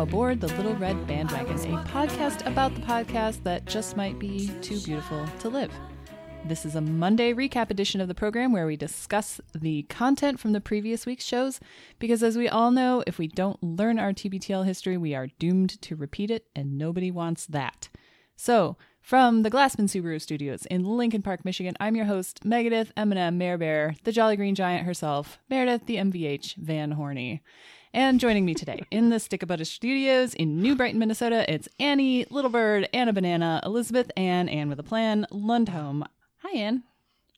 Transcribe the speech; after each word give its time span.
Aboard 0.00 0.40
the 0.40 0.46
Little 0.46 0.74
Red 0.76 1.06
Bandwagon, 1.06 1.56
a 1.56 1.84
podcast 1.84 2.46
about 2.46 2.74
the 2.74 2.80
podcast 2.80 3.42
that 3.42 3.66
just 3.66 3.98
might 3.98 4.18
be 4.18 4.50
too 4.62 4.80
beautiful 4.80 5.26
to 5.40 5.50
live. 5.50 5.70
This 6.46 6.64
is 6.64 6.74
a 6.74 6.80
Monday 6.80 7.34
recap 7.34 7.68
edition 7.68 8.00
of 8.00 8.08
the 8.08 8.14
program 8.14 8.50
where 8.50 8.66
we 8.66 8.78
discuss 8.78 9.42
the 9.54 9.82
content 9.90 10.40
from 10.40 10.52
the 10.52 10.60
previous 10.60 11.04
week's 11.04 11.26
shows 11.26 11.60
because, 11.98 12.22
as 12.22 12.38
we 12.38 12.48
all 12.48 12.70
know, 12.70 13.04
if 13.06 13.18
we 13.18 13.28
don't 13.28 13.62
learn 13.62 13.98
our 13.98 14.14
TBTL 14.14 14.64
history, 14.64 14.96
we 14.96 15.14
are 15.14 15.28
doomed 15.38 15.78
to 15.82 15.96
repeat 15.96 16.30
it, 16.30 16.46
and 16.56 16.78
nobody 16.78 17.10
wants 17.10 17.44
that. 17.44 17.90
So, 18.36 18.78
from 19.02 19.42
the 19.42 19.50
Glassman 19.50 19.84
Subaru 19.84 20.18
Studios 20.18 20.64
in 20.70 20.82
Lincoln 20.82 21.20
Park, 21.20 21.44
Michigan, 21.44 21.74
I'm 21.78 21.94
your 21.94 22.06
host, 22.06 22.42
Megadeth 22.42 22.90
Eminem 22.94 23.34
Mayor 23.34 23.58
Bear, 23.58 23.94
the 24.04 24.12
Jolly 24.12 24.36
Green 24.36 24.54
Giant 24.54 24.86
herself, 24.86 25.38
Meredith 25.50 25.84
the 25.84 25.96
MVH 25.96 26.56
Van 26.56 26.92
Horny. 26.92 27.42
And 27.92 28.20
joining 28.20 28.44
me 28.44 28.54
today 28.54 28.84
in 28.92 29.10
the 29.10 29.18
Stick 29.18 29.44
Butter 29.44 29.64
Studios 29.64 30.32
in 30.34 30.62
New 30.62 30.76
Brighton, 30.76 31.00
Minnesota, 31.00 31.44
it's 31.52 31.68
Annie, 31.80 32.24
Little 32.30 32.50
Bird, 32.50 32.88
Anna 32.92 33.12
Banana, 33.12 33.60
Elizabeth, 33.64 34.12
and 34.16 34.48
Anne 34.48 34.68
with 34.68 34.78
a 34.78 34.84
Plan, 34.84 35.26
Lundholm. 35.32 36.06
Hi, 36.44 36.56
Anne. 36.56 36.84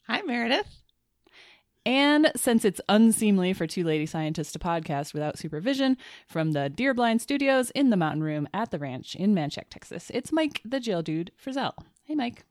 Hi, 0.07 0.21
Meredith. 0.21 0.83
And 1.87 2.31
since 2.35 2.65
it's 2.65 2.79
unseemly 2.87 3.53
for 3.53 3.65
two 3.65 3.83
lady 3.83 4.05
scientists 4.05 4.51
to 4.51 4.59
podcast 4.59 5.11
without 5.15 5.39
supervision, 5.39 5.97
from 6.27 6.51
the 6.51 6.69
Deer 6.69 6.93
Blind 6.93 7.23
Studios 7.23 7.71
in 7.71 7.89
the 7.89 7.97
Mountain 7.97 8.21
Room 8.21 8.47
at 8.53 8.69
the 8.69 8.77
ranch 8.77 9.15
in 9.15 9.33
Manchac, 9.33 9.69
Texas, 9.71 10.11
it's 10.13 10.31
Mike 10.31 10.61
the 10.63 10.79
Jail 10.79 11.01
Dude 11.01 11.31
Frizzell. 11.43 11.73
Hey, 12.03 12.13
Mike. 12.13 12.45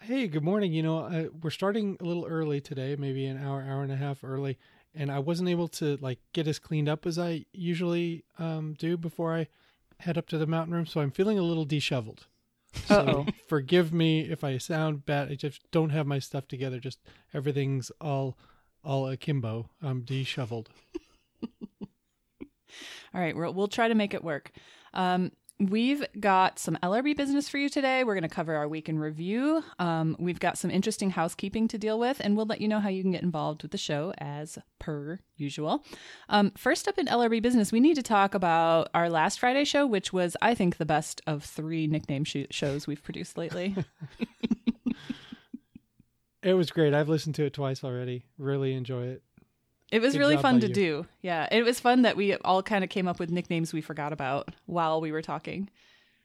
Hey, 0.00 0.28
good 0.28 0.44
morning. 0.44 0.72
You 0.72 0.84
know, 0.84 0.98
uh, 1.00 1.24
we're 1.42 1.50
starting 1.50 1.96
a 2.00 2.04
little 2.04 2.24
early 2.24 2.60
today, 2.60 2.94
maybe 2.96 3.26
an 3.26 3.44
hour, 3.44 3.62
hour 3.68 3.82
and 3.82 3.90
a 3.90 3.96
half 3.96 4.22
early 4.22 4.58
and 4.94 5.10
I 5.10 5.18
wasn't 5.18 5.48
able 5.48 5.68
to 5.68 5.96
like 6.00 6.18
get 6.32 6.46
as 6.46 6.58
cleaned 6.58 6.88
up 6.88 7.06
as 7.06 7.18
I 7.18 7.46
usually 7.52 8.24
um, 8.38 8.74
do 8.78 8.96
before 8.96 9.34
I 9.34 9.48
head 10.00 10.18
up 10.18 10.28
to 10.28 10.38
the 10.38 10.46
mountain 10.46 10.74
room. 10.74 10.86
So 10.86 11.00
I'm 11.00 11.10
feeling 11.10 11.38
a 11.38 11.42
little 11.42 11.64
disheveled. 11.64 12.26
So 12.86 13.26
forgive 13.48 13.92
me 13.92 14.22
if 14.22 14.44
I 14.44 14.58
sound 14.58 15.04
bad. 15.04 15.30
I 15.30 15.34
just 15.34 15.70
don't 15.70 15.90
have 15.90 16.06
my 16.06 16.18
stuff 16.18 16.48
together. 16.48 16.78
Just 16.78 16.98
everything's 17.32 17.90
all 18.00 18.36
all 18.84 19.08
akimbo. 19.08 19.70
I'm 19.80 20.02
disheveled. 20.02 20.68
all 21.80 23.20
right, 23.20 23.36
we'll, 23.36 23.54
we'll 23.54 23.68
try 23.68 23.88
to 23.88 23.94
make 23.94 24.14
it 24.14 24.24
work. 24.24 24.50
Um, 24.92 25.32
We've 25.70 26.04
got 26.18 26.58
some 26.58 26.76
LRB 26.82 27.16
business 27.16 27.48
for 27.48 27.56
you 27.56 27.68
today. 27.68 28.02
We're 28.02 28.14
going 28.14 28.28
to 28.28 28.34
cover 28.34 28.56
our 28.56 28.66
week 28.66 28.88
in 28.88 28.98
review. 28.98 29.62
Um, 29.78 30.16
we've 30.18 30.40
got 30.40 30.58
some 30.58 30.72
interesting 30.72 31.10
housekeeping 31.10 31.68
to 31.68 31.78
deal 31.78 32.00
with, 32.00 32.20
and 32.20 32.36
we'll 32.36 32.46
let 32.46 32.60
you 32.60 32.66
know 32.66 32.80
how 32.80 32.88
you 32.88 33.02
can 33.02 33.12
get 33.12 33.22
involved 33.22 33.62
with 33.62 33.70
the 33.70 33.78
show 33.78 34.12
as 34.18 34.58
per 34.80 35.20
usual. 35.36 35.84
Um, 36.28 36.50
first 36.56 36.88
up 36.88 36.98
in 36.98 37.06
LRB 37.06 37.42
business, 37.42 37.70
we 37.70 37.78
need 37.78 37.94
to 37.94 38.02
talk 38.02 38.34
about 38.34 38.88
our 38.92 39.08
last 39.08 39.38
Friday 39.38 39.64
show, 39.64 39.86
which 39.86 40.12
was, 40.12 40.36
I 40.42 40.56
think, 40.56 40.78
the 40.78 40.86
best 40.86 41.20
of 41.28 41.44
three 41.44 41.86
nickname 41.86 42.24
sh- 42.24 42.46
shows 42.50 42.88
we've 42.88 43.02
produced 43.02 43.38
lately. 43.38 43.76
it 46.42 46.54
was 46.54 46.72
great. 46.72 46.92
I've 46.92 47.08
listened 47.08 47.36
to 47.36 47.44
it 47.44 47.52
twice 47.52 47.84
already. 47.84 48.24
Really 48.36 48.72
enjoy 48.72 49.04
it. 49.04 49.22
It 49.92 50.00
was 50.00 50.14
Good 50.14 50.20
really 50.20 50.36
fun 50.38 50.58
to 50.60 50.68
you. 50.68 50.74
do. 50.74 51.06
Yeah, 51.20 51.46
it 51.52 51.64
was 51.64 51.78
fun 51.78 52.02
that 52.02 52.16
we 52.16 52.34
all 52.36 52.62
kind 52.62 52.82
of 52.82 52.88
came 52.88 53.06
up 53.06 53.20
with 53.20 53.30
nicknames 53.30 53.74
we 53.74 53.82
forgot 53.82 54.12
about 54.12 54.48
while 54.64 55.02
we 55.02 55.12
were 55.12 55.20
talking. 55.20 55.68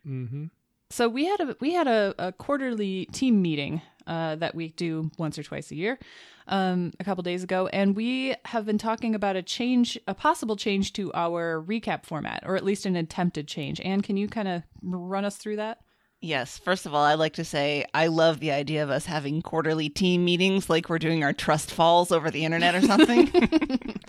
Mm-hmm. 0.07 0.45
So 0.89 1.09
we 1.09 1.25
had 1.25 1.41
a 1.41 1.57
we 1.59 1.73
had 1.73 1.85
a, 1.85 2.15
a 2.17 2.31
quarterly 2.31 3.07
team 3.07 3.41
meeting 3.41 3.81
uh, 4.07 4.37
that 4.37 4.55
we 4.55 4.69
do 4.69 5.11
once 5.17 5.37
or 5.37 5.43
twice 5.43 5.69
a 5.69 5.75
year, 5.75 5.99
um, 6.47 6.93
a 7.01 7.03
couple 7.03 7.21
days 7.23 7.43
ago, 7.43 7.67
and 7.67 7.93
we 7.93 8.35
have 8.45 8.65
been 8.65 8.77
talking 8.77 9.13
about 9.13 9.35
a 9.35 9.41
change, 9.41 9.99
a 10.07 10.13
possible 10.13 10.55
change 10.55 10.93
to 10.93 11.13
our 11.13 11.61
recap 11.61 12.05
format, 12.05 12.43
or 12.45 12.55
at 12.55 12.63
least 12.63 12.85
an 12.85 12.95
attempted 12.95 13.49
change. 13.49 13.81
And 13.81 14.01
can 14.01 14.15
you 14.15 14.29
kind 14.29 14.47
of 14.47 14.63
run 14.81 15.25
us 15.25 15.35
through 15.35 15.57
that? 15.57 15.81
Yes. 16.21 16.57
First 16.57 16.85
of 16.85 16.93
all, 16.93 17.03
I'd 17.03 17.15
like 17.15 17.33
to 17.33 17.45
say 17.45 17.85
I 17.93 18.07
love 18.07 18.39
the 18.39 18.51
idea 18.51 18.83
of 18.83 18.89
us 18.89 19.05
having 19.05 19.41
quarterly 19.41 19.89
team 19.89 20.25
meetings 20.25 20.69
like 20.69 20.89
we're 20.89 20.99
doing 20.99 21.23
our 21.23 21.33
trust 21.33 21.71
falls 21.71 22.11
over 22.11 22.31
the 22.31 22.43
internet 22.43 22.73
or 22.73 22.81
something. 22.81 23.29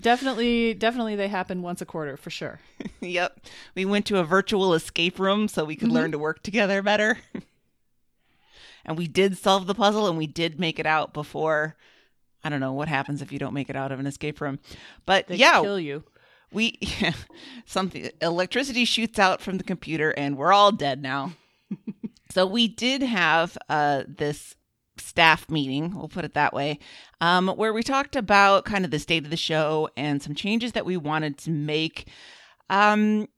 definitely, 0.00 0.74
definitely 0.74 1.14
they 1.14 1.28
happen 1.28 1.62
once 1.62 1.80
a 1.80 1.86
quarter 1.86 2.16
for 2.16 2.30
sure. 2.30 2.58
yep. 3.00 3.38
We 3.76 3.84
went 3.84 4.06
to 4.06 4.18
a 4.18 4.24
virtual 4.24 4.74
escape 4.74 5.20
room 5.20 5.46
so 5.46 5.64
we 5.64 5.76
could 5.76 5.88
mm-hmm. 5.88 5.96
learn 5.96 6.12
to 6.12 6.18
work 6.18 6.42
together 6.42 6.82
better. 6.82 7.18
and 8.84 8.98
we 8.98 9.06
did 9.06 9.38
solve 9.38 9.68
the 9.68 9.74
puzzle 9.74 10.08
and 10.08 10.18
we 10.18 10.26
did 10.26 10.58
make 10.58 10.80
it 10.80 10.86
out 10.86 11.12
before 11.14 11.76
I 12.42 12.48
don't 12.48 12.60
know 12.60 12.72
what 12.72 12.88
happens 12.88 13.20
if 13.20 13.32
you 13.32 13.38
don't 13.38 13.54
make 13.54 13.68
it 13.68 13.76
out 13.76 13.92
of 13.92 14.00
an 14.00 14.06
escape 14.06 14.40
room. 14.40 14.58
But 15.06 15.28
they 15.28 15.36
yeah, 15.36 15.60
kill 15.60 15.78
you 15.78 16.04
we 16.52 16.78
something 17.66 18.10
electricity 18.20 18.84
shoots 18.84 19.18
out 19.18 19.40
from 19.40 19.58
the 19.58 19.64
computer 19.64 20.10
and 20.10 20.36
we're 20.36 20.52
all 20.52 20.72
dead 20.72 21.02
now. 21.02 21.32
so 22.30 22.46
we 22.46 22.68
did 22.68 23.02
have 23.02 23.56
uh, 23.68 24.04
this 24.06 24.54
staff 24.96 25.48
meeting, 25.48 25.96
we'll 25.96 26.08
put 26.08 26.24
it 26.24 26.34
that 26.34 26.52
way, 26.52 26.78
um, 27.20 27.48
where 27.48 27.72
we 27.72 27.82
talked 27.82 28.16
about 28.16 28.64
kind 28.64 28.84
of 28.84 28.90
the 28.90 28.98
state 28.98 29.24
of 29.24 29.30
the 29.30 29.36
show 29.36 29.88
and 29.96 30.22
some 30.22 30.34
changes 30.34 30.72
that 30.72 30.86
we 30.86 30.96
wanted 30.96 31.38
to 31.38 31.50
make. 31.50 32.08
Um, 32.70 33.28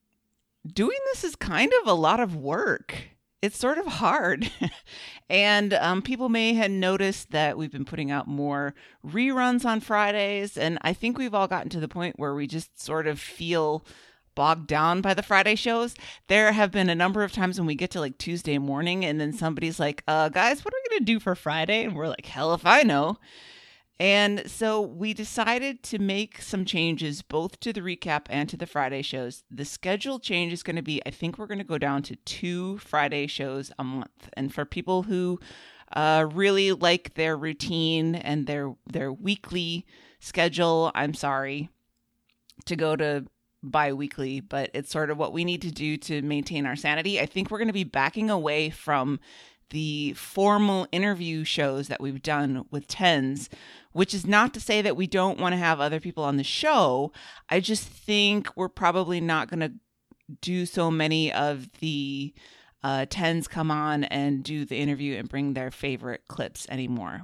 doing 0.66 0.98
this 1.12 1.24
is 1.24 1.36
kind 1.36 1.72
of 1.80 1.88
a 1.88 1.94
lot 1.94 2.20
of 2.20 2.36
work 2.36 3.10
it's 3.42 3.58
sort 3.58 3.78
of 3.78 3.86
hard. 3.86 4.50
and 5.30 5.74
um, 5.74 6.02
people 6.02 6.28
may 6.28 6.54
have 6.54 6.70
noticed 6.70 7.30
that 7.30 7.56
we've 7.56 7.72
been 7.72 7.84
putting 7.84 8.10
out 8.10 8.26
more 8.26 8.74
reruns 9.06 9.64
on 9.64 9.80
Fridays. 9.80 10.56
And 10.56 10.78
I 10.82 10.92
think 10.92 11.16
we've 11.16 11.34
all 11.34 11.48
gotten 11.48 11.70
to 11.70 11.80
the 11.80 11.88
point 11.88 12.18
where 12.18 12.34
we 12.34 12.46
just 12.46 12.80
sort 12.80 13.06
of 13.06 13.18
feel 13.18 13.84
bogged 14.34 14.66
down 14.66 15.00
by 15.00 15.14
the 15.14 15.22
Friday 15.22 15.54
shows. 15.54 15.94
There 16.28 16.52
have 16.52 16.70
been 16.70 16.88
a 16.88 16.94
number 16.94 17.22
of 17.22 17.32
times 17.32 17.58
when 17.58 17.66
we 17.66 17.74
get 17.74 17.90
to 17.92 18.00
like 18.00 18.18
Tuesday 18.18 18.58
morning 18.58 19.04
and 19.04 19.20
then 19.20 19.32
somebody's 19.32 19.80
like, 19.80 20.02
uh, 20.06 20.28
guys, 20.28 20.64
what 20.64 20.74
are 20.74 20.80
we 20.84 20.90
going 20.90 21.06
to 21.06 21.12
do 21.12 21.20
for 21.20 21.34
Friday? 21.34 21.84
And 21.84 21.94
we're 21.94 22.08
like, 22.08 22.26
hell 22.26 22.54
if 22.54 22.64
I 22.64 22.82
know. 22.82 23.18
And 24.00 24.50
so 24.50 24.80
we 24.80 25.12
decided 25.12 25.82
to 25.84 25.98
make 25.98 26.40
some 26.40 26.64
changes 26.64 27.20
both 27.20 27.60
to 27.60 27.70
the 27.70 27.82
recap 27.82 28.22
and 28.30 28.48
to 28.48 28.56
the 28.56 28.66
Friday 28.66 29.02
shows. 29.02 29.44
The 29.50 29.66
schedule 29.66 30.18
change 30.18 30.54
is 30.54 30.62
going 30.62 30.76
to 30.76 30.82
be, 30.82 31.02
I 31.04 31.10
think 31.10 31.36
we're 31.36 31.46
going 31.46 31.58
to 31.58 31.64
go 31.64 31.76
down 31.76 32.02
to 32.04 32.16
two 32.16 32.78
Friday 32.78 33.26
shows 33.26 33.70
a 33.78 33.84
month. 33.84 34.30
And 34.32 34.54
for 34.54 34.64
people 34.64 35.02
who 35.02 35.38
uh, 35.92 36.26
really 36.32 36.72
like 36.72 37.12
their 37.12 37.36
routine 37.36 38.14
and 38.14 38.46
their 38.46 38.74
their 38.90 39.12
weekly 39.12 39.84
schedule, 40.18 40.90
I'm 40.94 41.12
sorry 41.12 41.68
to 42.64 42.76
go 42.76 42.96
to 42.96 43.26
bi-weekly 43.62 44.40
but 44.40 44.70
it's 44.72 44.90
sort 44.90 45.10
of 45.10 45.18
what 45.18 45.34
we 45.34 45.44
need 45.44 45.60
to 45.60 45.70
do 45.70 45.98
to 45.98 46.22
maintain 46.22 46.64
our 46.64 46.74
sanity 46.74 47.20
i 47.20 47.26
think 47.26 47.50
we're 47.50 47.58
going 47.58 47.68
to 47.68 47.74
be 47.74 47.84
backing 47.84 48.30
away 48.30 48.70
from 48.70 49.20
the 49.70 50.12
formal 50.14 50.86
interview 50.92 51.44
shows 51.44 51.88
that 51.88 52.00
we've 52.00 52.22
done 52.22 52.64
with 52.70 52.86
tens 52.86 53.50
which 53.92 54.14
is 54.14 54.26
not 54.26 54.54
to 54.54 54.60
say 54.60 54.82
that 54.82 54.96
we 54.96 55.06
don't 55.06 55.40
want 55.40 55.52
to 55.52 55.58
have 55.58 55.80
other 55.80 56.00
people 56.00 56.24
on 56.24 56.36
the 56.36 56.44
show. 56.44 57.12
I 57.48 57.60
just 57.60 57.84
think 57.84 58.48
we're 58.56 58.68
probably 58.68 59.20
not 59.20 59.50
going 59.50 59.60
to 59.60 59.72
do 60.40 60.66
so 60.66 60.90
many 60.90 61.32
of 61.32 61.68
the 61.80 62.32
uh, 62.82 63.06
tens 63.10 63.48
come 63.48 63.70
on 63.70 64.04
and 64.04 64.42
do 64.44 64.64
the 64.64 64.76
interview 64.76 65.16
and 65.16 65.28
bring 65.28 65.54
their 65.54 65.70
favorite 65.70 66.22
clips 66.28 66.66
anymore. 66.70 67.22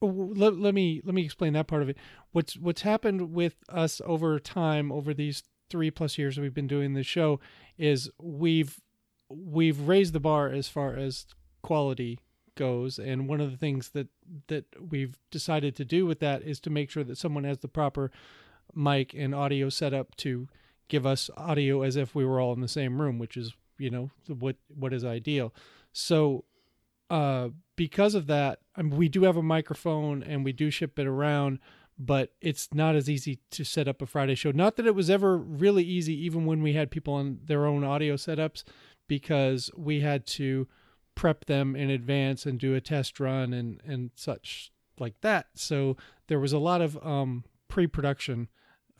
Let, 0.00 0.56
let 0.56 0.74
me 0.74 1.00
let 1.04 1.14
me 1.14 1.24
explain 1.24 1.54
that 1.54 1.66
part 1.66 1.82
of 1.82 1.88
it. 1.88 1.96
What's 2.30 2.56
what's 2.56 2.82
happened 2.82 3.32
with 3.32 3.56
us 3.68 4.00
over 4.04 4.38
time 4.38 4.92
over 4.92 5.12
these 5.12 5.42
three 5.70 5.90
plus 5.90 6.16
years 6.16 6.38
we've 6.38 6.54
been 6.54 6.68
doing 6.68 6.94
this 6.94 7.06
show 7.06 7.40
is 7.76 8.08
we've 8.20 8.80
we've 9.28 9.80
raised 9.80 10.12
the 10.12 10.20
bar 10.20 10.48
as 10.48 10.68
far 10.68 10.94
as 10.94 11.26
quality 11.62 12.18
goes. 12.58 12.98
And 12.98 13.28
one 13.28 13.40
of 13.40 13.50
the 13.50 13.56
things 13.56 13.90
that 13.90 14.08
that 14.48 14.64
we've 14.78 15.16
decided 15.30 15.76
to 15.76 15.84
do 15.84 16.04
with 16.04 16.18
that 16.18 16.42
is 16.42 16.60
to 16.60 16.70
make 16.70 16.90
sure 16.90 17.04
that 17.04 17.16
someone 17.16 17.44
has 17.44 17.58
the 17.58 17.68
proper 17.68 18.10
mic 18.74 19.14
and 19.14 19.34
audio 19.34 19.70
setup 19.70 20.14
to 20.16 20.48
give 20.88 21.06
us 21.06 21.30
audio 21.36 21.82
as 21.82 21.96
if 21.96 22.14
we 22.14 22.24
were 22.24 22.40
all 22.40 22.52
in 22.52 22.60
the 22.60 22.68
same 22.68 23.00
room 23.00 23.18
which 23.18 23.36
is 23.36 23.54
you 23.78 23.90
know 23.90 24.10
what 24.26 24.56
what 24.68 24.92
is 24.92 25.04
ideal. 25.04 25.54
So 25.92 26.44
uh 27.08 27.48
because 27.76 28.14
of 28.14 28.26
that 28.26 28.58
I 28.76 28.82
mean, 28.82 28.96
we 28.96 29.08
do 29.08 29.22
have 29.22 29.36
a 29.36 29.42
microphone 29.42 30.22
and 30.22 30.44
we 30.44 30.52
do 30.52 30.70
ship 30.70 30.98
it 30.98 31.06
around 31.06 31.60
but 32.00 32.32
it's 32.40 32.68
not 32.72 32.94
as 32.94 33.08
easy 33.08 33.40
to 33.50 33.64
set 33.64 33.88
up 33.88 34.02
a 34.02 34.06
friday 34.06 34.34
show. 34.34 34.50
Not 34.50 34.76
that 34.76 34.86
it 34.86 34.94
was 34.94 35.08
ever 35.08 35.38
really 35.38 35.84
easy 35.84 36.14
even 36.26 36.44
when 36.44 36.62
we 36.62 36.74
had 36.74 36.90
people 36.90 37.14
on 37.14 37.38
their 37.44 37.66
own 37.66 37.84
audio 37.84 38.16
setups 38.16 38.64
because 39.08 39.70
we 39.76 40.00
had 40.00 40.26
to 40.26 40.68
prep 41.18 41.46
them 41.46 41.74
in 41.74 41.90
advance 41.90 42.46
and 42.46 42.60
do 42.60 42.76
a 42.76 42.80
test 42.80 43.18
run 43.18 43.52
and 43.52 43.82
and 43.84 44.10
such 44.14 44.70
like 44.98 45.20
that. 45.20 45.46
So 45.54 45.96
there 46.28 46.38
was 46.38 46.52
a 46.52 46.58
lot 46.58 46.80
of 46.80 46.96
um, 47.04 47.44
pre-production 47.66 48.48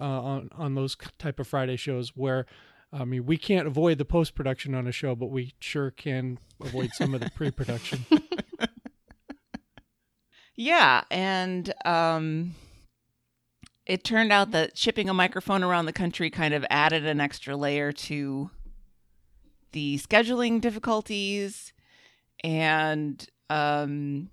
uh, 0.01 0.05
on 0.05 0.51
on 0.53 0.75
those 0.75 0.97
type 1.19 1.39
of 1.39 1.47
Friday 1.47 1.77
shows 1.77 2.11
where 2.17 2.45
I 2.93 3.05
mean 3.05 3.25
we 3.25 3.39
can't 3.39 3.69
avoid 3.69 3.99
the 3.99 4.05
post 4.05 4.35
production 4.35 4.75
on 4.75 4.89
a 4.89 4.93
show, 4.93 5.15
but 5.15 5.31
we 5.31 5.55
sure 5.61 5.93
can 5.93 6.41
avoid 6.61 6.91
some 6.93 7.15
of 7.15 7.21
the 7.21 7.31
pre-production. 7.31 8.05
yeah, 10.57 11.05
and 11.09 11.73
um, 11.85 12.57
it 13.87 14.03
turned 14.03 14.33
out 14.33 14.51
that 14.51 14.77
shipping 14.77 15.09
a 15.09 15.15
microphone 15.15 15.63
around 15.63 15.87
the 15.87 15.93
country 15.93 16.31
kind 16.31 16.53
of 16.53 16.67
added 16.69 17.07
an 17.07 17.21
extra 17.21 17.57
layer 17.57 17.93
to 17.93 18.51
the 19.71 19.99
scheduling 19.99 20.61
difficulties 20.61 21.73
and 22.45 23.27
um 23.51 24.31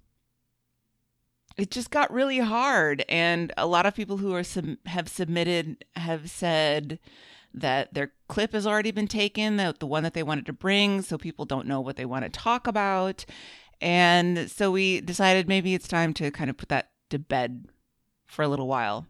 it 1.57 1.71
just 1.71 1.89
got 1.89 2.11
really 2.11 2.39
hard 2.39 3.05
and 3.07 3.53
a 3.57 3.65
lot 3.65 3.85
of 3.85 3.95
people 3.95 4.17
who 4.17 4.33
are 4.33 4.43
sub- 4.43 4.77
have 4.85 5.07
submitted 5.07 5.85
have 5.95 6.29
said 6.29 6.99
that 7.53 7.93
their 7.93 8.11
clip 8.27 8.51
has 8.51 8.67
already 8.67 8.91
been 8.91 9.07
taken 9.07 9.55
the, 9.55 9.73
the 9.79 9.85
one 9.85 10.03
that 10.03 10.13
they 10.13 10.23
wanted 10.23 10.45
to 10.45 10.53
bring 10.53 11.01
so 11.01 11.17
people 11.17 11.45
don't 11.45 11.67
know 11.67 11.79
what 11.79 11.95
they 11.95 12.05
want 12.05 12.23
to 12.25 12.29
talk 12.29 12.67
about 12.67 13.25
and 13.81 14.49
so 14.51 14.71
we 14.71 15.01
decided 15.01 15.47
maybe 15.47 15.73
it's 15.73 15.87
time 15.87 16.13
to 16.13 16.31
kind 16.31 16.49
of 16.49 16.57
put 16.57 16.69
that 16.69 16.89
to 17.09 17.17
bed 17.19 17.65
for 18.25 18.43
a 18.43 18.47
little 18.47 18.67
while 18.67 19.07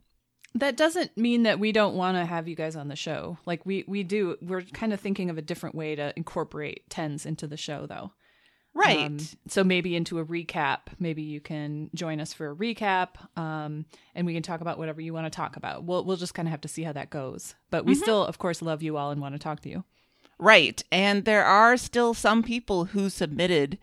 That 0.53 0.77
doesn't 0.77 1.17
mean 1.17 1.43
that 1.43 1.59
we 1.59 1.71
don't 1.71 1.95
want 1.95 2.15
to 2.17 2.25
have 2.25 2.47
you 2.47 2.55
guys 2.55 2.75
on 2.77 2.87
the 2.87 2.95
show. 2.95 3.37
Like 3.45 3.65
we 3.65 3.83
we 3.87 4.03
do. 4.03 4.37
We're 4.41 4.61
kind 4.61 4.93
of 4.93 5.01
thinking 5.01 5.29
of 5.29 5.37
a 5.37 5.41
different 5.41 5.75
way 5.75 5.95
to 5.95 6.13
incorporate 6.15 6.89
tens 6.89 7.25
into 7.25 7.45
the 7.45 7.57
show, 7.57 7.85
though. 7.85 8.13
Right 8.75 8.97
Um, 9.07 9.17
so 9.47 9.63
maybe 9.63 9.95
into 9.95 10.19
a 10.19 10.25
recap. 10.25 10.81
Maybe 10.99 11.23
you 11.23 11.41
can 11.41 11.89
join 11.95 12.19
us 12.19 12.33
for 12.33 12.51
a 12.51 12.55
recap, 12.55 13.15
um, 13.37 13.85
and 14.13 14.27
we 14.27 14.33
can 14.33 14.43
talk 14.43 14.61
about 14.61 14.77
whatever 14.77 15.01
you 15.01 15.13
want 15.13 15.25
to 15.25 15.35
talk 15.35 15.55
about. 15.55 15.85
We'll 15.85 16.03
we'll 16.03 16.17
just 16.17 16.33
kind 16.35 16.47
of 16.47 16.51
have 16.51 16.61
to 16.61 16.67
see 16.67 16.83
how 16.83 16.93
that 16.93 17.09
goes. 17.09 17.55
But 17.71 17.85
we 17.85 17.95
still, 17.95 18.23
of 18.25 18.37
course, 18.37 18.61
love 18.61 18.83
you 18.83 18.97
all 18.97 19.09
and 19.11 19.21
want 19.21 19.33
to 19.33 19.39
talk 19.39 19.61
to 19.61 19.69
you. 19.69 19.83
Right. 20.37 20.83
And 20.91 21.25
there 21.25 21.45
are 21.45 21.77
still 21.77 22.13
some 22.13 22.43
people 22.43 22.85
who 22.85 23.09
submitted 23.09 23.77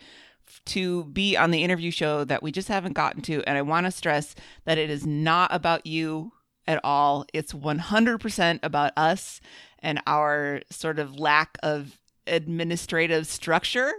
to 0.66 1.04
be 1.04 1.36
on 1.36 1.50
the 1.50 1.64
interview 1.64 1.90
show 1.90 2.24
that 2.24 2.42
we 2.42 2.52
just 2.52 2.68
haven't 2.68 2.92
gotten 2.92 3.22
to. 3.22 3.42
And 3.44 3.56
I 3.56 3.62
want 3.62 3.86
to 3.86 3.90
stress 3.90 4.34
that 4.64 4.78
it 4.78 4.90
is 4.90 5.06
not 5.06 5.52
about 5.54 5.86
you 5.86 6.32
at 6.66 6.80
all. 6.84 7.26
It's 7.32 7.52
100% 7.52 8.60
about 8.62 8.92
us 8.96 9.40
and 9.78 10.00
our 10.06 10.60
sort 10.70 10.98
of 10.98 11.18
lack 11.18 11.58
of 11.62 11.98
administrative 12.26 13.26
structure. 13.26 13.92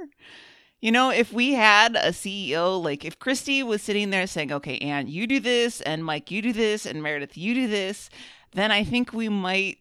You 0.84 0.92
know, 0.92 1.12
if 1.12 1.32
we 1.32 1.54
had 1.54 1.96
a 1.96 2.10
CEO, 2.10 2.84
like 2.84 3.06
if 3.06 3.18
Christy 3.18 3.64
was 3.64 3.82
sitting 3.82 4.10
there 4.10 4.28
saying, 4.28 4.52
okay, 4.52 4.78
Anne, 4.80 5.08
you 5.08 5.26
do 5.28 5.40
this, 5.40 5.80
and 5.80 6.04
Mike, 6.04 6.30
you 6.30 6.42
do 6.42 6.52
this, 6.52 6.86
and 6.86 7.02
Meredith, 7.02 7.38
you 7.38 7.54
do 7.54 7.70
this, 7.70 8.10
then 8.52 8.70
I 8.70 8.84
think 8.84 9.14
we 9.14 9.30
might 9.30 9.78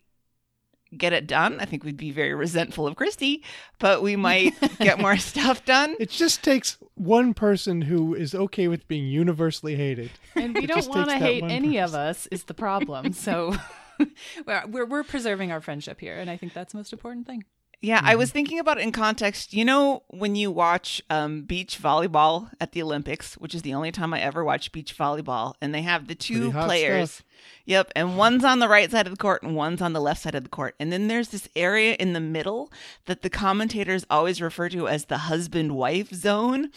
get 0.96 1.12
it 1.12 1.26
done. 1.26 1.58
I 1.58 1.64
think 1.64 1.82
we'd 1.82 1.96
be 1.96 2.12
very 2.12 2.34
resentful 2.34 2.87
of 2.87 2.94
Christy, 2.94 3.43
but 3.81 4.00
we 4.00 4.14
might 4.14 4.54
get 4.78 5.00
more 5.00 5.16
stuff 5.16 5.64
done. 5.64 5.96
It 5.99 6.08
just 6.08 6.44
takes 6.44 6.78
one 6.94 7.34
person 7.34 7.82
who 7.82 8.14
is 8.14 8.32
okay 8.32 8.69
with 8.69 8.87
being 8.87 9.08
universally 9.08 9.75
hated. 9.75 10.12
And 10.37 10.55
we 10.55 10.62
It 10.62 10.66
don't 10.69 10.87
want 10.87 11.10
to 11.10 11.16
hate 11.16 11.43
one 11.43 11.50
any 11.50 11.78
of 11.78 11.96
us. 11.96 12.28
Is 12.28 12.44
the 12.44 12.55
problem? 12.55 13.12
So. 13.12 13.56
we're, 14.46 14.66
we're 14.69 14.87
we're 14.87 15.02
preserving 15.02 15.50
our 15.50 15.60
friendship 15.60 15.98
here, 15.98 16.16
and 16.16 16.31
I 16.31 16.37
think 16.37 16.52
that's 16.55 16.72
the 16.72 16.78
most 16.78 16.93
important 16.93 17.26
thing. 17.26 17.44
Yeah, 17.84 18.00
I 18.05 18.14
was 18.14 18.31
thinking 18.31 18.61
about 18.61 18.79
it 18.79 18.82
in 18.82 18.93
context. 18.93 19.52
You 19.52 19.64
know, 19.64 20.05
when 20.06 20.37
you 20.37 20.52
watch 20.52 21.02
um, 21.11 21.43
beach 21.43 21.82
volleyball 21.82 22.49
at 22.61 22.70
the 22.70 22.81
Olympics, 22.81 23.34
which 23.34 23.56
is 23.56 23.62
the 23.62 23.75
only 23.75 23.90
time 23.90 24.14
I 24.14 24.20
ever 24.20 24.44
watch 24.44 24.70
beach 24.70 24.96
volleyball, 24.96 25.55
and 25.61 25.75
they 25.75 25.82
have 25.82 26.06
the 26.06 26.14
two 26.14 26.52
players. 26.52 27.11
stuff. 27.11 27.26
Yep, 27.64 27.93
and 27.96 28.17
one's 28.17 28.44
on 28.44 28.61
the 28.61 28.69
right 28.69 28.88
side 28.88 29.06
of 29.06 29.12
the 29.12 29.17
court 29.17 29.43
and 29.43 29.56
one's 29.56 29.82
on 29.82 29.94
the 29.94 30.00
left 30.00 30.23
side 30.23 30.37
of 30.37 30.44
the 30.44 30.49
court. 30.49 30.76
And 30.79 30.93
then 30.93 31.08
there's 31.08 31.31
this 31.31 31.49
area 31.56 31.96
in 31.99 32.12
the 32.12 32.20
middle 32.20 32.73
that 33.06 33.23
the 33.23 33.31
commentators 33.31 34.06
always 34.08 34.40
refer 34.40 34.69
to 34.69 34.87
as 34.87 35.06
the 35.06 35.19
husband 35.19 35.75
wife 35.75 36.11
zone, 36.12 36.70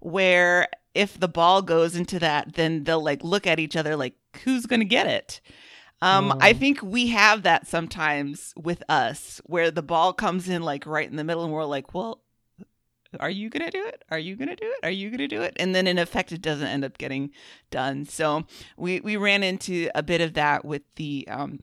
where 0.00 0.68
if 0.94 1.18
the 1.18 1.28
ball 1.28 1.62
goes 1.62 1.96
into 1.96 2.20
that, 2.20 2.54
then 2.54 2.84
they'll 2.84 3.02
like 3.02 3.24
look 3.24 3.44
at 3.46 3.58
each 3.58 3.74
other 3.74 3.96
like, 3.96 4.14
who's 4.44 4.66
going 4.66 4.80
to 4.80 4.86
get 4.86 5.08
it? 5.08 5.40
Um. 6.04 6.38
I 6.40 6.52
think 6.52 6.82
we 6.82 7.08
have 7.08 7.42
that 7.42 7.66
sometimes 7.66 8.52
with 8.56 8.82
us 8.88 9.40
where 9.44 9.70
the 9.70 9.82
ball 9.82 10.12
comes 10.12 10.48
in 10.48 10.62
like 10.62 10.86
right 10.86 11.08
in 11.08 11.16
the 11.16 11.24
middle 11.24 11.44
and 11.44 11.52
we're 11.52 11.64
like, 11.64 11.94
well, 11.94 12.20
are 13.20 13.30
you 13.30 13.48
going 13.48 13.64
to 13.64 13.70
do 13.70 13.84
it? 13.86 14.04
Are 14.10 14.18
you 14.18 14.36
going 14.36 14.48
to 14.48 14.56
do 14.56 14.66
it? 14.66 14.86
Are 14.86 14.90
you 14.90 15.08
going 15.08 15.18
to 15.18 15.28
do 15.28 15.42
it? 15.42 15.54
And 15.56 15.74
then 15.74 15.86
in 15.86 15.98
effect, 15.98 16.32
it 16.32 16.42
doesn't 16.42 16.66
end 16.66 16.84
up 16.84 16.98
getting 16.98 17.30
done. 17.70 18.04
So 18.06 18.44
we, 18.76 19.00
we 19.00 19.16
ran 19.16 19.42
into 19.42 19.88
a 19.94 20.02
bit 20.02 20.20
of 20.20 20.34
that 20.34 20.64
with 20.64 20.82
the, 20.96 21.26
um, 21.30 21.60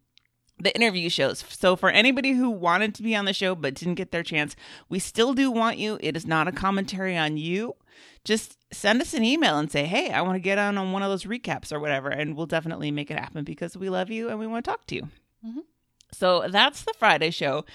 the 0.62 0.76
interview 0.76 1.10
shows. 1.10 1.44
So 1.50 1.76
for 1.76 1.90
anybody 1.90 2.34
who 2.34 2.50
wanted 2.50 2.96
to 2.96 3.04
be 3.04 3.16
on 3.16 3.26
the 3.26 3.34
show 3.34 3.56
but 3.56 3.74
didn't 3.74 3.96
get 3.96 4.12
their 4.12 4.24
chance, 4.24 4.56
we 4.90 5.00
still 5.00 5.34
do 5.34 5.52
want 5.52 5.78
you. 5.78 5.98
It 6.02 6.16
is 6.16 6.26
not 6.26 6.48
a 6.48 6.52
commentary 6.52 7.18
on 7.18 7.38
you. 7.38 7.76
Just 8.24 8.58
send 8.72 9.02
us 9.02 9.14
an 9.14 9.24
email 9.24 9.58
and 9.58 9.72
say, 9.72 9.86
"Hey, 9.86 10.12
I 10.12 10.22
want 10.22 10.36
to 10.36 10.40
get 10.40 10.58
on 10.58 10.78
on 10.78 10.92
one 10.92 11.02
of 11.04 11.10
those 11.10 11.26
recaps 11.26 11.72
or 11.72 11.80
whatever," 11.80 12.10
and 12.10 12.36
we'll 12.36 12.46
definitely 12.46 12.92
make 12.92 13.10
it 13.10 13.20
happen 13.20 13.44
because 13.44 13.76
we 13.76 13.90
love 13.90 14.10
you 14.10 14.30
and 14.30 14.38
we 14.40 14.48
want 14.48 14.64
to 14.64 14.72
talk 14.72 14.86
to 14.88 14.96
you. 14.96 15.10
Mhm. 15.46 15.64
So 16.12 16.48
that's 16.48 16.84
the 16.84 16.94
Friday 16.98 17.32
show. 17.32 17.66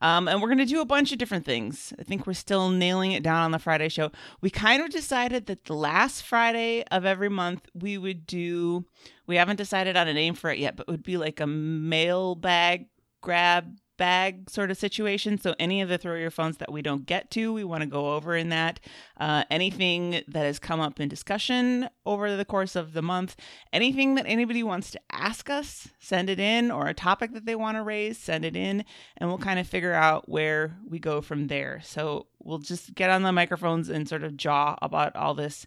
Um, 0.00 0.28
and 0.28 0.42
we're 0.42 0.48
going 0.48 0.58
to 0.58 0.64
do 0.64 0.80
a 0.80 0.86
bunch 0.86 1.12
of 1.12 1.18
different 1.18 1.44
things. 1.44 1.92
I 1.98 2.02
think 2.02 2.26
we're 2.26 2.34
still 2.34 2.68
nailing 2.68 3.12
it 3.12 3.22
down 3.22 3.42
on 3.42 3.50
the 3.52 3.58
Friday 3.58 3.88
show. 3.88 4.10
We 4.40 4.50
kind 4.50 4.82
of 4.82 4.90
decided 4.90 5.46
that 5.46 5.64
the 5.64 5.74
last 5.74 6.22
Friday 6.22 6.84
of 6.90 7.04
every 7.04 7.28
month 7.28 7.68
we 7.74 7.96
would 7.96 8.26
do, 8.26 8.84
we 9.26 9.36
haven't 9.36 9.56
decided 9.56 9.96
on 9.96 10.08
a 10.08 10.14
name 10.14 10.34
for 10.34 10.50
it 10.50 10.58
yet, 10.58 10.76
but 10.76 10.86
it 10.88 10.90
would 10.90 11.02
be 11.02 11.16
like 11.16 11.40
a 11.40 11.46
mailbag 11.46 12.86
grab 13.20 13.76
bag 13.96 14.50
sort 14.50 14.70
of 14.70 14.76
situation. 14.76 15.38
So 15.38 15.54
any 15.58 15.80
of 15.80 15.88
the 15.88 15.98
throw 15.98 16.16
your 16.16 16.30
phones 16.30 16.56
that 16.58 16.72
we 16.72 16.82
don't 16.82 17.06
get 17.06 17.30
to, 17.32 17.52
we 17.52 17.64
want 17.64 17.82
to 17.82 17.86
go 17.86 18.14
over 18.14 18.34
in 18.36 18.48
that. 18.50 18.80
Uh, 19.18 19.44
anything 19.50 20.22
that 20.28 20.44
has 20.44 20.58
come 20.58 20.80
up 20.80 20.98
in 21.00 21.08
discussion 21.08 21.88
over 22.04 22.36
the 22.36 22.44
course 22.44 22.74
of 22.76 22.92
the 22.92 23.02
month, 23.02 23.36
anything 23.72 24.14
that 24.16 24.26
anybody 24.26 24.62
wants 24.62 24.90
to 24.90 25.00
ask 25.10 25.48
us, 25.50 25.88
send 25.98 26.28
it 26.28 26.40
in, 26.40 26.70
or 26.70 26.86
a 26.86 26.94
topic 26.94 27.32
that 27.32 27.46
they 27.46 27.54
want 27.54 27.76
to 27.76 27.82
raise, 27.82 28.18
send 28.18 28.44
it 28.44 28.56
in, 28.56 28.84
and 29.16 29.28
we'll 29.28 29.38
kind 29.38 29.58
of 29.58 29.66
figure 29.66 29.94
out 29.94 30.28
where 30.28 30.76
we 30.88 30.98
go 30.98 31.20
from 31.20 31.46
there. 31.46 31.80
So 31.84 32.26
we'll 32.38 32.58
just 32.58 32.94
get 32.94 33.10
on 33.10 33.22
the 33.22 33.32
microphones 33.32 33.88
and 33.88 34.08
sort 34.08 34.24
of 34.24 34.36
jaw 34.36 34.76
about 34.82 35.14
all 35.16 35.34
this 35.34 35.66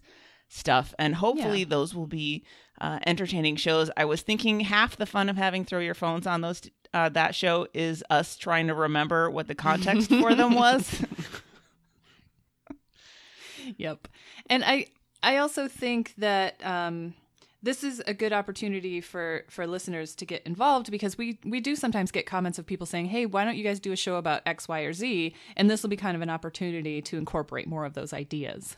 stuff 0.50 0.94
and 0.98 1.14
hopefully 1.16 1.58
Yeah. 1.60 1.66
those 1.68 1.94
will 1.94 2.06
be 2.06 2.42
uh, 2.80 2.98
entertaining 3.06 3.56
shows 3.56 3.90
i 3.98 4.04
was 4.06 4.22
thinking 4.22 4.60
half 4.60 4.96
the 4.96 5.04
fun 5.04 5.28
of 5.28 5.36
having 5.36 5.62
throw 5.62 5.78
your 5.80 5.92
phones 5.92 6.26
on 6.26 6.40
those 6.40 6.62
uh, 6.94 7.08
that 7.10 7.34
show 7.34 7.66
is 7.74 8.02
us 8.10 8.36
trying 8.36 8.66
to 8.68 8.74
remember 8.74 9.30
what 9.30 9.46
the 9.48 9.54
context 9.54 10.10
for 10.10 10.34
them 10.34 10.54
was 10.54 11.04
Yep. 13.76 14.08
And 14.48 14.64
I 14.64 14.86
I 15.22 15.38
also 15.38 15.68
think 15.68 16.14
that 16.18 16.64
um 16.64 17.14
this 17.62 17.82
is 17.82 18.00
a 18.06 18.14
good 18.14 18.32
opportunity 18.32 19.00
for 19.00 19.44
for 19.50 19.66
listeners 19.66 20.14
to 20.16 20.24
get 20.24 20.42
involved 20.44 20.90
because 20.90 21.18
we 21.18 21.38
we 21.44 21.60
do 21.60 21.76
sometimes 21.76 22.10
get 22.10 22.24
comments 22.24 22.58
of 22.58 22.66
people 22.66 22.86
saying, 22.86 23.06
"Hey, 23.06 23.26
why 23.26 23.44
don't 23.44 23.56
you 23.56 23.64
guys 23.64 23.80
do 23.80 23.92
a 23.92 23.96
show 23.96 24.16
about 24.16 24.42
X, 24.46 24.68
Y, 24.68 24.80
or 24.80 24.92
Z?" 24.92 25.34
And 25.56 25.68
this 25.68 25.82
will 25.82 25.90
be 25.90 25.96
kind 25.96 26.16
of 26.16 26.22
an 26.22 26.30
opportunity 26.30 27.02
to 27.02 27.18
incorporate 27.18 27.66
more 27.66 27.84
of 27.84 27.94
those 27.94 28.12
ideas. 28.12 28.76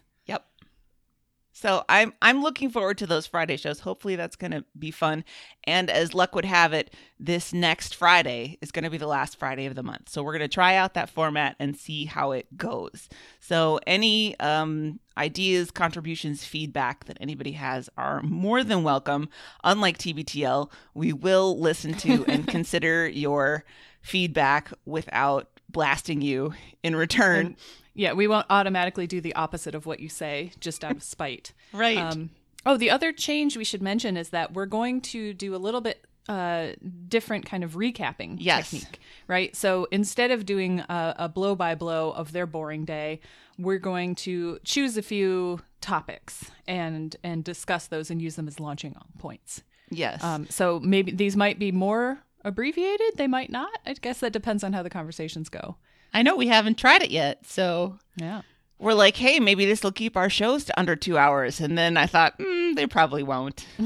So 1.52 1.84
I'm 1.88 2.12
I'm 2.22 2.42
looking 2.42 2.70
forward 2.70 2.98
to 2.98 3.06
those 3.06 3.26
Friday 3.26 3.56
shows. 3.56 3.80
Hopefully 3.80 4.16
that's 4.16 4.36
going 4.36 4.52
to 4.52 4.64
be 4.78 4.90
fun. 4.90 5.24
And 5.64 5.90
as 5.90 6.14
luck 6.14 6.34
would 6.34 6.44
have 6.44 6.72
it, 6.72 6.94
this 7.18 7.52
next 7.52 7.94
Friday 7.94 8.58
is 8.60 8.70
going 8.70 8.84
to 8.84 8.90
be 8.90 8.98
the 8.98 9.06
last 9.06 9.38
Friday 9.38 9.66
of 9.66 9.74
the 9.74 9.82
month. 9.82 10.08
So 10.08 10.22
we're 10.22 10.32
going 10.32 10.48
to 10.48 10.54
try 10.54 10.76
out 10.76 10.94
that 10.94 11.10
format 11.10 11.56
and 11.58 11.76
see 11.76 12.04
how 12.04 12.32
it 12.32 12.56
goes. 12.56 13.08
So 13.40 13.80
any 13.86 14.38
um, 14.40 15.00
ideas, 15.18 15.70
contributions, 15.70 16.44
feedback 16.44 17.04
that 17.06 17.18
anybody 17.20 17.52
has 17.52 17.90
are 17.96 18.22
more 18.22 18.64
than 18.64 18.82
welcome. 18.82 19.28
Unlike 19.64 19.98
TBTL, 19.98 20.70
we 20.94 21.12
will 21.12 21.58
listen 21.58 21.94
to 21.94 22.24
and 22.26 22.46
consider 22.48 23.08
your 23.08 23.64
feedback 24.02 24.72
without 24.86 25.59
blasting 25.72 26.20
you 26.22 26.54
in 26.82 26.96
return. 26.96 27.56
Yeah, 27.94 28.12
we 28.12 28.26
won't 28.28 28.46
automatically 28.50 29.06
do 29.06 29.20
the 29.20 29.34
opposite 29.34 29.74
of 29.74 29.84
what 29.86 30.00
you 30.00 30.08
say 30.08 30.52
just 30.60 30.84
out 30.84 30.96
of 30.96 31.02
spite. 31.02 31.52
right. 31.72 31.98
Um, 31.98 32.30
oh, 32.64 32.76
the 32.76 32.90
other 32.90 33.12
change 33.12 33.56
we 33.56 33.64
should 33.64 33.82
mention 33.82 34.16
is 34.16 34.30
that 34.30 34.52
we're 34.54 34.66
going 34.66 35.00
to 35.02 35.34
do 35.34 35.54
a 35.54 35.58
little 35.58 35.80
bit 35.80 36.04
uh, 36.28 36.68
different 37.08 37.44
kind 37.46 37.64
of 37.64 37.72
recapping 37.72 38.36
Yes. 38.38 38.70
technique, 38.70 39.00
right? 39.26 39.56
So 39.56 39.88
instead 39.90 40.30
of 40.30 40.46
doing 40.46 40.80
a, 40.80 41.14
a 41.18 41.28
blow 41.28 41.56
by 41.56 41.74
blow 41.74 42.12
of 42.12 42.30
their 42.32 42.46
boring 42.46 42.84
day, 42.84 43.20
we're 43.58 43.78
going 43.80 44.14
to 44.16 44.58
choose 44.64 44.96
a 44.96 45.02
few 45.02 45.60
topics 45.80 46.50
and 46.68 47.16
and 47.24 47.42
discuss 47.42 47.86
those 47.88 48.10
and 48.10 48.22
use 48.22 48.36
them 48.36 48.46
as 48.46 48.60
launching 48.60 48.94
points. 49.18 49.62
yes. 49.90 50.22
Um, 50.22 50.46
so 50.48 50.78
maybe 50.80 51.10
these 51.10 51.36
might 51.36 51.58
be 51.58 51.72
more 51.72 52.20
abbreviated, 52.44 53.12
they 53.16 53.26
might 53.26 53.50
not. 53.50 53.70
I 53.86 53.94
guess 53.94 54.20
that 54.20 54.32
depends 54.32 54.62
on 54.64 54.72
how 54.72 54.82
the 54.82 54.90
conversations 54.90 55.48
go. 55.48 55.76
I 56.12 56.22
know 56.22 56.36
we 56.36 56.48
haven't 56.48 56.78
tried 56.78 57.02
it 57.02 57.10
yet, 57.10 57.46
so 57.46 57.98
Yeah. 58.16 58.42
we're 58.78 58.94
like, 58.94 59.16
hey, 59.16 59.38
maybe 59.40 59.64
this 59.66 59.82
will 59.82 59.92
keep 59.92 60.16
our 60.16 60.28
shows 60.30 60.64
to 60.64 60.78
under 60.80 60.96
two 60.96 61.16
hours. 61.18 61.60
And 61.60 61.76
then 61.78 61.96
I 61.96 62.06
thought, 62.06 62.38
mm, 62.38 62.74
they 62.74 62.86
probably 62.86 63.22
won't. 63.22 63.66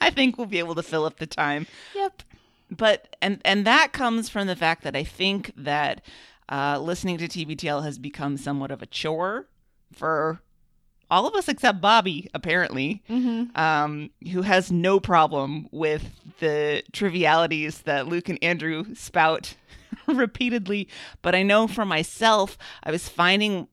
I 0.00 0.10
think 0.10 0.36
we'll 0.36 0.46
be 0.46 0.58
able 0.58 0.74
to 0.74 0.82
fill 0.82 1.04
up 1.04 1.18
the 1.18 1.26
time. 1.26 1.66
Yep. 1.94 2.22
But 2.70 3.16
and 3.22 3.40
and 3.44 3.64
that 3.66 3.92
comes 3.92 4.28
from 4.28 4.46
the 4.48 4.56
fact 4.56 4.82
that 4.82 4.96
I 4.96 5.04
think 5.04 5.52
that 5.56 6.02
uh, 6.48 6.78
listening 6.80 7.16
to 7.18 7.28
TBTL 7.28 7.82
has 7.84 7.98
become 7.98 8.36
somewhat 8.36 8.70
of 8.70 8.82
a 8.82 8.86
chore 8.86 9.46
for 9.92 10.40
all 11.10 11.26
of 11.26 11.34
us 11.34 11.48
except 11.48 11.80
Bobby, 11.80 12.28
apparently, 12.34 13.02
Mm-hmm. 13.08 13.56
um, 13.60 14.10
who 14.32 14.42
has 14.42 14.70
no 14.72 14.98
problem 15.00 15.68
with 15.70 16.10
the 16.40 16.82
trivialities 16.92 17.82
that 17.82 18.06
Luke 18.08 18.28
and 18.28 18.38
Andrew 18.42 18.94
spout 18.94 19.54
repeatedly. 20.06 20.88
But 21.22 21.34
I 21.34 21.42
know 21.42 21.66
for 21.66 21.84
myself, 21.84 22.58
I 22.82 22.90
was 22.90 23.08
finding 23.08 23.68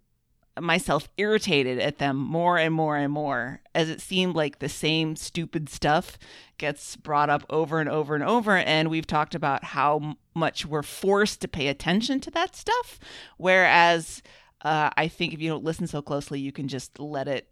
myself 0.61 1.09
irritated 1.17 1.79
at 1.79 1.97
them 1.97 2.15
more 2.15 2.59
and 2.59 2.75
more 2.75 2.95
and 2.95 3.11
more 3.11 3.59
as 3.73 3.89
it 3.89 3.99
seemed 3.99 4.35
like 4.35 4.59
the 4.59 4.69
same 4.69 5.15
stupid 5.15 5.67
stuff 5.67 6.19
gets 6.59 6.95
brought 6.95 7.27
up 7.31 7.43
over 7.49 7.79
and 7.79 7.89
over 7.89 8.13
and 8.13 8.23
over 8.23 8.55
and 8.57 8.91
we've 8.91 9.07
talked 9.07 9.33
about 9.33 9.63
how 9.63 10.15
much 10.35 10.63
we're 10.63 10.83
forced 10.83 11.41
to 11.41 11.47
pay 11.47 11.67
attention 11.69 12.19
to 12.19 12.29
that 12.29 12.55
stuff 12.55 12.99
whereas 13.37 14.21
uh, 14.63 14.89
i 14.97 15.07
think 15.07 15.33
if 15.33 15.41
you 15.41 15.49
don't 15.49 15.63
listen 15.63 15.87
so 15.87 16.01
closely 16.01 16.39
you 16.39 16.51
can 16.51 16.67
just 16.67 16.99
let 16.99 17.27
it 17.27 17.47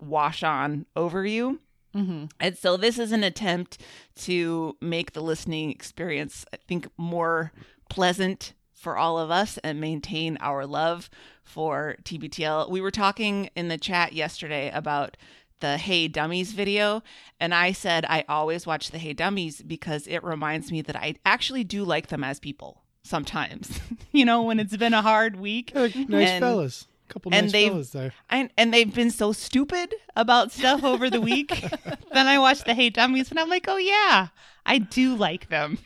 wash 0.00 0.42
on 0.42 0.86
over 0.94 1.24
you 1.26 1.60
Mm-hmm. 1.94 2.26
and 2.40 2.58
so 2.58 2.76
this 2.76 2.98
is 2.98 3.10
an 3.10 3.24
attempt 3.24 3.78
to 4.16 4.76
make 4.82 5.12
the 5.14 5.22
listening 5.22 5.70
experience, 5.70 6.44
I 6.52 6.58
think, 6.68 6.88
more 6.98 7.52
pleasant 7.88 8.52
for 8.74 8.98
all 8.98 9.18
of 9.18 9.30
us 9.30 9.56
and 9.64 9.80
maintain 9.80 10.36
our 10.42 10.66
love 10.66 11.08
for 11.42 11.96
TBTL. 12.04 12.68
We 12.68 12.82
were 12.82 12.90
talking 12.90 13.48
in 13.56 13.68
the 13.68 13.78
chat 13.78 14.12
yesterday 14.12 14.70
about 14.74 15.16
the 15.60 15.78
Hey 15.78 16.06
Dummies 16.06 16.52
video, 16.52 17.02
and 17.40 17.54
I 17.54 17.72
said 17.72 18.04
I 18.06 18.26
always 18.28 18.66
watch 18.66 18.90
the 18.90 18.98
Hey 18.98 19.14
Dummies 19.14 19.62
because 19.62 20.06
it 20.06 20.22
reminds 20.22 20.70
me 20.70 20.82
that 20.82 20.96
I 20.96 21.14
actually 21.24 21.64
do 21.64 21.82
like 21.82 22.08
them 22.08 22.22
as 22.22 22.38
people 22.38 22.82
sometimes. 23.06 23.80
you 24.12 24.24
know, 24.24 24.42
when 24.42 24.60
it's 24.60 24.76
been 24.76 24.94
a 24.94 25.02
hard 25.02 25.36
week. 25.36 25.72
Nice 25.74 25.94
And- 25.96 26.42
fellas. 26.42 26.86
couple 27.08 27.32
and 27.34 27.52
nice 27.52 27.66
fellas 27.68 27.90
there. 27.90 28.12
And, 28.28 28.50
and 28.58 28.72
they've 28.74 28.92
been 28.92 29.10
so 29.10 29.32
stupid 29.32 29.94
about 30.16 30.52
stuff 30.52 30.82
over 30.84 31.08
the 31.08 31.20
week. 31.20 31.50
then 32.12 32.26
I 32.26 32.38
watch 32.38 32.64
the 32.64 32.74
Hey 32.74 32.90
Dummies 32.90 33.30
and 33.30 33.38
I'm 33.38 33.48
like, 33.48 33.66
oh 33.68 33.76
yeah, 33.78 34.28
I 34.66 34.78
do 34.78 35.14
like 35.14 35.48
them. 35.48 35.78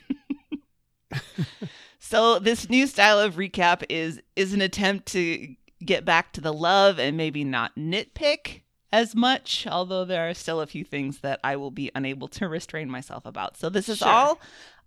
so 1.99 2.39
this 2.39 2.69
new 2.69 2.87
style 2.87 3.19
of 3.19 3.35
recap 3.35 3.83
is 3.89 4.21
is 4.35 4.53
an 4.53 4.61
attempt 4.61 5.07
to 5.07 5.55
get 5.83 6.05
back 6.05 6.31
to 6.33 6.41
the 6.41 6.53
love 6.53 6.99
and 6.99 7.17
maybe 7.17 7.43
not 7.43 7.75
nitpick 7.75 8.61
as 8.93 9.15
much, 9.15 9.65
although 9.69 10.03
there 10.05 10.29
are 10.29 10.33
still 10.33 10.59
a 10.61 10.67
few 10.67 10.83
things 10.83 11.19
that 11.19 11.39
I 11.43 11.55
will 11.55 11.71
be 11.71 11.89
unable 11.95 12.27
to 12.29 12.47
restrain 12.47 12.89
myself 12.89 13.25
about. 13.25 13.55
So 13.57 13.69
this 13.69 13.87
is 13.89 13.99
Sure. 13.99 14.07
all 14.07 14.39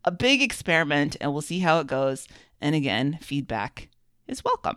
a 0.05 0.11
big 0.11 0.43
experiment 0.43 1.17
and 1.21 1.33
we'll 1.33 1.43
see 1.43 1.61
how 1.61 1.81
it 1.81 1.87
goes. 1.87 2.29
And 2.61 2.75
again, 2.75 3.19
feedback 3.21 3.89
is 4.27 4.45
welcome. 4.45 4.77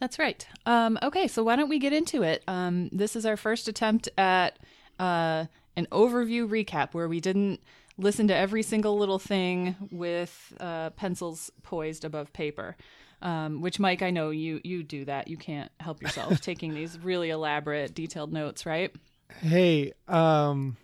That's 0.00 0.18
right. 0.18 0.46
Um, 0.66 0.98
okay, 1.02 1.28
so 1.28 1.42
why 1.42 1.56
don't 1.56 1.68
we 1.68 1.78
get 1.78 1.92
into 1.92 2.22
it? 2.22 2.42
Um, 2.46 2.88
this 2.92 3.16
is 3.16 3.26
our 3.26 3.36
first 3.36 3.68
attempt 3.68 4.08
at 4.18 4.58
uh, 4.98 5.46
an 5.76 5.86
overview 5.90 6.48
recap 6.48 6.94
where 6.94 7.08
we 7.08 7.20
didn't 7.20 7.60
listen 7.96 8.28
to 8.28 8.36
every 8.36 8.62
single 8.62 8.98
little 8.98 9.18
thing 9.18 9.76
with 9.90 10.52
uh, 10.60 10.90
pencils 10.90 11.50
poised 11.62 12.04
above 12.04 12.32
paper. 12.32 12.76
Um, 13.22 13.62
which 13.62 13.78
Mike, 13.78 14.02
I 14.02 14.10
know 14.10 14.30
you 14.30 14.60
you 14.64 14.82
do 14.82 15.06
that. 15.06 15.28
You 15.28 15.38
can't 15.38 15.70
help 15.80 16.02
yourself 16.02 16.40
taking 16.42 16.74
these 16.74 16.98
really 16.98 17.30
elaborate, 17.30 17.94
detailed 17.94 18.32
notes, 18.32 18.66
right? 18.66 18.94
Hey, 19.40 19.94
um, 20.08 20.76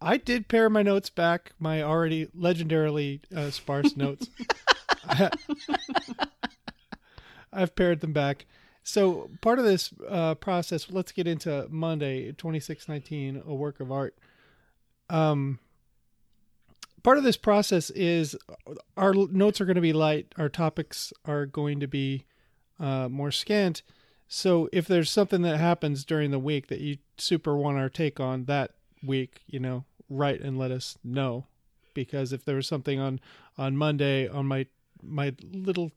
I 0.00 0.16
did 0.18 0.48
pare 0.48 0.68
my 0.68 0.82
notes 0.82 1.10
back, 1.10 1.52
my 1.58 1.82
already 1.82 2.26
legendarily 2.26 3.20
uh, 3.34 3.50
sparse 3.50 3.96
notes. 3.96 4.28
I've 7.52 7.74
pared 7.74 8.00
them 8.00 8.12
back. 8.12 8.46
So 8.82 9.30
part 9.40 9.58
of 9.58 9.64
this 9.64 9.92
uh, 10.08 10.34
process, 10.36 10.90
let's 10.90 11.12
get 11.12 11.26
into 11.26 11.66
Monday, 11.70 12.32
twenty 12.32 12.60
six 12.60 12.88
nineteen, 12.88 13.42
a 13.44 13.54
work 13.54 13.80
of 13.80 13.90
art. 13.90 14.16
Um, 15.08 15.58
part 17.02 17.18
of 17.18 17.24
this 17.24 17.36
process 17.36 17.90
is 17.90 18.36
our 18.96 19.12
notes 19.14 19.60
are 19.60 19.64
going 19.64 19.76
to 19.76 19.80
be 19.80 19.92
light, 19.92 20.32
our 20.38 20.48
topics 20.48 21.12
are 21.24 21.46
going 21.46 21.80
to 21.80 21.88
be 21.88 22.26
uh, 22.78 23.08
more 23.08 23.30
scant. 23.30 23.82
So 24.28 24.68
if 24.72 24.86
there's 24.86 25.10
something 25.10 25.42
that 25.42 25.58
happens 25.58 26.04
during 26.04 26.30
the 26.30 26.38
week 26.38 26.66
that 26.66 26.80
you 26.80 26.98
super 27.16 27.56
want 27.56 27.78
our 27.78 27.88
take 27.88 28.20
on 28.20 28.44
that 28.44 28.75
week, 29.06 29.42
you 29.46 29.58
know, 29.60 29.84
write 30.08 30.40
and 30.40 30.58
let 30.58 30.70
us 30.70 30.98
know. 31.02 31.46
Because 31.94 32.32
if 32.32 32.44
there 32.44 32.56
was 32.56 32.66
something 32.66 33.00
on 33.00 33.20
on 33.56 33.76
Monday 33.76 34.28
on 34.28 34.46
my 34.46 34.66
my 35.02 35.34
little 35.42 35.92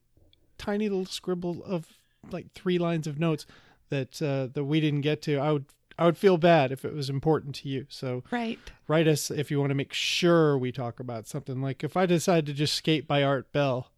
tiny 0.57 0.87
little 0.89 1.05
scribble 1.05 1.63
of 1.63 1.87
like 2.31 2.51
three 2.53 2.77
lines 2.77 3.07
of 3.07 3.19
notes 3.19 3.45
that 3.89 4.21
uh, 4.21 4.47
that 4.53 4.63
we 4.63 4.79
didn't 4.79 5.01
get 5.01 5.21
to, 5.23 5.37
I 5.37 5.51
would 5.51 5.65
I 5.97 6.05
would 6.05 6.17
feel 6.17 6.37
bad 6.37 6.71
if 6.71 6.85
it 6.85 6.93
was 6.93 7.09
important 7.09 7.55
to 7.55 7.69
you. 7.69 7.85
So 7.89 8.23
Right. 8.31 8.59
write 8.87 9.07
us 9.07 9.29
if 9.29 9.51
you 9.51 9.59
want 9.59 9.71
to 9.71 9.75
make 9.75 9.91
sure 9.93 10.57
we 10.57 10.71
talk 10.71 10.99
about 11.01 11.27
something. 11.27 11.61
Like 11.61 11.83
if 11.83 11.97
I 11.97 12.05
decide 12.05 12.45
to 12.45 12.53
just 12.53 12.73
skate 12.75 13.05
by 13.07 13.21
Art 13.23 13.51
Bell 13.51 13.91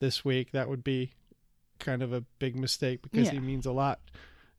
this 0.00 0.24
week, 0.24 0.50
that 0.50 0.68
would 0.68 0.82
be 0.82 1.12
kind 1.78 2.02
of 2.02 2.12
a 2.12 2.22
big 2.40 2.56
mistake 2.56 3.02
because 3.02 3.28
he 3.34 3.38
means 3.40 3.66
a 3.66 3.72
lot 3.72 4.00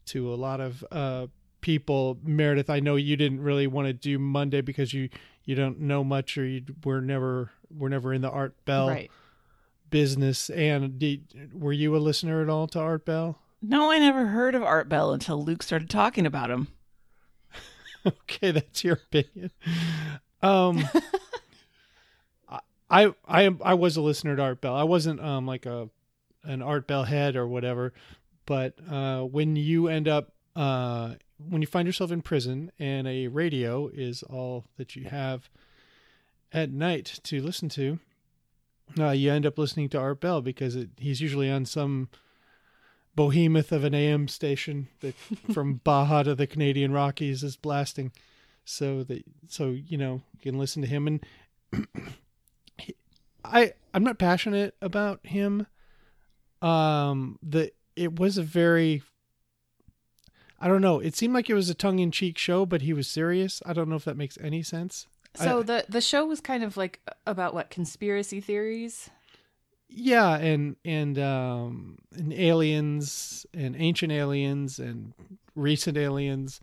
to 0.05 0.33
a 0.33 0.35
lot 0.35 0.62
of 0.62 0.85
uh, 0.91 1.27
people. 1.65 2.19
Meredith, 2.24 2.69
I 2.69 2.79
know 2.79 2.95
you 2.95 3.15
didn't 3.17 3.41
really 3.41 3.65
want 3.65 3.88
to 3.88 3.93
do 3.93 4.19
Monday 4.19 4.62
because 4.62 4.93
you 4.93 5.10
you 5.45 5.55
don't 5.55 5.79
know 5.79 6.03
much 6.03 6.38
or 6.38 6.45
you 6.45 6.63
were 6.84 7.01
never 7.01 7.50
were 7.75 7.89
never 7.89 8.13
in 8.13 8.22
the 8.22 8.29
Art 8.29 8.53
Bell 8.65 8.88
Right. 8.89 9.10
business. 9.89 10.51
And 10.51 11.00
did, 11.00 11.60
were 11.60 11.74
you 11.74 11.95
a 11.95 11.98
listener 11.98 12.43
at 12.43 12.50
all 12.50 12.67
to 12.67 12.79
Art 12.79 13.03
Bell? 13.03 13.39
No, 13.63 13.89
I 13.91 13.98
never 13.98 14.27
heard 14.27 14.53
of 14.53 14.62
Art 14.62 14.88
Bell 14.88 15.12
until 15.12 15.43
Luke 15.43 15.63
started 15.63 15.89
talking 15.89 16.27
about 16.27 16.51
him. 16.51 16.67
okay, 18.05 18.51
that's 18.51 18.84
your 18.84 19.00
opinion. 19.12 19.50
Um, 20.43 20.88
I 22.89 23.12
I 23.25 23.41
am 23.41 23.60
I 23.63 23.74
was 23.74 23.98
a 23.98 24.01
listener 24.01 24.36
to 24.36 24.41
Art 24.43 24.62
Bell. 24.62 24.75
I 24.75 24.84
wasn't 24.84 25.19
um 25.19 25.48
like 25.48 25.65
a 25.65 25.89
an 26.43 26.62
Art 26.62 26.86
Bell 26.86 27.05
head 27.05 27.36
or 27.36 27.48
whatever, 27.48 27.91
but 28.45 28.75
uh, 28.88 29.22
when 29.24 29.55
you 29.55 29.88
end 29.88 30.07
up 30.07 30.31
uh 30.55 31.15
when 31.38 31.62
you 31.62 31.68
find 31.68 31.88
yourself 31.88 32.12
in 32.12 32.22
prison 32.22 32.72
and 32.80 33.08
a 33.08 33.27
radio 33.27 33.88
is 33.88 34.24
all 34.24 34.65
that 34.77 34.96
you 34.96 35.06
have 35.06 35.50
at 36.51 36.72
night 36.72 37.20
to 37.24 37.42
listen 37.42 37.70
to, 37.70 38.00
uh, 39.00 39.10
you 39.12 39.32
end 39.32 39.46
up 39.46 39.58
listening 39.58 39.89
to 39.89 40.00
Art 40.00 40.22
Bell 40.22 40.42
because 40.42 40.75
it, 40.75 40.89
he's 40.98 41.22
usually 41.22 41.50
on 41.51 41.65
some 41.65 42.10
behemoth 43.15 43.72
of 43.72 43.84
an 43.84 43.94
AM 43.96 44.27
station 44.27 44.88
that 45.01 45.15
from 45.54 45.75
Baja 45.84 46.24
to 46.24 46.36
the 46.36 46.48
Canadian 46.48 46.92
Rockies 46.92 47.44
is 47.44 47.56
blasting. 47.56 48.12
So 48.63 49.04
that 49.04 49.24
so 49.48 49.70
you 49.70 49.98
know 49.98 50.22
you 50.34 50.51
can 50.51 50.58
listen 50.58 50.82
to 50.82 50.88
him 50.88 51.08
and 51.08 51.25
he- 52.77 52.96
I 53.44 53.74
I'm 53.94 54.04
not 54.04 54.18
passionate 54.18 54.75
about 54.82 55.25
him. 55.25 55.68
Um, 56.62 57.38
the 57.44 57.72
it 57.96 58.20
was 58.20 58.38
a 58.38 58.44
very 58.44 59.04
I 60.59 60.67
don't 60.67 60.81
know. 60.81 61.00
It 61.00 61.15
seemed 61.15 61.33
like 61.33 61.50
it 61.50 61.53
was 61.53 61.69
a 61.69 61.74
tongue 61.75 62.00
in 62.00 62.12
cheek 62.12 62.38
show, 62.38 62.65
but 62.65 62.81
he 62.81 62.93
was 62.93 63.07
serious. 63.07 63.62
I 63.65 63.74
don't 63.74 63.89
know 63.89 63.95
if 63.95 64.05
that 64.05 64.17
makes 64.17 64.38
any 64.41 64.63
sense. 64.63 65.07
So 65.35 65.59
I- 65.59 65.63
the 65.63 65.85
the 65.89 66.01
show 66.01 66.25
was 66.25 66.39
kind 66.41 66.63
of 66.63 66.77
like 66.77 67.01
about 67.27 67.53
what 67.53 67.69
conspiracy 67.69 68.39
theories. 68.41 69.09
Yeah, 69.89 70.38
and 70.38 70.75
and 70.85 71.19
um 71.19 71.97
and 72.13 72.33
aliens 72.33 73.45
and 73.53 73.75
ancient 73.77 74.12
aliens 74.12 74.79
and 74.79 75.13
recent 75.55 75.97
aliens. 75.97 76.59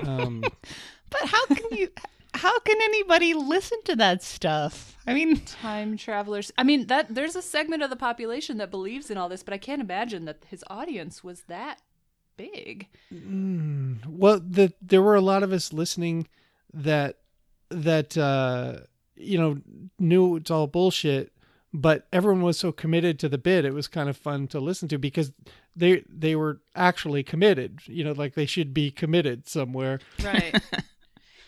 Um 0.00 0.42
But 1.10 1.22
how 1.24 1.46
can 1.46 1.66
you? 1.72 1.88
how 2.34 2.58
can 2.60 2.76
anybody 2.82 3.34
listen 3.34 3.78
to 3.86 3.96
that 3.96 4.22
stuff? 4.22 4.96
I 5.06 5.14
mean, 5.14 5.40
time 5.44 5.96
travelers. 5.96 6.52
I 6.58 6.62
mean 6.64 6.86
that 6.86 7.12
there's 7.14 7.34
a 7.36 7.42
segment 7.42 7.82
of 7.82 7.90
the 7.90 7.96
population 7.96 8.58
that 8.58 8.70
believes 8.70 9.10
in 9.10 9.16
all 9.18 9.28
this, 9.28 9.42
but 9.42 9.54
I 9.54 9.58
can't 9.58 9.80
imagine 9.82 10.24
that 10.26 10.44
his 10.48 10.62
audience 10.68 11.24
was 11.24 11.42
that 11.48 11.80
big. 12.40 12.88
Mm, 13.12 14.06
well, 14.06 14.40
the 14.40 14.72
there 14.80 15.02
were 15.02 15.14
a 15.14 15.20
lot 15.20 15.42
of 15.42 15.52
us 15.52 15.72
listening 15.72 16.28
that 16.72 17.18
that 17.70 18.16
uh, 18.16 18.80
you 19.16 19.38
know 19.38 19.60
knew 19.98 20.36
it's 20.36 20.50
all 20.50 20.66
bullshit, 20.66 21.32
but 21.72 22.06
everyone 22.12 22.42
was 22.42 22.58
so 22.58 22.72
committed 22.72 23.18
to 23.18 23.28
the 23.28 23.38
bid. 23.38 23.64
It 23.64 23.74
was 23.74 23.88
kind 23.88 24.08
of 24.08 24.16
fun 24.16 24.46
to 24.48 24.60
listen 24.60 24.88
to 24.88 24.98
because 24.98 25.32
they 25.76 26.04
they 26.08 26.36
were 26.36 26.60
actually 26.74 27.22
committed. 27.22 27.80
You 27.86 28.04
know, 28.04 28.12
like 28.12 28.34
they 28.34 28.46
should 28.46 28.72
be 28.72 28.90
committed 28.90 29.48
somewhere. 29.48 30.00
Right. 30.22 30.60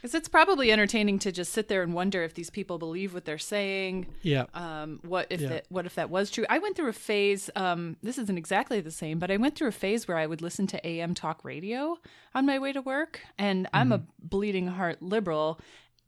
Because 0.02 0.16
it's 0.16 0.28
probably 0.28 0.72
entertaining 0.72 1.20
to 1.20 1.30
just 1.30 1.52
sit 1.52 1.68
there 1.68 1.80
and 1.80 1.94
wonder 1.94 2.24
if 2.24 2.34
these 2.34 2.50
people 2.50 2.76
believe 2.76 3.14
what 3.14 3.24
they're 3.24 3.38
saying. 3.38 4.08
Yeah. 4.22 4.46
Um, 4.52 4.98
what 5.04 5.28
if 5.30 5.40
Yeah. 5.40 5.48
that? 5.50 5.66
What 5.68 5.86
if 5.86 5.94
that 5.94 6.10
was 6.10 6.28
true? 6.28 6.44
I 6.50 6.58
went 6.58 6.74
through 6.74 6.88
a 6.88 6.92
phase. 6.92 7.48
Um, 7.54 7.96
this 8.02 8.18
isn't 8.18 8.36
exactly 8.36 8.80
the 8.80 8.90
same, 8.90 9.20
but 9.20 9.30
I 9.30 9.36
went 9.36 9.54
through 9.54 9.68
a 9.68 9.72
phase 9.72 10.08
where 10.08 10.18
I 10.18 10.26
would 10.26 10.42
listen 10.42 10.66
to 10.66 10.84
AM 10.84 11.14
talk 11.14 11.44
radio 11.44 11.98
on 12.34 12.44
my 12.46 12.58
way 12.58 12.72
to 12.72 12.82
work, 12.82 13.20
and 13.38 13.68
I'm 13.72 13.92
a 13.92 14.02
bleeding 14.18 14.66
heart 14.66 15.00
liberal. 15.02 15.60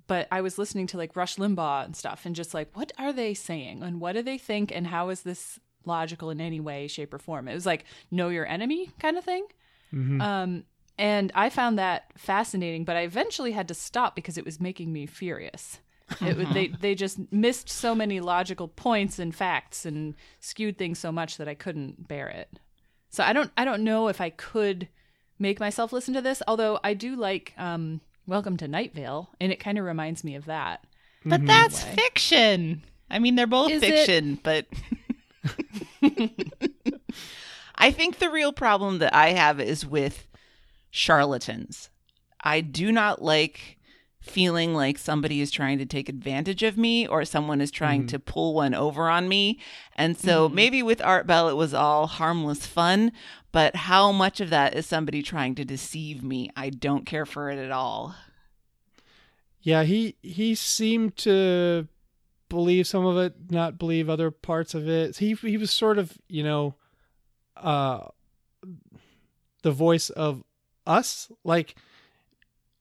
But 0.08 0.26
I 0.32 0.40
was 0.40 0.58
listening 0.58 0.88
to 0.88 0.96
like 0.96 1.14
Rush 1.14 1.36
Limbaugh 1.36 1.84
and 1.84 1.96
stuff, 1.96 2.26
and 2.26 2.34
just 2.34 2.52
like, 2.52 2.76
what 2.76 2.90
are 2.98 3.12
they 3.12 3.32
saying, 3.32 3.84
and 3.84 4.00
what 4.00 4.14
do 4.14 4.22
they 4.22 4.38
think, 4.38 4.72
and 4.74 4.88
how 4.88 5.08
is 5.10 5.22
this 5.22 5.60
logical 5.84 6.30
in 6.30 6.40
any 6.40 6.58
way, 6.58 6.88
shape, 6.88 7.14
or 7.14 7.18
form? 7.20 7.46
It 7.46 7.54
was 7.54 7.64
like 7.64 7.84
know 8.10 8.28
your 8.28 8.44
enemy 8.46 8.90
kind 8.98 9.16
of 9.16 9.24
thing. 9.24 9.46
Mhm. 9.94 10.20
Um, 10.20 10.64
And 10.98 11.32
I 11.34 11.50
found 11.50 11.78
that 11.78 12.12
fascinating, 12.16 12.84
but 12.84 12.96
I 12.96 13.00
eventually 13.00 13.52
had 13.52 13.68
to 13.68 13.74
stop 13.74 14.14
because 14.14 14.38
it 14.38 14.44
was 14.44 14.60
making 14.60 14.92
me 14.92 15.06
furious. 15.06 15.80
It, 16.20 16.52
they 16.54 16.66
they 16.80 16.94
just 16.94 17.32
missed 17.32 17.68
so 17.68 17.94
many 17.94 18.20
logical 18.20 18.68
points 18.68 19.18
and 19.18 19.34
facts 19.34 19.84
and 19.84 20.14
skewed 20.40 20.78
things 20.78 20.98
so 20.98 21.10
much 21.10 21.36
that 21.38 21.48
I 21.48 21.54
couldn't 21.54 22.06
bear 22.06 22.28
it. 22.28 22.60
So 23.10 23.24
I 23.24 23.32
don't 23.32 23.50
I 23.56 23.64
don't 23.64 23.82
know 23.84 24.08
if 24.08 24.20
I 24.20 24.30
could 24.30 24.88
make 25.38 25.58
myself 25.60 25.92
listen 25.92 26.14
to 26.14 26.20
this. 26.20 26.42
Although 26.46 26.78
I 26.84 26.94
do 26.94 27.16
like 27.16 27.54
um, 27.58 28.00
Welcome 28.26 28.56
to 28.58 28.68
Night 28.68 28.94
Vale, 28.94 29.30
and 29.40 29.50
it 29.50 29.60
kind 29.60 29.78
of 29.78 29.84
reminds 29.84 30.22
me 30.22 30.36
of 30.36 30.44
that. 30.44 30.84
But 31.24 31.46
that's 31.46 31.84
Way. 31.84 31.94
fiction. 31.96 32.84
I 33.10 33.18
mean, 33.18 33.34
they're 33.34 33.46
both 33.46 33.70
Is 33.70 33.82
it? 33.82 33.90
fiction, 33.90 34.38
but 34.42 34.66
I 37.76 37.90
think 37.90 38.18
the 38.18 38.30
real 38.30 38.52
problem 38.52 38.98
that 38.98 39.14
I 39.14 39.30
have 39.30 39.60
is 39.60 39.86
with 39.86 40.26
charlatans. 40.94 41.90
I 42.44 42.60
do 42.60 42.92
not 42.92 43.20
like 43.20 43.78
feeling 44.20 44.74
like 44.74 44.96
somebody 44.96 45.40
is 45.40 45.50
trying 45.50 45.76
to 45.76 45.84
take 45.84 46.08
advantage 46.08 46.62
of 46.62 46.78
me 46.78 47.04
or 47.04 47.24
someone 47.24 47.60
is 47.60 47.72
trying 47.72 48.06
to 48.06 48.18
pull 48.20 48.54
one 48.54 48.74
over 48.74 49.08
on 49.10 49.28
me. 49.28 49.58
And 49.96 50.16
so 50.16 50.48
maybe 50.48 50.84
with 50.84 51.02
Art 51.02 51.26
Bell 51.26 51.48
it 51.48 51.56
was 51.56 51.74
all 51.74 52.06
harmless 52.06 52.64
fun, 52.64 53.10
but 53.50 53.74
how 53.74 54.12
much 54.12 54.40
of 54.40 54.50
that 54.50 54.74
is 54.74 54.86
somebody 54.86 55.20
trying 55.20 55.56
to 55.56 55.64
deceive 55.64 56.22
me? 56.22 56.48
I 56.56 56.70
don't 56.70 57.04
care 57.04 57.26
for 57.26 57.50
it 57.50 57.58
at 57.58 57.72
all. 57.72 58.14
Yeah, 59.60 59.82
he 59.82 60.14
he 60.22 60.54
seemed 60.54 61.16
to 61.18 61.88
believe 62.48 62.86
some 62.86 63.04
of 63.04 63.18
it, 63.18 63.34
not 63.50 63.78
believe 63.78 64.08
other 64.08 64.30
parts 64.30 64.74
of 64.74 64.88
it. 64.88 65.16
He 65.16 65.34
he 65.34 65.56
was 65.56 65.72
sort 65.72 65.98
of, 65.98 66.16
you 66.28 66.44
know, 66.44 66.76
uh 67.56 68.06
the 69.62 69.72
voice 69.72 70.08
of 70.10 70.44
us. 70.86 71.30
Like 71.44 71.74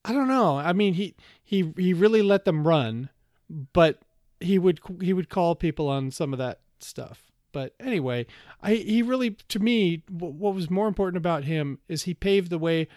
I 0.06 0.12
don't 0.12 0.28
know. 0.28 0.58
I 0.58 0.74
mean, 0.74 0.96
he 0.96 1.16
he 1.44 1.74
he 1.78 1.94
really 1.94 2.22
let 2.22 2.46
them 2.46 2.68
run, 2.68 3.10
but 3.50 4.00
he 4.40 4.60
would 4.60 4.80
he 5.02 5.14
would 5.14 5.30
call 5.30 5.56
people 5.56 5.88
on 5.88 6.12
some 6.12 6.34
of 6.34 6.40
that 6.40 6.60
stuff. 6.80 7.32
But 7.52 7.74
anyway, 7.80 8.26
I 8.62 8.76
he 8.76 9.02
really 9.02 9.32
to 9.50 9.60
me 9.60 10.04
wh- 10.10 10.36
what 10.40 10.56
was 10.56 10.70
more 10.70 10.88
important 10.88 11.18
about 11.18 11.46
him 11.46 11.80
is 11.88 12.04
he 12.04 12.14
paved 12.14 12.50
the 12.50 12.58
way 12.58 12.88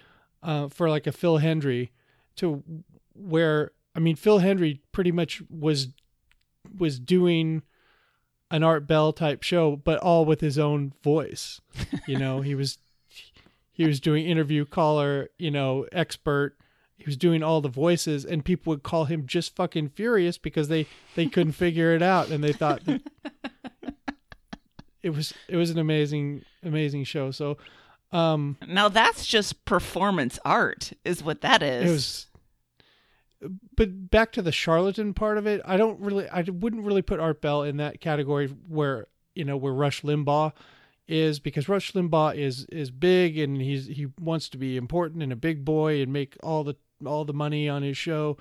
uh, 0.42 0.68
for 0.68 0.90
like 0.90 1.06
a 1.06 1.12
Phil 1.12 1.38
Hendrie 1.38 1.90
to 2.36 2.62
where 3.14 3.72
I 3.94 4.00
mean 4.00 4.16
Phil 4.16 4.40
Hendrie 4.40 4.80
pretty 4.92 5.12
much 5.12 5.42
was 5.48 5.88
was 6.76 6.98
doing 6.98 7.62
an 8.50 8.62
Art 8.62 8.86
Bell 8.86 9.12
type 9.12 9.42
show, 9.42 9.76
but 9.76 9.98
all 9.98 10.24
with 10.24 10.40
his 10.40 10.58
own 10.58 10.92
voice. 11.02 11.60
You 12.06 12.18
know, 12.18 12.40
he 12.40 12.54
was 12.54 12.78
he 13.76 13.86
was 13.86 14.00
doing 14.00 14.24
interview 14.26 14.64
caller, 14.64 15.28
you 15.38 15.50
know, 15.50 15.86
expert. 15.92 16.56
He 16.96 17.04
was 17.04 17.18
doing 17.18 17.42
all 17.42 17.60
the 17.60 17.68
voices, 17.68 18.24
and 18.24 18.42
people 18.42 18.70
would 18.70 18.82
call 18.82 19.04
him 19.04 19.26
just 19.26 19.54
fucking 19.54 19.90
furious 19.90 20.38
because 20.38 20.68
they 20.68 20.86
they 21.14 21.26
couldn't 21.26 21.52
figure 21.64 21.94
it 21.94 22.00
out, 22.02 22.30
and 22.30 22.42
they 22.42 22.54
thought 22.54 22.84
that 22.86 23.02
it 25.02 25.10
was 25.10 25.34
it 25.46 25.56
was 25.56 25.68
an 25.70 25.78
amazing 25.78 26.42
amazing 26.64 27.04
show. 27.04 27.30
So, 27.30 27.58
um, 28.12 28.56
Now 28.66 28.88
that's 28.88 29.26
just 29.26 29.66
performance 29.66 30.38
art 30.42 30.94
is 31.04 31.22
what 31.22 31.42
that 31.42 31.62
is. 31.62 31.84
it 31.88 31.92
was 31.92 32.26
but 33.76 34.10
back 34.10 34.32
to 34.32 34.40
the 34.40 34.50
charlatan 34.50 35.12
part 35.12 35.36
of 35.36 35.46
it 35.46 35.60
i 35.66 35.76
don't 35.76 36.00
really 36.00 36.26
i 36.30 36.40
wouldn't 36.40 36.82
really 36.84 37.02
put 37.02 37.20
art 37.20 37.42
bell 37.42 37.62
in 37.62 37.76
that 37.76 38.00
category 38.00 38.46
where 38.66 39.06
you 39.34 39.44
know 39.44 39.58
where 39.58 39.74
rush 39.74 40.00
limbaugh 40.00 40.50
is 41.08 41.38
because 41.38 41.68
rush 41.68 41.92
limbaugh 41.92 42.34
is 42.34 42.64
is 42.66 42.90
big 42.90 43.38
and 43.38 43.60
he's 43.60 43.86
he 43.86 44.06
wants 44.20 44.48
to 44.48 44.58
be 44.58 44.76
important 44.76 45.22
and 45.22 45.32
a 45.32 45.36
big 45.36 45.64
boy 45.64 46.02
and 46.02 46.12
make 46.12 46.36
all 46.42 46.64
the 46.64 46.74
all 47.04 47.24
the 47.24 47.32
money 47.32 47.68
on 47.68 47.82
his 47.82 47.96
show. 47.96 48.36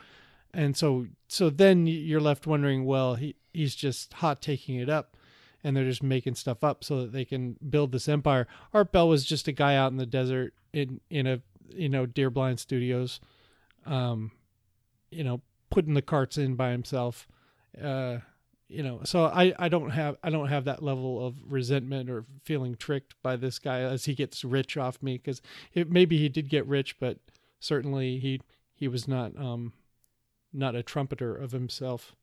And 0.54 0.76
so 0.76 1.08
so 1.28 1.50
then 1.50 1.86
you're 1.86 2.22
left 2.22 2.48
wondering 2.48 2.86
well 2.86 3.16
he 3.16 3.36
he's 3.54 3.76
just 3.76 4.14
hot 4.14 4.42
taking 4.42 4.76
it 4.76 4.90
up 4.90 5.16
and 5.64 5.76
they're 5.76 5.84
just 5.84 6.04
making 6.04 6.36
stuff 6.36 6.64
up 6.64 6.84
so 6.84 7.02
that 7.02 7.12
they 7.12 7.26
can 7.26 7.58
build 7.70 7.92
this 7.92 8.08
empire. 8.08 8.48
Art 8.74 8.92
bell 8.92 9.10
was 9.10 9.26
just 9.26 9.48
a 9.48 9.52
guy 9.52 9.76
out 9.76 9.92
in 9.92 9.98
the 9.98 10.06
desert 10.06 10.54
in 10.74 11.02
in 11.10 11.28
a 11.28 11.42
you 11.70 11.90
know 11.90 12.06
deer 12.06 12.30
blind 12.30 12.60
studios 12.60 13.20
um 13.86 14.32
you 15.10 15.24
know 15.24 15.42
putting 15.70 15.94
the 15.94 16.02
carts 16.02 16.38
in 16.38 16.56
by 16.56 16.72
himself 16.72 17.28
uh 17.82 18.18
you 18.68 18.82
know 18.82 19.02
so 19.04 19.26
i 19.26 19.54
i 19.60 19.70
don't 19.70 19.92
have 19.92 20.18
i 20.24 20.30
don't 20.30 20.48
have 20.48 20.66
that 20.66 20.82
level 20.82 21.26
of 21.26 21.36
resentment 21.48 22.10
or 22.10 22.26
feeling 22.44 22.76
tricked 22.76 23.14
by 23.22 23.36
this 23.36 23.60
guy 23.60 23.80
as 23.82 24.06
he 24.06 24.16
gets 24.16 24.44
rich 24.44 24.76
off 24.76 25.02
me 25.04 25.18
because 25.18 25.42
maybe 25.76 26.18
he 26.18 26.30
did 26.30 26.50
get 26.50 26.66
rich 26.66 27.00
but 27.00 27.20
certainly 27.60 28.18
he 28.18 28.42
he 28.74 28.88
was 28.88 29.08
not 29.08 29.38
um 29.38 29.74
not 30.52 30.74
a 30.76 30.82
trumpeter 30.82 31.36
of 31.36 31.52
himself. 31.52 32.16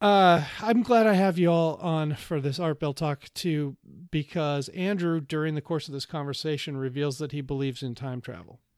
Uh 0.00 0.44
i'm 0.60 0.82
glad 0.82 1.06
i 1.06 1.14
have 1.14 1.38
you 1.38 1.50
all 1.50 1.76
on 1.76 2.14
for 2.14 2.38
this 2.40 2.60
art 2.60 2.78
bell 2.78 2.92
talk 2.92 3.32
too 3.32 3.76
because 4.10 4.68
andrew 4.68 5.20
during 5.20 5.54
the 5.54 5.62
course 5.62 5.88
of 5.88 5.94
this 5.94 6.04
conversation 6.04 6.76
reveals 6.76 7.16
that 7.18 7.32
he 7.32 7.40
believes 7.40 7.82
in 7.82 7.94
time 7.94 8.20
travel. 8.20 8.60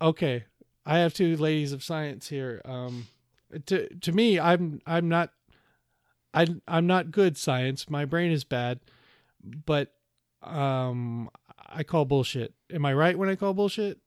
Okay 0.00 0.44
i 0.86 0.98
have 0.98 1.12
two 1.12 1.36
ladies 1.36 1.72
of 1.72 1.82
science 1.82 2.28
here 2.28 2.62
um 2.64 3.08
to 3.66 3.88
to 4.00 4.12
me 4.12 4.38
i'm 4.38 4.80
i'm 4.86 5.08
not 5.08 5.30
i 6.34 6.46
i'm 6.66 6.86
not 6.86 7.10
good 7.10 7.36
science 7.36 7.88
my 7.88 8.04
brain 8.04 8.30
is 8.32 8.44
bad 8.44 8.80
but 9.64 9.92
um 10.42 11.28
i 11.66 11.82
call 11.82 12.04
bullshit 12.04 12.52
am 12.72 12.84
i 12.84 12.92
right 12.92 13.18
when 13.18 13.28
i 13.28 13.34
call 13.34 13.54
bullshit 13.54 13.98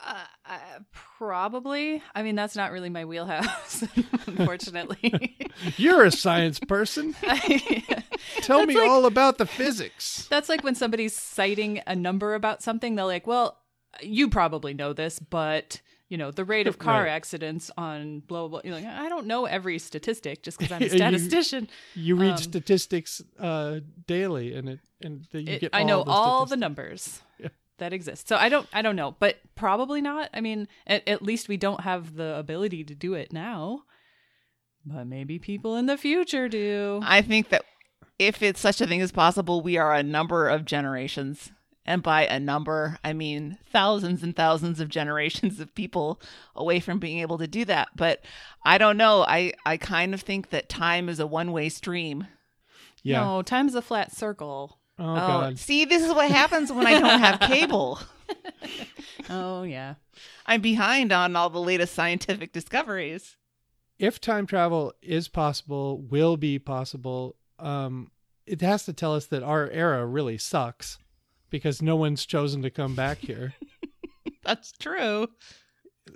Uh, 0.00 0.24
uh, 0.46 0.58
probably. 0.92 2.00
I 2.14 2.22
mean, 2.22 2.36
that's 2.36 2.54
not 2.54 2.70
really 2.70 2.88
my 2.88 3.04
wheelhouse, 3.04 3.82
unfortunately. 4.28 5.36
you're 5.76 6.04
a 6.04 6.12
science 6.12 6.60
person 6.60 7.14
tell 8.40 8.58
That's 8.60 8.68
me 8.68 8.78
like- 8.78 8.88
all 8.88 9.06
about 9.06 9.38
the 9.38 9.46
physics 9.46 10.28
That's 10.30 10.48
like 10.48 10.62
when 10.62 10.76
somebody's 10.76 11.16
citing 11.16 11.82
a 11.86 11.96
number 11.96 12.34
about 12.34 12.62
something, 12.62 12.94
they're 12.94 13.06
like, 13.06 13.26
well, 13.26 13.58
you 14.00 14.28
probably 14.28 14.72
know 14.74 14.92
this, 14.92 15.18
but. 15.18 15.80
You 16.08 16.16
know, 16.16 16.30
the 16.30 16.44
rate 16.44 16.66
of 16.66 16.78
car 16.88 17.02
Right. 17.04 17.10
accidents 17.10 17.70
on 17.76 18.20
blah, 18.20 18.40
blah, 18.40 18.48
blah. 18.48 18.60
You're 18.64 18.74
like, 18.74 18.86
I 18.86 19.08
don't 19.08 19.26
know 19.26 19.44
every 19.44 19.78
statistic 19.78 20.42
just 20.42 20.58
because 20.58 20.72
I'm 20.72 20.82
a 20.82 20.88
statistician. 20.96 21.68
you 21.94 22.16
read 22.16 22.32
Um, 22.32 22.36
statistics 22.38 23.20
uh 23.38 23.80
daily 24.06 24.54
and 24.54 24.68
it 24.68 24.80
and 25.02 25.26
that 25.32 25.42
you 25.42 25.52
It- 25.54 25.60
get 25.60 25.70
I 25.74 25.80
all 25.82 25.86
know 25.86 26.04
the 26.04 26.10
all 26.10 26.46
the 26.46 26.56
numbers 26.56 27.20
Yeah. 27.38 27.48
that 27.78 27.92
exist. 27.92 28.26
So 28.28 28.36
I 28.36 28.48
don't 28.48 28.66
I 28.72 28.80
don't 28.82 28.96
know, 28.96 29.16
but 29.18 29.36
probably 29.54 30.00
not. 30.00 30.30
I 30.32 30.40
mean, 30.40 30.66
at, 30.86 31.06
at 31.06 31.22
least 31.22 31.46
we 31.48 31.56
don't 31.58 31.82
have 31.82 32.14
the 32.16 32.36
ability 32.38 32.84
to 32.84 32.94
do 32.94 33.14
it 33.14 33.32
now. 33.32 33.82
But 34.86 35.06
maybe 35.06 35.38
people 35.38 35.76
in 35.76 35.86
the 35.86 35.98
future 35.98 36.48
do. 36.48 37.00
I 37.04 37.20
think 37.20 37.50
that 37.50 37.64
if 38.18 38.42
it's 38.42 38.60
such 38.60 38.80
a 38.80 38.86
thing 38.86 39.02
as 39.02 39.12
possible, 39.12 39.60
we 39.60 39.76
are 39.76 39.92
a 39.94 40.02
number 40.02 40.48
of 40.48 40.64
generations. 40.64 41.52
And 41.88 42.02
by 42.02 42.26
a 42.26 42.38
number, 42.38 42.98
I 43.02 43.14
mean 43.14 43.56
thousands 43.72 44.22
and 44.22 44.36
thousands 44.36 44.78
of 44.78 44.90
generations 44.90 45.58
of 45.58 45.74
people 45.74 46.20
away 46.54 46.80
from 46.80 46.98
being 46.98 47.20
able 47.20 47.38
to 47.38 47.46
do 47.46 47.64
that. 47.64 47.88
But 47.96 48.22
I 48.62 48.76
don't 48.76 48.98
know. 48.98 49.22
I, 49.22 49.54
I 49.64 49.78
kind 49.78 50.12
of 50.12 50.20
think 50.20 50.50
that 50.50 50.68
time 50.68 51.08
is 51.08 51.18
a 51.18 51.26
one 51.26 51.50
way 51.50 51.70
stream. 51.70 52.26
yeah 53.02 53.20
No, 53.24 53.40
time's 53.40 53.74
a 53.74 53.80
flat 53.80 54.12
circle. 54.14 54.78
oh, 54.98 55.14
god 55.14 55.58
see, 55.58 55.86
this 55.86 56.02
is 56.04 56.12
what 56.12 56.30
happens 56.30 56.70
when 56.70 56.86
I 56.86 57.00
don't 57.00 57.20
have 57.20 57.40
cable. 57.52 57.98
Oh 59.30 59.62
yeah. 59.62 59.94
I'm 60.46 60.60
behind 60.60 61.12
on 61.12 61.36
all 61.36 61.50
the 61.50 61.58
latest 61.60 61.94
scientific 61.94 62.52
discoveries. 62.52 63.36
if 63.98 64.20
time 64.20 64.46
travel 64.46 64.92
is 65.02 65.28
possible, 65.28 66.00
will 66.00 66.36
be 66.36 66.58
possible, 66.58 67.36
um, 67.58 68.10
it 68.46 68.60
has 68.60 68.84
to 68.84 68.92
tell 68.92 69.14
us 69.14 69.26
that 69.26 69.42
our 69.42 69.68
era 69.70 70.06
really 70.06 70.38
sucks 70.38 70.98
because 71.50 71.82
no 71.82 71.96
one's 71.96 72.26
chosen 72.26 72.62
to 72.62 72.70
come 72.70 72.94
back 72.94 73.18
here. 73.18 73.54
That's 74.44 74.72
true. 74.72 75.28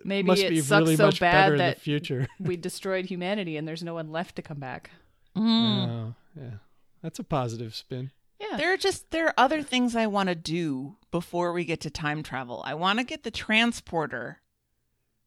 Maybe 0.04 0.26
Must 0.26 0.42
it 0.42 0.64
sucks 0.64 0.80
really 0.80 0.96
so 0.96 1.06
much 1.06 1.20
better 1.20 1.36
bad 1.36 1.52
in 1.52 1.58
the 1.58 1.64
that 1.64 1.80
future. 1.80 2.26
we 2.40 2.56
destroyed 2.56 3.06
humanity 3.06 3.56
and 3.56 3.66
there's 3.66 3.82
no 3.82 3.94
one 3.94 4.10
left 4.10 4.36
to 4.36 4.42
come 4.42 4.58
back. 4.58 4.90
Mm. 5.36 5.88
Oh, 5.88 6.14
yeah, 6.36 6.56
that's 7.02 7.18
a 7.18 7.24
positive 7.24 7.74
spin. 7.74 8.10
Yeah. 8.40 8.56
There 8.56 8.72
are 8.72 8.76
just 8.76 9.10
there 9.10 9.26
are 9.26 9.34
other 9.36 9.62
things 9.62 9.94
I 9.94 10.06
want 10.06 10.28
to 10.28 10.34
do 10.34 10.96
before 11.10 11.52
we 11.52 11.64
get 11.64 11.80
to 11.82 11.90
time 11.90 12.22
travel. 12.22 12.62
I 12.66 12.74
want 12.74 12.98
to 12.98 13.04
get 13.04 13.22
the 13.22 13.30
transporter 13.30 14.40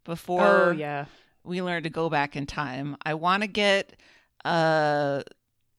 before 0.03 0.43
oh 0.43 0.71
yeah. 0.71 1.05
we 1.43 1.61
learn 1.61 1.83
to 1.83 1.89
go 1.89 2.09
back 2.09 2.35
in 2.35 2.45
time. 2.45 2.97
I 3.05 3.13
want 3.13 3.43
to 3.43 3.47
get 3.47 3.95
uh 4.43 5.23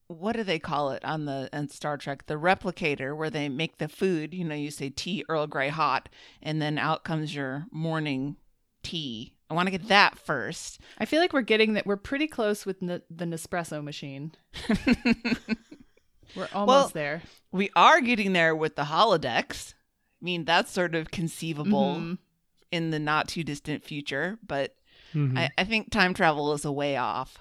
what 0.07 0.35
do 0.35 0.43
they 0.43 0.59
call 0.59 0.91
it 0.91 1.03
on 1.05 1.25
the 1.25 1.49
on 1.53 1.69
Star 1.69 1.97
Trek? 1.97 2.25
The 2.27 2.35
replicator 2.35 3.15
where 3.15 3.29
they 3.29 3.49
make 3.49 3.77
the 3.77 3.87
food, 3.89 4.33
you 4.33 4.43
know, 4.45 4.55
you 4.55 4.71
say 4.71 4.89
tea 4.89 5.23
Earl 5.29 5.47
Grey 5.47 5.69
hot 5.69 6.09
and 6.41 6.61
then 6.61 6.77
out 6.77 7.03
comes 7.03 7.35
your 7.35 7.65
morning 7.71 8.37
tea. 8.83 9.33
I 9.49 9.53
want 9.53 9.67
to 9.67 9.71
get 9.71 9.87
that 9.87 10.17
first. 10.17 10.79
I 10.97 11.05
feel 11.05 11.21
like 11.21 11.31
we're 11.33 11.41
getting 11.41 11.73
that 11.73 11.85
we're 11.85 11.95
pretty 11.97 12.27
close 12.27 12.65
with 12.65 12.83
n- 12.83 13.01
the 13.09 13.25
Nespresso 13.25 13.81
machine. 13.83 14.33
We're 16.35 16.49
almost 16.53 16.67
Well, 16.67 16.89
there. 16.93 17.21
We 17.51 17.69
are 17.75 18.01
getting 18.01 18.33
there 18.33 18.55
with 18.55 18.75
the 18.75 18.83
holodecks. 18.83 19.73
I 20.21 20.25
mean, 20.25 20.45
that's 20.45 20.71
sort 20.71 20.93
of 20.93 21.09
conceivable 21.09 21.95
Mhm. 21.95 22.17
in 22.71 22.91
the 22.91 22.99
not 22.99 23.29
too 23.29 23.43
distant 23.43 23.83
future, 23.83 24.37
but 24.45 24.75
Mhm. 25.13 25.37
I, 25.37 25.49
I 25.57 25.63
think 25.63 25.89
time 25.89 26.13
travel 26.13 26.51
is 26.53 26.65
a 26.65 26.71
way 26.71 26.97
off. 26.97 27.37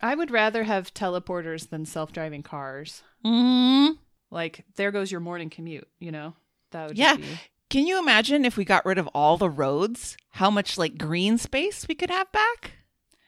I 0.00 0.14
would 0.14 0.30
rather 0.30 0.64
have 0.64 0.94
teleporters 0.94 1.70
than 1.70 1.84
self-driving 1.84 2.42
cars. 2.42 3.02
Mm. 3.24 3.98
Like 4.30 4.64
there 4.76 4.90
goes 4.92 5.10
your 5.10 5.20
morning 5.20 5.50
commute, 5.50 5.88
you 5.98 6.12
know? 6.12 6.34
That 6.70 6.88
would 6.88 6.98
Yeah. 6.98 7.16
be 7.16 7.24
Can 7.70 7.86
you 7.86 7.98
imagine 7.98 8.44
if 8.44 8.56
we 8.56 8.64
got 8.64 8.86
rid 8.86 8.96
of 8.98 9.08
all 9.08 9.36
the 9.36 9.50
roads, 9.50 10.16
how 10.30 10.50
much 10.50 10.78
like 10.78 10.96
green 10.96 11.36
space 11.36 11.86
we 11.86 11.94
could 11.94 12.10
have 12.10 12.30
back? 12.32 12.72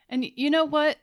And 0.09 0.25
you 0.35 0.49
know 0.51 0.65
what? 0.65 0.97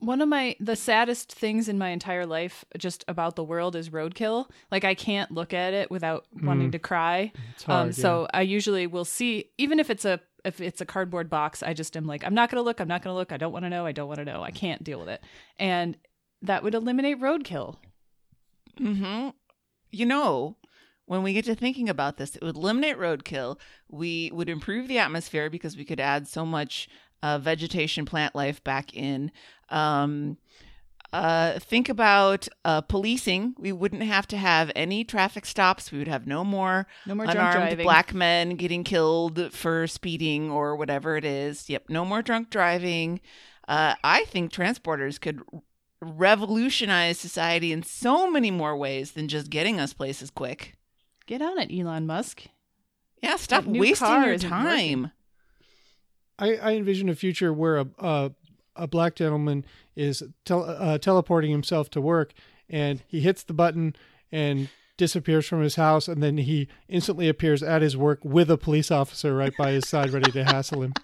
One 0.00 0.20
of 0.20 0.28
my 0.28 0.56
the 0.58 0.76
saddest 0.76 1.32
things 1.32 1.68
in 1.68 1.78
my 1.78 1.90
entire 1.90 2.26
life 2.26 2.64
just 2.78 3.04
about 3.06 3.36
the 3.36 3.44
world 3.44 3.76
is 3.76 3.90
roadkill. 3.90 4.48
Like 4.70 4.84
I 4.84 4.94
can't 4.94 5.30
look 5.30 5.52
at 5.54 5.72
it 5.74 5.90
without 5.90 6.26
wanting 6.42 6.68
Mm. 6.68 6.72
to 6.72 6.78
cry. 6.78 7.32
It's 7.54 7.62
hard, 7.64 7.86
um 7.88 7.92
so 7.92 8.26
I 8.34 8.42
usually 8.42 8.86
will 8.86 9.04
see 9.04 9.50
even 9.58 9.78
if 9.78 9.90
it's 9.90 10.04
a 10.04 10.20
if 10.44 10.58
it's 10.60 10.80
a 10.80 10.86
cardboard 10.86 11.28
box, 11.28 11.62
I 11.62 11.74
just 11.74 11.96
am 11.96 12.06
like 12.06 12.24
I'm 12.24 12.34
not 12.34 12.50
going 12.50 12.56
to 12.60 12.64
look, 12.64 12.80
I'm 12.80 12.88
not 12.88 13.02
going 13.02 13.12
to 13.12 13.18
look. 13.18 13.30
I 13.30 13.36
don't 13.36 13.52
want 13.52 13.66
to 13.66 13.70
know, 13.70 13.84
I 13.84 13.92
don't 13.92 14.08
want 14.08 14.18
to 14.20 14.24
know. 14.24 14.42
I 14.42 14.50
can't 14.50 14.82
deal 14.82 14.98
with 14.98 15.10
it. 15.10 15.22
And 15.58 15.98
that 16.42 16.62
would 16.62 16.74
eliminate 16.74 17.20
roadkill. 17.20 17.76
Mm-hmm. 18.80 19.28
You 19.90 20.06
know, 20.06 20.56
when 21.06 21.22
we 21.22 21.32
get 21.32 21.44
to 21.46 21.54
thinking 21.54 21.88
about 21.88 22.16
this, 22.16 22.36
it 22.36 22.42
would 22.42 22.56
eliminate 22.56 22.96
roadkill. 22.96 23.58
We 23.90 24.30
would 24.32 24.48
improve 24.48 24.88
the 24.88 24.98
atmosphere 24.98 25.50
because 25.50 25.76
we 25.76 25.84
could 25.84 26.00
add 26.00 26.28
so 26.28 26.46
much 26.46 26.88
uh, 27.22 27.38
vegetation, 27.38 28.04
plant 28.04 28.34
life 28.34 28.62
back 28.64 28.94
in. 28.94 29.30
Um, 29.68 30.38
uh, 31.12 31.58
think 31.58 31.88
about 31.88 32.46
uh, 32.64 32.80
policing. 32.82 33.54
We 33.58 33.72
wouldn't 33.72 34.02
have 34.02 34.28
to 34.28 34.36
have 34.36 34.70
any 34.76 35.02
traffic 35.02 35.44
stops. 35.44 35.90
We 35.90 35.98
would 35.98 36.08
have 36.08 36.26
no 36.26 36.44
more 36.44 36.86
No 37.04 37.16
more 37.16 37.26
unarmed 37.26 37.78
black 37.82 38.14
men 38.14 38.54
getting 38.54 38.84
killed 38.84 39.52
for 39.52 39.86
speeding 39.88 40.50
or 40.50 40.76
whatever 40.76 41.16
it 41.16 41.24
is. 41.24 41.68
Yep, 41.68 41.86
no 41.88 42.04
more 42.04 42.22
drunk 42.22 42.50
driving. 42.50 43.20
Uh, 43.66 43.94
I 44.04 44.24
think 44.24 44.52
transporters 44.52 45.20
could 45.20 45.40
revolutionize 46.00 47.18
society 47.18 47.72
in 47.72 47.82
so 47.82 48.30
many 48.30 48.50
more 48.50 48.76
ways 48.76 49.12
than 49.12 49.28
just 49.28 49.50
getting 49.50 49.80
us 49.80 49.92
places 49.92 50.30
quick. 50.30 50.76
Get 51.26 51.42
on 51.42 51.58
it, 51.58 51.70
Elon 51.76 52.06
Musk. 52.06 52.44
Yeah, 53.22 53.36
stop 53.36 53.64
wasting 53.66 54.08
your 54.22 54.38
time. 54.38 55.12
I, 56.40 56.54
I 56.56 56.72
envision 56.72 57.08
a 57.08 57.14
future 57.14 57.52
where 57.52 57.76
a 57.76 57.86
a, 57.98 58.32
a 58.76 58.86
black 58.88 59.14
gentleman 59.14 59.64
is 59.94 60.22
tel- 60.44 60.64
uh, 60.64 60.98
teleporting 60.98 61.50
himself 61.52 61.90
to 61.90 62.00
work, 62.00 62.32
and 62.68 63.02
he 63.06 63.20
hits 63.20 63.42
the 63.42 63.52
button 63.52 63.94
and 64.32 64.68
disappears 64.96 65.46
from 65.46 65.62
his 65.62 65.76
house, 65.76 66.08
and 66.08 66.22
then 66.22 66.38
he 66.38 66.68
instantly 66.88 67.28
appears 67.28 67.62
at 67.62 67.82
his 67.82 67.96
work 67.96 68.20
with 68.24 68.50
a 68.50 68.58
police 68.58 68.90
officer 68.90 69.34
right 69.34 69.52
by 69.56 69.70
his 69.70 69.88
side, 69.88 70.10
ready 70.10 70.32
to 70.32 70.44
hassle 70.44 70.82
him. 70.82 70.94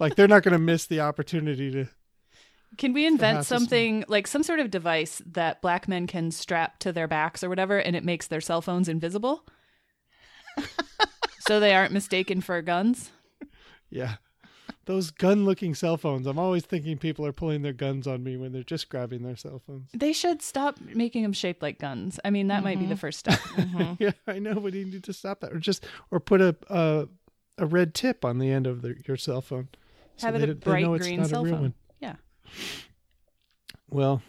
Like 0.00 0.16
they're 0.16 0.28
not 0.28 0.42
going 0.42 0.52
to 0.52 0.58
miss 0.58 0.86
the 0.86 1.00
opportunity 1.00 1.70
to. 1.70 1.86
Can 2.76 2.92
we 2.92 3.06
invent 3.06 3.46
something 3.46 4.04
like 4.08 4.26
some 4.26 4.42
sort 4.42 4.58
of 4.58 4.70
device 4.70 5.22
that 5.24 5.62
black 5.62 5.86
men 5.86 6.08
can 6.08 6.32
strap 6.32 6.80
to 6.80 6.92
their 6.92 7.06
backs 7.06 7.44
or 7.44 7.48
whatever 7.48 7.78
and 7.78 7.94
it 7.94 8.04
makes 8.04 8.26
their 8.26 8.40
cell 8.40 8.60
phones 8.60 8.88
invisible? 8.88 9.46
so 11.46 11.60
they 11.60 11.74
aren't 11.74 11.92
mistaken 11.92 12.40
for 12.40 12.60
guns? 12.62 13.12
Yeah, 13.94 14.16
those 14.86 15.10
gun-looking 15.12 15.74
cell 15.76 15.96
phones. 15.96 16.26
I'm 16.26 16.38
always 16.38 16.64
thinking 16.66 16.98
people 16.98 17.24
are 17.26 17.32
pulling 17.32 17.62
their 17.62 17.72
guns 17.72 18.06
on 18.08 18.24
me 18.24 18.36
when 18.36 18.50
they're 18.52 18.62
just 18.64 18.88
grabbing 18.88 19.22
their 19.22 19.36
cell 19.36 19.62
phones. 19.64 19.88
They 19.94 20.12
should 20.12 20.42
stop 20.42 20.80
making 20.80 21.22
them 21.22 21.32
shaped 21.32 21.62
like 21.62 21.78
guns. 21.78 22.18
I 22.24 22.30
mean, 22.30 22.48
that 22.48 22.64
might 22.64 22.78
be 22.80 22.86
the 22.86 22.96
first 22.96 23.18
step. 23.20 23.38
Mhm. 23.54 23.96
yeah, 24.00 24.10
I 24.26 24.38
know, 24.40 24.56
but 24.56 24.72
you 24.74 24.84
need 24.84 25.04
to 25.04 25.12
stop 25.12 25.40
that, 25.40 25.52
or 25.52 25.58
just 25.60 25.86
or 26.10 26.18
put 26.18 26.40
a 26.40 26.56
a, 26.68 27.08
a 27.58 27.66
red 27.66 27.94
tip 27.94 28.24
on 28.24 28.38
the 28.38 28.50
end 28.50 28.66
of 28.66 28.82
the, 28.82 28.96
your 29.06 29.16
cell 29.16 29.40
phone. 29.40 29.68
Have 30.20 30.34
it 30.34 30.48
a 30.50 30.54
bright 30.56 30.82
know 30.82 30.94
it's 30.94 31.06
green 31.06 31.18
not 31.20 31.26
a 31.26 31.28
cell 31.28 31.44
real 31.44 31.54
phone. 31.54 31.62
one. 31.62 31.74
Yeah. 32.00 32.16
Well, 33.90 34.22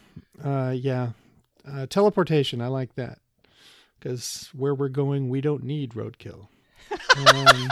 uh, 0.44 0.74
yeah, 0.76 1.10
uh, 1.68 1.86
teleportation. 1.86 2.60
I 2.62 2.68
like 2.68 2.94
that 2.94 3.18
because 3.98 4.48
where 4.52 4.74
we're 4.74 4.88
going, 4.88 5.28
we 5.28 5.40
don't 5.40 5.64
need 5.64 5.92
roadkill. 5.94 6.48
Um, 7.16 7.68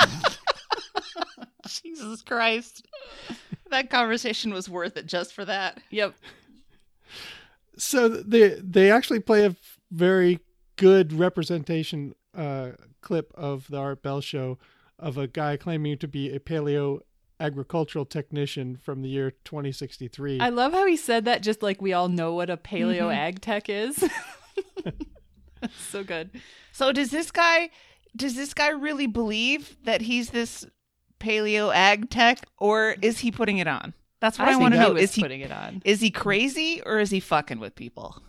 Jesus 1.83 2.23
Christ. 2.23 2.87
That 3.71 3.91
conversation 3.91 4.53
was 4.53 4.69
worth 4.69 4.97
it 4.97 5.07
just 5.07 5.33
for 5.33 5.45
that. 5.45 5.81
Yep. 5.91 6.15
so 7.77 8.09
they 8.09 8.61
they 8.61 8.91
actually 8.91 9.21
play 9.21 9.47
a 9.47 9.57
very 9.91 10.41
good 10.77 11.13
representation 11.13 12.15
uh, 12.37 12.71
clip 13.01 13.33
of 13.35 13.69
the 13.69 13.79
Art 13.79 14.03
Bell 14.03 14.21
show 14.21 14.59
of 14.99 15.19
a 15.19 15.27
guy 15.27 15.57
claiming 15.57 15.99
to 15.99 16.09
be 16.09 16.35
a 16.35 16.41
paleo 16.41 17.01
agricultural 17.41 18.05
technician 18.05 18.77
from 18.77 19.03
the 19.03 19.09
year 19.09 19.33
2063. 19.45 20.41
I 20.41 20.49
love 20.51 20.73
how 20.73 20.87
he 20.87 20.97
said 20.97 21.25
that 21.25 21.43
just 21.43 21.63
like 21.63 21.83
we 21.83 21.93
all 21.93 22.09
know 22.09 22.35
what 22.35 22.49
a 22.49 22.57
paleo 22.57 23.15
ag 23.15 23.41
tech 23.41 23.69
is. 23.69 24.03
so 25.91 26.05
good. 26.05 26.31
So 26.73 26.93
does 26.93 27.11
this 27.11 27.31
guy 27.31 27.71
does 28.17 28.37
this 28.37 28.55
guy 28.55 28.69
really 28.69 29.07
believe 29.07 29.77
that 29.85 30.03
he's 30.03 30.31
this 30.31 30.65
paleo 31.21 31.75
ag 31.75 32.11
tech 32.11 32.45
or 32.59 32.97
is 33.03 33.21
he 33.21 33.31
putting 33.31 33.59
it 33.59 33.67
on? 33.67 33.95
That's 34.21 34.39
what 34.39 34.49
I, 34.49 34.53
think 34.53 34.63
want 34.63 34.75
to 34.75 34.81
know. 34.81 34.97
Is 34.97 35.15
he 35.15 35.23
putting 35.23 35.41
it 35.41 35.53
on? 35.53 35.83
is 35.85 36.01
he 36.01 36.11
crazy 36.11 36.81
or 36.85 36.99
is 36.99 37.11
he 37.11 37.21
fucking 37.21 37.59
with 37.59 37.75
people? 37.75 38.23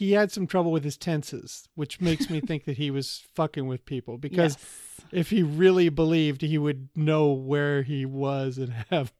he 0.00 0.12
had 0.12 0.32
some 0.32 0.46
trouble 0.46 0.72
with 0.72 0.82
his 0.82 0.96
tenses, 0.96 1.68
which 1.74 2.00
makes 2.00 2.30
me 2.30 2.40
think 2.40 2.64
that 2.64 2.78
he 2.78 2.90
was 2.90 3.22
fucking 3.34 3.66
with 3.66 3.84
people 3.84 4.16
because 4.16 4.56
Yes. 4.98 5.06
if 5.12 5.30
he 5.30 5.42
really 5.42 5.90
believed, 5.90 6.40
he 6.40 6.56
would 6.56 6.88
know 6.94 7.32
where 7.32 7.82
he 7.82 8.06
was 8.06 8.56
and 8.56 8.72
have. 8.90 9.12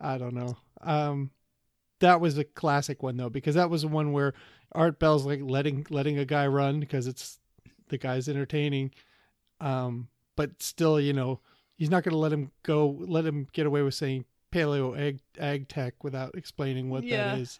I 0.00 0.18
don't 0.18 0.34
know. 0.34 0.56
Um, 0.80 1.30
that 2.00 2.20
was 2.20 2.38
a 2.38 2.44
classic 2.44 3.02
one 3.04 3.16
though, 3.16 3.30
because 3.30 3.54
that 3.54 3.70
was 3.70 3.82
the 3.82 3.88
one 3.88 4.12
where 4.12 4.34
Art 4.72 4.98
Bell's 4.98 5.24
like 5.24 5.40
letting 5.42 5.86
letting 5.90 6.18
a 6.18 6.24
guy 6.24 6.46
run 6.48 6.80
because 6.80 7.06
it's 7.06 7.38
the 7.88 7.98
guy's 7.98 8.28
entertaining, 8.28 8.92
um, 9.60 10.08
but 10.36 10.62
still, 10.62 11.00
you 11.00 11.12
know, 11.12 11.40
he's 11.76 11.90
not 11.90 12.04
going 12.04 12.12
to 12.12 12.18
let 12.18 12.32
him 12.32 12.50
go, 12.62 12.96
let 13.00 13.24
him 13.26 13.48
get 13.52 13.66
away 13.66 13.82
with 13.82 13.94
saying 13.94 14.24
paleo 14.52 14.96
ag 14.98 15.20
ag 15.38 15.68
tech 15.68 16.04
without 16.04 16.34
explaining 16.36 16.88
what 16.90 17.04
Yeah. 17.04 17.34
that 17.34 17.38
is. 17.40 17.58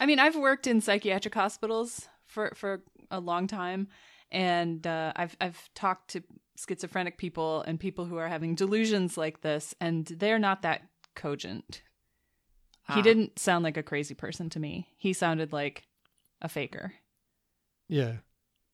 I 0.00 0.06
mean, 0.06 0.18
I've 0.18 0.36
worked 0.36 0.66
in 0.66 0.80
psychiatric 0.80 1.34
hospitals 1.34 2.08
for 2.26 2.52
for 2.54 2.82
a 3.10 3.20
long 3.20 3.46
time, 3.46 3.88
and 4.30 4.86
uh, 4.86 5.12
I've 5.16 5.36
I've 5.40 5.68
talked 5.74 6.10
to 6.10 6.22
schizophrenic 6.58 7.18
people 7.18 7.62
and 7.62 7.78
people 7.78 8.06
who 8.06 8.16
are 8.16 8.28
having 8.28 8.54
delusions 8.54 9.16
like 9.16 9.42
this, 9.42 9.74
and 9.80 10.06
they're 10.06 10.38
not 10.38 10.62
that 10.62 10.82
cogent. 11.14 11.82
He 12.88 13.00
Ah. 13.00 13.02
didn't 13.02 13.38
sound 13.38 13.64
like 13.64 13.76
a 13.76 13.82
crazy 13.82 14.14
person 14.14 14.48
to 14.50 14.60
me. 14.60 14.88
He 14.96 15.12
sounded 15.12 15.52
like 15.52 15.82
a 16.40 16.48
faker. 16.48 16.94
Yeah. 17.88 18.16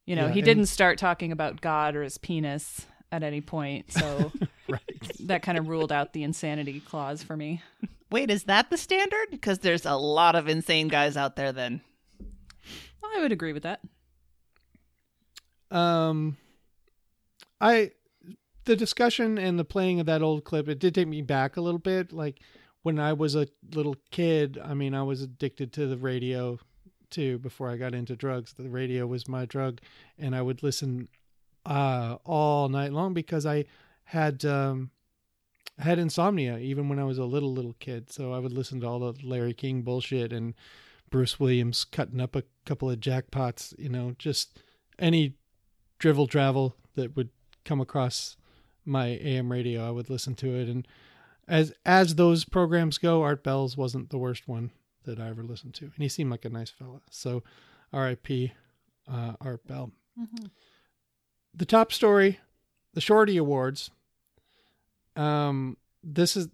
You 0.07 0.17
know, 0.17 0.27
Yeah, 0.27 0.33
he 0.33 0.43
didn't 0.43 0.67
start 0.67 0.99
talking 0.99 1.31
about 1.33 1.61
God 1.61 1.95
or 1.97 2.03
his 2.03 2.19
penis 2.19 2.87
at 3.13 3.23
any 3.23 3.41
point, 3.41 3.93
so 3.93 4.33
Right. 4.69 5.13
that 5.21 5.43
kind 5.43 5.59
of 5.59 5.69
ruled 5.69 5.93
out 5.93 6.13
the 6.15 6.23
insanity 6.25 6.81
clause 6.81 7.23
for 7.23 7.37
me. 7.37 7.63
Wait, 8.11 8.31
is 8.31 8.45
that 8.45 8.71
the 8.71 8.77
standard? 8.77 9.29
Because 9.31 9.59
there's 9.61 9.87
a 9.87 9.95
lot 9.95 10.35
of 10.35 10.49
insane 10.49 10.89
guys 10.89 11.17
out 11.17 11.37
there 11.37 11.53
then. 11.53 11.83
I 13.05 13.21
would 13.21 13.33
agree 13.33 13.53
with 13.53 13.63
that. 13.65 13.81
Um, 15.71 16.37
I 17.61 17.93
the 18.65 18.77
discussion 18.77 19.39
and 19.39 19.59
the 19.59 19.65
playing 19.65 19.99
of 20.01 20.07
that 20.07 20.23
old 20.23 20.45
clip 20.45 20.69
it 20.69 20.79
did 20.79 20.95
take 20.95 21.09
me 21.09 21.23
back 21.23 21.57
a 21.57 21.61
little 21.61 21.79
bit. 21.79 22.13
Like 22.13 22.39
when 22.83 22.99
I 22.99 23.13
was 23.13 23.35
a 23.35 23.47
little 23.75 23.97
kid, 24.11 24.59
I 24.63 24.75
mean, 24.75 24.95
I 24.95 25.03
was 25.03 25.23
addicted 25.23 25.73
to 25.75 25.87
the 25.87 25.97
radio 25.97 26.59
too. 27.11 27.39
Before 27.39 27.71
I 27.71 27.77
got 27.77 27.95
into 27.95 28.17
drugs, 28.17 28.55
the 28.55 28.69
radio 28.69 29.07
was 29.07 29.29
my 29.29 29.45
drug, 29.45 29.81
and 30.19 30.35
I 30.35 30.43
would 30.43 30.63
listen 30.63 31.09
uh 31.65 32.17
all 32.25 32.69
night 32.69 32.93
long 32.93 33.15
because 33.15 33.47
I 33.47 33.65
had 34.05 34.45
um 34.45 34.91
had 35.79 35.99
insomnia 35.99 36.59
even 36.59 36.89
when 36.89 36.99
I 36.99 37.05
was 37.05 37.19
a 37.19 37.25
little 37.25 37.53
little 37.53 37.77
kid. 37.79 38.11
So 38.13 38.33
I 38.33 38.39
would 38.39 38.53
listen 38.53 38.81
to 38.81 38.87
all 38.87 39.01
the 39.01 39.15
Larry 39.23 39.55
King 39.55 39.83
bullshit 39.83 40.33
and 40.33 40.55
Bruce 41.11 41.39
Williams 41.39 41.85
cutting 41.85 42.21
up 42.21 42.37
a 42.37 42.45
couple 42.65 42.91
of 42.91 43.01
jackpots. 43.01 43.79
You 43.79 43.89
know, 43.89 44.15
just 44.19 44.61
any 44.99 45.35
drivel 45.99 46.27
travel 46.27 46.77
that 46.95 47.17
would 47.17 47.31
come 47.65 47.81
across 47.81 48.37
my 48.85 49.07
AM 49.07 49.53
radio, 49.53 49.87
I 49.87 49.91
would 49.91 50.11
listen 50.11 50.35
to 50.37 50.55
it. 50.57 50.69
And 50.69 50.87
as 51.49 51.73
as 51.85 52.15
those 52.17 52.45
programs 52.45 52.99
go, 52.99 53.23
Art 53.23 53.43
Bell's 53.45 53.77
wasn't 53.77 54.11
the 54.11 54.19
worst 54.19 54.49
one 54.49 54.71
that 55.05 55.21
I 55.21 55.29
ever 55.29 55.43
listened 55.43 55.75
to, 55.75 55.85
and 55.87 55.99
he 55.99 56.09
seemed 56.09 56.31
like 56.31 56.45
a 56.45 56.51
nice 56.51 56.71
fella. 56.71 57.01
So, 57.11 57.43
R.I.P. 57.93 58.53
Uh, 59.11 59.33
Art 59.41 59.67
Bell. 59.67 59.91
The 61.55 61.67
top 61.67 61.93
story, 61.93 62.41
the 62.95 63.01
Shorty 63.01 63.37
Awards. 63.37 63.91
Um, 65.17 65.77
this 66.03 66.37
is 66.37 66.49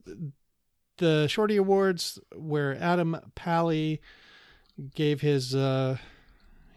the 0.99 1.29
Shorty 1.29 1.57
Awards 1.57 2.19
where 2.35 2.77
Adam 2.83 3.17
Pally 3.35 4.01
gave 4.95 5.21
his 5.21 5.55
uh, 5.55 5.99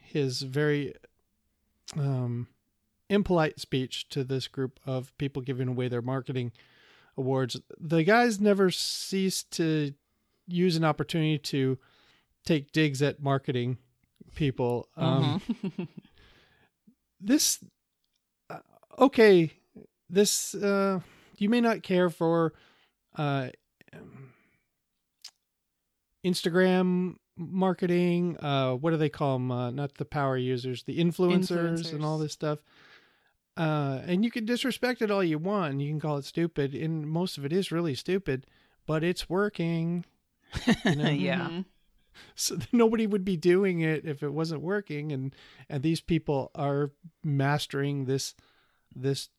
his 0.02 0.42
very 0.42 0.94
um, 1.98 2.48
impolite 3.10 3.60
speech 3.60 4.08
to 4.10 4.24
this 4.24 4.48
group 4.48 4.80
of 4.86 5.16
people 5.18 5.42
giving 5.42 5.68
away 5.68 5.88
their 5.88 6.02
marketing 6.02 6.52
awards. 7.18 7.60
The 7.80 8.04
guys 8.04 8.40
never 8.40 8.70
cease 8.70 9.44
to 9.52 9.94
use 10.48 10.76
an 10.76 10.84
opportunity 10.84 11.38
to 11.40 11.80
take 12.46 12.72
digs 12.72 13.02
at 13.02 13.22
marketing 13.22 13.78
people. 14.36 14.88
Um, 14.96 15.42
This, 17.24 17.60
uh, 17.64 17.68
okay, 19.02 19.52
this 20.10 20.54
uh, 20.56 21.00
you 21.38 21.50
may 21.50 21.60
not 21.62 21.84
care 21.84 22.10
for 22.10 22.54
uh, 23.18 23.50
Instagram 26.26 27.16
marketing. 27.38 28.38
Uh, 28.40 28.74
what 28.76 28.92
do 28.92 28.98
they 28.98 29.10
call 29.10 29.38
them? 29.38 29.52
Uh, 29.52 29.72
not 29.72 29.96
the 29.96 30.06
power 30.06 30.38
users, 30.38 30.84
the 30.84 31.00
influencers, 31.00 31.92
and 31.94 32.04
all 32.06 32.18
this 32.18 32.34
stuff. 32.34 32.60
Uh, 33.58 34.00
and 34.06 34.24
you 34.24 34.32
can 34.32 34.46
disrespect 34.46 35.02
it 35.02 35.12
all 35.12 35.24
you 35.24 35.38
want. 35.38 35.74
and 35.74 35.82
You 35.82 35.90
can 35.90 36.00
call 36.00 36.18
it 36.18 36.26
stupid, 36.26 36.74
and 36.74 37.08
most 37.08 37.38
of 37.38 37.46
it 37.46 37.52
is 37.52 37.72
really 37.72 37.96
stupid, 37.96 38.46
but 38.86 39.04
it's 39.04 39.30
working. 39.30 40.06
You 40.86 40.96
know? 40.96 41.10
yeah. 41.10 41.48
Mhm. 41.50 41.66
so 42.36 42.58
nobody 42.72 43.08
would 43.08 43.26
be 43.26 43.38
doing 43.38 43.82
it 43.82 44.06
if 44.06 44.22
it 44.22 44.30
wasn't 44.34 44.62
working 44.62 45.14
and 45.14 45.34
and 45.70 45.82
these 45.82 46.02
people 46.02 46.52
are 46.56 46.92
mastering 47.24 48.04
this 48.06 48.36
this 48.96 49.30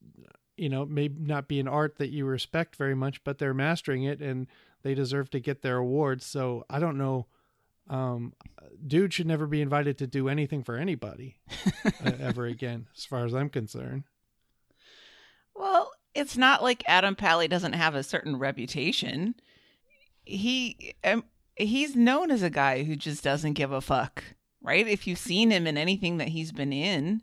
you 0.57 0.69
know 0.69 0.85
may 0.85 1.09
not 1.09 1.49
be 1.49 1.59
an 1.61 1.69
art 1.69 1.97
that 1.99 2.11
you 2.11 2.25
respect 2.25 2.77
very 2.77 2.95
much 2.95 3.23
but 3.25 3.39
they're 3.39 3.55
mastering 3.55 4.05
it 4.05 4.21
and 4.21 4.47
they 4.83 4.95
deserve 4.95 5.31
to 5.31 5.41
get 5.41 5.63
their 5.63 5.79
awards 5.79 6.25
so 6.27 6.65
i 6.71 6.79
don't 6.79 6.99
know 6.99 7.27
um 7.89 8.33
dude 8.87 9.13
should 9.13 9.27
never 9.27 9.47
be 9.47 9.61
invited 9.61 9.99
to 9.99 10.07
do 10.07 10.29
anything 10.29 10.63
for 10.63 10.77
anybody 10.77 11.37
uh, 12.05 12.13
ever 12.21 12.47
again 12.47 12.87
as 12.97 13.05
far 13.05 13.25
as 13.25 13.35
i'm 13.35 13.49
concerned 13.49 14.05
Well, 15.55 15.91
it's 16.15 16.37
not 16.37 16.63
like 16.63 16.83
Adam 16.87 17.15
Pally 17.17 17.49
doesn't 17.49 17.75
have 17.75 17.95
a 17.95 18.03
certain 18.03 18.39
reputation. 18.39 19.35
He 20.25 20.95
um, 21.05 21.25
he's 21.57 21.95
known 21.97 22.31
as 22.31 22.43
a 22.43 22.51
guy 22.51 22.85
who 22.85 22.97
just 22.97 23.23
doesn't 23.25 23.55
give 23.55 23.73
a 23.73 23.81
fuck, 23.81 24.23
right? 24.63 24.87
If 24.87 25.07
you've 25.07 25.19
seen 25.19 25.51
him 25.51 25.67
in 25.67 25.77
anything 25.77 26.19
that 26.19 26.29
he's 26.29 26.53
been 26.53 26.73
in, 26.73 27.23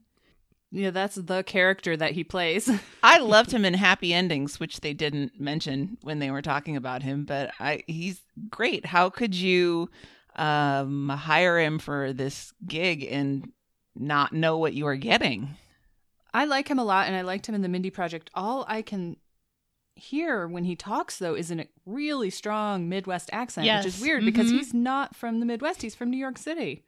Yeah, 0.72 0.92
that's 0.92 1.16
the 1.16 1.44
character 1.44 1.98
that 1.98 2.12
he 2.12 2.24
plays. 2.24 2.70
I 3.04 3.18
loved 3.20 3.52
him 3.52 3.66
in 3.66 3.74
Happy 3.74 4.14
Endings, 4.14 4.60
which 4.60 4.82
they 4.82 4.94
didn't 4.94 5.40
mention 5.40 5.98
when 6.04 6.20
they 6.20 6.30
were 6.30 6.44
talking 6.44 6.76
about 6.76 7.02
him, 7.02 7.26
but 7.26 7.52
I 7.60 7.84
he's 7.88 8.22
great. 8.50 8.86
How 8.86 9.10
could 9.10 9.34
you 9.34 9.90
um 10.36 11.10
hire 11.10 11.60
him 11.60 11.80
for 11.80 12.14
this 12.14 12.54
gig 12.68 13.04
and 13.10 13.52
not 13.96 14.32
know 14.32 14.58
what 14.58 14.74
you 14.74 14.86
are 14.86 14.96
getting? 14.96 15.56
I 16.34 16.46
like 16.46 16.68
him 16.68 16.78
a 16.78 16.84
lot, 16.86 17.08
and 17.08 17.16
I 17.16 17.22
liked 17.22 17.50
him 17.50 17.56
in 17.56 17.64
the 17.64 17.68
Mindy 17.70 17.90
Project. 17.90 18.30
All 18.36 18.64
I 18.68 18.84
can 18.84 19.18
hear 19.96 20.48
when 20.48 20.64
he 20.64 20.76
talks, 20.76 21.18
though, 21.18 21.34
is 21.34 21.50
in 21.52 21.60
a 21.60 21.68
really 21.86 22.30
strong 22.30 22.88
Midwest 22.88 23.30
accent, 23.34 23.66
which 23.68 23.86
is 23.88 24.00
weird 24.00 24.24
because 24.24 24.52
Mhm. 24.52 24.58
he's 24.58 24.74
not 24.74 25.16
from 25.16 25.40
the 25.40 25.46
Midwest. 25.48 25.82
He's 25.82 25.96
from 25.96 26.12
New 26.12 26.18
York 26.18 26.38
City. 26.38 26.84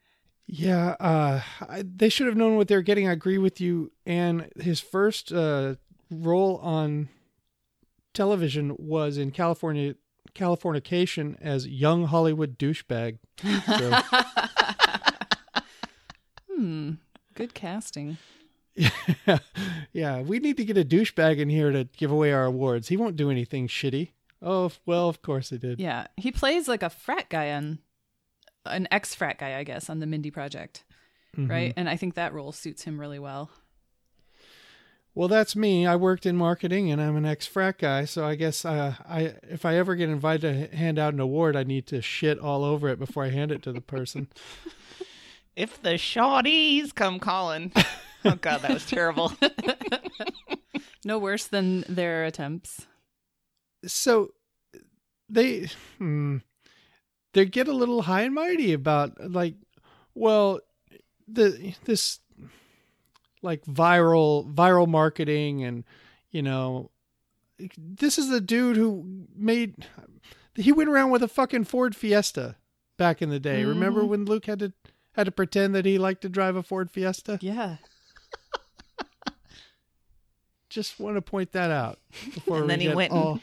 Yeah, 0.48 0.96
uh, 1.00 1.42
I, 1.68 1.84
they 1.84 2.10
should 2.10 2.28
have 2.28 2.36
known 2.36 2.58
what 2.58 2.68
they're 2.68 2.82
getting. 2.82 3.08
I 3.08 3.14
agree 3.14 3.38
with 3.38 3.62
you. 3.62 3.92
And 4.06 4.50
his 4.60 4.80
first 4.82 5.32
uh, 5.32 5.76
role 6.10 6.58
on 6.58 7.08
television 8.14 8.76
was 8.78 9.18
in 9.18 9.32
California, 9.32 9.96
Californication 10.36 11.38
as 11.42 11.68
young 11.68 12.06
Hollywood 12.06 12.58
douchebag. 12.58 13.20
So, 13.66 14.02
Hmm. 16.56 16.92
Good 17.34 17.54
casting. 17.54 18.18
yeah, 18.76 18.90
yeah, 19.94 20.22
we 20.22 20.40
need 20.40 20.58
to 20.58 20.66
get 20.66 20.78
a 20.78 20.84
douchebag 20.86 21.40
in 21.40 21.50
here 21.50 21.72
to 21.72 21.86
give 21.98 22.12
away 22.12 22.32
our 22.32 22.46
awards. 22.46 22.90
He 22.90 22.98
won't 22.98 23.16
do 23.16 23.32
anything 23.32 23.68
shitty. 23.68 24.10
Oh 24.42 24.72
well, 24.86 25.08
of 25.10 25.22
course 25.22 25.50
he 25.50 25.58
did. 25.58 25.80
Yeah, 25.80 26.08
he 26.18 26.32
plays 26.32 26.68
like 26.68 26.84
a 26.84 26.90
frat 26.90 27.30
guy 27.30 27.52
on 27.52 27.80
an 28.66 28.88
ex 28.92 29.14
frat 29.16 29.38
guy, 29.40 29.58
I 29.58 29.64
guess, 29.64 29.90
on 29.90 30.00
the 30.00 30.06
Mindy 30.06 30.32
Project, 30.32 30.84
Mhm. 31.38 31.50
right? 31.50 31.74
And 31.76 31.90
I 31.90 31.96
think 31.98 32.14
that 32.16 32.34
role 32.34 32.52
suits 32.52 32.84
him 32.84 33.00
really 33.00 33.20
well. 33.20 33.50
Well, 35.14 35.28
that's 35.28 35.58
me. 35.58 35.86
I 35.86 35.98
worked 35.98 36.26
in 36.26 36.38
marketing, 36.38 36.90
and 36.90 37.02
I'm 37.02 37.18
an 37.18 37.26
ex 37.26 37.46
frat 37.46 37.78
guy. 37.80 38.06
So 38.06 38.26
I 38.26 38.36
guess 38.36 38.64
uh, 38.64 38.96
I, 39.06 39.34
if 39.50 39.66
I 39.66 39.76
ever 39.76 39.96
get 39.96 40.08
invited 40.10 40.72
to 40.72 40.76
hand 40.78 40.98
out 40.98 41.14
an 41.14 41.20
award, 41.20 41.58
I 41.58 41.64
need 41.64 41.86
to 41.88 42.02
shit 42.02 42.40
all 42.40 42.64
over 42.64 42.88
it 42.88 42.98
before 42.98 43.26
I 43.26 43.30
hand 43.30 43.52
it 43.52 43.62
to 43.64 43.72
the 43.74 43.82
person. 43.82 44.28
If 45.54 45.82
the 45.82 45.96
shawties 45.96 46.96
come 46.96 47.20
calling. 47.20 47.74
Oh 48.24 48.36
god, 48.36 48.62
that 48.62 48.72
was 48.72 48.86
terrible. 48.86 49.34
No 51.04 51.18
worse 51.20 51.48
than 51.48 51.84
their 51.90 52.24
attempts. 52.24 52.86
so 53.86 54.30
they 55.28 55.68
hmm, 55.98 56.38
they 57.34 57.46
get 57.46 57.68
a 57.68 57.74
little 57.74 58.04
high 58.04 58.22
and 58.24 58.34
mighty 58.36 58.74
about 58.74 59.32
like 59.32 59.56
well 60.16 60.60
the 61.28 61.74
this 61.86 62.20
like 63.42 63.64
viral 63.66 64.54
viral 64.54 64.88
marketing 64.88 65.64
and 65.64 65.84
you 66.32 66.42
know 66.42 66.92
this 67.78 68.18
is 68.18 68.30
the 68.30 68.42
dude 68.42 68.76
who 68.78 69.26
made 69.36 69.88
he 70.56 70.72
went 70.72 70.90
around 70.90 71.12
with 71.12 71.24
a 71.24 71.28
fucking 71.28 71.64
Ford 71.64 71.96
Fiesta 71.96 72.56
back 72.98 73.22
in 73.22 73.30
the 73.30 73.40
day. 73.40 73.64
Remember 73.64 74.02
Mhm. 74.02 74.08
when 74.10 74.26
Luke 74.26 74.46
had 74.46 74.60
to 74.60 74.74
had 75.14 75.26
to 75.26 75.32
pretend 75.32 75.74
that 75.76 75.86
he 75.86 75.98
liked 75.98 76.22
to 76.22 76.30
drive 76.30 76.56
a 76.56 76.64
Ford 76.64 76.92
Fiesta? 76.92 77.38
Yeah. 77.42 77.78
Just 80.70 81.00
want 81.00 81.18
to 81.18 81.22
point 81.22 81.52
that 81.52 81.70
out 81.72 82.00
before 82.34 82.60
And 82.62 82.70
then 82.70 82.80
he 82.80 82.90
went 82.90 83.12
and- 83.14 83.42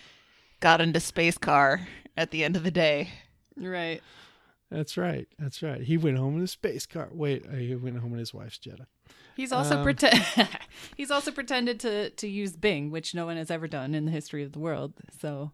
Got 0.60 0.80
into 0.80 0.98
space 0.98 1.38
car 1.38 1.86
at 2.16 2.30
the 2.32 2.42
end 2.42 2.56
of 2.56 2.64
the 2.64 2.70
day. 2.72 3.10
Right. 3.60 4.02
That's 4.70 4.96
right. 4.96 5.26
That's 5.38 5.62
right. 5.62 5.80
He 5.80 5.96
went 5.96 6.18
home 6.18 6.36
in 6.36 6.42
a 6.44 6.46
space 6.46 6.84
car. 6.86 7.08
Wait, 7.10 7.46
uh, 7.50 7.56
he 7.56 7.74
went 7.74 7.98
home 7.98 8.12
in 8.12 8.18
his 8.18 8.34
wife's 8.34 8.58
Jetta. 8.58 8.86
He's 9.36 9.52
also 9.52 9.78
Um, 9.78 9.82
pretend 9.84 10.22
he's 10.96 11.10
also 11.10 11.30
pretended 11.30 11.80
to 11.80 12.10
to 12.10 12.28
use 12.28 12.56
Bing, 12.56 12.90
which 12.90 13.14
no 13.14 13.24
one 13.26 13.36
has 13.36 13.50
ever 13.50 13.66
done 13.68 13.94
in 13.94 14.04
the 14.04 14.10
history 14.10 14.42
of 14.42 14.52
the 14.52 14.58
world. 14.58 14.94
So 15.20 15.52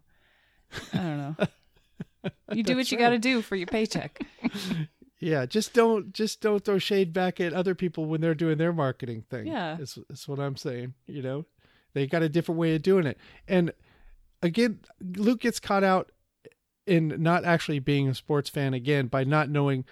I 0.93 0.97
don't 0.97 1.17
know. 1.17 2.31
You 2.51 2.63
do 2.63 2.75
what 2.77 2.91
you 2.91 2.97
right. 2.97 3.05
got 3.05 3.09
to 3.11 3.19
do 3.19 3.41
for 3.41 3.55
your 3.55 3.67
paycheck. 3.67 4.21
Yeah, 5.21 5.45
just 5.45 5.73
don't 5.73 6.13
just 6.13 6.41
don't 6.41 6.63
throw 6.63 6.77
shade 6.77 7.13
back 7.13 7.39
at 7.39 7.53
other 7.53 7.73
people 7.73 8.05
when 8.05 8.19
they're 8.21 8.35
doing 8.35 8.57
their 8.57 8.73
marketing 8.73 9.23
thing. 9.29 9.47
Yeah. 9.47 9.77
is 9.79 9.97
is 10.09 10.27
what 10.27 10.39
I'm 10.39 10.57
saying. 10.57 10.93
You 11.07 11.21
know, 11.23 11.45
they 11.93 12.05
got 12.05 12.21
a 12.21 12.29
different 12.29 12.59
way 12.59 12.75
of 12.75 12.83
doing 12.83 13.07
it. 13.07 13.17
And 13.47 13.71
again, 14.43 14.81
Luke 15.01 15.39
gets 15.39 15.59
caught 15.59 15.85
out 15.85 16.11
in 16.85 17.21
not 17.21 17.45
actually 17.45 17.79
being 17.79 18.07
a 18.07 18.15
sports 18.15 18.49
fan 18.49 18.73
again 18.73 19.07
by 19.07 19.23
not 19.23 19.49
knowing 19.49 19.85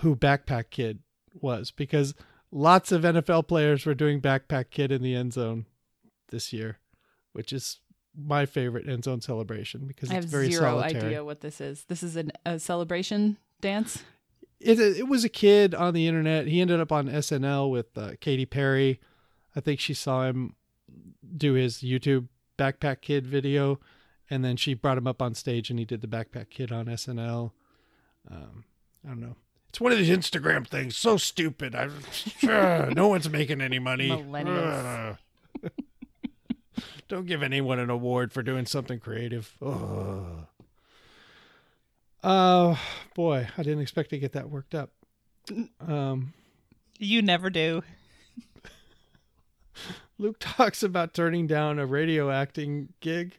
who 0.00 0.14
Backpack 0.14 0.70
Kid 0.70 1.00
was 1.34 1.70
because 1.70 2.14
lots 2.50 2.92
of 2.92 3.02
NFL 3.02 3.48
players 3.48 3.84
were 3.84 3.94
doing 3.94 4.20
Backpack 4.20 4.70
Kid 4.70 4.92
in 4.92 5.02
the 5.02 5.14
end 5.14 5.32
zone 5.32 5.66
this 6.28 6.52
year, 6.52 6.78
which 7.32 7.52
is 7.52 7.80
my 8.16 8.46
favorite 8.46 8.88
end 8.88 9.04
zone 9.04 9.20
celebration 9.20 9.86
because 9.86 10.10
I 10.10 10.16
it's 10.16 10.24
have 10.24 10.30
very 10.30 10.50
zero 10.50 10.80
solitary. 10.80 11.04
idea 11.04 11.24
what 11.24 11.40
this 11.40 11.60
is. 11.60 11.84
This 11.84 12.02
is 12.02 12.16
an, 12.16 12.32
a 12.44 12.58
celebration 12.58 13.36
dance. 13.60 14.02
it 14.60 14.78
it 14.78 15.08
was 15.08 15.24
a 15.24 15.28
kid 15.28 15.74
on 15.74 15.94
the 15.94 16.06
internet. 16.06 16.46
He 16.46 16.60
ended 16.60 16.80
up 16.80 16.92
on 16.92 17.08
SNL 17.08 17.70
with 17.70 17.96
uh, 17.96 18.12
Katy 18.20 18.46
Perry. 18.46 19.00
I 19.54 19.60
think 19.60 19.80
she 19.80 19.94
saw 19.94 20.24
him 20.24 20.54
do 21.36 21.54
his 21.54 21.78
YouTube 21.78 22.28
Backpack 22.58 23.00
Kid 23.02 23.26
video, 23.26 23.80
and 24.30 24.44
then 24.44 24.56
she 24.56 24.74
brought 24.74 24.98
him 24.98 25.06
up 25.06 25.22
on 25.22 25.34
stage, 25.34 25.70
and 25.70 25.78
he 25.78 25.84
did 25.84 26.00
the 26.00 26.08
Backpack 26.08 26.50
Kid 26.50 26.72
on 26.72 26.86
SNL. 26.86 27.52
Um, 28.30 28.64
I 29.04 29.08
don't 29.08 29.20
know. 29.20 29.36
It's 29.68 29.80
one 29.80 29.92
of 29.92 29.98
these 29.98 30.16
Instagram 30.16 30.66
things. 30.66 30.96
So 30.96 31.16
stupid. 31.16 31.74
I, 31.74 31.90
Ugh, 32.48 32.92
no 32.96 33.08
one's 33.08 33.28
making 33.28 33.60
any 33.60 33.78
money. 33.78 34.08
Millennials. 34.08 35.18
Ugh. 35.62 35.70
don't 37.08 37.26
give 37.26 37.42
anyone 37.42 37.78
an 37.78 37.90
award 37.90 38.32
for 38.32 38.42
doing 38.42 38.66
something 38.66 38.98
creative. 38.98 39.52
Oh 42.24 42.80
boy, 43.14 43.48
I 43.56 43.62
didn't 43.62 43.82
expect 43.82 44.10
to 44.10 44.18
get 44.18 44.32
that 44.32 44.50
worked 44.50 44.74
up. 44.74 44.90
Um, 45.86 46.32
You 46.98 47.22
never 47.22 47.50
do. 47.50 47.82
Luke 50.18 50.36
talks 50.40 50.82
about 50.82 51.14
turning 51.14 51.46
down 51.46 51.78
a 51.78 51.86
radio 51.86 52.30
acting 52.30 52.88
gig, 53.00 53.38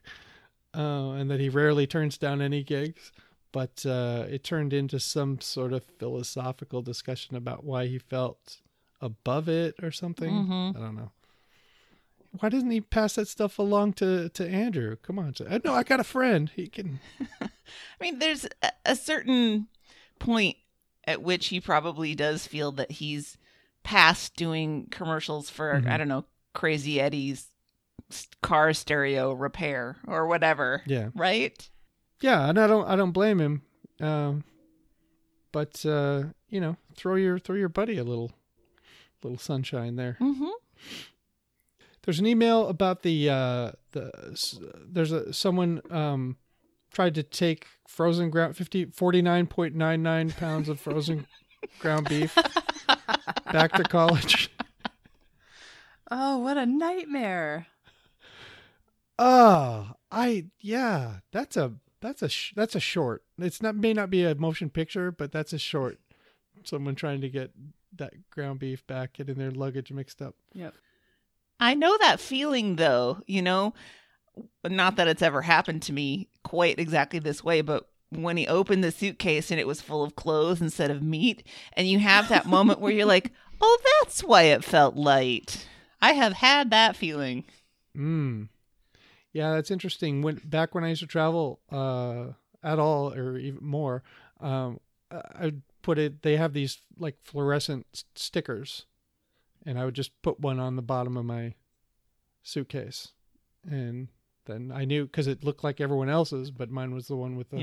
uh, 0.78 1.12
and 1.12 1.30
that 1.32 1.40
he 1.40 1.50
rarely 1.50 1.88
turns 1.88 2.18
down 2.18 2.42
any 2.42 2.64
gigs. 2.64 3.12
But 3.52 3.86
uh, 3.86 4.26
it 4.30 4.44
turned 4.44 4.72
into 4.74 5.00
some 5.00 5.40
sort 5.42 5.74
of 5.74 5.84
philosophical 5.98 6.82
discussion 6.82 7.36
about 7.36 7.64
why 7.64 7.88
he 7.88 7.98
felt 7.98 8.58
above 9.02 9.48
it 9.50 9.76
or 9.82 9.92
something. 9.92 10.30
Mhm. 10.32 10.76
I 10.76 10.80
don't 10.80 10.96
know. 10.96 11.12
Why 12.40 12.50
doesn't 12.50 12.70
he 12.70 12.82
pass 12.82 13.16
that 13.16 13.28
stuff 13.30 13.58
along 13.58 13.94
to, 13.94 14.30
to 14.30 14.48
Andrew? 14.48 14.96
Come 14.98 15.18
on, 15.18 15.34
I 15.50 15.60
know 15.64 15.74
I 15.74 15.84
got 15.84 16.00
a 16.00 16.04
friend. 16.04 16.52
He 16.56 16.68
can. 16.68 17.00
I 17.42 17.50
mean, 18.00 18.20
there's 18.20 18.46
a, 18.62 18.72
a 18.86 18.96
certain 18.96 19.68
point 20.20 20.58
at 21.06 21.22
which 21.24 21.48
he 21.48 21.60
probably 21.62 22.14
does 22.16 22.46
feel 22.46 22.72
that 22.74 22.92
he's 22.92 23.38
past 23.84 24.36
doing 24.36 24.88
commercials 24.92 25.50
for 25.50 25.74
Mhm. 25.82 25.90
I 25.90 25.98
don't 25.98 26.10
know 26.10 26.26
Crazy 26.54 27.00
Eddie's 27.00 27.48
car 28.42 28.74
stereo 28.74 29.34
repair 29.34 29.98
or 30.08 30.28
whatever, 30.28 30.82
Yeah. 30.86 31.10
right? 31.16 31.70
Yeah, 32.22 32.50
and 32.50 32.58
I 32.60 32.68
don't 32.68 32.88
I 32.88 32.96
don't 32.96 33.12
blame 33.12 33.40
him. 33.40 33.62
Um, 34.00 34.44
but 35.52 35.86
uh, 35.86 36.24
you 36.50 36.60
know, 36.62 36.78
throw 36.96 37.16
your 37.16 37.38
throw 37.40 37.56
your 37.56 37.70
buddy 37.70 37.98
a 37.98 38.04
little 38.04 38.32
little 39.24 39.38
sunshine 39.38 39.96
there. 39.96 40.18
Mm-hmm. 40.20 40.50
There's 42.04 42.20
an 42.20 42.26
email 42.26 42.68
about 42.70 43.04
the 43.04 43.30
uh, 43.30 43.72
the 43.92 44.12
there's 44.90 45.12
a 45.12 45.34
someone 45.34 45.82
um, 45.92 46.38
tried 46.92 47.16
to 47.16 47.24
take 47.24 47.68
frozen 47.88 48.30
ground 48.30 48.56
50 48.56 48.88
49.99 48.88 50.38
pounds 50.38 50.70
of 50.70 50.80
frozen 50.80 51.28
ground 51.80 52.08
beef 52.10 52.34
back 53.52 53.74
to 53.74 53.84
college. 53.84 54.50
Oh, 56.10 56.38
what 56.38 56.56
a 56.56 56.66
nightmare. 56.66 57.68
Oh, 59.20 59.92
I 60.12 60.46
yeah, 60.60 61.18
that's 61.32 61.58
a 61.58 61.74
that's 62.02 62.22
a 62.22 62.30
sh- 62.30 62.54
that's 62.56 62.76
a 62.76 62.80
short. 62.80 63.24
It's 63.38 63.62
not 63.62 63.76
may 63.76 63.94
not 63.94 64.10
be 64.10 64.24
a 64.24 64.36
motion 64.36 64.70
picture, 64.70 65.12
but 65.12 65.32
that's 65.32 65.54
a 65.54 65.60
short. 65.60 66.00
Someone 66.64 66.96
trying 66.96 67.22
to 67.22 67.30
get 67.30 67.52
that 67.96 68.14
ground 68.30 68.60
beef 68.60 68.86
back, 68.88 69.14
getting 69.14 69.36
their 69.36 69.52
luggage 69.52 69.92
mixed 69.92 70.22
up. 70.22 70.36
Yep. 70.54 70.74
I 71.60 71.74
know 71.74 71.98
that 72.00 72.20
feeling 72.20 72.76
though, 72.76 73.20
you 73.26 73.42
know, 73.42 73.74
not 74.64 74.96
that 74.98 75.08
it's 75.08 75.22
ever 75.22 75.42
happened 75.42 75.82
to 75.84 75.94
me 75.94 76.28
quite 76.44 76.80
exactly 76.80 77.20
this 77.20 77.44
way, 77.44 77.62
but 77.62 77.88
when 78.10 78.38
he 78.38 78.48
opened 78.48 78.84
the 78.84 78.92
suitcase 78.92 79.52
and 79.52 79.60
it 79.60 79.68
was 79.68 79.82
full 79.82 80.04
of 80.04 80.16
clothes 80.16 80.62
instead 80.62 80.92
of 80.92 81.02
meat, 81.02 81.44
and 81.74 81.88
you 81.88 82.00
have 82.00 82.30
that 82.30 82.46
moment 82.46 82.80
where 82.80 82.92
you're 82.92 83.06
like, 83.08 83.32
oh, 83.60 83.80
that's 84.02 84.24
why 84.24 84.44
it 84.44 84.64
felt 84.64 84.96
light. 84.96 85.68
I 86.02 86.14
have 86.14 86.34
had 86.34 86.70
that 86.70 86.96
feeling. 86.96 87.44
Mm. 87.96 88.50
Yeah, 89.34 89.54
that's 89.54 89.72
interesting. 89.72 90.22
When 90.22 90.36
back 90.46 90.74
when 90.74 90.84
I 90.84 90.90
used 90.90 91.02
to 91.02 91.08
travel 91.08 91.60
uh, 91.72 92.28
at 92.64 92.80
all 92.80 93.14
or 93.14 93.38
even 93.38 93.66
more, 93.66 94.04
um, 94.40 94.80
I 95.12 95.54
put 95.82 95.98
it. 95.98 96.22
They 96.22 96.38
have 96.38 96.54
these 96.54 96.82
like 96.98 97.18
fluorescent 97.24 98.04
stickers, 98.16 98.86
and 99.66 99.78
I 99.78 99.86
would 99.86 99.94
just 99.94 100.20
put 100.22 100.40
one 100.40 100.60
on 100.60 100.76
the 100.76 100.82
bottom 100.82 101.18
of 101.18 101.26
my 101.26 101.54
suitcase, 102.44 103.14
and 103.70 104.08
then 104.46 104.72
I 104.74 104.86
knew 104.86 105.06
because 105.06 105.28
it 105.28 105.44
looked 105.44 105.64
like 105.64 105.80
everyone 105.80 106.10
else's, 106.10 106.52
but 106.52 106.72
mine 106.72 106.94
was 106.94 107.08
the 107.08 107.16
one 107.16 107.36
with 107.36 107.50
the. 107.50 107.60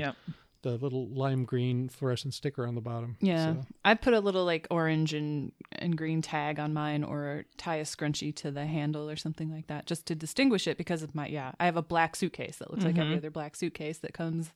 The 0.65 0.77
little 0.77 1.07
lime 1.09 1.45
green 1.45 1.87
fluorescent 1.89 2.33
sticker 2.33 2.65
on 2.65 2.73
the 2.73 2.81
bottom. 2.81 3.15
Yeah. 3.21 3.53
So, 3.53 3.65
I 3.85 3.93
put 3.93 4.13
a 4.15 4.19
little 4.19 4.45
like 4.45 4.65
orange 4.71 5.13
and, 5.13 5.51
and 5.73 5.95
green 5.95 6.21
tag 6.23 6.59
on 6.59 6.73
mine 6.73 7.03
or 7.03 7.45
tie 7.57 7.75
a 7.75 7.83
scrunchie 7.83 8.35
to 8.37 8.49
the 8.51 8.65
handle 8.65 9.07
or 9.09 9.15
something 9.15 9.51
like 9.51 9.67
that 9.67 9.85
just 9.85 10.07
to 10.07 10.15
distinguish 10.15 10.67
it 10.67 10.77
because 10.77 11.03
of 11.03 11.13
my, 11.13 11.27
yeah, 11.27 11.51
I 11.59 11.65
have 11.65 11.77
a 11.77 11.81
black 11.83 12.15
suitcase 12.15 12.57
that 12.57 12.71
looks 12.71 12.83
like 12.83 12.97
every 12.97 13.13
Mhm. 13.13 13.17
other 13.17 13.29
black 13.29 13.55
suitcase 13.55 13.99
that 13.99 14.13
comes 14.13 14.51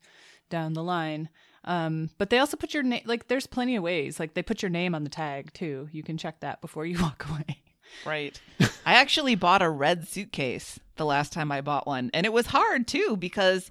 down 0.50 0.74
the 0.74 0.84
line. 0.84 1.30
Um, 1.64 2.10
but 2.18 2.30
they 2.32 2.40
also 2.40 2.58
put 2.58 2.74
your 2.74 2.82
name, 2.84 3.04
like, 3.06 3.28
there's 3.28 3.46
plenty 3.46 3.76
of 3.76 3.84
ways. 3.84 4.20
Like, 4.20 4.34
they 4.34 4.42
put 4.42 4.62
your 4.64 4.70
name 4.72 4.96
on 4.96 5.04
the 5.04 5.10
tag 5.12 5.54
too. 5.54 5.90
You 5.92 6.02
can 6.04 6.18
check 6.18 6.40
that 6.40 6.60
before 6.62 6.86
you 6.86 6.98
walk 7.02 7.26
away. 7.30 7.62
Right. 8.06 8.40
I 8.86 8.96
actually 8.96 9.36
bought 9.36 9.62
a 9.62 9.70
red 9.70 10.08
suitcase 10.08 10.80
the 10.96 11.06
last 11.06 11.34
time 11.34 11.52
I 11.52 11.62
bought 11.62 11.86
one. 11.88 12.10
And 12.14 12.26
it 12.26 12.34
was 12.34 12.48
hard 12.48 12.88
too 12.88 13.16
because 13.18 13.70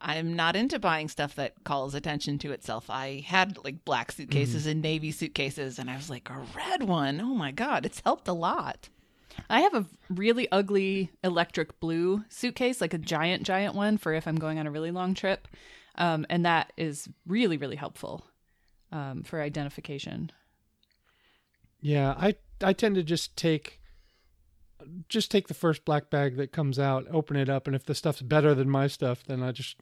I'm 0.00 0.34
not 0.34 0.56
into 0.56 0.78
buying 0.78 1.08
stuff 1.08 1.34
that 1.34 1.62
calls 1.64 1.94
attention 1.94 2.38
to 2.38 2.52
itself. 2.52 2.88
I 2.88 3.22
had 3.26 3.58
like 3.64 3.84
black 3.84 4.12
suitcases 4.12 4.66
and 4.66 4.80
navy 4.80 5.10
suitcases, 5.12 5.78
and 5.78 5.90
I 5.90 5.96
was 5.96 6.08
like, 6.08 6.30
a 6.30 6.42
red 6.56 6.84
one? 6.84 7.20
Oh 7.20 7.34
my 7.34 7.50
God, 7.50 7.84
it's 7.84 8.00
helped 8.00 8.26
a 8.26 8.32
lot. 8.32 8.88
I 9.48 9.60
have 9.60 9.74
a 9.74 9.86
really 10.08 10.50
ugly 10.50 11.10
electric 11.22 11.80
blue 11.80 12.24
suitcase, 12.28 12.80
like 12.80 12.94
a 12.94 12.98
giant, 12.98 13.42
giant 13.42 13.74
one 13.74 13.98
for 13.98 14.12
if 14.14 14.26
I'm 14.26 14.36
going 14.36 14.58
on 14.58 14.66
a 14.66 14.70
really 14.70 14.90
long 14.90 15.14
trip. 15.14 15.48
Um, 15.96 16.24
and 16.30 16.46
that 16.46 16.72
is 16.76 17.08
really, 17.26 17.56
really 17.56 17.76
helpful 17.76 18.24
um, 18.92 19.22
for 19.22 19.40
identification. 19.40 20.32
yeah, 21.80 22.14
I 22.18 22.36
I 22.62 22.72
tend 22.72 22.94
to 22.96 23.02
just 23.02 23.36
take 23.36 23.80
just 25.08 25.30
take 25.30 25.48
the 25.48 25.54
first 25.54 25.84
black 25.84 26.10
bag 26.10 26.36
that 26.36 26.52
comes 26.52 26.78
out, 26.78 27.06
open 27.10 27.36
it 27.36 27.48
up, 27.48 27.66
and 27.66 27.76
if 27.76 27.84
the 27.84 27.94
stuff's 27.94 28.22
better 28.22 28.54
than 28.54 28.70
my 28.70 28.86
stuff, 28.86 29.22
then 29.24 29.42
I 29.42 29.52
just 29.52 29.76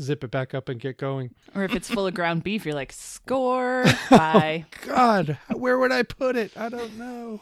zip 0.00 0.24
it 0.24 0.30
back 0.30 0.54
up 0.54 0.68
and 0.68 0.80
get 0.80 0.98
going. 0.98 1.30
Or 1.54 1.64
if 1.64 1.74
it's 1.74 1.90
full 1.90 2.06
of 2.06 2.14
ground 2.14 2.42
beef, 2.42 2.64
you're 2.64 2.74
like, 2.74 2.92
score, 2.92 3.84
bye. 4.10 4.66
God, 4.86 5.38
where 5.52 5.78
would 5.78 5.92
I 5.92 6.02
put 6.02 6.36
it? 6.36 6.56
I 6.56 6.68
don't 6.68 6.98
know. 6.98 7.40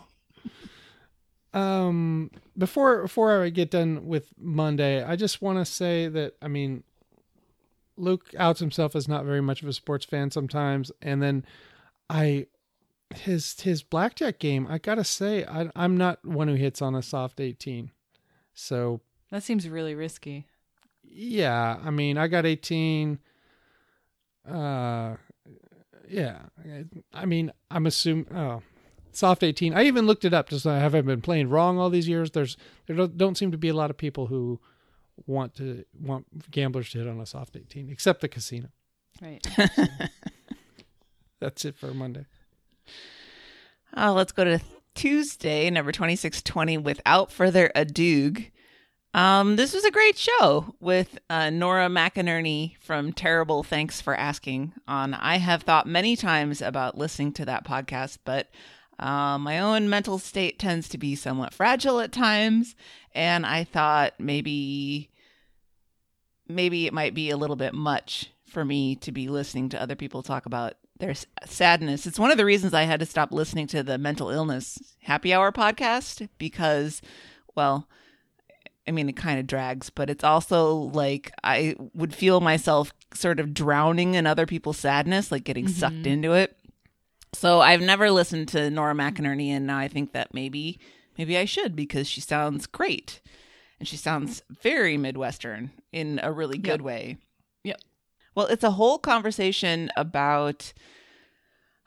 Um, 1.55 2.31
before 2.57 3.03
before 3.03 3.43
I 3.43 3.49
get 3.49 3.71
done 3.71 4.07
with 4.07 4.33
Monday, 4.39 5.03
I 5.03 5.17
just 5.17 5.41
want 5.41 5.59
to 5.59 5.65
say 5.65 6.09
that 6.09 6.35
I 6.43 6.49
mean, 6.49 6.85
Luke 7.97 8.35
outs 8.39 8.61
himself 8.61 8.95
as 8.95 9.09
not 9.09 9.25
very 9.25 9.41
much 9.41 9.63
of 9.63 9.69
a 9.69 9.73
sports 9.73 10.05
fan 10.05 10.31
sometimes, 10.31 10.93
and 11.01 11.23
then 11.23 11.45
I 12.11 12.47
his 13.15 13.59
his 13.61 13.83
blackjack 13.83 14.39
game. 14.39 14.67
I 14.69 14.79
gotta 14.79 15.05
say, 15.05 15.45
I, 15.45 15.71
I'm 15.75 15.97
not 15.97 16.25
one 16.25 16.49
who 16.49 16.55
hits 16.55 16.83
on 16.83 16.95
a 16.95 17.03
soft 17.03 17.41
eighteen, 17.41 17.93
so 18.53 19.01
That 19.31 19.43
seems 19.43 19.69
really 19.69 19.95
risky. 19.95 20.47
Yeah, 21.19 21.79
I 21.85 21.91
mean, 21.91 22.17
I 22.17 22.29
got 22.29 22.47
18. 22.47 23.19
Uh, 24.49 25.17
yeah. 26.09 26.39
I 27.13 27.27
mean, 27.27 27.53
I'm 27.71 27.87
assuming. 27.87 28.27
Oh, 28.33 28.63
soft 29.11 29.43
18. 29.43 29.75
I 29.75 29.85
even 29.85 30.07
looked 30.07 30.25
it 30.25 30.33
up. 30.33 30.49
Just 30.49 30.65
I 30.65 30.79
haven't 30.79 31.07
been 31.07 31.21
playing 31.21 31.49
wrong 31.49 31.79
all 31.79 31.91
these 31.91 32.09
years. 32.09 32.31
There's 32.31 32.57
there 32.87 32.95
don't, 32.95 33.19
don't 33.19 33.37
seem 33.37 33.51
to 33.51 33.59
be 33.59 33.69
a 33.69 33.75
lot 33.75 33.91
of 33.91 33.97
people 33.97 34.27
who 34.27 34.61
want 35.27 35.57
to 35.57 35.85
want 36.01 36.51
gamblers 36.53 36.91
to 36.91 36.99
hit 36.99 37.09
on 37.09 37.21
a 37.21 37.27
soft 37.27 37.57
18, 37.57 37.91
except 37.91 38.21
the 38.21 38.29
casino. 38.29 38.69
Right. 39.21 39.45
That's 41.41 41.65
it 41.65 41.77
for 41.77 41.93
Monday. 41.93 42.27
Oh, 43.97 44.13
let's 44.13 44.33
go 44.33 44.45
to 44.45 44.61
Tuesday, 44.95 45.69
number 45.69 45.91
2620, 45.91 46.79
without 46.79 47.33
further 47.33 47.73
ado. 47.75 48.35
Um, 49.19 49.57
this 49.57 49.75
was 49.75 49.83
a 49.83 49.91
great 49.91 50.17
show 50.17 50.77
with 50.79 51.19
uh, 51.29 51.51
Nora 51.51 51.89
McInerney 51.89 52.77
from 52.79 53.13
Terrible 53.13 53.65
Thanks 53.65 54.01
for 54.01 54.15
Asking 54.15 54.75
on. 54.87 55.13
I 55.13 55.39
have 55.39 55.65
thought 55.65 55.89
many 55.89 56.15
times 56.15 56.63
about 56.63 56.97
listening 56.97 57.33
to 57.33 57.45
that 57.47 57.65
podcast, 57.65 58.19
but 58.25 58.47
uh, 59.01 59.37
my 59.37 59.59
own 59.59 59.89
mental 59.89 60.21
state 60.21 60.61
tends 60.61 60.89
to 60.91 60.99
be 60.99 61.17
somewhat 61.17 61.53
fragile 61.53 61.99
at 61.99 62.13
times, 62.13 62.77
and 63.13 63.45
I 63.45 63.65
thought 63.65 64.13
maybe 64.21 65.11
maybe 66.47 66.87
it 66.87 66.93
might 66.93 67.13
be 67.13 67.31
a 67.31 67.37
little 67.37 67.57
bit 67.57 67.75
much 67.75 68.31
for 68.47 68.65
me 68.65 68.95
to 68.95 69.11
be 69.11 69.27
listening 69.27 69.69
to 69.71 69.83
other 69.83 69.97
people 69.97 70.23
talk 70.23 70.47
about 70.47 70.75
their 71.01 71.15
sadness. 71.45 72.07
It's 72.07 72.21
one 72.21 72.31
of 72.31 72.37
the 72.37 72.45
reasons 72.45 72.73
I 72.73 72.85
had 72.85 73.01
to 73.01 73.07
stop 73.07 73.33
listening 73.33 73.67
to 73.69 73.83
the 73.83 73.99
mental 73.99 74.31
illness 74.31 74.95
happy 75.01 75.35
hour 75.35 75.51
podcast 75.51 76.29
because, 76.39 77.03
well, 77.57 77.89
I 78.89 78.91
mean, 78.91 79.09
it 79.09 79.17
kind 79.17 79.39
of 79.39 79.47
drags, 79.47 79.91
but 79.91 80.09
it's 80.09 80.25
also 80.25 80.75
like 80.75 81.31
I 81.45 81.77
would 81.95 82.15
feel 82.15 82.41
myself 82.41 82.93
sort 83.15 83.39
of 83.39 83.53
drowning 83.53 84.15
in 84.15 84.27
other 84.27 84.47
people's 84.47 84.79
sadness, 84.79 85.31
like 85.31 85.45
getting 85.45 85.69
sucked 85.69 85.97
mm-hmm. 85.97 86.07
into 86.07 86.33
it. 86.33 86.57
So 87.35 87.61
I've 87.61 87.83
never 87.83 88.11
listened 88.11 88.49
to 88.49 88.71
Nora 88.71 88.95
McInerney, 88.95 89.49
and 89.49 89.67
now 89.67 89.79
I 89.79 89.89
think 89.89 90.13
that 90.13 90.33
maybe 90.33 90.81
maybe 91.19 91.37
I 91.37 91.45
should 91.45 91.77
because 91.77 92.09
she 92.09 92.23
sounds 92.23 92.67
great, 92.67 93.21
and 93.79 93.87
she 93.87 93.97
sounds 93.97 94.43
very 94.63 94.97
Midwestern 94.97 95.71
in 95.93 96.19
a 96.23 96.33
really 96.33 96.59
good 96.59 96.81
Yep. 96.81 96.87
way. 96.87 97.19
Yep. 97.65 97.81
Well, 98.35 98.47
it's 98.47 98.65
a 98.65 98.71
whole 98.71 98.99
conversation 98.99 99.91
about 99.97 100.73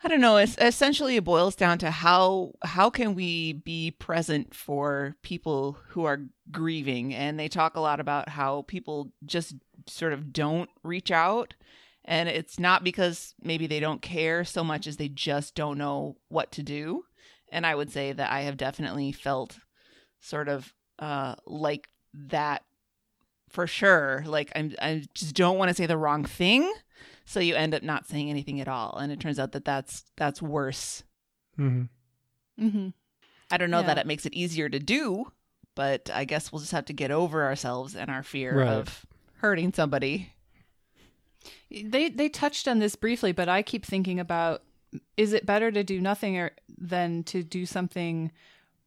I 0.04 0.08
don't 0.08 0.20
know, 0.20 0.36
it's 0.36 0.56
essentially 0.58 1.16
it 1.16 1.24
boils 1.24 1.54
down 1.54 1.78
to 1.78 1.90
how 1.90 2.52
how 2.62 2.90
can 2.90 3.14
we 3.14 3.52
be 3.52 3.92
present 3.92 4.54
for 4.54 5.16
people 5.22 5.78
who 5.88 6.04
are 6.04 6.22
grieving 6.50 7.14
and 7.14 7.38
they 7.38 7.48
talk 7.48 7.76
a 7.76 7.80
lot 7.80 8.00
about 8.00 8.28
how 8.28 8.62
people 8.62 9.12
just 9.24 9.54
sort 9.86 10.12
of 10.12 10.32
don't 10.32 10.70
reach 10.82 11.10
out 11.10 11.54
and 12.04 12.28
it's 12.28 12.58
not 12.58 12.82
because 12.82 13.34
maybe 13.42 13.66
they 13.66 13.80
don't 13.80 14.02
care 14.02 14.44
so 14.44 14.64
much 14.64 14.86
as 14.86 14.96
they 14.96 15.08
just 15.08 15.54
don't 15.54 15.78
know 15.78 16.16
what 16.28 16.50
to 16.52 16.62
do. 16.62 17.04
And 17.50 17.64
I 17.64 17.74
would 17.74 17.92
say 17.92 18.12
that 18.12 18.30
I 18.30 18.40
have 18.40 18.56
definitely 18.56 19.12
felt 19.12 19.58
sort 20.20 20.48
of 20.48 20.72
uh 20.98 21.36
like 21.46 21.88
that 22.14 22.64
for 23.50 23.66
sure. 23.66 24.24
Like 24.26 24.50
I'm 24.56 24.74
I 24.80 25.04
just 25.14 25.34
don't 25.34 25.58
want 25.58 25.68
to 25.68 25.74
say 25.74 25.86
the 25.86 25.96
wrong 25.96 26.24
thing, 26.24 26.72
so 27.24 27.40
you 27.40 27.54
end 27.54 27.74
up 27.74 27.82
not 27.82 28.06
saying 28.06 28.28
anything 28.30 28.60
at 28.60 28.68
all, 28.68 28.96
and 28.96 29.12
it 29.12 29.20
turns 29.20 29.38
out 29.38 29.52
that 29.52 29.64
that's 29.64 30.04
that's 30.16 30.40
worse. 30.42 31.02
hmm 31.56 31.84
Mm-hmm. 32.60 32.88
I 33.50 33.56
don't 33.56 33.70
know 33.70 33.80
Yeah. 33.80 33.86
that 33.86 33.98
it 33.98 34.06
makes 34.06 34.24
it 34.26 34.34
easier 34.34 34.68
to 34.68 34.78
do, 34.78 35.32
but 35.74 36.10
I 36.12 36.24
guess 36.24 36.52
we'll 36.52 36.60
just 36.60 36.72
have 36.72 36.84
to 36.86 36.92
get 36.92 37.10
over 37.10 37.44
ourselves 37.44 37.94
and 37.96 38.10
our 38.10 38.22
fear 38.22 38.58
Right. 38.58 38.68
of 38.68 39.04
hurting 39.38 39.72
somebody. 39.72 40.32
They 41.70 42.08
they 42.10 42.28
touched 42.28 42.68
on 42.68 42.78
this 42.78 42.94
briefly, 42.96 43.32
but 43.32 43.48
I 43.48 43.62
keep 43.62 43.84
thinking 43.84 44.20
about 44.20 44.62
is 45.16 45.32
it 45.32 45.46
better 45.46 45.72
to 45.72 45.82
do 45.82 46.00
nothing 46.00 46.38
or 46.38 46.52
than 46.76 47.24
to 47.24 47.42
do 47.42 47.64
something 47.66 48.30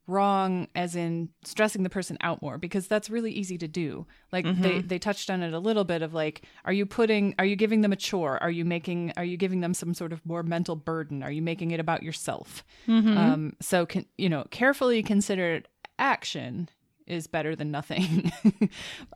wrong 0.07 0.67
as 0.75 0.95
in 0.95 1.29
stressing 1.43 1.83
the 1.83 1.89
person 1.89 2.17
out 2.21 2.41
more 2.41 2.57
because 2.57 2.87
that's 2.87 3.09
really 3.09 3.31
easy 3.31 3.57
to 3.57 3.67
do. 3.67 4.05
Like 4.31 4.45
Mm-hmm. 4.45 4.61
they 4.61 4.81
they 4.81 4.99
touched 4.99 5.29
on 5.29 5.41
it 5.43 5.53
a 5.53 5.59
little 5.59 5.83
bit 5.83 6.01
of 6.01 6.13
like 6.13 6.43
are 6.65 6.73
you 6.73 6.85
putting 6.85 7.33
are 7.39 7.45
you 7.45 7.55
giving 7.55 7.81
them 7.81 7.91
a 7.91 7.95
chore? 7.95 8.41
Are 8.43 8.51
you 8.51 8.65
making 8.65 9.13
are 9.17 9.25
you 9.25 9.37
giving 9.37 9.61
them 9.61 9.73
some 9.73 9.93
sort 9.93 10.13
of 10.13 10.23
more 10.25 10.43
mental 10.43 10.75
burden? 10.75 11.23
Are 11.23 11.31
you 11.31 11.41
making 11.41 11.71
it 11.71 11.79
about 11.79 12.03
yourself? 12.03 12.63
Mm-hmm. 12.87 13.17
um 13.17 13.53
so 13.61 13.85
can 13.85 14.05
you 14.17 14.29
know 14.29 14.45
carefully 14.51 15.01
considered 15.03 15.67
action 15.97 16.69
is 17.07 17.27
better 17.27 17.55
than 17.55 17.71
nothing. 17.71 18.31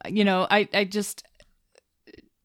You 0.08 0.24
know 0.24 0.48
i 0.50 0.68
i 0.74 0.84
just 0.86 1.24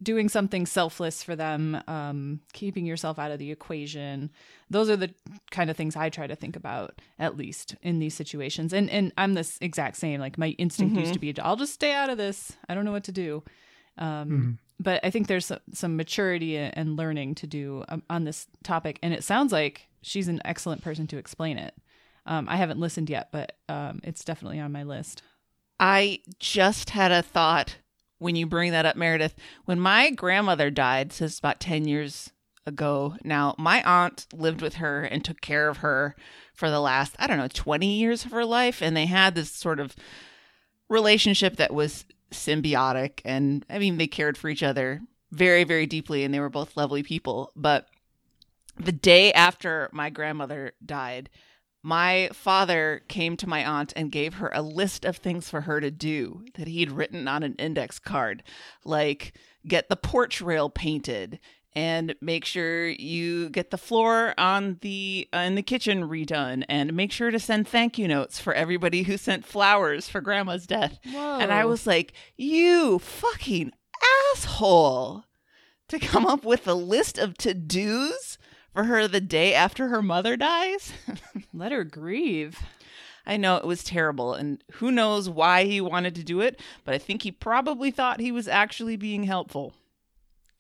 doing 0.04 0.28
something 0.28 0.66
selfless 0.66 1.22
for 1.22 1.34
them 1.34 1.80
um 1.88 2.40
keeping 2.52 2.86
yourself 2.86 3.18
out 3.18 3.30
of 3.30 3.38
the 3.38 3.50
equation. 3.50 4.30
Those 4.70 4.88
are 4.90 4.96
the 4.96 5.12
kind 5.50 5.70
of 5.70 5.76
things 5.76 5.96
i 5.96 6.08
try 6.08 6.26
to 6.26 6.36
think 6.36 6.56
about 6.56 7.00
at 7.18 7.36
least 7.36 7.74
in 7.82 7.98
these 7.98 8.14
situations. 8.14 8.72
And 8.72 8.88
and 8.90 9.12
i'm 9.18 9.34
this 9.34 9.58
exact 9.60 9.96
same 9.96 10.20
like 10.20 10.38
my 10.38 10.50
instinct 10.58 10.96
used 10.96 11.14
to 11.14 11.18
be 11.18 11.34
i'll 11.40 11.56
just 11.56 11.74
stay 11.74 11.92
out 11.92 12.10
of 12.10 12.18
this. 12.18 12.52
I 12.68 12.74
don't 12.74 12.84
know 12.84 12.92
what 12.92 13.04
to 13.04 13.12
do. 13.12 13.42
Um 13.98 14.58
but 14.80 15.00
i 15.04 15.10
think 15.10 15.26
there's 15.26 15.46
some, 15.46 15.60
some 15.72 15.96
maturity 15.96 16.56
and 16.56 16.96
learning 16.96 17.34
to 17.36 17.46
do 17.46 17.84
um, 17.88 18.02
on 18.10 18.24
this 18.24 18.46
topic. 18.62 18.98
And 19.02 19.14
it 19.14 19.24
sounds 19.24 19.52
like 19.52 19.88
she's 20.02 20.28
an 20.28 20.40
excellent 20.44 20.82
person 20.82 21.06
to 21.08 21.18
explain 21.18 21.58
it. 21.58 21.74
Um, 22.26 22.48
i 22.48 22.56
haven't 22.56 22.80
listened 22.80 23.10
yet 23.10 23.28
but 23.32 23.56
um, 23.68 24.00
it's 24.04 24.24
definitely 24.24 24.60
on 24.60 24.72
my 24.72 24.82
list. 24.82 25.22
I 25.80 26.20
just 26.38 26.90
had 26.90 27.10
a 27.10 27.22
thought 27.22 27.76
when 28.24 28.36
you 28.36 28.46
bring 28.46 28.72
that 28.72 28.86
up, 28.86 28.96
Meredith. 28.96 29.34
When 29.66 29.78
my 29.78 30.10
grandmother 30.10 30.70
died, 30.70 31.12
so 31.12 31.26
it's 31.26 31.38
about 31.38 31.60
10 31.60 31.86
years 31.86 32.32
ago 32.64 33.16
now, 33.22 33.54
my 33.58 33.82
aunt 33.82 34.26
lived 34.32 34.62
with 34.62 34.76
her 34.76 35.04
and 35.04 35.22
took 35.22 35.42
care 35.42 35.68
of 35.68 35.78
her 35.78 36.16
for 36.54 36.70
the 36.70 36.80
last, 36.80 37.14
I 37.18 37.26
don't 37.26 37.36
know, 37.36 37.48
20 37.48 37.86
years 37.86 38.24
of 38.24 38.30
her 38.30 38.46
life. 38.46 38.80
And 38.80 38.96
they 38.96 39.04
had 39.04 39.34
this 39.34 39.52
sort 39.52 39.78
of 39.78 39.94
relationship 40.88 41.56
that 41.56 41.74
was 41.74 42.06
symbiotic. 42.30 43.20
And 43.26 43.66
I 43.68 43.78
mean, 43.78 43.98
they 43.98 44.06
cared 44.06 44.38
for 44.38 44.48
each 44.48 44.62
other 44.62 45.02
very, 45.30 45.64
very 45.64 45.84
deeply, 45.84 46.24
and 46.24 46.32
they 46.32 46.40
were 46.40 46.48
both 46.48 46.78
lovely 46.78 47.02
people. 47.02 47.52
But 47.54 47.88
the 48.76 48.92
day 48.92 49.34
after 49.34 49.90
my 49.92 50.08
grandmother 50.08 50.72
died, 50.84 51.28
my 51.84 52.30
father 52.32 53.02
came 53.08 53.36
to 53.36 53.46
my 53.46 53.62
aunt 53.62 53.92
and 53.94 54.10
gave 54.10 54.34
her 54.34 54.50
a 54.54 54.62
list 54.62 55.04
of 55.04 55.18
things 55.18 55.50
for 55.50 55.60
her 55.60 55.80
to 55.80 55.90
do 55.90 56.42
that 56.54 56.66
he'd 56.66 56.90
written 56.90 57.28
on 57.28 57.42
an 57.42 57.54
index 57.58 57.98
card, 57.98 58.42
like 58.86 59.34
get 59.68 59.90
the 59.90 59.96
porch 59.96 60.40
rail 60.40 60.70
painted 60.70 61.38
and 61.76 62.14
make 62.22 62.46
sure 62.46 62.88
you 62.88 63.50
get 63.50 63.70
the 63.70 63.76
floor 63.76 64.32
on 64.38 64.78
the 64.80 65.28
uh, 65.34 65.38
in 65.38 65.56
the 65.56 65.62
kitchen 65.62 66.08
redone 66.08 66.64
and 66.70 66.94
make 66.94 67.12
sure 67.12 67.30
to 67.30 67.38
send 67.38 67.68
thank 67.68 67.98
you 67.98 68.08
notes 68.08 68.40
for 68.40 68.54
everybody 68.54 69.02
who 69.02 69.18
sent 69.18 69.44
flowers 69.44 70.08
for 70.08 70.22
grandma's 70.22 70.66
death. 70.66 70.98
Whoa. 71.04 71.38
And 71.38 71.52
I 71.52 71.66
was 71.66 71.86
like, 71.86 72.14
"You 72.36 72.98
fucking 72.98 73.72
asshole." 74.32 75.24
To 75.88 75.98
come 75.98 76.24
up 76.24 76.46
with 76.46 76.66
a 76.66 76.72
list 76.72 77.18
of 77.18 77.36
to-dos 77.36 78.38
for 78.74 78.84
her 78.84 79.08
the 79.08 79.20
day 79.20 79.54
after 79.54 79.88
her 79.88 80.02
mother 80.02 80.36
dies? 80.36 80.92
let 81.54 81.72
her 81.72 81.84
grieve 81.84 82.58
I 83.26 83.36
know 83.36 83.56
it 83.56 83.64
was 83.64 83.82
terrible, 83.82 84.34
and 84.34 84.62
who 84.74 84.90
knows 84.90 85.28
why 85.28 85.64
he 85.64 85.80
wanted 85.80 86.14
to 86.16 86.24
do 86.24 86.40
it, 86.40 86.60
but 86.84 86.94
I 86.94 86.98
think 86.98 87.22
he 87.22 87.32
probably 87.32 87.90
thought 87.90 88.20
he 88.20 88.32
was 88.32 88.48
actually 88.48 88.96
being 88.96 89.24
helpful. 89.24 89.72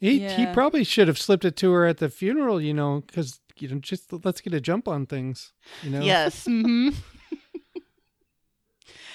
He 0.00 0.26
he 0.28 0.46
probably 0.46 0.84
should 0.84 1.08
have 1.08 1.18
slipped 1.18 1.44
it 1.44 1.56
to 1.56 1.72
her 1.72 1.86
at 1.86 1.98
the 1.98 2.08
funeral, 2.08 2.60
you 2.60 2.74
know, 2.74 3.02
because 3.06 3.40
you 3.56 3.68
know, 3.68 3.78
just 3.78 4.12
let's 4.24 4.40
get 4.40 4.54
a 4.54 4.60
jump 4.60 4.88
on 4.88 5.06
things, 5.06 5.52
you 5.82 5.90
know. 5.90 6.00
Yes. 6.00 6.46
mm-hmm. 6.46 6.90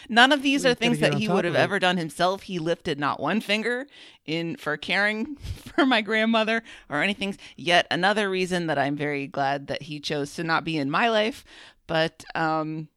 None 0.09 0.31
of 0.31 0.41
these 0.41 0.65
are 0.65 0.73
things 0.73 0.99
that 0.99 1.13
he 1.13 1.27
would 1.27 1.45
have 1.45 1.55
ever 1.55 1.79
done 1.79 1.97
himself. 1.97 2.43
He 2.43 2.57
lifted 2.57 2.99
not 2.99 3.19
one 3.19 3.41
finger 3.41 3.85
in 4.25 4.57
for 4.57 4.75
caring 4.75 5.35
for 5.75 5.85
my 5.85 6.01
grandmother 6.01 6.63
or 6.89 7.03
anything. 7.03 7.37
Yet 7.55 7.85
another 7.91 8.29
reason 8.29 8.67
that 8.67 8.79
I'm 8.79 8.95
very 8.95 9.27
glad 9.27 9.67
that 9.67 9.83
he 9.83 9.99
chose 9.99 10.33
to 10.35 10.43
not 10.43 10.63
be 10.63 10.77
in 10.77 10.89
my 10.89 11.09
life, 11.09 11.45
but 11.87 12.25
um 12.33 12.89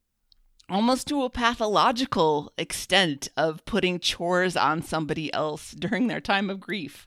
almost 0.70 1.06
to 1.08 1.22
a 1.22 1.28
pathological 1.30 2.50
extent 2.56 3.28
of 3.36 3.62
putting 3.66 3.98
chores 3.98 4.56
on 4.56 4.82
somebody 4.82 5.32
else 5.34 5.72
during 5.72 6.06
their 6.06 6.20
time 6.20 6.48
of 6.48 6.60
grief. 6.60 7.06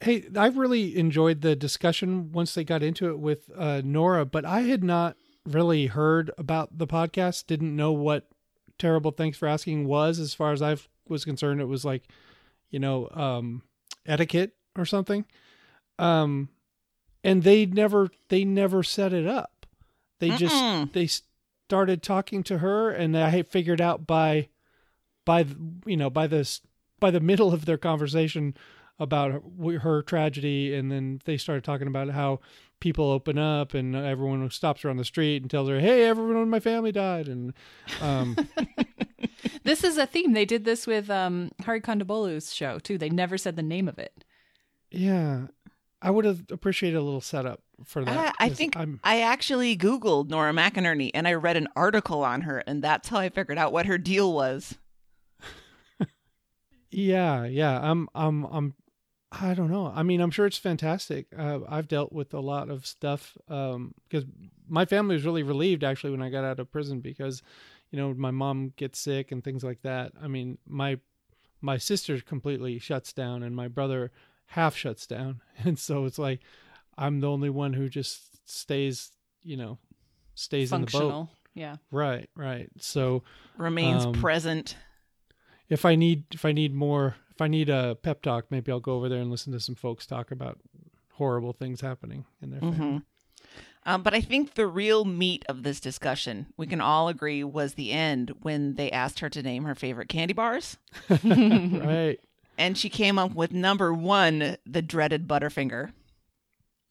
Hey, 0.00 0.24
I 0.34 0.46
really 0.46 0.96
enjoyed 0.96 1.42
the 1.42 1.54
discussion 1.54 2.32
once 2.32 2.54
they 2.54 2.64
got 2.64 2.82
into 2.82 3.10
it 3.10 3.18
with 3.18 3.50
uh, 3.54 3.82
Nora, 3.84 4.24
but 4.24 4.46
I 4.46 4.62
had 4.62 4.82
not 4.82 5.16
really 5.44 5.86
heard 5.86 6.30
about 6.38 6.78
the 6.78 6.86
podcast. 6.86 7.46
Didn't 7.46 7.76
know 7.76 7.92
what 7.92 8.29
terrible 8.80 9.12
thanks 9.12 9.38
for 9.38 9.46
asking 9.46 9.86
was. 9.86 10.18
As 10.18 10.34
far 10.34 10.52
as 10.52 10.62
I 10.62 10.76
was 11.08 11.24
concerned, 11.24 11.60
it 11.60 11.66
was 11.66 11.84
like, 11.84 12.04
you 12.70 12.78
know, 12.78 13.08
um, 13.10 13.62
etiquette 14.06 14.52
or 14.76 14.84
something. 14.84 15.24
Um, 15.98 16.48
and 17.22 17.42
they 17.42 17.66
never 17.66 18.08
they 18.28 18.44
never 18.44 18.82
set 18.82 19.12
it 19.12 19.26
up. 19.26 19.66
They 20.18 20.30
just 20.30 20.54
Mm-mm. 20.54 20.92
they 20.92 21.08
started 21.68 22.02
talking 22.02 22.42
to 22.44 22.58
her, 22.58 22.90
and 22.90 23.16
I 23.16 23.42
figured 23.42 23.80
out 23.80 24.06
by 24.06 24.48
by 25.24 25.46
you 25.86 25.96
know 25.96 26.10
by 26.10 26.26
this 26.26 26.62
by 26.98 27.10
the 27.10 27.20
middle 27.20 27.52
of 27.52 27.66
their 27.66 27.78
conversation 27.78 28.54
about 28.98 29.32
her, 29.32 29.78
her 29.78 30.02
tragedy 30.02 30.74
and 30.74 30.92
then 30.92 31.20
they 31.24 31.38
started 31.38 31.64
talking 31.64 31.86
about 31.86 32.10
how 32.10 32.38
people 32.80 33.10
open 33.10 33.38
up 33.38 33.74
and 33.74 33.94
everyone 33.94 34.48
stops 34.50 34.82
her 34.82 34.90
on 34.90 34.96
the 34.96 35.04
street 35.04 35.42
and 35.42 35.50
tells 35.50 35.68
her 35.68 35.78
hey 35.80 36.04
everyone 36.04 36.36
in 36.42 36.48
my 36.50 36.60
family 36.60 36.92
died 36.92 37.28
and 37.28 37.52
um 38.00 38.36
This 39.62 39.84
is 39.84 39.98
a 39.98 40.06
theme. 40.06 40.32
They 40.32 40.46
did 40.46 40.64
this 40.64 40.86
with 40.86 41.10
um, 41.10 41.50
Hari 41.62 41.80
Kondabolu's 41.82 42.54
show 42.54 42.78
too. 42.78 42.96
They 42.96 43.10
never 43.10 43.36
said 43.36 43.56
the 43.56 43.62
name 43.62 43.88
of 43.88 43.98
it. 43.98 44.24
yeah 44.90 45.46
i 46.02 46.10
would 46.10 46.24
have 46.24 46.44
appreciated 46.50 46.96
a 46.96 47.02
little 47.02 47.20
setup 47.20 47.60
for 47.84 48.02
that 48.04 48.34
I, 48.40 48.46
I 48.46 48.48
'cause 48.48 48.56
think 48.58 48.76
i'm 48.76 49.00
I 49.04 49.20
actually 49.20 49.76
Googled 49.76 50.28
Nora 50.30 50.52
McInerney 50.52 51.10
and 51.12 51.28
I 51.28 51.34
read 51.34 51.58
an 51.58 51.68
article 51.76 52.24
on 52.24 52.40
her, 52.42 52.58
and 52.66 52.82
that's 52.82 53.08
how 53.10 53.18
I 53.18 53.28
figured 53.28 53.58
out 53.58 53.72
what 53.72 53.84
her 53.86 53.98
deal 53.98 54.32
was. 54.32 54.76
yeah 56.90 57.44
yeah 57.44 57.78
i'm 57.82 58.08
i'm 58.14 58.44
i'm 58.46 58.74
i 59.32 59.54
don't 59.54 59.70
know 59.70 59.92
i 59.94 60.02
mean 60.02 60.20
i'm 60.20 60.30
sure 60.30 60.46
it's 60.46 60.58
fantastic 60.58 61.26
uh, 61.38 61.60
i've 61.68 61.86
dealt 61.88 62.12
with 62.12 62.34
a 62.34 62.40
lot 62.40 62.68
of 62.68 62.84
stuff 62.86 63.36
um 63.48 63.94
because 64.08 64.24
my 64.68 64.84
family 64.84 65.14
was 65.14 65.24
really 65.24 65.42
relieved 65.42 65.84
actually 65.84 66.10
when 66.10 66.22
i 66.22 66.28
got 66.30 66.44
out 66.44 66.58
of 66.58 66.70
prison 66.72 67.00
because 67.00 67.42
you 67.90 67.98
know 67.98 68.12
my 68.14 68.30
mom 68.30 68.72
gets 68.76 68.98
sick 68.98 69.30
and 69.32 69.44
things 69.44 69.62
like 69.62 69.80
that 69.82 70.12
i 70.22 70.26
mean 70.26 70.58
my 70.66 70.98
my 71.60 71.76
sister 71.76 72.20
completely 72.20 72.78
shuts 72.78 73.12
down 73.12 73.42
and 73.42 73.54
my 73.54 73.68
brother 73.68 74.10
half 74.46 74.74
shuts 74.74 75.06
down 75.06 75.40
and 75.64 75.78
so 75.78 76.04
it's 76.06 76.18
like 76.18 76.40
i'm 76.98 77.20
the 77.20 77.28
only 77.30 77.50
one 77.50 77.72
who 77.72 77.88
just 77.88 78.48
stays 78.50 79.12
you 79.42 79.56
know 79.56 79.78
stays 80.34 80.72
in 80.72 80.80
the 80.80 80.86
boat 80.86 80.92
Functional. 80.92 81.30
Yeah. 81.54 81.76
right 81.90 82.28
right 82.34 82.68
so 82.78 83.22
Remains 83.58 84.06
Um, 84.06 84.12
present. 84.14 84.76
if 85.68 85.84
I 85.84 85.94
need 85.96 86.24
if 86.32 86.44
I 86.44 86.52
need 86.52 86.74
more 86.74 87.16
if 87.40 87.44
I 87.44 87.48
need 87.48 87.70
a 87.70 87.94
pep 87.94 88.20
talk, 88.20 88.50
maybe 88.50 88.70
I'll 88.70 88.80
go 88.80 88.96
over 88.96 89.08
there 89.08 89.20
and 89.20 89.30
listen 89.30 89.50
to 89.54 89.60
some 89.60 89.74
folks 89.74 90.04
talk 90.04 90.30
about 90.30 90.58
horrible 91.14 91.54
things 91.54 91.80
happening 91.80 92.26
in 92.42 92.50
their 92.50 92.60
family. 92.60 92.76
Mhm. 92.78 93.02
Um, 93.86 94.02
but 94.02 94.12
I 94.12 94.20
think 94.20 94.54
the 94.54 94.66
real 94.66 95.06
meat 95.06 95.46
of 95.48 95.62
this 95.62 95.80
discussion, 95.80 96.48
we 96.58 96.66
can 96.66 96.82
all 96.82 97.08
agree, 97.08 97.42
was 97.42 97.74
the 97.74 97.92
end 97.92 98.34
when 98.42 98.74
they 98.74 98.90
asked 98.90 99.20
her 99.20 99.30
to 99.30 99.42
name 99.42 99.64
her 99.64 99.74
favorite 99.74 100.10
candy 100.10 100.34
bars. 100.34 100.76
right. 101.24 102.18
And 102.58 102.76
she 102.76 102.90
came 102.90 103.18
up 103.18 103.34
with 103.34 103.52
number 103.52 103.94
one, 103.94 104.58
the 104.66 104.82
dreaded 104.82 105.26
Butterfinger. 105.26 105.92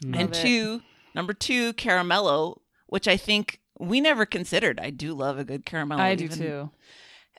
Mm. 0.04 0.16
and 0.16 0.16
Love 0.16 0.32
it. 0.32 0.34
two, 0.34 0.82
number 1.14 1.34
two, 1.34 1.74
Caramello, 1.74 2.58
which 2.88 3.08
I 3.08 3.18
think 3.18 3.60
we 3.78 4.02
never 4.02 4.26
considered. 4.26 4.80
I 4.80 4.90
do 4.90 5.14
love 5.14 5.38
a 5.38 5.44
good 5.44 5.64
Caramello. 5.64 6.00
I 6.00 6.16
do 6.16 6.28
too. 6.28 6.72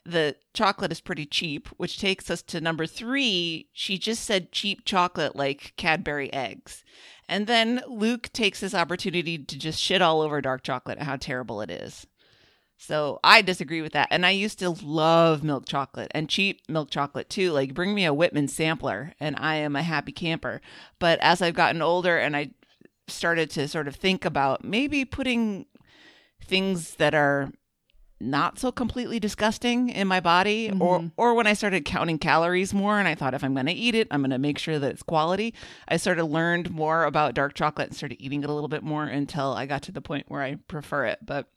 The 0.05 0.35
chocolate 0.53 0.91
is 0.91 1.01
pretty 1.01 1.25
cheap, 1.25 1.67
which 1.77 1.99
takes 1.99 2.29
us 2.29 2.41
to 2.43 2.61
number 2.61 2.85
three. 2.85 3.69
She 3.71 3.97
just 3.97 4.23
said 4.25 4.51
cheap 4.51 4.83
chocolate 4.85 5.35
like 5.35 5.73
Cadbury 5.77 6.31
eggs. 6.33 6.83
And 7.29 7.47
then 7.47 7.81
Luke 7.87 8.29
takes 8.33 8.59
this 8.59 8.73
opportunity 8.73 9.37
to 9.37 9.57
just 9.57 9.79
shit 9.79 10.01
all 10.01 10.21
over 10.21 10.41
dark 10.41 10.63
chocolate 10.63 10.97
and 10.97 11.07
how 11.07 11.15
terrible 11.17 11.61
it 11.61 11.69
is. 11.69 12.07
So 12.77 13.19
I 13.23 13.43
disagree 13.43 13.83
with 13.83 13.93
that. 13.93 14.07
And 14.09 14.25
I 14.25 14.31
used 14.31 14.57
to 14.59 14.71
love 14.71 15.43
milk 15.43 15.67
chocolate 15.67 16.11
and 16.15 16.27
cheap 16.27 16.61
milk 16.67 16.89
chocolate 16.89 17.29
too. 17.29 17.51
Like 17.51 17.75
bring 17.75 17.93
me 17.93 18.05
a 18.05 18.13
Whitman 18.13 18.47
sampler 18.47 19.13
and 19.19 19.35
I 19.37 19.57
am 19.57 19.75
a 19.75 19.83
happy 19.83 20.11
camper. 20.11 20.61
But 20.97 21.19
as 21.19 21.43
I've 21.43 21.53
gotten 21.53 21.83
older 21.83 22.17
and 22.17 22.35
I 22.35 22.51
started 23.07 23.51
to 23.51 23.67
sort 23.67 23.87
of 23.87 23.95
think 23.95 24.25
about 24.25 24.63
maybe 24.63 25.05
putting 25.05 25.67
things 26.43 26.95
that 26.95 27.13
are 27.13 27.51
not 28.21 28.59
so 28.59 28.71
completely 28.71 29.19
disgusting 29.19 29.89
in 29.89 30.07
my 30.07 30.19
body 30.19 30.71
or 30.79 31.11
or 31.17 31.33
when 31.33 31.47
I 31.47 31.53
started 31.53 31.85
counting 31.85 32.17
calories 32.17 32.73
more 32.73 32.99
and 32.99 33.07
I 33.07 33.15
thought 33.15 33.33
if 33.33 33.43
I'm 33.43 33.53
going 33.53 33.65
to 33.65 33.71
eat 33.71 33.95
it, 33.95 34.07
I'm 34.11 34.21
going 34.21 34.31
to 34.31 34.37
make 34.37 34.57
sure 34.57 34.79
that 34.79 34.91
it's 34.91 35.03
quality. 35.03 35.53
I 35.87 35.97
sort 35.97 36.19
of 36.19 36.29
learned 36.29 36.71
more 36.71 37.03
about 37.05 37.33
dark 37.33 37.53
chocolate 37.53 37.87
and 37.87 37.97
started 37.97 38.21
eating 38.21 38.43
it 38.43 38.49
a 38.49 38.53
little 38.53 38.69
bit 38.69 38.83
more 38.83 39.03
until 39.03 39.53
I 39.53 39.65
got 39.65 39.81
to 39.83 39.91
the 39.91 40.01
point 40.01 40.25
where 40.27 40.41
I 40.41 40.55
prefer 40.67 41.05
it. 41.05 41.19
But 41.25 41.47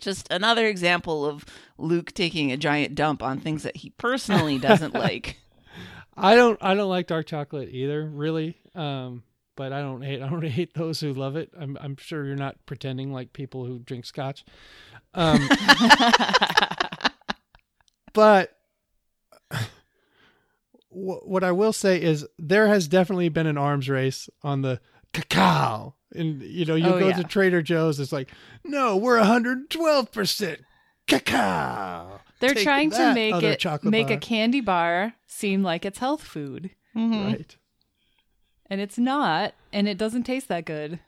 just 0.00 0.30
another 0.30 0.66
example 0.66 1.26
of 1.26 1.44
Luke 1.76 2.12
taking 2.12 2.52
a 2.52 2.56
giant 2.56 2.94
dump 2.94 3.22
on 3.22 3.40
things 3.40 3.62
that 3.64 3.78
he 3.78 3.90
personally 3.90 4.58
doesn't 4.58 4.94
like. 4.94 5.38
I 6.16 6.34
don't 6.34 6.58
I 6.60 6.74
don't 6.74 6.88
like 6.88 7.06
dark 7.06 7.26
chocolate 7.26 7.68
either, 7.70 8.04
really. 8.04 8.56
Um, 8.74 9.22
but 9.58 9.72
I 9.72 9.80
don't 9.80 10.02
hate 10.02 10.22
I 10.22 10.28
don't 10.28 10.42
hate 10.44 10.74
those 10.74 11.00
who 11.00 11.12
love 11.12 11.36
it. 11.36 11.50
I'm 11.58 11.76
I'm 11.80 11.96
sure 11.96 12.24
you're 12.24 12.36
not 12.36 12.56
pretending 12.66 13.12
like 13.12 13.32
people 13.32 13.64
who 13.64 13.80
drink 13.80 14.04
scotch. 14.04 14.44
Um, 15.14 15.48
but 18.12 18.56
wh- 20.90 21.26
what 21.26 21.44
I 21.44 21.52
will 21.52 21.72
say 21.72 22.00
is 22.00 22.26
there 22.38 22.68
has 22.68 22.88
definitely 22.88 23.28
been 23.28 23.46
an 23.46 23.58
arms 23.58 23.88
race 23.88 24.28
on 24.42 24.62
the 24.62 24.80
cacao. 25.12 25.94
And 26.14 26.42
you 26.42 26.64
know, 26.64 26.74
you 26.74 26.86
Oh, 26.86 26.98
go 26.98 27.08
yeah. 27.08 27.16
to 27.16 27.24
Trader 27.24 27.62
Joe's, 27.62 28.00
it's 28.00 28.12
like, 28.12 28.30
no, 28.64 28.96
we're 28.96 29.18
112% 29.20 30.56
cacao. 31.06 32.20
They're 32.40 32.54
Take 32.54 32.64
trying 32.64 32.90
to 32.92 33.14
make 33.14 33.42
it 33.42 33.58
chocolate 33.58 33.90
make 33.90 34.10
a 34.10 34.16
candy 34.16 34.60
bar 34.60 35.14
seem 35.26 35.62
like 35.62 35.84
it's 35.84 35.98
health 35.98 36.22
food, 36.22 36.70
Mhm. 36.96 37.26
Right. 37.26 37.56
and 38.70 38.80
it's 38.80 38.96
not, 38.98 39.54
and 39.72 39.88
it 39.88 39.98
doesn't 39.98 40.22
taste 40.22 40.48
that 40.48 40.64
good 40.64 41.00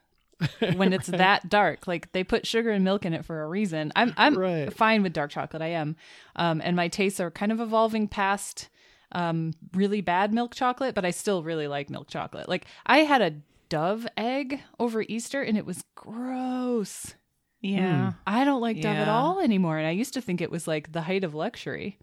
when 0.74 0.92
it's 0.92 1.06
that 1.08 1.48
dark. 1.48 1.86
Like 1.86 2.12
they 2.12 2.24
put 2.24 2.46
sugar 2.46 2.70
and 2.70 2.84
milk 2.84 3.04
in 3.04 3.12
it 3.14 3.24
for 3.24 3.42
a 3.42 3.48
reason. 3.48 3.92
I'm 3.96 4.14
I'm 4.16 4.36
Right. 4.36 4.72
fine 4.72 5.02
with 5.02 5.12
dark 5.12 5.30
chocolate. 5.30 5.62
I 5.62 5.68
am, 5.68 5.96
um, 6.36 6.60
and 6.64 6.76
my 6.76 6.88
tastes 6.88 7.20
are 7.20 7.30
kind 7.30 7.52
of 7.52 7.60
evolving 7.60 8.08
past 8.08 8.68
um, 9.12 9.52
really 9.74 10.00
bad 10.00 10.32
milk 10.32 10.54
chocolate, 10.54 10.94
but 10.94 11.04
I 11.04 11.10
still 11.10 11.42
really 11.42 11.66
like 11.66 11.90
milk 11.90 12.08
chocolate. 12.08 12.48
Like 12.48 12.66
I 12.86 12.98
had 12.98 13.22
a 13.22 13.34
Dove 13.68 14.06
egg 14.16 14.60
over 14.78 15.02
Easter, 15.02 15.42
and 15.42 15.56
it 15.56 15.64
was 15.66 15.84
gross. 15.94 17.14
Yeah. 17.60 18.12
I 18.26 18.44
don't 18.44 18.60
like 18.60 18.80
Dove 18.80 18.96
at 18.96 19.08
all 19.08 19.40
anymore, 19.40 19.78
and 19.78 19.86
I 19.86 19.90
used 19.90 20.14
to 20.14 20.20
think 20.20 20.40
it 20.40 20.50
was 20.50 20.66
like 20.66 20.92
the 20.92 21.02
height 21.02 21.24
of 21.24 21.34
luxury. 21.34 21.98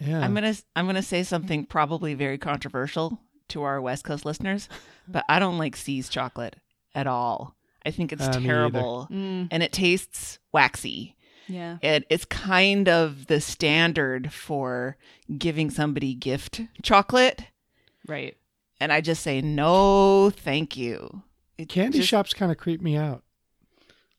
Yeah. 0.00 0.20
I'm 0.20 0.34
going 0.34 0.52
to 0.54 0.62
I'm 0.74 0.84
going 0.86 0.96
to 0.96 1.02
say 1.02 1.22
something 1.22 1.64
probably 1.66 2.14
very 2.14 2.38
controversial 2.38 3.18
to 3.48 3.62
our 3.62 3.80
West 3.80 4.04
Coast 4.04 4.24
listeners, 4.24 4.68
but 5.08 5.24
I 5.28 5.38
don't 5.38 5.58
like 5.58 5.76
See's 5.76 6.08
chocolate 6.08 6.56
at 6.94 7.06
all. 7.06 7.55
I 7.86 7.90
think 7.90 8.12
it's 8.12 8.22
Uh, 8.26 8.32
terrible 8.40 9.08
Mm, 9.10 9.48
and 9.50 9.62
it 9.62 9.72
tastes 9.72 10.38
waxy. 10.52 11.14
yeah. 11.48 11.78
It, 11.82 12.04
it's 12.10 12.24
kind 12.24 12.88
of 12.88 13.28
the 13.28 13.40
standard 13.40 14.32
for 14.32 14.96
giving 15.38 15.70
somebody 15.70 16.12
gift 16.14 16.60
chocolate. 16.82 17.44
Right. 18.06 18.36
And 18.80 18.92
I 18.92 19.00
just 19.00 19.22
say, 19.22 19.40
no, 19.40 20.30
thank 20.30 20.76
you. 20.76 21.22
It 21.56 21.68
Candy 21.68 21.98
just- 21.98 22.08
shops 22.10 22.34
kind 22.34 22.52
of 22.52 22.58
creep 22.58 22.82
me 22.82 22.96
out. 22.96 23.22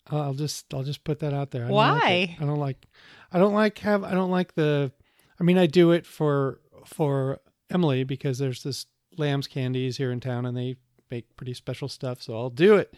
I'll 0.10 0.22
I'll 0.22 0.34
just 0.34 0.74
I'll 0.74 0.84
just 0.84 1.04
put 1.04 1.20
that 1.20 1.34
out 1.34 1.52
there. 1.52 1.66
I 1.66 1.68
don't 1.68 1.76
like 1.76 2.02
Why? 2.02 2.38
I 2.40 2.46
don't 2.46 2.60
like 2.60 2.86
I 3.32 3.40
don't 3.40 3.54
like 3.54 3.78
have 3.80 4.04
I 4.06 4.12
don't 4.14 4.32
like 4.32 4.56
the 4.56 4.92
I 5.40 5.44
mean 5.44 5.58
I 5.58 5.66
do 5.68 5.92
it 5.92 6.06
for 6.06 6.62
for 6.86 7.40
Emily 7.70 8.06
because 8.06 8.38
there's 8.38 8.64
this 8.64 8.86
lamb's 9.18 9.48
candies 9.48 9.98
here 9.98 10.12
in 10.14 10.22
town 10.22 10.46
and 10.46 10.56
they 10.56 10.78
make 11.12 11.36
pretty 11.36 11.54
special 11.54 11.90
stuff 11.90 12.22
so 12.22 12.36
I'll 12.38 12.50
do 12.50 12.76
it. 12.78 12.94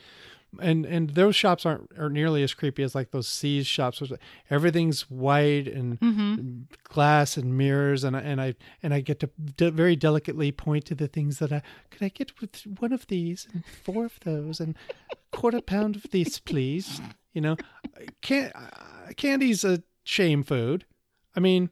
And 0.60 0.84
and 0.86 1.12
those 1.12 1.36
shops 1.36 1.64
aren't 1.66 1.92
are 1.98 2.10
nearly 2.10 2.42
as 2.42 2.54
creepy 2.56 2.82
as 2.82 2.96
like 2.96 3.12
those 3.12 3.28
See's 3.28 3.68
shops. 3.68 4.02
which 4.02 4.12
Everything's 4.50 5.10
white 5.10 5.68
and 5.68 6.00
Mhm. 6.00 6.64
glass 6.86 7.38
and 7.38 7.56
mirrors 7.56 8.04
and 8.04 8.18
I, 8.18 8.22
and 8.22 8.42
I 8.42 8.56
and 8.82 8.92
I 8.94 9.02
get 9.02 9.20
to 9.20 9.30
de- 9.58 9.70
very 9.70 9.96
delicately 9.96 10.52
point 10.52 10.86
to 10.86 10.96
the 10.96 11.08
things 11.08 11.38
that 11.38 11.52
I 11.52 11.62
could 11.92 12.02
I 12.04 12.10
get 12.10 12.42
with 12.42 12.64
one 12.80 12.92
of 12.94 13.06
these 13.08 13.48
and 13.54 13.64
four 13.64 14.06
of 14.06 14.20
those 14.22 14.60
and 14.60 14.76
quarter 15.32 15.62
pound 15.62 15.96
of 15.96 16.08
these 16.10 16.40
please 16.40 17.00
you 17.32 17.42
know 17.42 17.56
can 18.22 18.52
uh, 18.56 19.12
candy's 19.16 19.64
a 19.64 19.84
shame 20.04 20.42
food 20.42 20.86
I 21.36 21.40
mean 21.42 21.70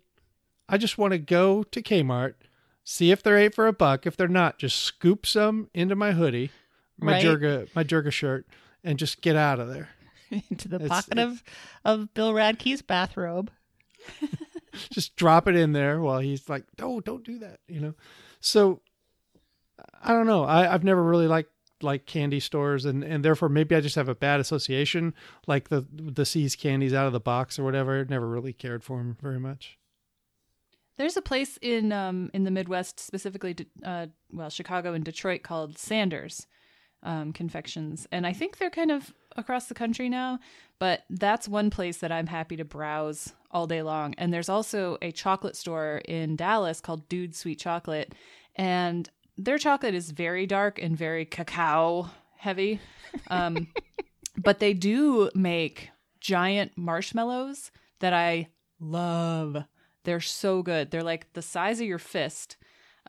I 0.70 0.78
just 0.78 1.00
want 1.00 1.14
to 1.14 1.18
go 1.18 1.64
to 1.64 1.82
Kmart 1.82 2.36
see 2.84 3.10
if 3.10 3.24
they're 3.24 3.38
eight 3.40 3.56
for 3.56 3.66
a 3.66 3.74
buck 3.74 4.06
if 4.06 4.16
they're 4.16 4.28
not 4.28 4.60
just 4.60 4.78
scoop 4.78 5.26
some 5.26 5.70
into 5.74 5.96
my 5.96 6.12
hoodie 6.12 6.52
my 7.00 7.14
Right. 7.14 7.76
My 7.76 7.84
Jurga 7.84 8.12
shirt 8.12 8.46
and 8.88 8.98
just 8.98 9.22
get 9.22 9.36
out 9.36 9.60
of 9.60 9.68
there 9.68 9.90
into 10.50 10.68
the 10.68 10.78
It's- 10.78 10.90
pocket 10.90 11.20
of, 11.20 11.44
of 11.84 12.14
Bill 12.14 12.34
Radke's 12.34 12.82
bathrobe. 12.82 13.52
just 14.92 15.16
drop 15.16 15.48
it 15.48 15.56
in 15.56 15.74
there 15.74 16.00
while 16.00 16.20
he's 16.20 16.48
like, 16.48 16.64
"No, 16.80 17.02
don't 17.02 17.26
do 17.26 17.40
that," 17.40 17.60
you 17.68 17.82
know. 17.82 17.94
So 18.40 18.80
I 20.02 20.14
don't 20.14 20.28
know. 20.28 20.44
I, 20.46 20.74
I've 20.74 20.84
never 20.84 21.04
really 21.04 21.28
liked 21.28 21.52
like 21.82 22.06
candy 22.06 22.40
stores, 22.40 22.86
and 22.86 23.04
and 23.04 23.26
therefore 23.26 23.50
maybe 23.50 23.76
I 23.76 23.82
just 23.82 23.96
have 23.96 24.08
a 24.08 24.16
bad 24.16 24.40
association, 24.40 25.14
like 25.46 25.68
the 25.70 25.86
the 25.92 26.26
See's 26.26 26.56
candies 26.56 26.94
out 26.94 27.08
of 27.08 27.14
the 27.14 27.20
box 27.20 27.60
or 27.60 27.64
whatever. 27.66 28.06
Never 28.06 28.28
really 28.28 28.54
cared 28.54 28.84
for 28.84 28.98
them 29.00 29.18
very 29.22 29.40
much. 29.40 29.78
There's 30.98 31.18
a 31.18 31.22
place 31.22 31.58
in 31.62 31.92
um 31.92 32.30
in 32.34 32.44
the 32.46 32.52
Midwest, 32.52 33.00
specifically, 33.00 33.56
uh, 33.84 34.08
well, 34.32 34.50
Chicago 34.50 34.94
and 34.94 35.04
Detroit, 35.04 35.44
called 35.44 35.78
Sanders 35.78 36.48
um, 37.08 37.32
Confections, 37.32 38.06
and 38.12 38.28
I 38.28 38.34
think 38.34 38.58
they're 38.58 38.70
kind 38.70 38.92
of 38.92 39.14
across 39.36 39.68
the 39.68 39.74
country 39.74 40.10
now. 40.10 40.40
But 40.78 41.04
that's 41.10 41.48
one 41.48 41.72
place 41.72 41.98
that 41.98 42.12
I'm 42.12 42.28
happy 42.28 42.56
to 42.58 42.66
browse 42.66 43.34
all 43.50 43.66
day 43.66 43.82
long. 43.82 44.14
And 44.18 44.32
there's 44.32 44.50
also 44.50 44.98
a 45.02 45.12
chocolate 45.12 45.56
store 45.56 46.02
in 46.06 46.36
Dallas 46.36 46.82
called 46.82 47.10
Dude 47.10 47.34
Sweet 47.34 47.60
Chocolate, 47.60 48.14
and 48.56 49.10
their 49.38 49.58
chocolate 49.58 49.96
is 49.96 50.12
very 50.12 50.46
dark 50.46 50.82
and 50.82 50.98
very 50.98 51.26
cacao 51.26 52.10
heavy. 52.36 52.80
Um, 53.30 53.68
but 54.38 54.60
they 54.60 54.74
do 54.74 55.32
make 55.34 55.90
giant 56.20 56.74
marshmallows 56.76 57.72
that 58.00 58.14
I 58.14 58.50
love. 58.80 59.64
They're 60.04 60.20
so 60.20 60.62
good. 60.62 60.92
They're 60.92 61.04
like 61.04 61.34
the 61.34 61.42
size 61.42 61.80
of 61.80 61.88
your 61.88 62.00
fist. 62.00 62.58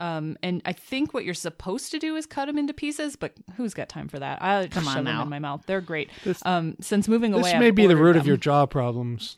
Um, 0.01 0.37
and 0.45 0.63
I 0.65 0.73
think 0.73 1.13
what 1.13 1.25
you're 1.25 1.35
supposed 1.35 1.91
to 1.91 1.99
do 1.99 2.15
is 2.17 2.25
cut 2.25 2.47
them 2.47 2.57
into 2.57 2.73
pieces, 2.73 3.17
but 3.17 3.33
who's 3.57 3.75
got 3.75 3.89
time 3.89 4.09
for 4.09 4.19
that? 4.21 4.41
I 4.41 4.63
just 4.67 4.73
Come 4.75 4.87
on 4.89 4.95
shove 4.95 5.05
them 5.05 5.21
in 5.23 5.29
my 5.29 5.39
mouth. 5.41 5.65
They're 5.67 5.81
great. 5.81 6.09
This- 6.25 6.41
um, 6.47 6.77
since 6.81 7.09
moving 7.09 7.33
away, 7.35 7.43
This 7.43 7.55
I've 7.55 7.61
may 7.61 7.71
be 7.73 7.83
the 7.87 7.95
ordered 7.95 8.03
root 8.05 8.17
of 8.17 8.27
your 8.27 8.37
jaw 8.37 8.67
problems. 8.67 9.37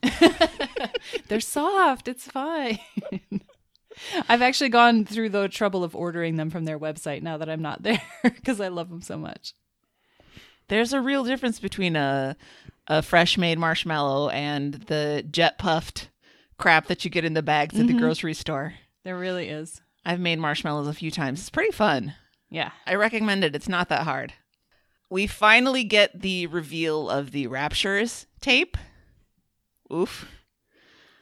They're 1.29 1.41
soft. 1.41 2.09
It's 2.09 2.27
fine. 2.27 2.79
I've 4.29 4.43
actually 4.43 4.71
gone 4.71 5.05
through 5.05 5.31
the 5.31 5.49
trouble 5.49 5.83
of 5.85 5.95
ordering 5.97 6.37
them 6.37 6.51
from 6.51 6.65
their 6.65 6.79
website 6.79 7.23
now 7.23 7.37
that 7.39 7.49
I'm 7.49 7.63
not 7.63 7.83
there 7.83 8.01
because 8.23 8.61
I 8.61 8.69
love 8.69 8.89
them 8.91 9.03
so 9.03 9.17
much. 9.17 9.55
There's 10.69 10.93
a 10.93 11.01
real 11.01 11.25
difference 11.25 11.59
between 11.61 11.97
a 11.97 12.37
a 12.87 13.03
fresh 13.03 13.39
made 13.39 13.59
marshmallow 13.59 14.31
and 14.31 14.75
the 14.75 15.25
jet 15.31 15.59
puffed 15.59 16.09
crap 16.59 16.87
that 16.89 17.05
you 17.05 17.11
get 17.11 17.25
in 17.25 17.35
the 17.35 17.43
bags 17.43 17.79
at 17.79 17.87
the 17.87 17.93
Mhm. 17.95 17.99
grocery 18.01 18.35
store. 18.35 18.75
There 19.05 19.17
really 19.19 19.49
is. 19.49 19.81
I've 20.05 20.21
made 20.21 20.39
marshmallows 20.39 20.89
a 20.89 20.95
few 20.95 21.11
times. 21.11 21.41
It's 21.41 21.51
pretty 21.51 21.73
fun. 21.73 22.15
Yeah. 22.51 22.71
I 22.87 22.95
recommend 22.95 23.45
it. 23.45 23.55
It's 23.55 23.69
not 23.69 23.89
that 23.89 24.05
hard. 24.05 24.33
We 25.11 25.27
finally 25.27 25.85
get 25.85 26.21
the 26.21 26.47
reveal 26.47 27.11
of 27.11 27.33
the 27.33 27.47
Raptures 27.49 28.27
tape. 28.41 28.77
Oof. 29.93 30.29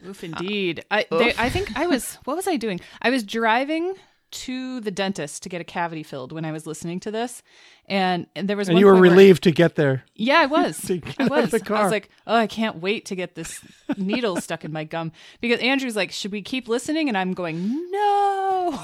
Oof, 0.07 0.23
indeed. 0.23 0.85
I 0.91 1.07
uh, 1.11 1.19
they. 1.19 1.35
I 1.37 1.49
think 1.49 1.77
I 1.77 1.87
was. 1.87 2.19
What 2.25 2.37
was 2.37 2.47
I 2.47 2.57
doing? 2.57 2.81
I 3.03 3.11
was 3.11 3.25
driving 3.25 3.95
to 4.31 4.81
the 4.81 4.91
dentist 4.91 5.43
to 5.43 5.49
get 5.49 5.61
a 5.61 5.65
cavity 5.65 6.03
filled 6.03 6.33
when 6.33 6.45
I 6.45 6.53
was 6.53 6.67
listening 6.67 7.01
to 7.01 7.11
this, 7.11 7.43
and, 7.87 8.27
and 8.37 8.49
there 8.49 8.57
was 8.57 8.69
and 8.69 8.75
one 8.75 8.81
you 8.81 8.87
were 8.87 8.93
point 8.93 9.01
where- 9.03 9.11
relieved 9.11 9.43
to 9.45 9.51
get 9.53 9.75
there. 9.77 10.05
yeah, 10.15 10.41
I 10.41 10.47
was. 10.47 10.79
To 10.87 10.99
get 10.99 11.15
I 11.19 11.25
out 11.25 11.31
of 11.45 11.53
was. 11.53 11.61
the 11.63 11.75
I 11.75 11.83
was 11.83 11.91
like, 11.93 12.11
oh, 12.27 12.37
I 12.37 12.47
can't 12.47 12.77
wait 12.77 13.07
to 13.07 13.15
get 13.17 13.35
this 13.35 13.61
needle 13.97 14.37
stuck 14.41 14.65
in 14.65 14.73
my 14.73 14.85
gum 14.85 15.13
because 15.41 15.61
Andrew's 15.61 15.97
like, 15.97 16.13
should 16.13 16.33
we 16.33 16.43
keep 16.43 16.69
listening? 16.69 17.09
And 17.09 17.17
I'm 17.17 17.33
going, 17.35 17.91
no, 17.91 18.79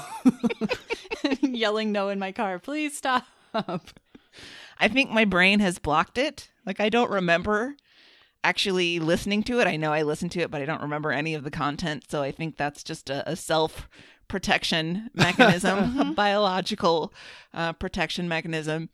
yelling 1.41 1.91
no 1.91 2.09
in 2.09 2.19
my 2.19 2.31
car. 2.31 2.59
Please 2.59 2.95
stop. 2.97 3.25
I 3.53 4.87
think 4.89 5.11
my 5.11 5.25
brain 5.25 5.59
has 5.61 5.79
blocked 5.79 6.17
it. 6.17 6.49
Like 6.65 6.79
I 6.79 6.89
don't 6.89 7.09
remember 7.11 7.75
actually 8.43 8.99
listening 8.99 9.41
to 9.43 9.59
it. 9.59 9.67
I 9.67 9.75
know 9.75 9.91
I 9.93 10.01
listened 10.03 10.31
to 10.33 10.41
it, 10.41 10.51
but 10.51 10.61
I 10.61 10.65
don't 10.65 10.81
remember 10.81 11.11
any 11.11 11.33
of 11.33 11.43
the 11.43 11.51
content. 11.51 12.03
So 12.09 12.21
I 12.21 12.31
think 12.31 12.57
that's 12.57 12.83
just 12.83 13.09
a, 13.09 13.27
a 13.29 13.35
self 13.35 13.87
protection 14.27 15.09
mechanism, 15.13 15.99
a 15.99 16.05
biological 16.13 17.13
uh, 17.53 17.73
protection 17.73 18.27
mechanism. 18.27 18.89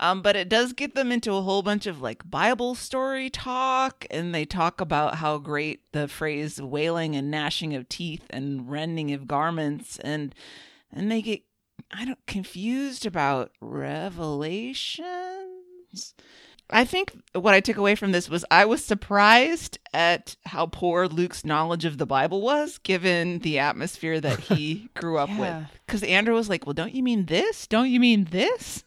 Um, 0.00 0.22
but 0.22 0.34
it 0.34 0.48
does 0.48 0.72
get 0.72 0.96
them 0.96 1.12
into 1.12 1.34
a 1.34 1.42
whole 1.42 1.62
bunch 1.62 1.86
of 1.86 2.02
like 2.02 2.28
Bible 2.28 2.74
story 2.74 3.30
talk, 3.30 4.06
and 4.10 4.34
they 4.34 4.44
talk 4.44 4.80
about 4.80 5.16
how 5.16 5.38
great 5.38 5.82
the 5.92 6.08
phrase 6.08 6.60
wailing 6.60 7.14
and 7.14 7.30
gnashing 7.30 7.74
of 7.74 7.88
teeth 7.88 8.24
and 8.30 8.68
rending 8.68 9.12
of 9.12 9.28
garments, 9.28 10.00
and 10.00 10.34
and 10.92 11.12
they 11.12 11.22
get 11.22 11.42
I 11.92 12.04
don't 12.04 12.26
confused 12.26 13.06
about 13.06 13.52
revelations. 13.60 15.06
I 16.70 16.84
think 16.84 17.12
what 17.34 17.52
I 17.54 17.60
took 17.60 17.76
away 17.76 17.94
from 17.94 18.12
this 18.12 18.28
was 18.28 18.44
I 18.50 18.64
was 18.64 18.84
surprised 18.84 19.78
at 19.92 20.34
how 20.46 20.66
poor 20.66 21.06
Luke's 21.06 21.44
knowledge 21.44 21.84
of 21.84 21.98
the 21.98 22.06
Bible 22.06 22.40
was, 22.40 22.78
given 22.78 23.40
the 23.40 23.58
atmosphere 23.58 24.20
that 24.20 24.40
he 24.40 24.88
grew 24.94 25.18
up 25.18 25.28
Yeah. 25.28 25.38
with. 25.60 25.68
Because 25.86 26.02
Andrew 26.02 26.34
was 26.34 26.48
like, 26.48 26.66
"Well, 26.66 26.72
don't 26.74 26.94
you 26.94 27.02
mean 27.02 27.26
this? 27.26 27.66
Don't 27.66 27.90
you 27.90 28.00
mean 28.00 28.24
this?" 28.30 28.82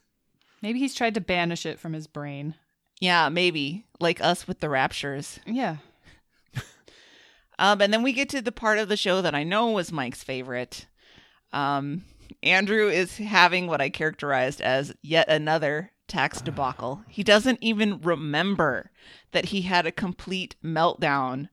Maybe 0.62 0.80
he's 0.80 0.96
tried 0.96 1.14
to 1.14 1.22
banish 1.22 1.66
it 1.68 1.80
from 1.80 1.94
his 1.94 2.08
brain. 2.08 2.56
Yeah, 3.00 3.30
maybe 3.30 3.86
like 4.00 4.20
us 4.22 4.48
with 4.48 4.60
the 4.60 4.70
raptures. 4.70 5.40
Yeah. 5.46 5.78
Um, 7.60 7.82
and 7.82 7.92
then 7.92 8.04
we 8.04 8.14
get 8.14 8.30
to 8.30 8.42
the 8.42 8.52
part 8.52 8.78
of 8.78 8.88
the 8.88 8.96
show 8.98 9.22
that 9.24 9.34
I 9.34 9.44
know 9.44 9.72
was 9.72 9.92
Mike's 9.92 10.24
favorite. 10.24 10.86
Um, 11.52 12.04
Andrew 12.44 12.88
is 12.88 13.18
having 13.18 13.66
what 13.66 13.82
I 13.82 13.90
characterized 13.90 14.62
as 14.62 14.94
yet 15.02 15.28
another 15.28 15.92
tax 16.08 16.42
debacle. 16.42 17.02
He 17.08 17.24
doesn't 17.24 17.60
even 17.62 18.00
remember 18.02 18.92
that 19.32 19.46
he 19.46 19.62
had 19.64 19.86
a 19.86 19.92
complete 19.92 20.56
meltdown 20.64 21.50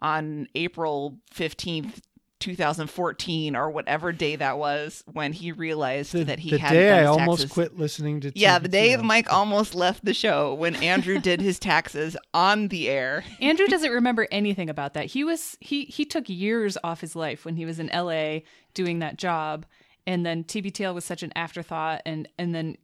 on 0.00 0.46
April 0.54 1.18
15th, 1.34 2.00
2014, 2.40 3.56
or 3.56 3.70
whatever 3.70 4.12
day 4.12 4.36
that 4.36 4.58
was 4.58 5.02
when 5.12 5.32
he 5.32 5.50
realized 5.50 6.12
The, 6.12 6.24
that 6.24 6.38
he 6.38 6.50
the 6.50 6.58
had 6.58 6.72
day 6.72 6.90
I 6.92 7.00
his 7.00 7.08
almost 7.08 7.40
taxes. 7.40 7.52
quit 7.52 7.78
listening 7.78 8.20
to 8.20 8.32
Yeah, 8.36 8.58
the 8.60 8.68
day 8.68 8.94
TBTL. 8.96 9.02
Mike 9.02 9.32
almost 9.32 9.74
left 9.74 10.04
the 10.04 10.14
show 10.14 10.54
when 10.54 10.76
Andrew 10.76 11.18
did 11.18 11.40
his 11.40 11.58
taxes 11.58 12.16
on 12.32 12.68
the 12.68 12.88
air. 12.88 13.24
Andrew 13.40 13.66
doesn't 13.66 13.90
remember 13.90 14.28
anything 14.30 14.70
about 14.70 14.94
that. 14.94 15.06
He 15.06 15.24
was 15.24 15.56
he 15.60 15.84
he 15.86 16.04
took 16.04 16.28
years 16.28 16.78
off 16.84 17.00
his 17.00 17.16
life 17.16 17.44
when 17.44 17.56
he 17.56 17.64
was 17.64 17.80
in 17.80 17.88
LA 17.92 18.40
doing 18.74 19.00
that 19.00 19.16
job 19.18 19.66
and 20.06 20.24
then 20.24 20.44
TBTL 20.44 20.94
was 20.94 21.04
such 21.04 21.24
an 21.24 21.32
afterthought 21.34 22.02
and 22.06 22.28
and 22.38 22.54
then 22.54 22.76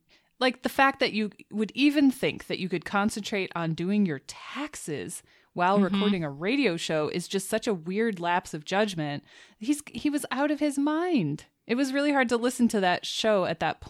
like 0.45 0.62
the 0.62 0.68
fact 0.68 1.01
that 1.01 1.14
you 1.14 1.30
would 1.51 1.72
even 1.74 2.11
think 2.11 2.49
that 2.49 2.59
you 2.59 2.68
could 2.68 2.84
concentrate 2.84 3.51
on 3.57 3.72
doing 3.72 4.05
your 4.05 4.20
taxes 4.26 5.22
while 5.55 5.76
mm-hmm. 5.76 5.95
recording 5.95 6.22
a 6.22 6.28
radio 6.28 6.76
show 6.76 7.09
is 7.09 7.26
just 7.26 7.49
such 7.49 7.66
a 7.66 7.72
weird 7.72 8.20
lapse 8.20 8.53
of 8.53 8.66
judgment. 8.66 9.24
He's 9.59 9.82
he 9.86 10.11
was 10.11 10.26
out 10.30 10.51
of 10.51 10.61
his 10.61 10.78
mind. 10.78 11.47
It 11.66 11.76
was 11.76 11.95
really 11.95 12.12
hard 12.12 12.28
to 12.28 12.36
listen 12.36 12.68
to 12.68 12.80
that 12.80 13.07
show 13.07 13.47
at 13.47 13.59
that. 13.61 13.82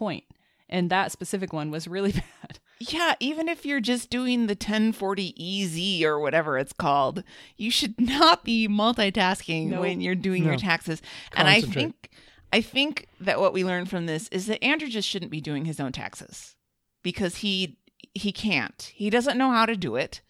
And 0.69 0.91
that 0.91 1.11
specific 1.11 1.53
one 1.53 1.73
was 1.73 1.89
really 1.89 2.13
bad. 2.43 2.61
Yeah, 2.79 3.15
even 3.19 3.49
if 3.49 3.67
you're 3.67 3.81
just 3.81 4.09
doing 4.09 4.47
the 4.47 4.53
1040 4.53 5.35
EZ 5.37 6.05
or 6.05 6.21
whatever 6.21 6.57
it's 6.57 6.73
called, 6.73 7.25
you 7.57 7.73
should 7.73 8.01
not 8.01 8.45
be 8.45 8.69
multitasking 8.69 9.71
Nope. 9.71 9.81
when 9.81 10.01
you're 10.01 10.15
doing 10.15 10.45
your 10.45 10.57
taxes. 10.57 11.03
And 11.35 11.49
I 11.49 11.61
think 11.63 12.11
I 12.55 12.61
think 12.61 13.09
that 13.19 13.41
what 13.41 13.53
we 13.53 13.65
learned 13.65 13.91
from 13.91 14.07
this 14.07 14.29
is 14.29 14.47
that 14.47 14.63
Andrew 14.63 14.89
just 14.89 15.09
shouldn't 15.09 15.33
be 15.33 15.41
doing 15.41 15.65
his 15.65 15.81
own 15.81 15.91
taxes 15.91 16.55
because 17.03 17.39
he 17.39 17.79
he 18.13 18.31
can't. 18.31 18.93
He 18.95 19.11
doesn't 19.11 19.37
know 19.37 19.51
how 19.51 19.67
to 19.67 19.75
do 19.75 19.97
it 19.97 20.21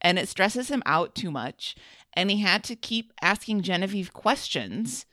and 0.00 0.18
it 0.18 0.26
stresses 0.26 0.70
him 0.70 0.82
out 0.86 1.14
too 1.14 1.30
much 1.30 1.76
and 2.14 2.30
he 2.30 2.40
had 2.40 2.64
to 2.64 2.76
keep 2.76 3.12
asking 3.20 3.60
Genevieve 3.60 4.14
questions 4.14 5.04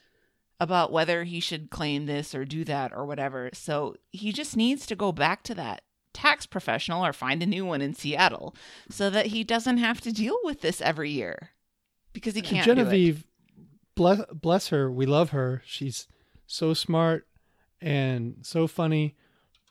about 0.57 0.93
whether 0.93 1.25
he 1.25 1.41
should 1.41 1.69
claim 1.69 2.05
this 2.05 2.33
or 2.33 2.45
do 2.45 2.63
that 2.63 2.93
or 2.95 3.05
whatever. 3.05 3.49
So 3.51 3.97
he 4.11 4.31
just 4.31 4.55
needs 4.55 4.85
to 4.85 4.95
go 4.95 5.11
back 5.11 5.43
to 5.43 5.55
that 5.55 5.81
tax 6.13 6.45
professional 6.45 7.05
or 7.05 7.11
find 7.11 7.43
a 7.43 7.45
new 7.45 7.65
one 7.65 7.81
in 7.81 7.93
Seattle 7.93 8.55
so 8.89 9.09
that 9.09 9.25
he 9.25 9.43
doesn't 9.43 9.79
have 9.79 9.99
to 9.99 10.13
deal 10.13 10.37
with 10.45 10.61
this 10.61 10.79
every 10.79 11.09
year 11.09 11.49
because 12.13 12.35
he 12.35 12.41
can't. 12.41 12.65
Genevieve, 12.65 13.25
bless 13.95 14.21
bless 14.31 14.69
her, 14.69 14.89
we 14.89 15.05
love 15.05 15.31
her. 15.31 15.61
She's 15.65 16.07
so 16.53 16.73
smart 16.73 17.27
and 17.81 18.37
so 18.41 18.67
funny, 18.67 19.15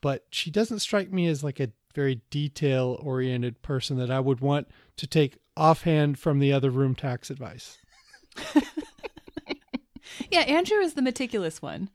but 0.01 0.27
she 0.31 0.51
doesn't 0.51 0.81
strike 0.81 1.13
me 1.13 1.27
as 1.27 1.45
like 1.45 1.61
a 1.61 1.73
very 1.95 2.23
detail 2.31 2.99
oriented 3.03 3.63
person 3.63 3.99
that 3.99 4.11
I 4.11 4.21
would 4.21 4.41
want 4.41 4.69
to 4.97 5.07
take 5.07 5.39
offhand 5.57 6.19
from 6.19 6.39
the 6.39 6.53
other 6.53 6.71
room 6.71 6.95
tax 6.95 7.31
advice. 7.31 7.79
Yeah, 10.31 10.41
Andrew 10.41 10.79
is 10.79 10.95
the 10.95 11.03
meticulous 11.03 11.61
one. 11.61 11.91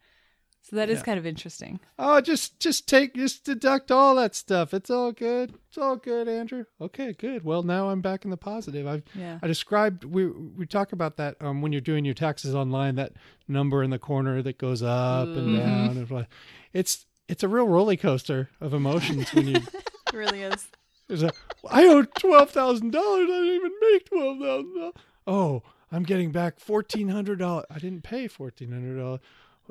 So 0.69 0.75
that 0.75 0.89
is 0.89 0.99
Yeah. 0.99 1.03
kind 1.05 1.17
of 1.19 1.25
interesting. 1.25 1.79
Oh, 1.97 2.19
just 2.19 2.59
just 2.59 2.89
take 2.89 3.15
just 3.15 3.45
deduct 3.45 3.89
all 3.89 4.15
that 4.15 4.35
stuff. 4.35 4.73
It's 4.73 4.89
all 4.89 5.13
good. 5.13 5.53
It's 5.69 5.77
all 5.77 5.95
good, 5.95 6.27
Andrew. 6.27 6.65
Okay, 6.81 7.13
good. 7.13 7.45
Well, 7.45 7.63
now 7.63 7.89
I'm 7.89 8.01
back 8.01 8.25
in 8.25 8.31
the 8.31 8.37
positive. 8.37 8.85
I've 8.85 9.03
Yeah. 9.15 9.39
I 9.41 9.47
described 9.47 10.03
we 10.03 10.25
we 10.27 10.65
talk 10.65 10.91
about 10.91 11.15
that 11.17 11.37
um, 11.41 11.61
when 11.61 11.71
you're 11.71 11.79
doing 11.79 12.03
your 12.03 12.13
taxes 12.13 12.53
online 12.53 12.95
that 12.95 13.13
number 13.47 13.81
in 13.81 13.91
the 13.91 13.99
corner 13.99 14.41
that 14.41 14.57
goes 14.57 14.83
up 14.83 15.27
and 15.29 15.51
Mhm. 15.51 15.57
down 15.57 15.97
and 15.97 16.11
like- 16.11 16.27
it's 16.73 17.05
it's 17.29 17.43
a 17.43 17.47
real 17.47 17.67
roller 17.67 17.95
coaster 17.95 18.49
of 18.59 18.73
emotions 18.73 19.33
when 19.33 19.47
you 19.47 19.55
It 20.07 20.13
really 20.13 20.41
is. 20.41 20.67
there's 21.07 21.23
a 21.23 21.31
I 21.69 21.85
owe 21.85 22.03
twelve 22.03 22.51
thousand 22.51 22.91
dollars 22.91 23.23
I 23.29 23.39
didn't 23.39 23.55
even 23.55 23.71
make 23.93 24.05
twelve 24.09 24.37
thousand 24.39 24.75
dollars 24.75 24.93
oh 25.25 25.63
I'm 25.93 26.03
getting 26.03 26.33
back 26.33 26.59
fourteen 26.59 27.07
hundred 27.07 27.39
dollars 27.39 27.65
I 27.69 27.79
didn't 27.79 28.03
pay 28.03 28.27
fourteen 28.27 28.71
hundred 28.73 28.99
dollars 28.99 29.21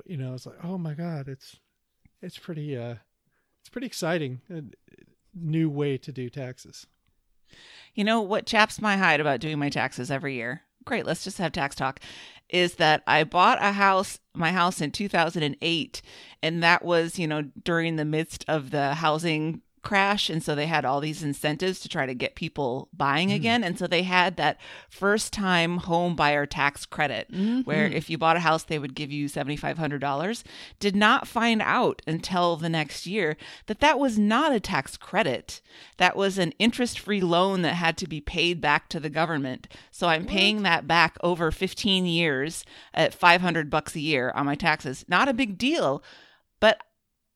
you 0.04 0.16
know 0.16 0.34
it's 0.34 0.46
like 0.46 0.62
oh 0.62 0.78
my 0.78 0.94
god 0.94 1.28
it's 1.28 1.56
it's 2.20 2.38
pretty 2.38 2.76
uh 2.76 2.96
it's 3.60 3.68
pretty 3.70 3.86
exciting 3.86 4.40
a 4.50 4.62
new 5.34 5.68
way 5.68 5.96
to 5.98 6.12
do 6.12 6.28
taxes 6.30 6.86
You 7.94 8.04
know 8.04 8.20
what 8.20 8.46
chaps 8.46 8.80
my 8.80 8.96
hide 8.96 9.20
about 9.20 9.40
doing 9.40 9.58
my 9.58 9.70
taxes 9.70 10.10
every 10.10 10.34
year? 10.34 10.62
Great, 10.84 11.06
let's 11.06 11.24
just 11.24 11.38
have 11.38 11.52
tax 11.52 11.74
talk. 11.74 12.00
Is 12.48 12.74
that 12.76 13.02
I 13.06 13.24
bought 13.24 13.58
a 13.60 13.72
house, 13.72 14.20
my 14.34 14.52
house 14.52 14.80
in 14.80 14.92
2008, 14.92 16.02
and 16.42 16.62
that 16.62 16.84
was, 16.84 17.18
you 17.18 17.26
know, 17.26 17.42
during 17.64 17.96
the 17.96 18.04
midst 18.04 18.44
of 18.46 18.70
the 18.70 18.94
housing 18.94 19.62
crash. 19.86 20.28
And 20.28 20.42
so 20.42 20.56
they 20.56 20.66
had 20.66 20.84
all 20.84 21.00
these 21.00 21.22
incentives 21.22 21.78
to 21.78 21.88
try 21.88 22.06
to 22.06 22.14
get 22.14 22.34
people 22.34 22.88
buying 22.92 23.28
hmm. 23.28 23.36
again. 23.36 23.62
And 23.62 23.78
so 23.78 23.86
they 23.86 24.02
had 24.02 24.36
that 24.36 24.58
first 24.90 25.32
time 25.32 25.78
home 25.78 26.16
buyer 26.16 26.44
tax 26.44 26.84
credit 26.84 27.28
where 27.30 27.86
mm-hmm. 27.86 27.96
if 27.96 28.10
you 28.10 28.18
bought 28.18 28.36
a 28.36 28.40
house, 28.40 28.64
they 28.64 28.80
would 28.80 28.96
give 28.96 29.12
you 29.12 29.28
$7,500. 29.28 30.42
Did 30.80 30.96
not 30.96 31.28
find 31.28 31.62
out 31.62 32.02
until 32.04 32.56
the 32.56 32.68
next 32.68 33.06
year 33.06 33.36
that 33.66 33.78
that 33.78 34.00
was 34.00 34.18
not 34.18 34.52
a 34.52 34.58
tax 34.58 34.96
credit. 34.96 35.60
That 35.98 36.16
was 36.16 36.36
an 36.36 36.52
interest 36.58 36.98
free 36.98 37.20
loan 37.20 37.62
that 37.62 37.74
had 37.74 37.96
to 37.98 38.08
be 38.08 38.20
paid 38.20 38.60
back 38.60 38.88
to 38.88 38.98
the 38.98 39.08
government. 39.08 39.68
So 39.92 40.08
I'm 40.08 40.26
paying 40.26 40.64
that 40.64 40.88
back 40.88 41.16
over 41.22 41.52
15 41.52 42.06
years 42.06 42.64
at 42.92 43.14
500 43.14 43.70
bucks 43.70 43.94
a 43.94 44.00
year 44.00 44.32
on 44.34 44.46
my 44.46 44.56
taxes. 44.56 45.04
Not 45.06 45.28
a 45.28 45.32
big 45.32 45.56
deal, 45.56 46.02
but 46.58 46.80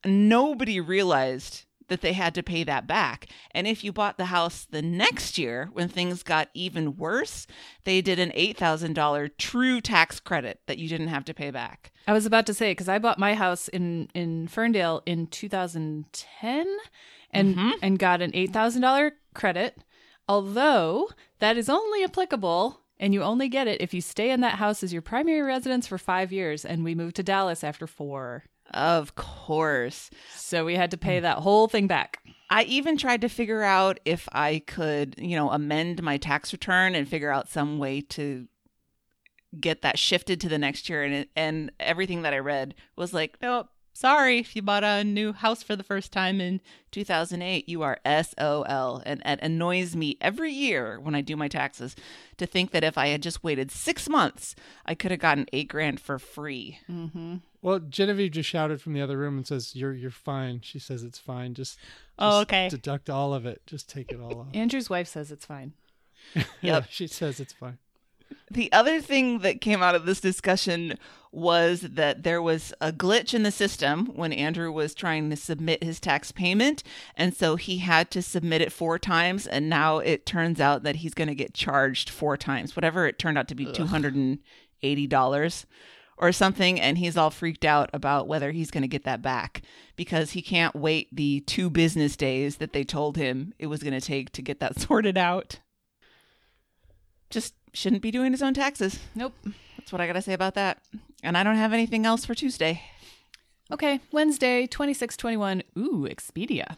nobody 0.05 0.81
realized 0.81 1.67
that 1.91 2.01
they 2.01 2.15
had 2.15 2.35
to 2.37 2.43
pay 2.43 2.65
that 2.65 2.87
back. 2.87 3.27
And 3.51 3.67
if 3.67 3.85
you 3.85 3.93
bought 3.93 4.17
the 4.17 4.27
house 4.27 4.67
the 4.71 4.81
next 4.81 5.37
year 5.37 5.69
when 5.75 5.89
things 5.89 6.23
got 6.23 6.49
even 6.55 6.97
worse, 6.97 7.47
they 7.85 8.01
did 8.01 8.19
an 8.19 8.31
$8,000 8.31 9.31
true 9.37 9.81
tax 9.83 10.19
credit 10.19 10.61
that 10.67 10.79
you 10.79 10.89
didn't 10.89 11.09
have 11.09 11.27
to 11.27 11.35
pay 11.35 11.51
back. 11.51 11.93
I 12.09 12.15
was 12.15 12.25
about 12.25 12.47
to 12.47 12.55
say 12.55 12.71
because 12.73 12.89
I 12.89 12.99
bought 12.99 13.19
my 13.19 13.35
house 13.35 13.69
in 13.69 14.09
in 14.15 14.49
Ferndale 14.49 15.03
in 15.05 15.27
2010 15.27 16.67
and 17.31 17.55
Mhm. 17.57 17.73
and 17.83 17.99
got 17.99 18.23
an 18.23 18.31
eight 18.35 18.53
thousand 18.53 18.83
dollar 18.83 19.13
credit. 19.35 19.79
Although 20.29 21.11
that 21.41 21.57
is 21.57 21.69
only 21.69 22.05
applicable 22.05 22.81
and 22.99 23.15
you 23.15 23.23
only 23.23 23.49
get 23.49 23.67
it 23.67 23.81
if 23.81 23.95
you 23.95 24.01
stay 24.01 24.31
in 24.31 24.41
that 24.43 24.57
house 24.57 24.83
as 24.83 24.93
your 24.93 25.03
primary 25.03 25.43
residence 25.43 25.87
for 25.87 25.99
five 25.99 26.33
years. 26.33 26.65
And 26.65 26.85
we 26.85 26.95
moved 26.95 27.17
to 27.17 27.23
Dallas 27.23 27.65
after 27.65 27.87
four, 27.87 28.45
Of 28.73 29.15
course. 29.15 30.11
so 30.35 30.65
we 30.65 30.77
had 30.77 30.91
to 30.93 30.97
pay 30.97 31.21
that 31.21 31.39
whole 31.39 31.69
thing 31.69 31.87
back. 31.87 32.19
I 32.51 32.65
even 32.65 32.97
tried 32.97 33.21
to 33.21 33.29
figure 33.29 33.63
out 33.63 34.01
if 34.05 34.29
I 34.33 34.63
could, 34.67 35.15
you 35.19 35.37
know, 35.37 35.51
amend 35.51 36.03
my 36.03 36.17
tax 36.17 36.53
return 36.53 36.95
and 36.95 37.09
figure 37.09 37.31
out 37.31 37.49
some 37.49 37.79
way 37.79 38.01
to 38.03 38.49
get 39.61 39.83
that 39.83 39.99
shifted 39.99 40.41
to 40.41 40.49
the 40.49 40.59
next 40.59 40.89
year 40.89 41.03
and 41.05 41.15
it, 41.15 41.31
and 41.37 41.71
everything 41.79 42.23
that 42.23 42.35
I 42.35 42.39
read 42.39 42.75
was 42.97 43.13
like, 43.13 43.37
"Nope, 43.43 43.69
sorry, 43.93 44.39
if 44.39 44.55
you 44.55 44.63
bought 44.63 44.85
a 44.85 45.03
new 45.05 45.33
house 45.33 45.63
for 45.63 45.75
the 45.77 45.83
first 45.85 46.13
time 46.13 46.41
in 46.41 46.61
2008, 46.93 47.69
you 47.69 47.83
are 47.83 47.99
SOL." 48.05 49.03
And 49.07 49.23
it 49.25 49.39
annoys 49.43 49.95
me 49.95 50.17
every 50.21 50.53
year 50.53 50.99
when 51.01 51.15
I 51.15 51.21
do 51.21 51.37
my 51.37 51.49
taxes 51.49 51.95
to 52.37 52.47
think 52.47 52.71
that 52.73 52.85
if 52.85 52.97
I 52.99 53.09
had 53.09 53.23
just 53.23 53.45
waited 53.45 53.71
6 53.71 54.09
months, 54.09 54.55
I 54.87 54.95
could 54.95 55.11
have 55.11 55.21
gotten 55.21 55.47
8 55.53 55.69
grand 55.69 56.01
for 56.01 56.19
free. 56.19 56.79
Mm-hmm. 56.91 57.37
Well, 57.63 57.79
Genevieve 57.79 58.33
just 58.33 58.49
shouted 58.49 58.81
from 58.81 58.95
the 58.95 59.03
other 59.03 59.19
room 59.19 59.37
and 59.37 59.47
says, 59.47 59.77
"You're 59.77 59.93
you're 59.93 60.11
fine." 60.11 60.61
She 60.63 60.79
says 60.79 61.03
it's 61.03 61.19
fine. 61.19 61.55
Just, 61.55 61.79
Oh, 62.19 62.41
okay. 62.41 62.69
Deduct 62.69 63.09
all 63.11 63.33
of 63.35 63.47
it. 63.47 63.63
Just 63.67 63.89
take 63.89 64.13
it 64.13 64.21
all 64.21 64.41
off. 64.41 64.47
Andrew's 64.55 64.91
wife 64.91 65.09
says 65.09 65.31
it's 65.31 65.45
fine. 65.47 65.73
Yeah, 66.61 66.83
she 66.89 67.07
says 67.07 67.41
it's 67.41 67.53
fine. 67.55 67.79
The 68.51 68.71
other 68.73 69.01
thing 69.01 69.39
that 69.41 69.61
came 69.61 69.83
out 69.83 69.95
of 69.95 70.05
this 70.07 70.21
discussion 70.21 70.99
was 71.33 71.81
that 71.81 72.23
there 72.25 72.43
was 72.43 72.73
a 72.81 72.93
glitch 72.93 73.33
in 73.33 73.43
the 73.43 73.51
system 73.51 74.07
when 74.15 74.33
Andrew 74.33 74.71
was 74.71 74.95
trying 74.95 75.31
to 75.31 75.37
submit 75.37 75.83
his 75.83 75.99
tax 75.99 76.31
payment. 76.31 76.83
And 77.17 77.35
so 77.35 77.57
he 77.57 77.79
had 77.79 78.11
to 78.13 78.23
submit 78.23 78.61
it 78.61 78.71
four 78.73 78.99
times. 78.99 79.47
And 79.47 79.69
now 79.69 79.99
it 79.99 80.27
turns 80.27 80.61
out 80.61 80.83
that 80.83 80.97
he's 80.97 81.15
going 81.15 81.29
to 81.29 81.35
get 81.35 81.55
charged 81.55 82.11
four 82.11 82.37
times, 82.37 82.77
whatever 82.77 83.07
it 83.07 83.19
turned 83.19 83.39
out 83.39 83.49
to 83.49 83.55
be 83.55 83.67
$280 83.67 85.65
or 86.21 86.33
something, 86.33 86.79
and 86.79 86.99
he's 86.99 87.17
all 87.17 87.31
freaked 87.31 87.65
out 87.65 87.89
about 87.93 88.29
whether 88.29 88.53
he's 88.53 88.71
going 88.71 88.83
to 88.83 88.89
get 88.89 89.05
that 89.05 89.23
back 89.23 89.63
because 89.97 90.33
he 90.33 90.43
can't 90.43 90.77
wait 90.77 91.09
the 91.11 91.41
two 91.41 91.71
business 91.71 92.15
days 92.15 92.59
that 92.59 92.73
they 92.73 92.85
told 92.85 93.17
him 93.17 93.55
it 93.59 93.67
was 93.67 93.83
going 93.83 93.99
to 93.99 94.07
take 94.07 94.31
to 94.33 94.43
get 94.43 94.61
that 94.61 94.79
sorted 94.81 95.17
out. 95.17 95.61
Just 97.31 97.55
shouldn't 97.73 98.03
be 98.03 98.11
doing 98.11 98.33
his 98.33 98.43
own 98.43 98.55
taxes. 98.55 99.01
Nope. 99.15 99.33
That's 99.79 99.93
what 99.93 100.01
I 100.01 100.07
got 100.07 100.13
to 100.13 100.23
say 100.23 100.35
about 100.35 100.55
that. 100.55 100.79
And 101.23 101.39
I 101.39 101.43
don't 101.43 101.57
have 101.57 101.73
anything 101.73 102.05
else 102.05 102.25
for 102.25 102.35
Tuesday. 102.35 102.83
Okay, 103.73 104.01
Wednesday, 104.13 104.67
2621. 104.67 105.63
Ooh, 105.79 106.09
Expedia. 106.11 106.77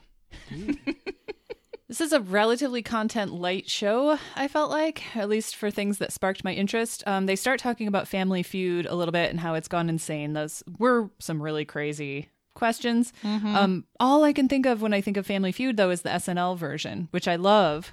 This 1.92 2.00
is 2.00 2.14
a 2.14 2.20
relatively 2.20 2.80
content 2.80 3.34
light 3.34 3.68
show, 3.68 4.18
I 4.34 4.48
felt 4.48 4.70
like, 4.70 5.14
at 5.14 5.28
least 5.28 5.54
for 5.56 5.70
things 5.70 5.98
that 5.98 6.10
sparked 6.10 6.42
my 6.42 6.54
interest. 6.54 7.02
Um, 7.06 7.26
they 7.26 7.36
start 7.36 7.60
talking 7.60 7.86
about 7.86 8.08
Family 8.08 8.42
Feud 8.42 8.86
a 8.86 8.94
little 8.94 9.12
bit 9.12 9.28
and 9.28 9.38
how 9.38 9.52
it's 9.52 9.68
gone 9.68 9.90
insane. 9.90 10.32
Those 10.32 10.62
were 10.78 11.10
some 11.18 11.42
really 11.42 11.66
crazy 11.66 12.30
questions. 12.54 13.12
Um, 13.22 13.84
all 14.00 14.24
I 14.24 14.32
can 14.32 14.48
think 14.48 14.64
of 14.64 14.80
when 14.80 14.94
I 14.94 15.02
think 15.02 15.18
of 15.18 15.26
Family 15.26 15.52
Feud, 15.52 15.76
though, 15.76 15.90
is 15.90 16.00
the 16.00 16.08
SNL 16.08 16.56
version, 16.56 17.08
which 17.10 17.28
I 17.28 17.36
love. 17.36 17.92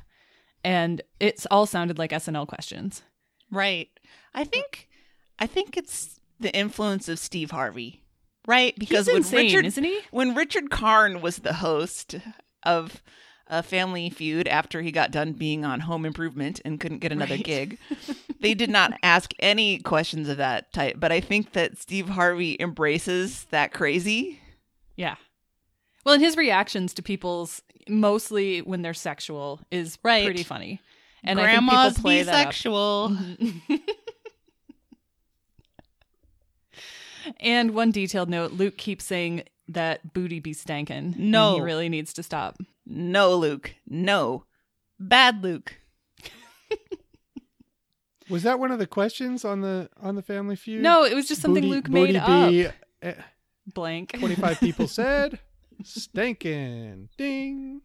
And 0.64 1.02
it's 1.20 1.46
all 1.52 1.66
sounded 1.66 1.98
like 2.00 2.12
SNL 2.12 2.48
questions. 2.48 3.04
Right. 3.52 3.90
I 4.34 4.46
think 4.46 4.88
I 5.40 5.46
think 5.46 5.76
it's 5.76 6.22
the 6.40 6.56
influence 6.56 7.10
of 7.10 7.20
Steve 7.20 7.52
Harvey. 7.52 8.06
Right? 8.48 8.74
Because 8.80 9.08
He's 9.08 9.14
when 9.14 9.18
insane, 9.18 9.46
Richard 9.48 9.66
isn't 9.66 9.84
he? 9.84 10.00
when 10.12 10.36
Richard 10.36 10.70
Karn 10.70 11.20
was 11.20 11.40
the 11.40 11.56
host 11.56 12.16
of 12.64 13.04
a 13.50 13.64
Family 13.64 14.10
Feud 14.10 14.48
after 14.48 14.82
he 14.82 14.92
got 14.92 15.12
done 15.12 15.34
being 15.34 15.66
on 15.66 15.80
Home 15.82 16.06
Improvement 16.06 16.62
and 16.64 16.80
couldn't 16.80 17.00
get 17.00 17.12
another 17.12 17.36
Right. 17.36 17.44
gig, 17.44 17.78
they 18.40 18.54
did 18.54 18.70
not 18.70 18.94
ask 19.04 19.34
any 19.40 19.80
questions 19.80 20.30
of 20.30 20.38
that 20.38 20.72
type. 20.74 20.96
But 21.00 21.12
I 21.12 21.20
think 21.20 21.54
that 21.54 21.78
Steve 21.78 22.10
Harvey 22.10 22.56
embraces 22.60 23.46
that 23.52 23.74
crazy. 23.74 24.40
Yeah. 24.96 25.16
Well, 26.06 26.14
and 26.16 26.24
his 26.24 26.38
reactions 26.38 26.94
to 26.96 27.02
people's 27.02 27.62
mostly 27.88 28.62
when 28.62 28.82
they're 28.84 28.94
sexual 28.94 29.60
is 29.72 29.98
Right. 30.04 30.26
pretty 30.26 30.44
funny. 30.44 30.80
And 31.24 31.38
Grandma's 31.40 31.74
I 31.74 31.84
think 31.86 31.96
people 31.98 32.02
play 32.04 32.24
that 32.24 32.48
bisexual. 32.50 33.82
And 37.42 37.72
one 37.76 37.92
detailed 37.92 38.30
note: 38.30 38.54
Luke 38.54 38.78
keeps 38.78 39.04
saying 39.06 39.44
that 39.68 40.14
booty 40.14 40.40
be 40.40 40.54
stankin'. 40.54 41.16
No. 41.18 41.56
he 41.56 41.62
really 41.62 41.90
needs 41.90 42.14
to 42.14 42.24
stop. 42.24 42.58
No, 42.92 43.36
Luke. 43.36 43.76
No. 43.88 44.46
Bad 45.00 45.44
Luke. 45.44 45.78
Was 48.30 48.44
that 48.44 48.60
one 48.60 48.72
of 48.72 48.80
the 48.80 48.88
questions 48.88 49.44
on 49.44 49.62
the 49.62 49.90
on 50.02 50.16
the 50.16 50.22
Family 50.22 50.56
Feud? 50.56 50.82
No, 50.84 51.04
it 51.04 51.16
was 51.16 51.28
just 51.28 51.42
something 51.42 51.64
Booty- 51.64 51.76
Luke 51.76 51.90
made 51.90 52.16
up. 52.16 52.50
Bee, 52.50 52.68
eh, 53.02 53.14
Blank. 53.74 54.14
25 54.20 54.60
people 54.60 54.88
said 54.88 55.40
stinking. 55.84 57.10
Ding. 57.18 57.82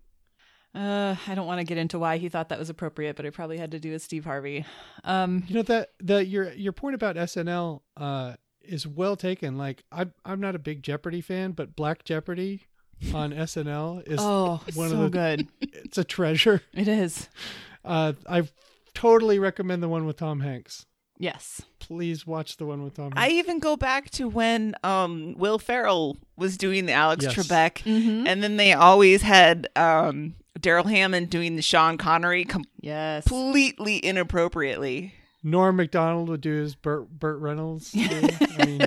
Uh, 0.74 1.14
I 1.28 1.34
don't 1.34 1.46
want 1.46 1.60
to 1.60 1.64
get 1.64 1.78
into 1.78 1.98
why 2.00 2.16
he 2.18 2.28
thought 2.28 2.48
that 2.50 2.58
was 2.58 2.68
appropriate, 2.68 3.14
but 3.16 3.24
it 3.24 3.32
probably 3.32 3.58
had 3.58 3.70
to 3.70 3.78
do 3.78 3.92
with 3.92 4.02
Steve 4.02 4.24
Harvey. 4.24 4.64
Um, 5.04 5.44
You 5.46 5.54
know 5.56 5.62
that 5.62 5.90
the 6.00 6.24
your 6.26 6.52
your 6.52 6.72
point 6.72 6.94
about 6.94 7.16
SNL 7.16 7.80
uh 7.96 8.34
is 8.60 8.86
well 8.86 9.16
taken. 9.16 9.56
Like 9.56 9.84
I'm 9.92 10.12
I'm 10.26 10.40
not 10.40 10.54
a 10.54 10.58
big 10.58 10.82
Jeopardy 10.82 11.20
fan, 11.22 11.52
but 11.52 11.74
Black 11.76 12.04
Jeopardy 12.04 12.66
on 13.14 13.32
SNL 13.32 14.06
is 14.08 14.18
oh, 14.20 14.60
one 14.74 14.90
so 14.90 15.02
of 15.02 15.12
the 15.12 15.36
good. 15.36 15.48
it's 15.60 15.98
a 15.98 16.04
treasure. 16.04 16.62
It 16.72 16.88
is. 16.88 17.28
Uh 17.84 18.14
I 18.28 18.48
totally 18.94 19.38
recommend 19.38 19.82
the 19.82 19.88
one 19.88 20.06
with 20.06 20.16
Tom 20.16 20.40
Hanks. 20.40 20.86
Yes. 21.18 21.62
Please 21.78 22.26
watch 22.26 22.56
the 22.56 22.66
one 22.66 22.82
with 22.82 22.94
Tom 22.94 23.12
I 23.14 23.28
even 23.30 23.58
go 23.60 23.76
back 23.76 24.10
to 24.12 24.28
when 24.28 24.74
um, 24.82 25.34
Will 25.38 25.58
Ferrell 25.60 26.16
was 26.36 26.56
doing 26.56 26.86
the 26.86 26.92
Alex 26.92 27.24
Yes. 27.24 27.34
Trebek, 27.34 27.84
Mm-hmm. 27.84 28.26
and 28.26 28.42
then 28.42 28.56
they 28.56 28.72
always 28.72 29.22
had 29.22 29.68
um, 29.76 30.34
Darrell 30.60 30.86
Hammond 30.88 31.30
doing 31.30 31.54
the 31.56 31.62
Sean 31.62 31.98
Connery 31.98 32.46
Yes. 32.80 33.28
completely 33.28 34.04
inappropriately. 34.04 35.14
Norm 35.46 35.76
Macdonald 35.76 36.30
would 36.30 36.40
do 36.40 36.54
his 36.54 36.74
Burt 36.74 37.08
Burt 37.10 37.38
Reynolds. 37.38 37.92
Too. 37.92 38.00
I 38.58 38.64
mean, 38.64 38.86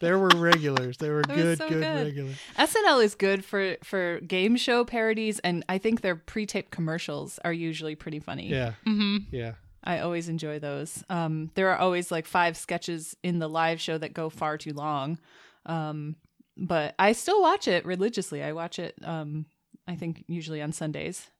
there 0.00 0.18
were 0.18 0.28
regulars. 0.36 0.98
They 0.98 1.08
were 1.08 1.22
good, 1.22 1.56
so 1.58 1.68
good, 1.68 1.80
good. 1.82 2.04
regulars. 2.04 2.36
SNL 2.58 3.02
is 3.02 3.14
good 3.14 3.44
for 3.44 3.76
for 3.82 4.20
game 4.20 4.56
show 4.56 4.84
parodies, 4.84 5.38
and 5.40 5.64
I 5.68 5.78
think 5.78 6.02
their 6.02 6.14
pre-taped 6.14 6.70
commercials 6.70 7.38
are 7.44 7.52
usually 7.54 7.94
pretty 7.94 8.20
funny. 8.20 8.48
Yeah, 8.48 8.72
Mm-hmm. 8.86 9.16
yeah. 9.34 9.52
I 9.82 9.98
always 10.00 10.28
enjoy 10.28 10.58
those. 10.60 11.02
Um, 11.10 11.50
there 11.54 11.68
are 11.70 11.76
always 11.78 12.10
like 12.12 12.26
five 12.26 12.56
sketches 12.56 13.16
in 13.22 13.38
the 13.38 13.48
live 13.48 13.80
show 13.80 13.96
that 13.98 14.12
go 14.14 14.28
far 14.30 14.56
too 14.58 14.72
long, 14.74 15.18
um, 15.66 16.16
but 16.56 16.94
I 16.98 17.12
still 17.12 17.40
watch 17.42 17.66
it 17.66 17.84
religiously. 17.86 18.42
I 18.42 18.52
watch 18.52 18.78
it. 18.78 18.94
Um, 19.02 19.46
I 19.88 19.94
think 19.96 20.24
usually 20.26 20.62
on 20.62 20.72
Sundays 20.72 21.30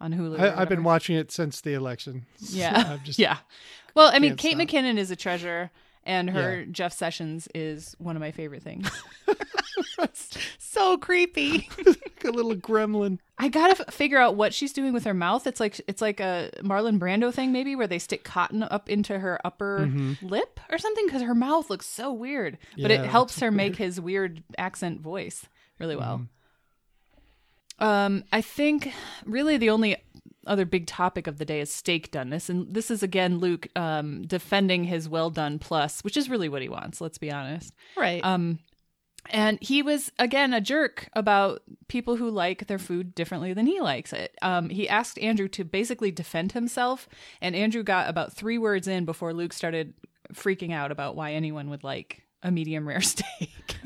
on 0.00 0.12
Hulu. 0.14 0.40
I, 0.40 0.60
I've 0.62 0.68
been 0.68 0.84
watching 0.84 1.16
it 1.16 1.30
since 1.30 1.60
the 1.60 1.74
election. 1.74 2.26
So 2.38 2.56
Yeah. 2.58 2.92
I've 2.94 3.04
just, 3.04 3.18
Yeah. 3.18 3.36
Well, 3.94 4.10
I 4.12 4.18
mean, 4.18 4.36
Kate 4.36 4.54
stop. 4.56 4.68
McKinnon 4.68 4.96
is 4.98 5.10
a 5.10 5.16
treasure, 5.16 5.70
and 6.04 6.30
her 6.30 6.64
Jeff 6.66 6.92
Sessions 6.92 7.48
is 7.54 7.94
one 7.98 8.16
of 8.16 8.20
my 8.20 8.30
favorite 8.30 8.62
things. 8.62 8.90
So 10.58 10.96
creepy. 10.96 11.68
like 11.86 12.12
a 12.24 12.30
little 12.30 12.54
gremlin. 12.54 13.18
I 13.38 13.48
gotta 13.48 13.80
f- 13.86 13.92
figure 13.94 14.18
out 14.18 14.36
what 14.36 14.54
she's 14.54 14.72
doing 14.72 14.92
with 14.92 15.04
her 15.04 15.14
mouth. 15.14 15.46
It's 15.46 15.60
like 15.60 15.80
it's 15.86 16.00
like 16.00 16.18
a 16.18 16.50
Marlon 16.62 16.98
Brando 16.98 17.32
thing, 17.32 17.52
maybe, 17.52 17.76
where 17.76 17.86
they 17.86 17.98
stick 17.98 18.24
cotton 18.24 18.62
up 18.62 18.88
into 18.88 19.18
her 19.18 19.38
upper 19.44 19.90
lip 20.22 20.60
or 20.70 20.78
something, 20.78 21.06
because 21.06 21.22
her 21.22 21.34
mouth 21.34 21.68
looks 21.70 21.86
so 21.86 22.12
weird. 22.12 22.58
but 22.80 22.90
Yeah, 22.90 23.00
it 23.00 23.04
it 23.04 23.06
helps 23.06 23.38
her 23.40 23.50
make 23.50 23.76
his 23.76 24.00
weird 24.00 24.42
accent 24.58 25.00
voice 25.00 25.46
really 25.78 25.96
well. 25.96 26.26
Um, 27.78 28.24
I 28.32 28.40
think 28.40 28.92
really 29.24 29.56
the 29.56 29.70
only 29.70 29.96
other 30.46 30.64
big 30.64 30.86
topic 30.86 31.26
of 31.26 31.38
the 31.38 31.44
day 31.44 31.60
is 31.60 31.72
steak 31.72 32.10
doneness, 32.10 32.48
and 32.48 32.72
this 32.72 32.90
is 32.90 33.02
again 33.02 33.38
Luke 33.38 33.68
um, 33.76 34.22
defending 34.22 34.84
his 34.84 35.08
well 35.08 35.30
done 35.30 35.58
plus, 35.58 36.02
which 36.02 36.16
is 36.16 36.28
really 36.30 36.48
what 36.48 36.62
he 36.62 36.68
wants. 36.68 37.00
Let's 37.00 37.18
be 37.18 37.30
honest. 37.30 37.72
right. 37.96 38.24
Um, 38.24 38.58
and 39.30 39.58
he 39.60 39.82
was 39.82 40.10
again 40.18 40.52
a 40.52 40.60
jerk 40.60 41.08
about 41.12 41.62
people 41.88 42.16
who 42.16 42.28
like 42.30 42.66
their 42.66 42.78
food 42.78 43.14
differently 43.14 43.52
than 43.52 43.66
he 43.66 43.80
likes 43.80 44.12
it. 44.12 44.36
Um, 44.42 44.68
he 44.68 44.88
asked 44.88 45.18
Andrew 45.18 45.48
to 45.48 45.64
basically 45.64 46.10
defend 46.10 46.52
himself, 46.52 47.08
and 47.40 47.54
Andrew 47.54 47.82
got 47.82 48.08
about 48.08 48.32
three 48.32 48.58
words 48.58 48.88
in 48.88 49.04
before 49.04 49.32
Luke 49.32 49.52
started 49.52 49.94
freaking 50.34 50.72
out 50.72 50.90
about 50.90 51.14
why 51.14 51.32
anyone 51.32 51.70
would 51.70 51.84
like 51.84 52.22
a 52.42 52.50
medium 52.50 52.86
rare 52.88 53.00
steak. 53.02 53.76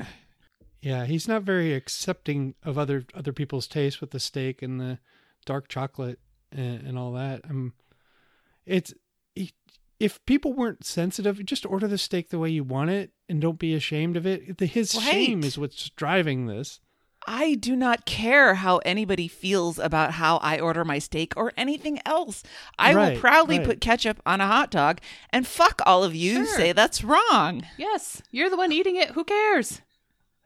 Yeah, 0.81 1.05
he's 1.05 1.27
not 1.27 1.43
very 1.43 1.73
accepting 1.73 2.55
of 2.63 2.77
other 2.77 3.05
other 3.13 3.33
people's 3.33 3.67
taste 3.67 4.01
with 4.01 4.11
the 4.11 4.19
steak 4.19 4.61
and 4.61 4.79
the 4.79 4.99
dark 5.45 5.67
chocolate 5.67 6.19
and, 6.51 6.81
and 6.87 6.97
all 6.97 7.13
that. 7.13 7.41
Um, 7.49 7.73
it's 8.65 8.93
if 9.99 10.23
people 10.25 10.53
weren't 10.53 10.85
sensitive, 10.85 11.43
just 11.45 11.65
order 11.65 11.87
the 11.87 11.97
steak 11.97 12.29
the 12.29 12.37
way 12.39 12.49
you 12.51 12.63
want 12.63 12.91
it 12.91 13.11
and 13.27 13.41
don't 13.41 13.57
be 13.57 13.73
ashamed 13.73 14.15
of 14.15 14.27
it. 14.27 14.57
The, 14.59 14.67
his 14.67 14.91
shame 14.91 15.43
is 15.43 15.57
what's 15.57 15.89
driving 15.91 16.45
this. 16.45 16.79
I 17.29 17.55
do 17.55 17.75
not 17.75 18.05
care 18.05 18.53
how 18.55 18.77
anybody 18.85 19.27
feels 19.27 19.79
about 19.79 20.11
how 20.13 20.37
I 20.37 20.59
order 20.59 20.85
my 20.85 20.99
steak 20.99 21.33
or 21.35 21.51
anything 21.57 21.99
else. 22.05 22.41
I 22.79 22.93
Right, 22.93 23.13
will 23.15 23.19
proudly 23.19 23.57
right. 23.57 23.67
put 23.67 23.81
ketchup 23.81 24.21
on 24.25 24.39
a 24.39 24.47
hot 24.47 24.69
dog 24.71 25.01
and 25.31 25.45
fuck 25.47 25.81
all 25.85 26.03
of 26.03 26.15
you 26.15 26.45
Sure. 26.45 26.55
say 26.57 26.71
that's 26.73 27.03
wrong. 27.03 27.63
yes, 27.77 28.21
you're 28.31 28.49
the 28.51 28.55
one 28.55 28.71
eating 28.71 28.95
it. 28.97 29.09
Who 29.11 29.23
cares? 29.23 29.81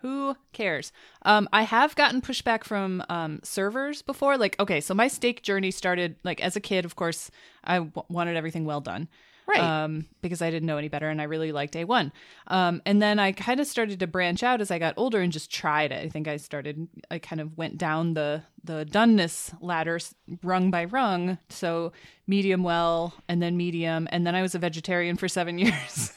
Who 0.02 0.36
cares? 0.52 0.92
Um, 1.24 1.48
I 1.54 1.62
have 1.64 1.96
gotten 1.96 2.22
pushback 2.22 2.64
from 2.64 3.04
um, 3.08 3.40
servers 3.44 4.02
before. 4.02 4.36
Like, 4.38 4.60
okay, 4.60 4.82
so 4.82 4.96
my 4.96 5.08
steak 5.08 5.44
journey 5.44 5.70
started 5.70 6.16
like 6.24 6.42
as 6.42 6.56
a 6.56 6.60
kid. 6.60 6.86
Of 6.86 6.96
course, 6.96 7.30
I 7.64 7.76
w- 7.80 8.04
wanted 8.10 8.36
everything 8.36 8.66
well 8.66 8.82
done. 8.82 9.08
Right. 9.48 9.60
um, 9.60 10.06
because 10.22 10.42
I 10.42 10.50
didn't 10.50 10.68
know 10.68 10.78
any 10.78 10.88
better 10.88 11.10
and 11.10 11.20
I 11.20 11.26
really 11.26 11.52
liked 11.52 11.74
A1. 11.74 12.12
Um, 12.48 12.82
and 12.86 13.02
then 13.02 13.20
I 13.20 13.32
kind 13.34 13.60
of 13.60 13.68
started 13.68 14.00
to 14.00 14.08
branch 14.08 14.44
out 14.44 14.62
as 14.62 14.72
I 14.72 14.80
got 14.80 14.94
older 14.98 15.20
and 15.20 15.32
just 15.32 15.52
tried 15.52 15.92
it. 15.92 16.06
I 16.06 16.10
think 16.10 16.28
I 16.28 16.38
started, 16.38 16.88
I 17.10 17.20
kind 17.20 17.42
of 17.42 17.58
went 17.58 17.78
down 17.78 18.14
the, 18.14 18.44
the 18.64 18.86
doneness 18.90 19.54
ladder 19.62 20.00
rung 20.44 20.72
by 20.72 20.86
rung. 20.86 21.38
So 21.50 21.92
medium 22.28 22.64
well 22.64 23.14
and 23.28 23.42
then 23.42 23.58
medium. 23.58 24.08
And 24.12 24.26
then 24.26 24.36
I 24.36 24.42
was 24.42 24.56
a 24.56 24.60
vegetarian 24.60 25.18
for 25.18 25.28
seven 25.28 25.58
years. 25.60 26.14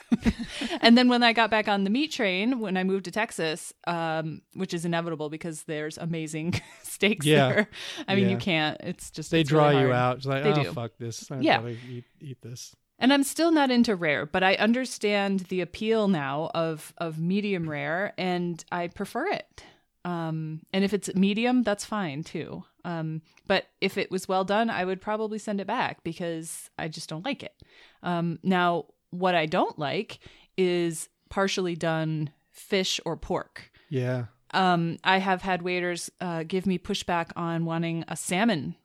and 0.81 0.97
then 0.97 1.09
when 1.09 1.22
I 1.22 1.33
got 1.33 1.51
back 1.51 1.66
on 1.66 1.85
the 1.85 1.91
meat 1.91 2.12
train, 2.12 2.61
when 2.61 2.77
I 2.77 2.85
moved 2.85 3.07
to 3.07 3.11
Texas, 3.11 3.72
um, 3.87 4.43
which 4.53 4.75
is 4.75 4.85
inevitable 4.85 5.29
because 5.31 5.64
there's 5.64 5.99
amazing 5.99 6.61
steaks 6.83 7.27
Yeah. 7.27 7.49
there. 7.49 7.68
I 8.07 8.14
mean, 8.14 8.29
you 8.29 8.37
can't, 8.37 8.77
it's 8.81 9.11
just, 9.11 9.31
They 9.33 9.41
it's 9.41 9.49
draw 9.49 9.68
really 9.70 9.83
you 9.87 9.93
out. 9.93 10.18
It's 10.18 10.27
like, 10.27 10.45
They 10.45 10.53
oh 10.53 10.62
do. 10.64 10.72
fuck 10.72 10.93
this. 10.99 11.31
I 11.33 11.41
Yeah. 11.41 11.66
eat, 11.66 12.05
eat 12.20 12.41
this. 12.43 12.77
And 12.99 13.12
I'm 13.12 13.24
still 13.24 13.51
not 13.51 13.70
into 13.70 13.97
rare, 13.97 14.24
but 14.24 14.42
I 14.42 14.55
understand 14.55 15.40
the 15.40 15.61
appeal 15.61 16.09
now 16.09 16.51
of 16.55 16.92
of 16.99 17.18
medium 17.18 17.68
rare, 17.68 18.14
and 18.16 18.64
I 18.70 18.88
prefer 18.88 19.26
it. 19.26 19.64
Um, 20.05 20.61
and 20.72 20.84
if 20.84 20.92
it's 20.92 21.14
medium, 21.14 21.62
that's 21.62 21.84
fine 21.84 22.22
too. 22.22 22.64
Um, 22.84 23.22
but 23.47 23.66
if 23.80 23.97
it 23.97 24.11
was 24.11 24.28
well 24.28 24.45
done, 24.45 24.68
I 24.68 24.84
would 24.84 25.01
probably 25.01 25.38
send 25.38 25.61
it 25.61 25.66
back 25.66 26.05
because 26.05 26.70
I 26.78 26.88
just 26.88 27.09
don't 27.09 27.24
like 27.24 27.42
it. 27.42 27.55
Um, 28.03 28.38
now, 28.42 28.86
what 29.11 29.34
I 29.34 29.47
don't 29.47 29.78
like 29.78 30.18
is 30.59 31.09
partially 31.30 31.74
done 31.74 32.30
fish 32.51 33.01
or 33.05 33.16
pork. 33.16 33.70
Yeah. 33.88 34.26
Um, 34.53 34.99
I 35.03 35.18
have 35.18 35.42
had 35.42 35.62
waiters 35.62 36.11
uh, 36.20 36.45
give 36.45 36.66
me 36.66 36.78
pushback 36.78 37.30
on 37.34 37.64
wanting 37.64 38.05
a 38.07 38.16
salmon 38.16 38.76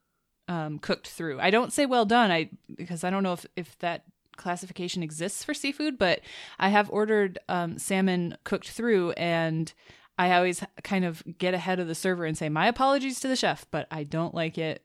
um, 0.49 0.79
cooked 0.79 1.07
through. 1.07 1.39
I 1.39 1.51
don't 1.51 1.71
say 1.71 1.85
well 1.85 2.05
done, 2.05 2.31
I 2.31 2.49
because 2.75 3.05
I 3.05 3.09
don't 3.09 3.23
know 3.23 3.33
if 3.33 3.45
if 3.55 3.77
that 3.79 4.03
classification 4.35 5.03
exists 5.03 5.43
for 5.43 5.53
seafood, 5.53 5.97
but 5.97 6.21
I 6.57 6.69
have 6.69 6.89
ordered 6.89 7.39
um, 7.47 7.77
salmon 7.77 8.35
cooked 8.43 8.69
through, 8.69 9.11
and 9.11 9.71
I 10.17 10.33
always 10.33 10.63
kind 10.83 11.05
of 11.05 11.23
get 11.37 11.53
ahead 11.53 11.79
of 11.79 11.87
the 11.87 11.95
server 11.95 12.25
and 12.25 12.37
say 12.37 12.49
my 12.49 12.67
apologies 12.67 13.19
to 13.21 13.27
the 13.27 13.35
chef, 13.35 13.65
but 13.69 13.87
I 13.91 14.03
don't 14.03 14.33
like 14.33 14.57
it 14.57 14.83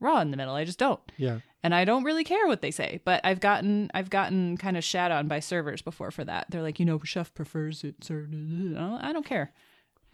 raw 0.00 0.20
in 0.20 0.30
the 0.30 0.36
middle. 0.36 0.54
I 0.54 0.64
just 0.64 0.78
don't. 0.78 1.00
Yeah. 1.16 1.40
And 1.62 1.74
I 1.74 1.84
don't 1.84 2.02
really 2.02 2.24
care 2.24 2.48
what 2.48 2.60
they 2.60 2.72
say, 2.72 3.00
but 3.04 3.20
I've 3.22 3.38
gotten 3.38 3.90
I've 3.94 4.10
gotten 4.10 4.56
kind 4.56 4.76
of 4.76 4.82
shat 4.82 5.12
on 5.12 5.28
by 5.28 5.40
servers 5.40 5.82
before 5.82 6.10
for 6.10 6.24
that. 6.24 6.46
They're 6.48 6.62
like, 6.62 6.80
you 6.80 6.86
know, 6.86 6.98
chef 7.04 7.32
prefers 7.34 7.84
it 7.84 8.02
served. 8.02 8.34
I 8.76 9.12
don't 9.12 9.26
care. 9.26 9.52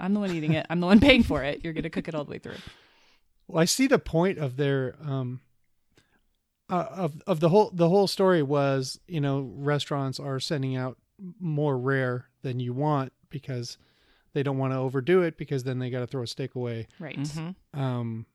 I'm 0.01 0.13
the 0.13 0.21
one 0.21 0.33
eating 0.33 0.53
it. 0.53 0.67
I'm 0.69 0.81
the 0.81 0.87
one 0.87 1.01
paying 1.01 1.23
for 1.23 1.43
it. 1.45 1.61
You're 1.63 1.73
gonna 1.73 1.89
cook 1.89 2.09
it 2.09 2.15
all 2.15 2.25
the 2.25 2.31
way 2.31 2.39
through. 2.39 2.57
Well, 3.49 3.61
I 3.61 3.65
see 3.65 3.87
the 3.89 3.99
point 3.99 4.39
of 4.39 4.57
their 4.57 4.95
um 5.03 5.41
uh, 6.71 6.87
of 6.91 7.23
of 7.27 7.41
the 7.41 7.49
whole 7.49 7.71
the 7.73 7.89
whole 7.89 8.07
story 8.07 8.43
was, 8.43 9.01
you 9.09 9.21
know, 9.21 9.51
restaurants 9.57 10.21
are 10.21 10.39
sending 10.39 10.77
out 10.77 10.99
more 11.41 11.79
rare 11.79 12.27
than 12.43 12.61
you 12.61 12.73
want 12.73 13.13
because 13.31 13.79
they 14.35 14.43
don't 14.43 14.59
want 14.59 14.73
to 14.73 14.79
overdo 14.79 15.23
it 15.23 15.37
because 15.39 15.65
then 15.65 15.79
they 15.79 15.91
got 15.91 16.01
to 16.01 16.07
throw 16.07 16.23
a 16.23 16.27
steak 16.27 16.55
away. 16.55 16.87
Right. 17.01 17.19
Mhm. 17.19 17.55
Um 17.75 18.27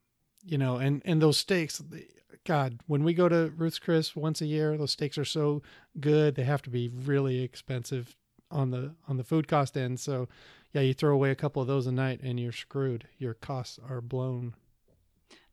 you 0.44 0.58
know, 0.58 0.76
and 0.76 1.00
and 1.04 1.22
those 1.22 1.38
steaks 1.38 1.78
they- 1.78 2.08
God, 2.44 2.80
when 2.86 3.04
we 3.04 3.14
go 3.14 3.26
to 3.26 3.50
Ruth's 3.56 3.78
Chris 3.78 4.14
once 4.14 4.42
a 4.42 4.46
year, 4.46 4.76
those 4.76 4.90
steaks 4.90 5.16
are 5.16 5.24
so 5.24 5.62
good. 5.98 6.34
They 6.34 6.44
have 6.44 6.60
to 6.62 6.70
be 6.70 6.88
really 6.90 7.40
expensive 7.40 8.16
on 8.50 8.70
the 8.70 8.94
on 9.08 9.16
the 9.16 9.24
food 9.24 9.48
cost 9.48 9.78
end. 9.78 9.98
So, 9.98 10.28
yeah, 10.74 10.82
you 10.82 10.92
throw 10.92 11.14
away 11.14 11.30
a 11.30 11.34
couple 11.36 11.62
of 11.62 11.68
those 11.68 11.86
a 11.86 11.92
night 11.92 12.20
and 12.22 12.38
you're 12.38 12.52
screwed. 12.52 13.08
Your 13.16 13.32
costs 13.32 13.78
are 13.88 14.02
blown. 14.02 14.56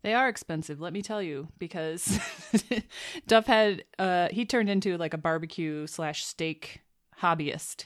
They 0.03 0.13
are 0.13 0.27
expensive, 0.27 0.81
let 0.81 0.93
me 0.93 1.01
tell 1.01 1.21
you, 1.21 1.47
because 1.59 2.19
Duff 3.27 3.45
had 3.45 3.83
uh 3.99 4.29
he 4.31 4.45
turned 4.45 4.69
into 4.69 4.97
like 4.97 5.13
a 5.13 5.17
barbecue 5.17 5.87
slash 5.87 6.25
steak 6.25 6.81
hobbyist. 7.21 7.85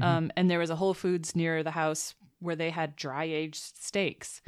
Um 0.00 0.32
and 0.36 0.50
there 0.50 0.58
was 0.58 0.70
a 0.70 0.76
Whole 0.76 0.94
Foods 0.94 1.36
near 1.36 1.62
the 1.62 1.70
house 1.70 2.14
where 2.40 2.56
they 2.56 2.70
had 2.70 2.96
dry 2.96 3.24
aged 3.24 3.76
steaks. 3.80 4.42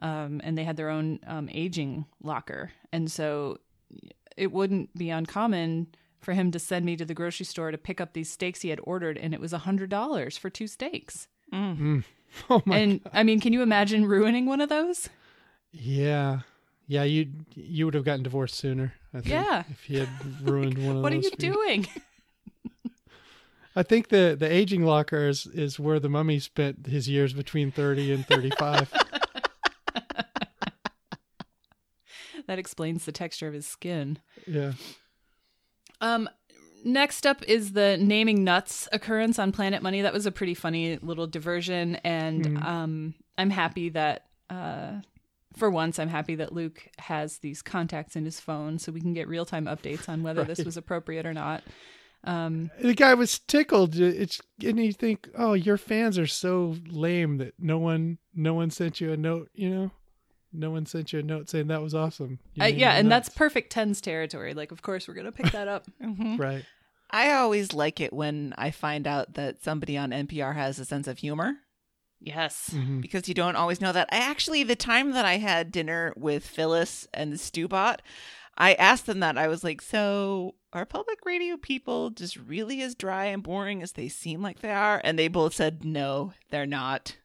Um 0.00 0.40
and 0.44 0.56
they 0.56 0.64
had 0.64 0.76
their 0.76 0.90
own 0.90 1.18
um 1.26 1.48
aging 1.52 2.06
locker. 2.22 2.70
And 2.92 3.10
so 3.10 3.58
it 4.36 4.52
wouldn't 4.52 4.96
be 4.96 5.10
uncommon 5.10 5.88
for 6.20 6.32
him 6.32 6.50
to 6.52 6.58
send 6.58 6.84
me 6.86 6.96
to 6.96 7.04
the 7.04 7.14
grocery 7.14 7.46
store 7.46 7.70
to 7.70 7.78
pick 7.78 8.00
up 8.00 8.12
these 8.12 8.30
steaks 8.30 8.62
he 8.62 8.70
had 8.70 8.80
ordered 8.84 9.18
and 9.18 9.34
it 9.34 9.40
was 9.40 9.52
a 9.52 9.58
hundred 9.58 9.90
dollars 9.90 10.36
for 10.38 10.50
two 10.50 10.66
steaks. 10.68 11.26
Oh 12.50 12.62
my 12.64 12.78
and 12.78 13.00
I 13.12 13.22
mean, 13.22 13.38
can 13.40 13.52
you 13.52 13.62
imagine 13.62 14.06
ruining 14.06 14.46
one 14.46 14.60
of 14.60 14.68
those? 14.68 15.08
Yeah, 15.76 16.40
yeah. 16.86 17.02
You 17.02 17.30
you 17.54 17.84
would 17.86 17.94
have 17.94 18.04
gotten 18.04 18.22
divorced 18.22 18.54
sooner. 18.54 18.94
I 19.12 19.18
think, 19.18 19.26
Yeah. 19.28 19.64
If 19.70 19.80
he 19.84 19.96
had 19.98 20.08
ruined 20.42 20.78
one 20.78 20.96
of 20.96 21.02
What 21.02 21.12
are 21.12 21.16
those. 21.16 21.24
you 21.24 21.30
for 21.30 21.44
you. 21.46 21.52
doing? 21.52 21.86
I 23.76 23.82
think 23.82 24.08
the 24.08 24.36
the 24.38 24.50
aging 24.50 24.84
locker 24.84 25.26
is, 25.28 25.46
is 25.46 25.80
where 25.80 25.98
the 25.98 26.08
mummy 26.08 26.38
spent 26.38 26.86
his 26.86 27.08
years 27.08 27.32
between 27.32 27.70
thirty 27.72 28.12
and 28.12 28.24
thirty 28.26 28.50
five. 28.58 28.92
That 32.46 32.58
explains 32.58 33.04
the 33.06 33.12
texture 33.12 33.48
of 33.48 33.54
his 33.54 33.66
skin. 33.66 34.18
yeah. 34.46 34.72
Um, 36.02 36.28
next 36.84 37.26
up 37.26 37.42
is 37.48 37.72
the 37.72 37.96
naming 37.98 38.44
nuts 38.44 38.86
occurrence 38.92 39.38
on 39.38 39.50
Planet 39.50 39.82
Money. 39.82 40.02
That 40.02 40.12
was 40.12 40.26
a 40.26 40.30
pretty 40.32 40.52
funny 40.52 40.98
little 41.00 41.26
diversion, 41.26 41.96
and 42.04 42.58
um, 42.62 43.14
I'm 43.38 43.48
happy 43.48 43.88
that 43.90 44.26
uh, 44.50 45.00
for 45.56 45.70
once, 45.70 45.98
I'm 45.98 46.08
happy 46.08 46.34
that 46.36 46.52
Luke 46.52 46.88
has 46.98 47.38
these 47.38 47.62
contacts 47.62 48.16
in 48.16 48.24
his 48.24 48.40
phone, 48.40 48.78
so 48.78 48.92
we 48.92 49.00
can 49.00 49.14
get 49.14 49.28
real 49.28 49.44
time 49.46 49.66
updates 49.66 50.08
on 50.08 50.22
whether 50.22 50.44
this 50.44 50.64
was 50.64 50.76
appropriate 50.76 51.26
or 51.26 51.32
not. 51.34 51.62
Um, 52.24 52.70
The 52.80 52.94
guy 52.94 53.14
was 53.14 53.38
tickled. 53.38 53.96
It's 53.96 54.40
and 54.64 54.78
you 54.78 54.92
think, 54.92 55.28
oh, 55.36 55.52
your 55.52 55.76
fans 55.76 56.18
are 56.18 56.26
so 56.26 56.76
lame 56.88 57.36
that 57.38 57.54
no 57.58 57.78
one 57.78 58.18
no 58.34 58.54
one 58.54 58.70
sent 58.70 59.00
you 59.00 59.12
a 59.12 59.16
note. 59.16 59.50
You 59.54 59.70
know, 59.70 59.90
no 60.52 60.70
one 60.70 60.86
sent 60.86 61.12
you 61.12 61.18
a 61.18 61.22
note 61.22 61.50
saying 61.50 61.66
that 61.68 61.82
was 61.82 61.94
awesome. 61.94 62.38
Uh, 62.60 62.64
yeah, 62.64 62.94
the 62.94 63.00
and 63.00 63.10
that's 63.12 63.28
perfect 63.28 63.70
tens 63.72 64.00
territory. 64.00 64.54
Like, 64.54 64.72
of 64.72 64.80
course, 64.82 65.06
we're 65.06 65.14
gonna 65.14 65.32
pick 65.32 65.52
that 65.52 65.68
up. 65.68 65.86
Mhm. 66.02 66.38
right. 66.38 66.64
I 67.10 67.32
always 67.34 67.72
like 67.74 68.00
it 68.00 68.12
when 68.12 68.54
I 68.58 68.70
find 68.72 69.06
out 69.06 69.34
that 69.34 69.62
somebody 69.62 69.96
on 69.96 70.10
NPR 70.10 70.54
has 70.54 70.78
a 70.80 70.84
sense 70.84 71.06
of 71.06 71.18
humor 71.18 71.52
yes. 72.24 72.70
Mhm. 72.72 73.00
because 73.00 73.28
you 73.28 73.34
don't 73.34 73.56
always 73.56 73.80
know 73.80 73.92
that. 73.92 74.08
I 74.10 74.16
actually, 74.16 74.64
the 74.64 74.76
time 74.76 75.12
that 75.12 75.24
I 75.24 75.36
had 75.38 75.70
dinner 75.70 76.12
with 76.16 76.46
Phyllis 76.46 77.06
and 77.14 77.32
the 77.32 77.36
Stewbot, 77.36 77.98
I 78.56 78.74
asked 78.74 79.06
them 79.06 79.20
that. 79.20 79.36
I 79.38 79.48
was 79.48 79.62
like, 79.64 79.80
so 79.82 80.54
are 80.72 80.84
public 80.84 81.18
radio 81.24 81.56
people 81.56 82.10
just 82.10 82.36
really 82.36 82.82
as 82.82 82.94
dry 82.94 83.26
and 83.26 83.42
boring 83.42 83.82
as 83.82 83.92
they 83.92 84.08
seem 84.08 84.42
like 84.42 84.60
they 84.60 84.72
are? 84.72 85.00
And 85.04 85.18
they 85.18 85.28
both 85.28 85.54
said, 85.54 85.84
no, 85.84 86.32
they're 86.50 86.66
not. 86.66 87.16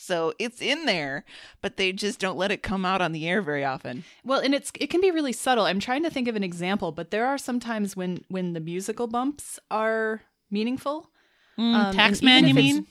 So 0.00 0.32
it's 0.38 0.62
in 0.62 0.86
there, 0.86 1.24
but 1.60 1.76
they 1.76 1.92
just 1.92 2.20
don't 2.20 2.38
let 2.38 2.52
it 2.52 2.62
come 2.62 2.84
out 2.84 3.00
on 3.00 3.10
the 3.12 3.28
air 3.28 3.42
very 3.42 3.64
often. 3.64 4.04
Well, 4.24 4.38
and 4.40 4.54
it's 4.54 4.70
it 4.78 4.90
can 4.90 5.00
be 5.00 5.10
really 5.10 5.32
subtle. 5.32 5.64
I'm 5.64 5.80
trying 5.80 6.04
to 6.04 6.10
think 6.10 6.28
of 6.28 6.36
an 6.36 6.44
example, 6.44 6.92
but 6.92 7.10
there 7.10 7.26
are 7.26 7.36
some 7.36 7.58
times 7.58 7.96
when 7.96 8.24
when 8.28 8.52
the 8.52 8.60
musical 8.60 9.08
bumps 9.08 9.58
are 9.72 10.22
meaningful. 10.50 11.10
Um, 11.58 11.74
and 11.74 11.98
Taxman, 11.98 12.46
you 12.46 12.54
mean? 12.54 12.86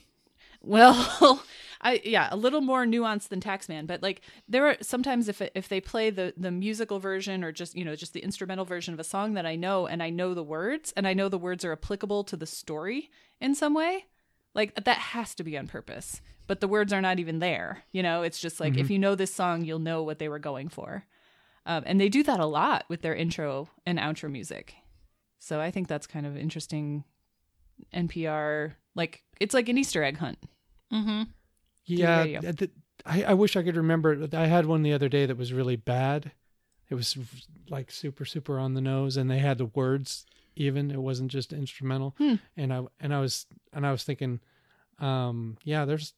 Well, 0.61 1.43
I 1.81 2.01
yeah, 2.03 2.27
a 2.31 2.35
little 2.35 2.61
more 2.61 2.85
nuanced 2.85 3.29
than 3.29 3.39
Taxman, 3.39 3.87
but 3.87 4.01
like 4.01 4.21
there 4.47 4.67
are 4.67 4.77
sometimes 4.81 5.27
if 5.29 5.41
if 5.53 5.67
they 5.67 5.79
play 5.79 6.09
the 6.09 6.33
the 6.35 6.51
musical 6.51 6.99
version 6.99 7.43
or 7.43 7.51
just 7.51 7.75
you 7.75 7.85
know 7.85 7.95
just 7.95 8.13
the 8.13 8.23
instrumental 8.23 8.65
version 8.65 8.93
of 8.93 8.99
a 8.99 9.03
song 9.03 9.33
that 9.35 9.45
I 9.45 9.55
know 9.55 9.87
and 9.87 10.01
I 10.01 10.09
know 10.09 10.33
the 10.33 10.43
words 10.43 10.93
and 10.97 11.07
I 11.07 11.13
know 11.13 11.29
the 11.29 11.37
words 11.37 11.63
are 11.63 11.71
applicable 11.71 12.23
to 12.25 12.37
the 12.37 12.47
story 12.47 13.09
in 13.39 13.53
some 13.53 13.73
way, 13.73 14.05
like 14.53 14.73
that 14.83 14.97
has 14.97 15.35
to 15.35 15.43
be 15.43 15.57
on 15.57 15.67
purpose. 15.67 16.21
But 16.47 16.61
the 16.61 16.67
words 16.67 16.93
are 16.93 17.01
not 17.01 17.19
even 17.19 17.39
there. 17.39 17.83
You 17.91 18.01
know, 18.01 18.23
it's 18.23 18.39
just 18.39 18.59
like 18.61 18.77
if 18.77 18.89
you 18.89 18.97
know 18.97 19.15
this 19.15 19.35
song, 19.35 19.65
you'll 19.65 19.79
know 19.79 20.03
what 20.03 20.17
they 20.17 20.29
were 20.29 20.39
going 20.39 20.69
for. 20.69 21.05
Um, 21.65 21.83
and 21.85 21.99
they 21.99 22.07
do 22.07 22.23
that 22.23 22.39
a 22.39 22.45
lot 22.45 22.85
with 22.87 23.01
their 23.01 23.13
intro 23.13 23.69
and 23.85 23.99
outro 23.99 24.31
music. 24.31 24.73
So 25.39 25.59
I 25.59 25.71
think 25.71 25.89
that's 25.89 26.07
kind 26.07 26.25
of 26.25 26.37
interesting. 26.37 27.03
NPR, 27.93 28.73
like 28.95 29.23
it's 29.39 29.53
like 29.53 29.69
an 29.69 29.77
Easter 29.77 30.03
egg 30.03 30.17
hunt. 30.17 30.37
Mm-hmm. 30.93 31.23
Yeah, 31.85 32.19
radio. 32.19 32.41
th- 32.41 32.57
th- 32.57 32.71
I, 33.05 33.23
I 33.23 33.33
wish 33.33 33.55
I 33.55 33.63
could 33.63 33.77
remember. 33.77 34.27
I 34.33 34.45
had 34.45 34.65
one 34.65 34.83
the 34.83 34.93
other 34.93 35.09
day 35.09 35.25
that 35.25 35.37
was 35.37 35.53
really 35.53 35.75
bad. 35.75 36.31
It 36.89 36.95
was 36.95 37.17
like 37.69 37.91
super, 37.91 38.25
super 38.25 38.59
on 38.59 38.73
the 38.73 38.81
nose, 38.81 39.17
and 39.17 39.29
they 39.29 39.39
had 39.39 39.57
the 39.57 39.65
words 39.65 40.25
even. 40.55 40.91
It 40.91 41.01
wasn't 41.01 41.31
just 41.31 41.53
instrumental. 41.53 42.15
Hmm. 42.17 42.35
And 42.55 42.73
I 42.73 42.81
and 42.99 43.13
I 43.13 43.19
was 43.19 43.45
and 43.73 43.85
I 43.85 43.91
was 43.91 44.03
thinking, 44.03 44.39
um, 44.99 45.57
yeah, 45.63 45.85
there's 45.85 46.13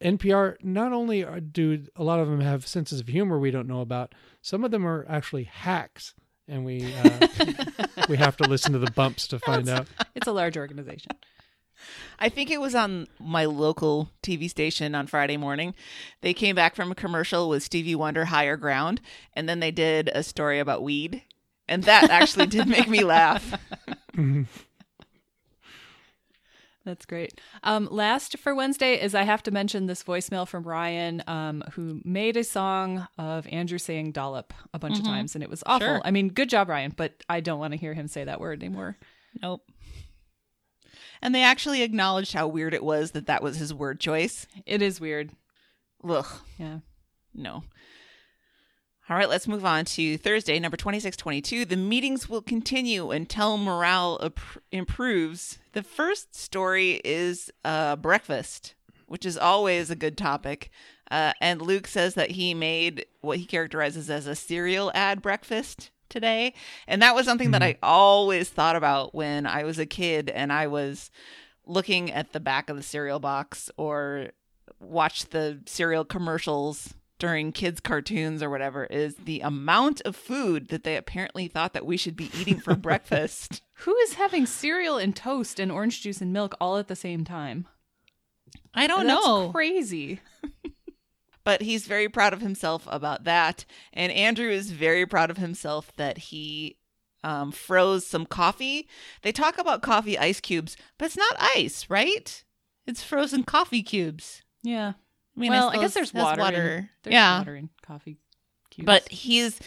NPR. 0.00 0.56
Not 0.62 0.92
only 0.92 1.24
are, 1.24 1.40
do 1.40 1.84
a 1.96 2.04
lot 2.04 2.20
of 2.20 2.28
them 2.28 2.40
have 2.40 2.66
senses 2.66 3.00
of 3.00 3.08
humor 3.08 3.38
we 3.38 3.50
don't 3.50 3.68
know 3.68 3.80
about, 3.80 4.14
some 4.42 4.64
of 4.64 4.70
them 4.70 4.86
are 4.86 5.06
actually 5.08 5.44
hacks, 5.44 6.14
and 6.46 6.64
we 6.64 6.94
uh, 6.94 7.26
we 8.08 8.16
have 8.16 8.36
to 8.38 8.48
listen 8.48 8.72
to 8.72 8.78
the 8.78 8.90
bumps 8.90 9.26
to 9.28 9.38
find 9.38 9.68
out. 9.68 9.86
It's 10.14 10.26
a 10.26 10.32
large 10.32 10.56
organization. 10.56 11.12
I 12.18 12.28
think 12.28 12.50
it 12.50 12.60
was 12.60 12.74
on 12.74 13.06
my 13.18 13.44
local 13.44 14.10
TV 14.22 14.48
station 14.48 14.94
on 14.94 15.06
Friday 15.06 15.36
morning. 15.36 15.74
They 16.20 16.34
came 16.34 16.56
back 16.56 16.74
from 16.74 16.90
a 16.90 16.94
commercial 16.94 17.48
with 17.48 17.62
Stevie 17.62 17.94
Wonder 17.94 18.26
Higher 18.26 18.56
Ground, 18.56 19.00
and 19.34 19.48
then 19.48 19.60
they 19.60 19.70
did 19.70 20.10
a 20.14 20.22
story 20.22 20.58
about 20.58 20.82
weed. 20.82 21.22
And 21.68 21.84
that 21.84 22.10
actually 22.10 22.46
did 22.46 22.66
make 22.66 22.88
me 22.88 23.04
laugh. 23.04 23.54
That's 26.88 27.04
great. 27.04 27.38
Um, 27.62 27.86
last 27.90 28.38
for 28.38 28.54
Wednesday 28.54 28.98
is 28.98 29.14
I 29.14 29.24
have 29.24 29.42
to 29.42 29.50
mention 29.50 29.84
this 29.84 30.02
voicemail 30.02 30.48
from 30.48 30.64
Ryan, 30.64 31.22
um, 31.26 31.62
who 31.72 32.00
made 32.02 32.38
a 32.38 32.44
song 32.44 33.06
of 33.18 33.46
Andrew 33.48 33.76
saying 33.76 34.12
dollop 34.12 34.54
a 34.72 34.78
bunch 34.78 34.98
of 34.98 35.04
times, 35.04 35.34
and 35.34 35.44
it 35.44 35.50
was 35.50 35.62
awful. 35.66 35.86
Sure. 35.86 36.00
I 36.02 36.10
mean, 36.10 36.30
good 36.30 36.48
job, 36.48 36.70
Ryan, 36.70 36.94
but 36.96 37.12
I 37.28 37.40
don't 37.40 37.58
want 37.58 37.72
to 37.74 37.78
hear 37.78 37.92
him 37.92 38.08
say 38.08 38.24
that 38.24 38.40
word 38.40 38.62
anymore. 38.62 38.96
Nope. 39.42 39.60
And 41.22 41.34
they 41.34 41.42
actually 41.42 41.82
acknowledged 41.82 42.32
how 42.34 42.46
weird 42.48 42.74
it 42.74 42.84
was 42.84 43.10
that 43.12 43.26
that 43.26 43.42
was 43.42 43.56
his 43.56 43.74
word 43.74 44.00
choice. 44.00 44.46
It 44.66 44.82
is 44.82 45.00
weird. 45.00 45.32
Ugh, 46.08 46.26
Yeah. 46.58 46.78
no. 47.34 47.64
All 49.10 49.16
right, 49.16 49.28
let's 49.28 49.48
move 49.48 49.64
on 49.64 49.86
to 49.86 50.18
Thursday, 50.18 50.58
number 50.60 50.76
2622. 50.76 51.64
The 51.64 51.76
meetings 51.76 52.28
will 52.28 52.42
continue 52.42 53.10
until 53.10 53.56
morale 53.56 54.20
improves. 54.70 55.58
The 55.72 55.82
first 55.82 56.34
story 56.34 57.00
is 57.04 57.50
uh, 57.64 57.96
breakfast, 57.96 58.74
which 59.06 59.24
is 59.24 59.38
always 59.38 59.90
a 59.90 59.96
good 59.96 60.18
topic. 60.18 60.70
Uh, 61.10 61.32
and 61.40 61.62
Luke 61.62 61.86
says 61.86 62.14
that 62.14 62.32
he 62.32 62.52
made 62.52 63.06
what 63.22 63.38
he 63.38 63.46
characterizes 63.46 64.10
as 64.10 64.26
a 64.26 64.34
cereal 64.34 64.92
ad 64.94 65.22
breakfast 65.22 65.90
today. 66.08 66.54
And 66.86 67.02
that 67.02 67.14
was 67.14 67.26
something 67.26 67.50
that 67.52 67.62
mm-hmm. 67.62 67.84
I 67.84 67.88
always 67.88 68.48
thought 68.48 68.76
about 68.76 69.14
when 69.14 69.46
I 69.46 69.64
was 69.64 69.78
a 69.78 69.86
kid 69.86 70.30
and 70.30 70.52
I 70.52 70.66
was 70.66 71.10
looking 71.66 72.10
at 72.10 72.32
the 72.32 72.40
back 72.40 72.70
of 72.70 72.76
the 72.76 72.82
cereal 72.82 73.20
box 73.20 73.70
or 73.76 74.30
watch 74.80 75.26
the 75.26 75.60
cereal 75.66 76.04
commercials 76.04 76.94
during 77.18 77.50
kids 77.52 77.80
cartoons 77.80 78.42
or 78.42 78.50
whatever 78.50 78.84
is 78.84 79.16
the 79.16 79.40
amount 79.40 80.00
of 80.02 80.14
food 80.14 80.68
that 80.68 80.84
they 80.84 80.96
apparently 80.96 81.48
thought 81.48 81.72
that 81.72 81.86
we 81.86 81.96
should 81.96 82.16
be 82.16 82.30
eating 82.38 82.60
for 82.60 82.74
breakfast. 82.76 83.62
Who 83.84 83.96
is 83.96 84.14
having 84.14 84.46
cereal 84.46 84.98
and 84.98 85.14
toast 85.14 85.58
and 85.58 85.70
orange 85.70 86.00
juice 86.02 86.20
and 86.20 86.32
milk 86.32 86.56
all 86.60 86.78
at 86.78 86.88
the 86.88 86.96
same 86.96 87.24
time? 87.24 87.66
I 88.72 88.86
don't 88.86 89.06
That's 89.06 89.26
know. 89.26 89.50
crazy. 89.50 90.20
but 91.48 91.62
he's 91.62 91.86
very 91.86 92.10
proud 92.10 92.34
of 92.34 92.42
himself 92.42 92.86
about 92.90 93.24
that. 93.24 93.64
And 93.94 94.12
Andrew 94.12 94.50
is 94.50 94.70
very 94.70 95.06
proud 95.06 95.30
of 95.30 95.38
himself 95.38 95.90
that 95.96 96.18
he 96.18 96.76
um, 97.24 97.52
froze 97.52 98.06
some 98.06 98.26
coffee. 98.26 98.86
They 99.22 99.32
talk 99.32 99.56
about 99.56 99.80
coffee 99.80 100.18
ice 100.18 100.40
cubes, 100.40 100.76
but 100.98 101.06
it's 101.06 101.16
not 101.16 101.36
ice, 101.56 101.86
right? 101.88 102.44
It's 102.86 103.02
frozen 103.02 103.44
coffee 103.44 103.82
cubes. 103.82 104.42
Yeah. 104.62 104.92
I 105.34 105.40
mean, 105.40 105.52
well, 105.52 105.70
I, 105.70 105.72
suppose 105.72 105.84
guess 105.84 105.94
there's 105.94 106.10
has 106.10 106.36
water. 106.36 106.76
in- 106.76 106.88
there's 107.02 107.14
yeah, 107.14 107.38
water 107.38 107.56
in 107.56 107.70
coffee 107.80 108.18
cubes. 108.70 108.84
but 108.84 109.08
he's 109.08 109.58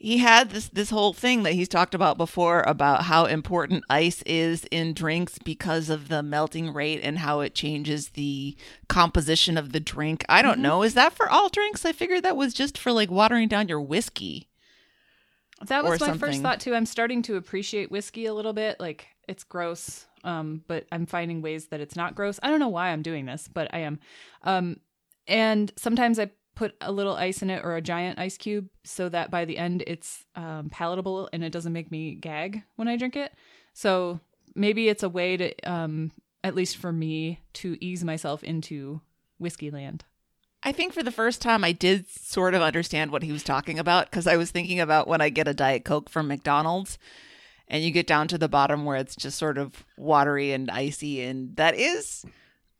he 0.00 0.18
had 0.18 0.50
this 0.50 0.68
this 0.68 0.90
whole 0.90 1.12
thing 1.12 1.42
that 1.42 1.54
he's 1.54 1.68
talked 1.68 1.92
about 1.92 2.16
before 2.16 2.62
about 2.68 3.02
how 3.02 3.24
important 3.24 3.82
ice 3.90 4.22
is 4.22 4.64
in 4.70 4.94
drinks 4.94 5.38
because 5.38 5.90
of 5.90 6.06
the 6.06 6.22
melting 6.22 6.72
rate 6.72 7.00
and 7.02 7.18
how 7.18 7.40
it 7.40 7.52
changes 7.52 8.10
the 8.10 8.56
composition 8.88 9.58
of 9.58 9.72
the 9.72 9.80
drink. 9.80 10.24
I 10.28 10.40
don't 10.40 10.58
Mhm. 10.58 10.62
know. 10.62 10.82
Is 10.84 10.94
that 10.94 11.12
for 11.14 11.28
all 11.28 11.48
drinks? 11.48 11.84
I 11.84 11.90
figured 11.92 12.22
that 12.22 12.36
was 12.36 12.54
just 12.54 12.78
for 12.78 12.92
like 12.92 13.10
watering 13.10 13.48
down 13.48 13.66
your 13.68 13.80
whiskey. 13.80 14.48
that 15.66 15.82
was 15.82 16.00
my 16.00 16.16
first 16.16 16.40
thought 16.40 16.60
too. 16.60 16.74
I'm 16.76 16.86
starting 16.86 17.20
to 17.22 17.34
appreciate 17.34 17.90
whiskey 17.90 18.26
a 18.26 18.34
little 18.34 18.52
bit. 18.52 18.78
Like 18.78 19.08
it's 19.26 19.42
gross, 19.42 20.06
um, 20.22 20.62
but 20.68 20.86
I'm 20.92 21.06
finding 21.06 21.42
ways 21.42 21.66
that 21.68 21.80
it's 21.80 21.96
not 21.96 22.14
gross. 22.14 22.38
I 22.42 22.48
don't 22.50 22.60
know 22.60 22.68
why 22.68 22.90
I'm 22.90 23.02
doing 23.02 23.26
this, 23.26 23.48
but 23.52 23.68
I 23.74 23.78
am. 23.80 23.98
Um, 24.44 24.78
and 25.26 25.72
sometimes 25.76 26.20
I 26.20 26.30
put 26.58 26.74
a 26.80 26.90
little 26.90 27.14
ice 27.14 27.40
in 27.40 27.50
it 27.50 27.64
or 27.64 27.76
a 27.76 27.80
giant 27.80 28.18
ice 28.18 28.36
cube 28.36 28.68
so 28.82 29.08
that 29.08 29.30
by 29.30 29.44
the 29.44 29.56
end 29.56 29.84
it's 29.86 30.24
um, 30.34 30.68
palatable 30.72 31.28
and 31.32 31.44
it 31.44 31.52
doesn't 31.52 31.72
make 31.72 31.92
me 31.92 32.16
gag 32.16 32.64
when 32.74 32.88
I 32.88 32.96
drink 32.96 33.14
it. 33.14 33.32
So 33.74 34.18
maybe 34.56 34.88
it's 34.88 35.04
a 35.04 35.08
way 35.08 35.36
to, 35.36 35.54
um, 35.70 36.10
at 36.42 36.56
least 36.56 36.76
for 36.76 36.90
me, 36.90 37.42
to 37.54 37.76
ease 37.80 38.02
myself 38.02 38.42
into 38.42 39.00
whiskey 39.38 39.70
land. 39.70 40.04
I 40.64 40.72
think 40.72 40.92
for 40.92 41.04
the 41.04 41.12
first 41.12 41.40
time 41.40 41.62
I 41.62 41.70
did 41.70 42.10
sort 42.10 42.54
of 42.54 42.62
understand 42.62 43.12
what 43.12 43.22
he 43.22 43.30
was 43.30 43.44
talking 43.44 43.78
about 43.78 44.10
because 44.10 44.26
I 44.26 44.36
was 44.36 44.50
thinking 44.50 44.80
about 44.80 45.06
when 45.06 45.20
I 45.20 45.28
get 45.28 45.46
a 45.46 45.54
Diet 45.54 45.84
Coke 45.84 46.10
from 46.10 46.26
McDonald's 46.26 46.98
and 47.68 47.84
you 47.84 47.92
get 47.92 48.08
down 48.08 48.26
to 48.28 48.38
the 48.38 48.48
bottom 48.48 48.84
where 48.84 48.96
it's 48.96 49.14
just 49.14 49.38
sort 49.38 49.58
of 49.58 49.84
watery 49.96 50.50
and 50.50 50.72
icy. 50.72 51.22
And 51.22 51.54
that 51.54 51.76
is, 51.76 52.24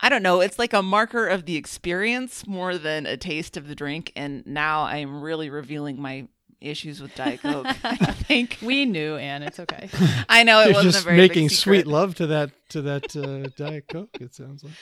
I 0.01 0.09
don't 0.09 0.23
know, 0.23 0.41
it's 0.41 0.59
like 0.59 0.73
a 0.73 0.83
marker 0.83 1.27
of 1.27 1.45
the 1.47 1.57
experience 1.57 2.47
more 2.47 2.79
than 2.79 3.05
a 3.07 3.17
taste 3.17 3.57
of 3.57 3.67
the 3.69 3.75
drink. 3.75 4.13
And 4.15 4.47
now 4.47 4.83
I'm 4.83 5.21
really 5.21 5.51
revealing 5.51 6.01
my 6.01 6.29
issues 6.61 7.01
with 7.01 7.15
Diet 7.15 7.41
Coke. 7.41 7.67
I 7.85 7.97
think. 8.13 8.59
We 8.63 8.85
knew, 8.85 9.17
Anne. 9.17 9.43
It's 9.43 9.61
okay. 9.61 9.89
I 10.29 10.43
know 10.43 10.61
it 10.61 10.67
You're 10.67 10.75
wasn't 10.75 10.93
just 10.93 11.05
a 11.05 11.07
very 11.07 11.17
making 11.17 11.49
secret. 11.49 11.61
sweet 11.61 11.87
love 11.87 12.15
to 12.17 12.27
that 12.29 12.51
to 12.71 12.83
that 12.83 13.17
uh, 13.17 13.49
diet 13.57 13.87
coke. 13.89 14.17
It 14.21 14.35
sounds 14.35 14.63
like. 14.65 14.73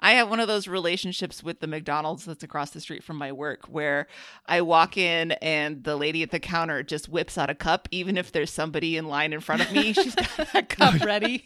I 0.00 0.12
have 0.12 0.28
one 0.28 0.40
of 0.40 0.48
those 0.48 0.66
relationships 0.66 1.42
with 1.42 1.60
the 1.60 1.66
McDonald's 1.66 2.24
that's 2.24 2.42
across 2.42 2.70
the 2.70 2.80
street 2.80 3.04
from 3.04 3.16
my 3.16 3.32
work 3.32 3.66
where 3.66 4.08
I 4.46 4.62
walk 4.62 4.96
in 4.96 5.32
and 5.32 5.84
the 5.84 5.96
lady 5.96 6.22
at 6.22 6.30
the 6.30 6.40
counter 6.40 6.82
just 6.82 7.08
whips 7.08 7.38
out 7.38 7.50
a 7.50 7.54
cup, 7.54 7.86
even 7.90 8.16
if 8.16 8.32
there's 8.32 8.50
somebody 8.50 8.96
in 8.96 9.06
line 9.06 9.32
in 9.32 9.40
front 9.40 9.62
of 9.62 9.72
me. 9.72 9.92
She's 9.92 10.14
got 10.14 10.52
that 10.52 10.68
cup 10.70 11.00
ready. 11.02 11.44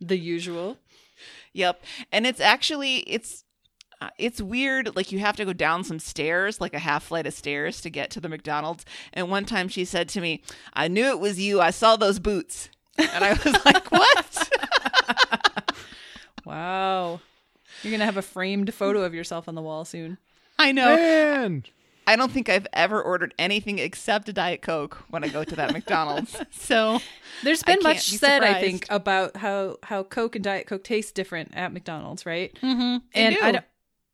the 0.00 0.18
usual. 0.18 0.76
Yep. 1.54 1.82
And 2.12 2.26
it's 2.26 2.40
actually 2.40 2.98
it's 2.98 3.44
uh, 4.00 4.10
it's 4.18 4.40
weird 4.42 4.94
like 4.96 5.12
you 5.12 5.20
have 5.20 5.36
to 5.36 5.44
go 5.44 5.52
down 5.52 5.84
some 5.84 5.98
stairs 5.98 6.60
like 6.60 6.74
a 6.74 6.78
half 6.78 7.04
flight 7.04 7.26
of 7.26 7.32
stairs 7.32 7.80
to 7.80 7.90
get 7.90 8.10
to 8.10 8.20
the 8.20 8.28
McDonald's 8.28 8.84
and 9.12 9.30
one 9.30 9.44
time 9.44 9.68
she 9.68 9.84
said 9.84 10.08
to 10.10 10.20
me 10.20 10.42
I 10.74 10.88
knew 10.88 11.06
it 11.06 11.20
was 11.20 11.38
you 11.38 11.60
I 11.60 11.70
saw 11.70 11.94
those 11.96 12.18
boots 12.18 12.68
and 12.98 13.24
I 13.24 13.32
was 13.32 13.54
like 13.64 13.90
what 13.90 14.50
Wow. 16.44 17.20
You're 17.82 17.90
going 17.90 18.00
to 18.00 18.06
have 18.06 18.16
a 18.16 18.22
framed 18.22 18.72
photo 18.74 19.02
of 19.02 19.14
yourself 19.14 19.48
on 19.48 19.54
the 19.54 19.62
wall 19.62 19.84
soon. 19.84 20.18
I 20.58 20.72
know 20.72 20.96
Man, 20.96 21.64
I 22.06 22.16
don't 22.16 22.30
think 22.30 22.48
I've 22.48 22.66
ever 22.72 23.00
ordered 23.02 23.34
anything 23.38 23.78
except 23.78 24.28
a 24.28 24.32
Diet 24.32 24.62
Coke 24.62 25.04
when 25.10 25.24
I 25.24 25.28
go 25.28 25.44
to 25.44 25.56
that 25.56 25.72
McDonald's. 25.72 26.36
So 26.52 27.00
there's 27.42 27.62
been 27.62 27.80
much 27.82 28.10
be 28.10 28.16
said, 28.16 28.42
I 28.42 28.60
think, 28.60 28.86
about 28.88 29.36
how, 29.36 29.76
how 29.82 30.02
Coke 30.02 30.34
and 30.34 30.44
Diet 30.44 30.66
Coke 30.66 30.84
taste 30.84 31.14
different 31.14 31.54
at 31.54 31.72
McDonald's, 31.72 32.24
right? 32.24 32.54
mm-hmm. 32.62 32.98
and 33.14 33.36
I 33.42 33.52
don't, 33.52 33.64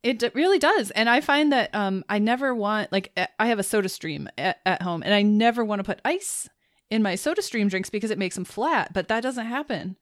it 0.02 0.34
really 0.34 0.58
does. 0.58 0.90
And 0.92 1.08
I 1.08 1.20
find 1.20 1.52
that 1.52 1.74
um, 1.74 2.04
I 2.08 2.18
never 2.18 2.54
want, 2.54 2.90
like, 2.90 3.12
uh, 3.16 3.26
I 3.38 3.46
have 3.48 3.58
a 3.58 3.62
soda 3.62 3.88
stream 3.88 4.28
at, 4.36 4.58
at 4.66 4.82
home, 4.82 5.02
and 5.02 5.14
I 5.14 5.22
never 5.22 5.64
want 5.64 5.80
to 5.80 5.84
put 5.84 6.00
ice 6.04 6.48
in 6.90 7.02
my 7.02 7.14
soda 7.14 7.42
stream 7.42 7.68
drinks 7.68 7.90
because 7.90 8.10
it 8.10 8.18
makes 8.18 8.34
them 8.34 8.44
flat, 8.44 8.92
but 8.92 9.08
that 9.08 9.22
doesn't 9.22 9.46
happen 9.46 9.96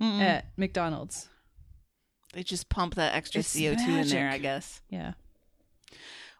at 0.00 0.46
McDonald's. 0.56 1.28
they 2.32 2.42
just 2.42 2.68
pump 2.68 2.96
that 2.96 3.14
extra 3.14 3.40
It's 3.40 3.54
CO2 3.54 4.02
in 4.02 4.08
there, 4.08 4.28
I 4.28 4.38
guess. 4.38 4.80
Yeah. 4.90 5.12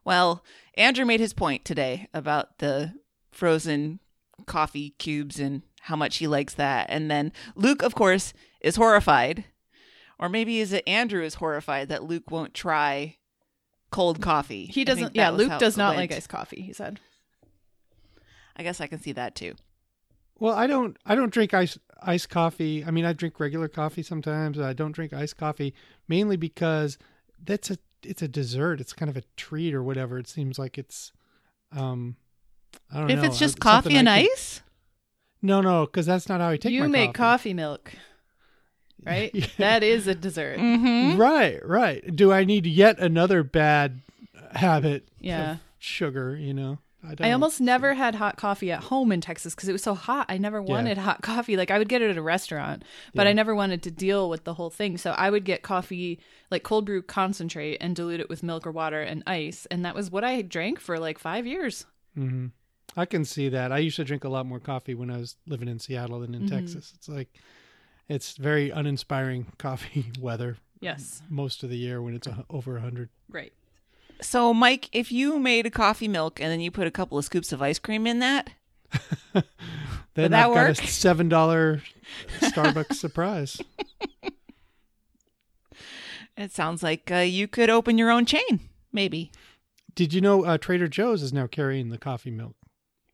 Well, 0.04 0.44
Andrew 0.74 1.04
made 1.04 1.20
his 1.20 1.32
point 1.32 1.64
today 1.64 2.08
about 2.12 2.58
the 2.58 2.94
frozen 3.30 4.00
coffee 4.46 4.90
cubes 4.98 5.38
and 5.38 5.62
how 5.82 5.96
much 5.96 6.18
he 6.18 6.26
likes 6.26 6.54
that. 6.54 6.86
And 6.90 7.10
then 7.10 7.32
Luke, 7.54 7.82
of 7.82 7.94
course, 7.94 8.32
is 8.60 8.76
horrified. 8.76 9.44
Or 10.18 10.28
maybe 10.28 10.60
is 10.60 10.72
it 10.72 10.86
Andrew 10.86 11.22
is 11.22 11.34
horrified 11.34 11.88
that 11.88 12.04
Luke 12.04 12.30
won't 12.30 12.54
try 12.54 13.16
cold 13.90 14.20
coffee. 14.20 14.66
He 14.66 14.84
doesn't, 14.84 15.14
yeah, 15.14 15.30
Luke 15.30 15.58
does 15.58 15.76
not 15.76 15.96
went. 15.96 16.10
like 16.10 16.16
iced 16.16 16.28
coffee, 16.28 16.62
he 16.62 16.72
said. 16.72 17.00
I 18.56 18.62
guess 18.62 18.80
I 18.80 18.86
can 18.86 19.00
see 19.00 19.12
that 19.12 19.34
too. 19.34 19.54
well, 20.38 20.54
I 20.54 20.66
don't 20.66 20.96
I 21.04 21.14
don't 21.14 21.32
drink 21.32 21.54
ice 21.54 21.78
iced 22.00 22.28
coffee. 22.28 22.84
I 22.84 22.90
mean, 22.90 23.04
I 23.04 23.12
drink 23.12 23.40
regular 23.40 23.68
coffee 23.68 24.02
sometimes. 24.02 24.58
I 24.58 24.72
don't 24.72 24.92
drink 24.92 25.12
iced 25.12 25.36
coffee 25.36 25.74
mainly 26.08 26.36
because 26.36 26.98
that's 27.42 27.70
a 27.70 27.78
it's 28.06 28.22
a 28.22 28.28
dessert. 28.28 28.80
It's 28.80 28.92
kind 28.92 29.08
of 29.10 29.16
a 29.16 29.22
treat 29.36 29.74
or 29.74 29.82
whatever. 29.82 30.18
It 30.18 30.26
seems 30.28 30.58
like 30.58 30.78
it's 30.78 31.12
um 31.72 32.16
I 32.92 32.98
don't 33.00 33.10
If 33.10 33.16
know. 33.18 33.22
If 33.24 33.28
it's 33.30 33.38
just 33.38 33.60
coffee 33.60 33.96
and 33.96 34.08
I 34.08 34.22
can- 34.22 34.30
ice, 34.32 34.62
No, 35.42 35.60
no, 35.60 35.86
because 35.86 36.06
that's 36.06 36.28
not 36.28 36.40
how 36.40 36.48
I 36.48 36.56
take 36.56 36.72
it. 36.72 36.74
you 36.74 36.82
my 36.82 36.86
make 36.88 37.14
coffee. 37.14 37.50
coffee 37.50 37.54
milk, 37.54 37.92
right? 39.06 39.30
Yeah. 39.34 39.46
That 39.58 39.82
is 39.82 40.06
a 40.06 40.14
dessert. 40.14 40.58
mm-hmm. 40.58 41.20
Right, 41.20 41.64
right. 41.66 42.14
Do 42.14 42.32
I 42.32 42.44
need 42.44 42.66
yet 42.66 42.98
another 42.98 43.42
bad 43.42 44.00
habit? 44.52 45.08
Yeah. 45.20 45.52
of 45.52 45.58
sugar. 45.78 46.36
You 46.36 46.54
know, 46.54 46.78
I. 47.04 47.28
I 47.28 47.32
almost 47.32 47.60
never 47.60 47.94
had 47.94 48.14
hot 48.14 48.36
coffee 48.36 48.72
at 48.72 48.84
home 48.84 49.12
in 49.12 49.20
Texas 49.20 49.54
because 49.54 49.68
it 49.68 49.72
was 49.72 49.82
so 49.82 49.94
hot. 49.94 50.26
I 50.28 50.38
never 50.38 50.62
wanted 50.62 50.98
hot 50.98 51.22
coffee. 51.30 51.56
Like 51.56 51.70
I 51.70 51.78
would 51.78 51.88
get 51.88 52.02
it 52.02 52.10
at 52.10 52.16
a 52.16 52.22
restaurant, 52.22 52.82
but 53.14 53.24
Yeah. 53.24 53.30
I 53.30 53.32
never 53.34 53.54
wanted 53.54 53.82
to 53.84 53.90
deal 53.90 54.28
with 54.30 54.44
the 54.44 54.54
whole 54.54 54.70
thing. 54.70 54.96
So 54.98 55.10
I 55.12 55.30
would 55.30 55.44
get 55.44 55.62
coffee, 55.62 56.18
like 56.50 56.62
cold 56.62 56.86
brew 56.86 57.02
concentrate, 57.02 57.76
and 57.80 57.94
dilute 57.94 58.20
it 58.20 58.28
with 58.28 58.42
milk 58.42 58.66
or 58.66 58.72
water 58.72 59.02
and 59.02 59.22
ice, 59.26 59.66
and 59.70 59.84
that 59.84 59.94
was 59.94 60.10
what 60.10 60.24
I 60.24 60.42
drank 60.42 60.80
for 60.80 60.98
like 60.98 61.18
five 61.18 61.46
years. 61.46 61.86
hmm 62.14 62.46
I 62.96 63.06
can 63.06 63.24
see 63.24 63.48
that. 63.48 63.72
I 63.72 63.78
used 63.78 63.96
to 63.96 64.04
drink 64.04 64.22
a 64.24 64.28
lot 64.28 64.46
more 64.46 64.60
coffee 64.60 64.94
when 64.94 65.10
I 65.10 65.16
was 65.16 65.36
living 65.48 65.66
in 65.68 65.80
Seattle 65.80 66.20
than 66.20 66.34
in 66.34 66.42
Mhm. 66.42 66.48
Texas. 66.48 66.92
It's 66.94 67.08
like 67.08 67.28
it's 68.08 68.36
very 68.36 68.70
uninspiring 68.70 69.46
coffee 69.58 70.12
weather 70.20 70.58
Yes, 70.80 71.22
most 71.28 71.62
of 71.64 71.70
the 71.70 71.76
year 71.78 72.00
when 72.02 72.14
it's 72.14 72.26
a, 72.26 72.44
over 72.50 72.74
100. 72.74 73.08
right. 73.30 73.52
So, 74.20 74.54
Mike, 74.54 74.88
if 74.92 75.10
you 75.12 75.38
made 75.38 75.66
a 75.66 75.70
coffee 75.70 76.08
milk 76.08 76.40
and 76.40 76.50
then 76.50 76.60
you 76.60 76.70
put 76.70 76.86
a 76.86 76.90
couple 76.90 77.18
of 77.18 77.24
scoops 77.24 77.52
of 77.52 77.60
ice 77.62 77.78
cream 77.78 78.06
in 78.06 78.18
that, 78.20 78.50
Then 80.14 80.30
that 80.30 80.32
I've 80.46 80.50
work? 80.50 80.76
got 80.76 80.78
a 80.78 80.82
$7 80.86 81.82
Starbucks 82.40 82.94
surprise. 82.94 83.60
it 86.36 86.52
sounds 86.52 86.82
like 86.82 87.10
uh, 87.10 87.16
you 87.16 87.48
could 87.48 87.70
open 87.70 87.98
your 87.98 88.10
own 88.10 88.24
chain, 88.24 88.60
maybe. 88.92 89.30
Did 89.94 90.12
you 90.14 90.20
know 90.20 90.44
uh, 90.44 90.58
Trader 90.58 90.88
Joe's 90.88 91.22
is 91.22 91.32
now 91.32 91.46
carrying 91.46 91.90
the 91.90 91.98
coffee 91.98 92.30
milk? 92.30 92.54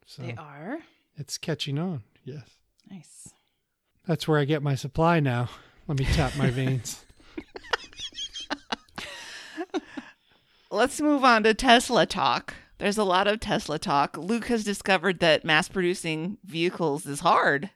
So 0.07 0.23
They 0.23 0.35
are 0.37 0.79
it's 1.17 1.39
catching 1.39 1.79
on. 1.79 2.03
Yes. 2.25 2.49
nice. 2.91 3.29
That's 4.07 4.27
where 4.27 4.39
I 4.39 4.45
get 4.45 4.63
my 4.63 4.75
supply 4.75 5.21
now. 5.21 5.49
Let 5.87 5.99
me 5.99 6.05
tap 6.07 6.37
my 6.37 6.51
veins. 6.51 7.05
Let's 10.73 11.01
move 11.01 11.25
on 11.25 11.43
to 11.43 11.53
Tesla 11.53 12.07
talk. 12.07 12.55
There's 12.79 12.97
a 12.97 13.03
lot 13.03 13.27
of 13.27 13.41
Tesla 13.41 13.77
talk. 13.77 14.17
Luke 14.17 14.47
has 14.47 14.63
discovered 14.63 15.19
that 15.19 15.45
mass 15.45 15.69
producing 15.69 16.39
vehicles 16.45 17.07
is 17.07 17.21
hard, 17.21 17.71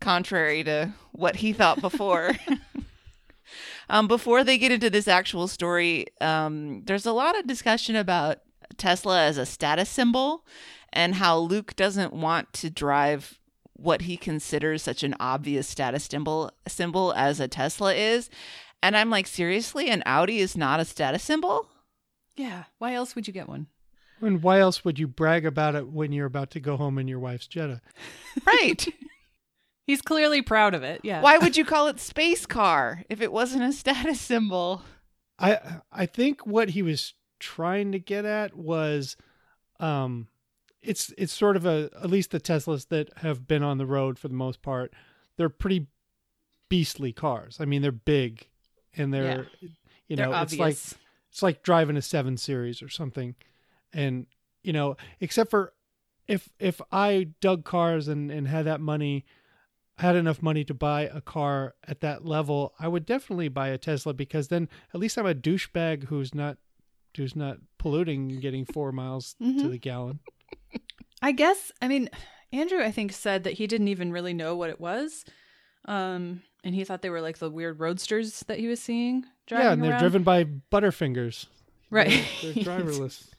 contrary 0.00 0.64
to 0.64 0.94
what 1.12 1.36
he 1.36 1.52
thought 1.52 1.80
before. 1.80 2.32
um, 3.88 4.08
before 4.08 4.42
they 4.42 4.58
get 4.58 4.72
into 4.72 4.90
this 4.90 5.06
actual 5.06 5.46
story, 5.46 6.06
um, 6.20 6.82
there's 6.86 7.06
a 7.06 7.12
lot 7.12 7.38
of 7.38 7.46
discussion 7.46 7.94
about 7.94 8.38
Tesla 8.76 9.22
as 9.22 9.38
a 9.38 9.46
status 9.46 9.88
symbol 9.88 10.44
and 10.92 11.14
how 11.14 11.38
Luke 11.38 11.76
doesn't 11.76 12.12
want 12.12 12.52
to 12.54 12.68
drive 12.68 13.38
what 13.74 14.02
he 14.02 14.16
considers 14.16 14.82
such 14.82 15.04
an 15.04 15.14
obvious 15.20 15.68
status 15.68 16.06
symbol 16.06 16.50
symbol 16.66 17.12
as 17.16 17.38
a 17.38 17.46
Tesla 17.46 17.94
is. 17.94 18.28
And 18.82 18.96
I'm 18.96 19.08
like, 19.08 19.28
seriously, 19.28 19.88
an 19.88 20.02
Audi 20.04 20.40
is 20.40 20.56
not 20.56 20.80
a 20.80 20.84
status 20.84 21.22
symbol? 21.22 21.68
Yeah. 22.36 22.64
Why 22.78 22.94
else 22.94 23.14
would 23.14 23.26
you 23.26 23.32
get 23.32 23.48
one? 23.48 23.66
And 24.20 24.42
why 24.42 24.60
else 24.60 24.84
would 24.84 24.98
you 24.98 25.08
brag 25.08 25.44
about 25.44 25.74
it 25.74 25.88
when 25.88 26.12
you're 26.12 26.26
about 26.26 26.50
to 26.52 26.60
go 26.60 26.76
home 26.76 26.98
in 26.98 27.08
your 27.08 27.18
wife's 27.18 27.46
Jetta? 27.46 27.80
Right. 28.46 28.86
He's 29.86 30.00
clearly 30.00 30.42
proud 30.42 30.74
of 30.74 30.82
it. 30.84 31.00
Yeah. 31.02 31.20
Why 31.20 31.38
would 31.38 31.56
you 31.56 31.64
call 31.64 31.88
it 31.88 31.98
space 31.98 32.46
car 32.46 33.02
if 33.10 33.20
it 33.20 33.32
wasn't 33.32 33.64
a 33.64 33.72
status 33.72 34.20
symbol? 34.20 34.82
I 35.38 35.80
I 35.90 36.06
think 36.06 36.46
what 36.46 36.70
he 36.70 36.82
was 36.82 37.14
trying 37.40 37.90
to 37.92 37.98
get 37.98 38.24
at 38.24 38.56
was 38.56 39.16
um 39.80 40.28
it's 40.82 41.12
it's 41.18 41.32
sort 41.32 41.56
of 41.56 41.66
a 41.66 41.90
at 42.00 42.08
least 42.10 42.30
the 42.30 42.40
Teslas 42.40 42.88
that 42.88 43.10
have 43.18 43.48
been 43.48 43.64
on 43.64 43.78
the 43.78 43.86
road 43.86 44.18
for 44.20 44.28
the 44.28 44.34
most 44.34 44.62
part, 44.62 44.94
they're 45.36 45.48
pretty 45.48 45.88
beastly 46.68 47.12
cars. 47.12 47.58
I 47.60 47.64
mean, 47.64 47.82
they're 47.82 47.90
big 47.92 48.48
and 48.96 49.12
they're 49.12 49.48
you 50.06 50.16
They're 50.16 50.26
know, 50.26 50.32
obvious. 50.32 50.52
it's 50.52 50.92
like 50.92 51.00
it's 51.32 51.42
like 51.42 51.62
driving 51.62 51.96
a 51.96 52.02
7 52.02 52.36
series 52.36 52.82
or 52.82 52.88
something. 52.90 53.34
And 53.92 54.26
you 54.62 54.72
know, 54.72 54.96
except 55.18 55.50
for 55.50 55.72
if 56.28 56.48
if 56.60 56.80
I 56.92 57.28
dug 57.40 57.64
cars 57.64 58.06
and 58.06 58.30
and 58.30 58.46
had 58.46 58.66
that 58.66 58.80
money 58.80 59.24
had 59.98 60.14
enough 60.16 60.40
money 60.42 60.64
to 60.64 60.72
buy 60.74 61.02
a 61.02 61.20
car 61.20 61.74
at 61.86 62.00
that 62.00 62.24
level, 62.24 62.74
I 62.78 62.88
would 62.88 63.04
definitely 63.06 63.48
buy 63.48 63.68
a 63.68 63.78
Tesla 63.78 64.14
because 64.14 64.48
then 64.48 64.68
at 64.94 65.00
least 65.00 65.18
I'm 65.18 65.26
a 65.26 65.34
douchebag 65.34 66.04
who's 66.04 66.34
not 66.34 66.58
who's 67.16 67.34
not 67.36 67.58
polluting 67.78 68.30
and 68.32 68.40
getting 68.40 68.64
four 68.64 68.90
miles 68.92 69.34
to 69.34 69.44
Mhm. 69.44 69.70
the 69.70 69.78
gallon. 69.78 70.20
I 71.20 71.32
guess 71.32 71.72
I 71.82 71.88
mean 71.88 72.08
Andrew 72.52 72.82
I 72.82 72.90
think 72.90 73.12
said 73.12 73.44
that 73.44 73.54
he 73.54 73.66
didn't 73.66 73.88
even 73.88 74.12
really 74.12 74.34
know 74.34 74.54
what 74.56 74.70
it 74.70 74.80
was. 74.80 75.24
Um 75.86 76.42
and 76.64 76.74
he 76.74 76.84
thought 76.84 77.02
they 77.02 77.10
were 77.10 77.20
like 77.20 77.38
the 77.38 77.50
weird 77.50 77.80
roadsters 77.80 78.40
that 78.46 78.58
he 78.60 78.68
was 78.68 78.80
seeing 78.80 79.24
driving 79.52 79.66
yeah, 79.66 79.72
and 79.72 79.82
they're 79.82 79.90
around. 79.92 80.00
driven 80.00 80.22
by 80.22 80.44
Butterfingers. 80.44 81.46
right. 81.90 82.24
They're, 82.42 82.52
they're 82.52 82.64
driverless. 82.64 83.28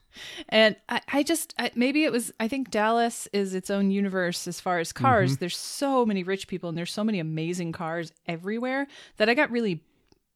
And 0.49 0.75
I, 0.89 1.01
I 1.11 1.23
just 1.23 1.55
I, 1.57 1.71
maybe 1.73 2.03
it 2.03 2.11
was 2.11 2.31
I 2.39 2.47
think 2.47 2.69
Dallas 2.69 3.27
is 3.33 3.55
its 3.55 3.71
own 3.71 3.89
universe 3.89 4.47
as 4.47 4.59
far 4.59 4.77
as 4.77 4.93
cars. 4.93 5.31
Mm-hmm. 5.31 5.39
There's 5.39 5.57
so 5.57 6.05
many 6.05 6.21
rich 6.23 6.47
people 6.47 6.69
and 6.69 6.77
there's 6.77 6.91
so 6.91 7.03
many 7.03 7.19
amazing 7.19 7.71
cars 7.71 8.11
everywhere 8.27 8.85
that 9.17 9.27
I 9.27 9.33
got 9.33 9.49
really 9.49 9.81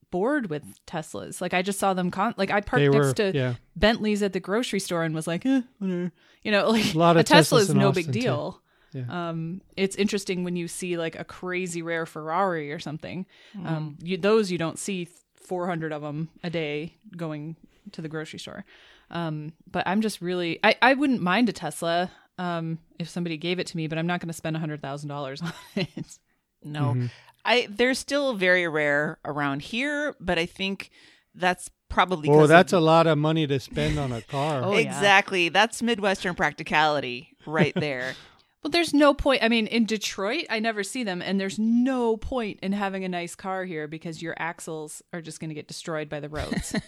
bored 0.10 0.50
with 0.50 0.64
Teslas. 0.86 1.42
Like 1.42 1.54
I 1.54 1.62
just 1.62 1.80
saw 1.80 1.94
them 1.94 2.12
con 2.12 2.34
like 2.38 2.50
I 2.50 2.62
parked 2.62 2.82
they 2.82 2.90
were 2.90 3.06
next 3.06 3.18
to 3.18 3.32
yeah. 3.36 3.54
Bentleys 3.76 4.24
at 4.24 4.34
the 4.34 4.40
grocery 4.40 4.80
store 4.80 5.04
and 5.04 5.14
was 5.14 5.28
like, 5.28 5.46
eh, 5.46 5.62
you 5.80 6.12
know, 6.46 6.70
like 6.72 6.94
A 6.94 6.98
lot 6.98 7.18
of 7.18 7.26
Tesla 7.26 7.60
Teslas 7.60 7.62
is 7.64 7.76
no 7.76 7.90
Austin, 7.90 8.06
big 8.06 8.14
too. 8.14 8.20
deal. 8.20 8.62
Yeah. 8.94 9.30
Um, 9.30 9.62
it's 9.76 9.96
interesting 9.96 10.44
when 10.44 10.56
you 10.56 10.68
see 10.68 10.98
like 10.98 11.20
a 11.20 11.24
crazy 11.24 11.82
rare 11.82 12.06
Ferrari 12.06 12.72
or 12.72 12.80
something. 12.80 13.26
Um, 13.64 13.98
you, 14.02 14.18
those 14.18 14.50
you 14.50 14.58
don't 14.58 14.80
see 14.80 15.10
400 15.48 15.92
of 15.92 16.02
them 16.02 16.30
a 16.44 16.50
day 16.50 16.96
going 17.16 17.56
to 17.94 18.02
the 18.02 18.10
grocery 18.10 18.40
store. 18.40 18.66
Um, 19.10 19.54
but 19.72 19.88
I'm 19.88 20.02
just 20.02 20.22
really, 20.22 20.60
I, 20.64 20.76
I 20.82 20.94
wouldn't 20.94 21.22
mind 21.22 21.48
a 21.50 21.54
Tesla 21.54 22.12
um, 22.38 22.80
if 23.00 23.08
somebody 23.10 23.38
gave 23.38 23.58
it 23.60 23.68
to 23.68 23.78
me, 23.78 23.88
but 23.88 23.98
I'm 23.98 24.06
not 24.08 24.20
going 24.20 24.28
to 24.28 24.34
spend 24.34 24.56
$100,000 24.58 25.44
on 25.44 25.54
it. 25.76 26.20
No. 26.64 26.82
Mm-hmm. 26.94 27.06
I 27.46 27.68
they're 27.70 27.94
still 27.94 28.34
very 28.34 28.68
rare 28.68 29.20
around 29.24 29.62
here, 29.62 30.16
but 30.20 30.38
I 30.38 30.46
think 30.46 30.90
that's 31.34 31.70
probably 31.88 32.28
Oh, 32.30 32.34
'cause 32.34 32.44
of- 32.44 32.50
that's 32.50 32.74
a 32.74 32.80
lot 32.82 33.08
of 33.08 33.18
money 33.18 33.48
to 33.48 33.58
spend 33.62 33.98
on 33.98 34.12
a 34.12 34.22
car. 34.22 34.62
Oh, 34.66 34.72
yeah. 34.78 34.80
exactly. 34.80 35.48
That's 35.48 35.82
Midwestern 35.82 36.36
practicality 36.36 37.30
right 37.46 37.74
there. 37.76 38.16
Well, 38.64 38.72
there's 38.72 38.94
no 38.94 39.14
point. 39.14 39.44
I 39.44 39.50
mean, 39.50 39.68
in 39.68 39.86
Detroit, 39.86 40.46
I 40.50 40.60
never 40.60 40.84
see 40.84 41.04
them, 41.04 41.22
and 41.22 41.40
there's 41.40 41.60
no 41.60 42.18
point 42.18 42.60
in 42.64 42.72
having 42.74 43.04
a 43.04 43.10
nice 43.10 43.36
car 43.36 43.66
here 43.66 43.88
because 43.88 44.22
your 44.22 44.34
axles 44.38 45.02
are 45.14 45.22
just 45.22 45.40
going 45.40 45.50
to 45.50 45.56
get 45.56 45.68
destroyed 45.68 46.10
by 46.10 46.20
the 46.20 46.30
roads. 46.30 46.76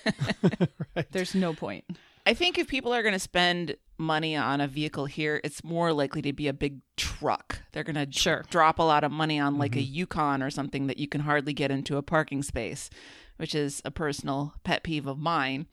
Right. 0.96 1.06
There's 1.12 1.36
no 1.36 1.54
point. 1.54 1.86
I 2.26 2.34
think 2.34 2.58
if 2.58 2.68
people 2.68 2.94
are 2.94 3.04
going 3.04 3.14
to 3.14 3.20
spend 3.20 3.78
money 3.98 4.36
on 4.36 4.60
a 4.60 4.68
vehicle 4.68 5.06
here, 5.06 5.40
it's 5.44 5.64
more 5.64 5.94
likely 5.94 6.22
to 6.24 6.34
be 6.34 6.48
a 6.48 6.54
big 6.54 6.80
truck. 6.98 7.60
They're 7.72 7.84
going 7.84 7.96
to 7.96 8.12
Sure. 8.12 8.44
drop 8.50 8.80
a 8.80 8.84
lot 8.84 9.04
of 9.04 9.12
money 9.12 9.40
on 9.40 9.58
like 9.58 9.76
a 9.76 9.82
Yukon 9.82 10.42
or 10.42 10.50
something 10.50 10.88
that 10.88 10.98
you 10.98 11.08
can 11.08 11.22
hardly 11.22 11.54
get 11.54 11.70
into 11.72 11.96
a 11.98 12.02
parking 12.02 12.42
space, 12.44 12.90
which 13.38 13.54
is 13.56 13.82
a 13.86 13.92
personal 13.92 14.56
pet 14.64 14.84
peeve 14.84 15.06
of 15.08 15.20
mine. 15.20 15.68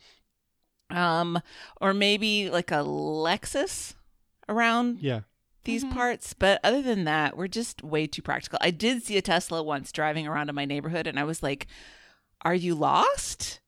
Um, 0.90 1.40
or 1.80 1.92
maybe 1.94 2.50
like 2.50 2.70
a 2.70 2.84
Lexus 2.84 3.94
around 4.48 4.98
Yeah. 5.00 5.20
These 5.66 5.84
parts. 5.84 6.32
But 6.32 6.60
other 6.64 6.80
than 6.80 7.04
that, 7.04 7.36
we're 7.36 7.48
just 7.48 7.84
way 7.84 8.06
too 8.06 8.22
practical. 8.22 8.58
I 8.62 8.70
did 8.70 9.02
see 9.02 9.18
a 9.18 9.22
Tesla 9.22 9.62
once 9.62 9.92
driving 9.92 10.26
around 10.26 10.48
in 10.48 10.54
my 10.54 10.64
neighborhood, 10.64 11.06
and 11.06 11.18
I 11.18 11.24
was 11.24 11.42
like, 11.42 11.66
"Are 12.42 12.54
you 12.54 12.74
lost? 12.74 13.60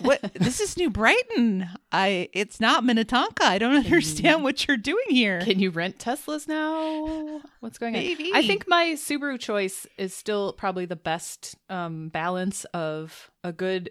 what? 0.00 0.20
this 0.34 0.60
is 0.60 0.76
New 0.76 0.88
Brighton. 0.88 1.68
I. 1.92 2.30
It's 2.32 2.60
not 2.60 2.84
Minnetonka. 2.84 3.44
I 3.44 3.58
don't 3.58 3.76
understand 3.76 4.42
what 4.42 4.66
you're 4.66 4.78
doing 4.78 5.06
here." 5.10 5.42
Can 5.42 5.58
you 5.58 5.70
rent 5.70 5.98
Teslas 5.98 6.48
now? 6.48 7.42
What's 7.60 7.78
going 7.78 7.94
on? 7.94 8.02
I 8.34 8.46
think 8.46 8.64
my 8.66 8.92
Subaru 8.94 9.38
choice 9.38 9.86
is 9.98 10.14
still 10.14 10.54
probably 10.54 10.86
the 10.86 10.96
best 10.96 11.56
um, 11.68 12.08
balance 12.08 12.64
of 12.72 13.30
a 13.44 13.52
good 13.52 13.90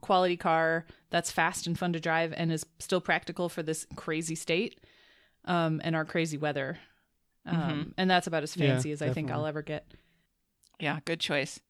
quality 0.00 0.36
car 0.36 0.86
that's 1.10 1.30
fast 1.30 1.66
and 1.66 1.78
fun 1.78 1.92
to 1.92 2.00
drive 2.00 2.32
and 2.36 2.52
is 2.52 2.66
still 2.78 3.00
practical 3.00 3.48
for 3.48 3.62
this 3.62 3.86
crazy 3.96 4.34
state 4.34 4.78
um, 5.44 5.80
and 5.84 5.94
our 5.96 6.04
crazy 6.04 6.36
weather. 6.38 6.78
Um, 7.46 7.92
And 7.98 8.10
that's 8.10 8.26
about 8.26 8.42
as 8.42 8.56
Yeah, 8.56 8.72
fancy 8.74 8.92
as 8.92 9.02
I 9.02 9.12
think. 9.12 9.30
I'll 9.30 9.46
ever 9.46 9.62
get. 9.62 9.86
Yeah, 10.80 11.00
good 11.04 11.20
choice. 11.20 11.60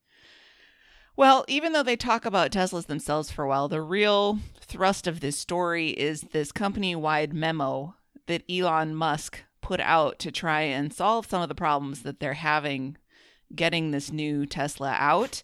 Well, 1.16 1.45
even 1.47 1.72
though 1.72 1.83
they 1.83 1.97
talk 1.97 2.25
about 2.25 2.51
Teslas 2.51 2.87
themselves 2.87 3.31
for 3.31 3.45
a 3.45 3.49
while, 3.49 3.68
the 3.68 3.83
real 3.83 4.39
thrust 4.61 5.07
of 5.07 5.20
this 5.20 5.39
story 5.39 5.91
is 5.91 6.22
this 6.33 6.51
company 6.51 6.97
wide 6.97 7.33
memo 7.33 7.95
that 8.27 8.43
Elon 8.51 8.95
Musk 8.95 9.43
put 9.61 9.81
out 9.81 10.18
to 10.20 10.33
try 10.33 10.62
and 10.62 10.93
solve 10.93 11.27
some 11.27 11.43
of 11.43 11.49
the 11.49 11.55
problems 11.55 12.03
that 12.03 12.18
they're 12.20 12.35
having 12.35 12.97
getting 13.55 13.91
this 13.91 14.11
new 14.11 14.45
Tesla 14.47 14.95
out. 14.99 15.43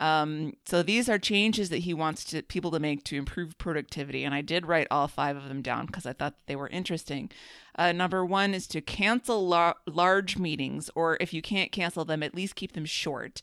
Um, 0.00 0.54
so 0.66 0.82
these 0.82 1.08
are 1.08 1.18
changes 1.18 1.70
that 1.70 1.78
he 1.78 1.94
wants 1.94 2.24
to 2.24 2.42
people 2.42 2.70
to 2.72 2.80
make 2.80 3.04
to 3.04 3.16
improve 3.16 3.56
productivity, 3.58 4.24
and 4.24 4.34
I 4.34 4.40
did 4.40 4.66
write 4.66 4.88
all 4.90 5.06
five 5.06 5.36
of 5.36 5.48
them 5.48 5.62
down 5.62 5.86
because 5.86 6.04
I 6.04 6.12
thought 6.12 6.34
they 6.46 6.56
were 6.56 6.68
interesting. 6.68 7.30
Uh, 7.76 7.92
number 7.92 8.24
one 8.24 8.54
is 8.54 8.66
to 8.68 8.80
cancel 8.80 9.46
lar- 9.46 9.76
large 9.86 10.36
meetings, 10.36 10.90
or 10.94 11.16
if 11.20 11.32
you 11.32 11.42
can't 11.42 11.72
cancel 11.72 12.04
them, 12.04 12.22
at 12.22 12.34
least 12.34 12.56
keep 12.56 12.72
them 12.72 12.84
short. 12.84 13.40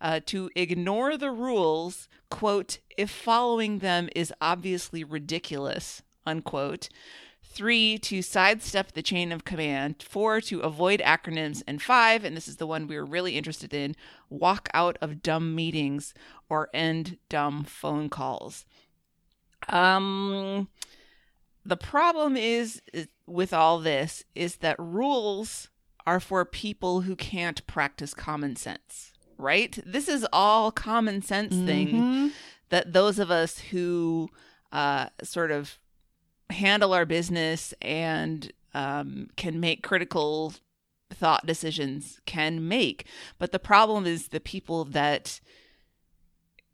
Uh, 0.00 0.20
to 0.26 0.50
ignore 0.54 1.16
the 1.16 1.30
rules, 1.30 2.08
quote, 2.30 2.78
if 2.98 3.10
following 3.10 3.78
them 3.78 4.08
is 4.14 4.32
obviously 4.40 5.04
ridiculous, 5.04 6.02
unquote. 6.26 6.90
Three, 7.54 7.98
to 7.98 8.20
sidestep 8.20 8.92
the 8.92 9.02
chain 9.02 9.30
of 9.30 9.44
command. 9.44 10.02
Four, 10.02 10.40
to 10.42 10.58
avoid 10.60 11.00
acronyms. 11.00 11.62
And 11.68 11.80
five, 11.80 12.24
and 12.24 12.36
this 12.36 12.48
is 12.48 12.56
the 12.56 12.66
one 12.66 12.88
we 12.88 12.96
were 12.96 13.04
really 13.04 13.36
interested 13.36 13.72
in, 13.72 13.94
walk 14.28 14.68
out 14.74 14.98
of 15.00 15.22
dumb 15.22 15.54
meetings 15.54 16.14
or 16.48 16.68
end 16.74 17.18
dumb 17.28 17.62
phone 17.62 18.08
calls. 18.08 18.64
Um, 19.68 20.68
the 21.64 21.76
problem 21.76 22.36
is, 22.36 22.82
is 22.92 23.08
with 23.26 23.52
all 23.54 23.78
this 23.78 24.24
is 24.34 24.56
that 24.56 24.76
rules 24.78 25.70
are 26.06 26.20
for 26.20 26.44
people 26.44 27.02
who 27.02 27.16
can't 27.16 27.66
practice 27.66 28.12
common 28.14 28.56
sense, 28.56 29.12
right? 29.38 29.78
This 29.86 30.08
is 30.08 30.26
all 30.32 30.70
common 30.70 31.22
sense 31.22 31.54
thing 31.54 31.88
Mhm. 31.88 32.32
that 32.68 32.92
those 32.92 33.18
of 33.18 33.30
us 33.30 33.58
who 33.70 34.28
uh, 34.72 35.08
sort 35.22 35.52
of 35.52 35.78
handle 36.50 36.92
our 36.92 37.06
business 37.06 37.74
and 37.80 38.52
um, 38.74 39.28
can 39.36 39.60
make 39.60 39.82
critical 39.82 40.54
thought 41.12 41.46
decisions 41.46 42.20
can 42.26 42.66
make. 42.66 43.06
But 43.38 43.52
the 43.52 43.58
problem 43.58 44.06
is 44.06 44.28
the 44.28 44.40
people 44.40 44.84
that 44.86 45.40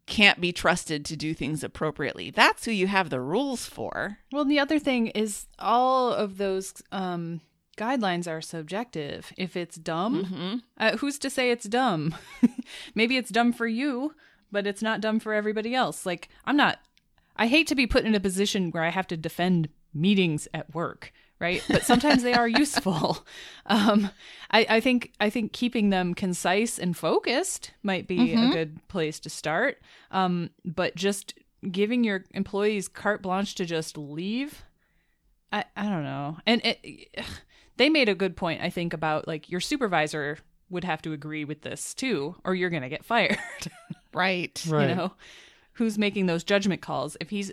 can't 0.07 0.41
be 0.41 0.51
trusted 0.51 1.05
to 1.05 1.15
do 1.15 1.33
things 1.33 1.63
appropriately. 1.63 2.31
That's 2.31 2.65
who 2.65 2.71
you 2.71 2.87
have 2.87 3.09
the 3.09 3.21
rules 3.21 3.65
for. 3.65 4.17
Well, 4.31 4.45
the 4.45 4.59
other 4.59 4.79
thing 4.79 5.07
is 5.07 5.47
all 5.59 6.11
of 6.11 6.37
those 6.37 6.73
um, 6.91 7.41
guidelines 7.77 8.27
are 8.27 8.41
subjective. 8.41 9.31
If 9.37 9.55
it's 9.55 9.75
dumb, 9.77 10.25
hmm 10.25 10.55
uh, 10.77 10.97
who's 10.97 11.17
to 11.19 11.29
say 11.29 11.51
it's 11.51 11.65
dumb? 11.65 12.15
Maybe 12.95 13.15
it's 13.15 13.29
dumb 13.29 13.53
for 13.53 13.67
you, 13.67 14.15
but 14.51 14.67
it's 14.67 14.81
not 14.81 14.99
dumb 15.01 15.19
for 15.19 15.33
everybody 15.33 15.73
else. 15.75 16.05
Like, 16.05 16.27
I'm 16.43 16.57
not, 16.57 16.79
I 17.35 17.47
hate 17.47 17.67
to 17.67 17.75
be 17.75 17.87
put 17.87 18.05
in 18.05 18.15
a 18.15 18.19
position 18.19 18.71
where 18.71 18.83
I 18.83 18.89
have 18.89 19.07
to 19.07 19.17
defend 19.17 19.69
meetings 19.93 20.47
at 20.53 20.73
work. 20.73 21.13
Right, 21.39 21.63
but 21.67 21.83
sometimes 21.83 22.21
they 22.21 22.35
are 22.35 22.47
useful. 22.63 23.25
Um, 23.65 24.11
I, 24.51 24.65
I 24.69 24.79
think 24.79 25.11
I 25.19 25.31
think 25.31 25.53
keeping 25.53 25.89
them 25.89 26.13
concise 26.13 26.77
and 26.77 26.95
focused 26.95 27.71
might 27.81 28.07
be 28.07 28.33
a 28.33 28.51
good 28.51 28.87
place 28.89 29.19
to 29.21 29.29
start. 29.31 29.81
Um, 30.11 30.51
but 30.63 30.93
just 30.95 31.33
giving 31.71 32.03
your 32.03 32.25
employees 32.35 32.87
carte 32.87 33.23
blanche 33.23 33.55
to 33.55 33.65
just 33.65 33.97
leave 33.97 34.63
I, 35.51 35.65
I 35.75 35.83
don't 35.83 36.03
know. 36.03 36.37
And 36.45 36.61
it, 36.63 37.09
they 37.77 37.89
made 37.89 38.09
a 38.09 38.15
good 38.15 38.35
point, 38.35 38.61
I 38.61 38.69
think, 38.69 38.93
about 38.93 39.27
like 39.27 39.49
your 39.49 39.59
supervisor 39.59 40.37
would 40.69 40.83
have 40.83 41.01
to 41.01 41.13
agree 41.13 41.43
with 41.43 41.61
this 41.61 41.93
too, 41.93 42.35
or 42.43 42.55
you're 42.55 42.69
going 42.69 42.83
to 42.83 42.89
get 42.89 43.05
fired. 43.05 43.37
Right. 44.13 44.63
Right. 44.67 44.89
You 44.89 44.95
know, 44.95 45.13
who's 45.81 45.97
making 45.97 46.27
those 46.27 46.43
judgment 46.43 46.81
calls? 46.81 47.17
If 47.19 47.31
he's 47.31 47.51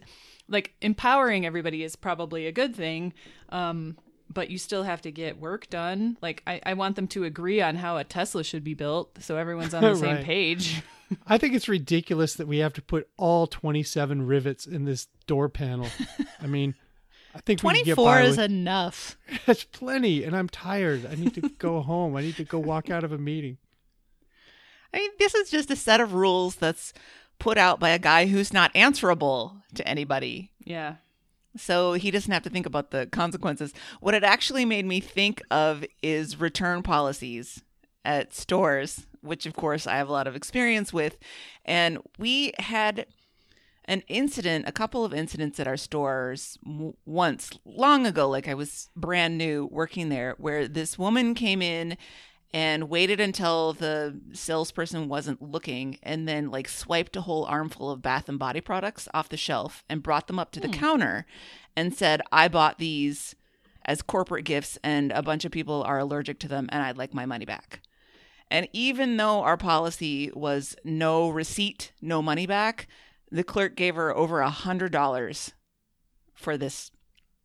like 0.48 0.74
empowering 0.82 1.46
everybody 1.46 1.82
is 1.82 1.96
probably 1.96 2.46
a 2.46 2.52
good 2.52 2.76
thing. 2.76 3.14
Um, 3.48 3.96
but 4.30 4.50
you 4.50 4.58
still 4.58 4.82
have 4.82 5.00
to 5.02 5.10
get 5.10 5.40
work 5.40 5.70
done. 5.70 6.18
Like 6.20 6.42
I, 6.46 6.60
I 6.64 6.74
want 6.74 6.96
them 6.96 7.08
to 7.08 7.24
agree 7.24 7.62
on 7.62 7.76
how 7.76 7.96
a 7.96 8.04
Tesla 8.04 8.44
should 8.44 8.62
be 8.62 8.74
built 8.74 9.22
so 9.22 9.38
everyone's 9.38 9.72
on 9.72 9.82
the 9.82 9.96
same 9.96 10.22
page. 10.22 10.82
I 11.26 11.38
think 11.38 11.54
it's 11.54 11.68
ridiculous 11.68 12.34
that 12.34 12.46
we 12.46 12.58
have 12.58 12.74
to 12.74 12.82
put 12.82 13.08
all 13.16 13.46
27 13.46 14.26
rivets 14.26 14.66
in 14.66 14.84
this 14.84 15.06
door 15.26 15.48
panel. 15.48 15.88
I 16.42 16.46
mean, 16.46 16.74
I 17.34 17.40
think 17.40 17.62
we 17.62 17.74
can 17.74 17.84
get 17.84 17.94
24 17.94 18.04
by 18.04 18.22
is 18.24 18.36
with, 18.36 18.44
enough. 18.44 19.16
That's 19.46 19.64
plenty, 19.64 20.24
and 20.24 20.36
I'm 20.36 20.50
tired. 20.50 21.06
I 21.10 21.14
need 21.14 21.32
to 21.36 21.48
go 21.58 21.80
home. 21.82 22.14
I 22.14 22.20
need 22.20 22.36
to 22.36 22.44
go 22.44 22.58
walk 22.58 22.90
out 22.90 23.04
of 23.04 23.12
a 23.12 23.18
meeting. 23.18 23.56
I 24.92 24.98
mean, 24.98 25.10
this 25.18 25.34
is 25.34 25.50
just 25.50 25.70
a 25.70 25.76
set 25.76 26.00
of 26.00 26.12
rules 26.12 26.56
that's 26.56 26.92
put 27.38 27.58
out 27.58 27.80
by 27.80 27.90
a 27.90 27.98
guy 27.98 28.26
who's 28.26 28.52
not 28.52 28.74
answerable 28.74 29.56
to 29.74 29.86
anybody. 29.86 30.50
Yeah. 30.64 30.96
So 31.56 31.94
he 31.94 32.10
doesn't 32.10 32.32
have 32.32 32.42
to 32.44 32.50
think 32.50 32.66
about 32.66 32.90
the 32.90 33.06
consequences. 33.06 33.72
What 34.00 34.14
it 34.14 34.24
actually 34.24 34.64
made 34.64 34.86
me 34.86 35.00
think 35.00 35.42
of 35.50 35.84
is 36.02 36.38
return 36.38 36.82
policies 36.82 37.62
at 38.04 38.34
stores, 38.34 39.06
which 39.20 39.46
of 39.46 39.54
course 39.54 39.86
I 39.86 39.96
have 39.96 40.08
a 40.08 40.12
lot 40.12 40.26
of 40.26 40.36
experience 40.36 40.92
with. 40.92 41.18
And 41.64 41.98
we 42.18 42.52
had 42.58 43.06
an 43.86 44.02
incident, 44.06 44.68
a 44.68 44.72
couple 44.72 45.04
of 45.04 45.14
incidents 45.14 45.58
at 45.58 45.66
our 45.66 45.78
stores 45.78 46.58
once 47.06 47.50
long 47.64 48.06
ago, 48.06 48.28
like 48.28 48.46
I 48.46 48.54
was 48.54 48.90
brand 48.94 49.38
new 49.38 49.66
working 49.72 50.10
there, 50.10 50.34
where 50.38 50.68
this 50.68 50.98
woman 50.98 51.34
came 51.34 51.62
in 51.62 51.96
and 52.52 52.88
waited 52.88 53.20
until 53.20 53.74
the 53.74 54.18
salesperson 54.32 55.08
wasn't 55.08 55.42
looking 55.42 55.98
and 56.02 56.26
then 56.26 56.50
like 56.50 56.68
swiped 56.68 57.16
a 57.16 57.20
whole 57.22 57.44
armful 57.44 57.90
of 57.90 58.02
bath 58.02 58.28
and 58.28 58.38
body 58.38 58.60
products 58.60 59.08
off 59.12 59.28
the 59.28 59.36
shelf 59.36 59.84
and 59.88 60.02
brought 60.02 60.26
them 60.26 60.38
up 60.38 60.50
to 60.50 60.60
the 60.60 60.68
hmm. 60.68 60.74
counter 60.74 61.26
and 61.76 61.94
said 61.94 62.22
i 62.32 62.48
bought 62.48 62.78
these 62.78 63.34
as 63.84 64.02
corporate 64.02 64.44
gifts 64.44 64.78
and 64.82 65.12
a 65.12 65.22
bunch 65.22 65.44
of 65.44 65.52
people 65.52 65.82
are 65.82 65.98
allergic 65.98 66.38
to 66.38 66.48
them 66.48 66.68
and 66.70 66.82
i'd 66.82 66.96
like 66.98 67.12
my 67.12 67.26
money 67.26 67.44
back 67.44 67.80
and 68.50 68.66
even 68.72 69.18
though 69.18 69.40
our 69.40 69.58
policy 69.58 70.30
was 70.34 70.74
no 70.84 71.28
receipt 71.28 71.92
no 72.00 72.22
money 72.22 72.46
back 72.46 72.86
the 73.30 73.44
clerk 73.44 73.76
gave 73.76 73.94
her 73.94 74.16
over 74.16 74.40
a 74.40 74.50
hundred 74.50 74.90
dollars 74.90 75.52
for 76.34 76.56
this 76.56 76.90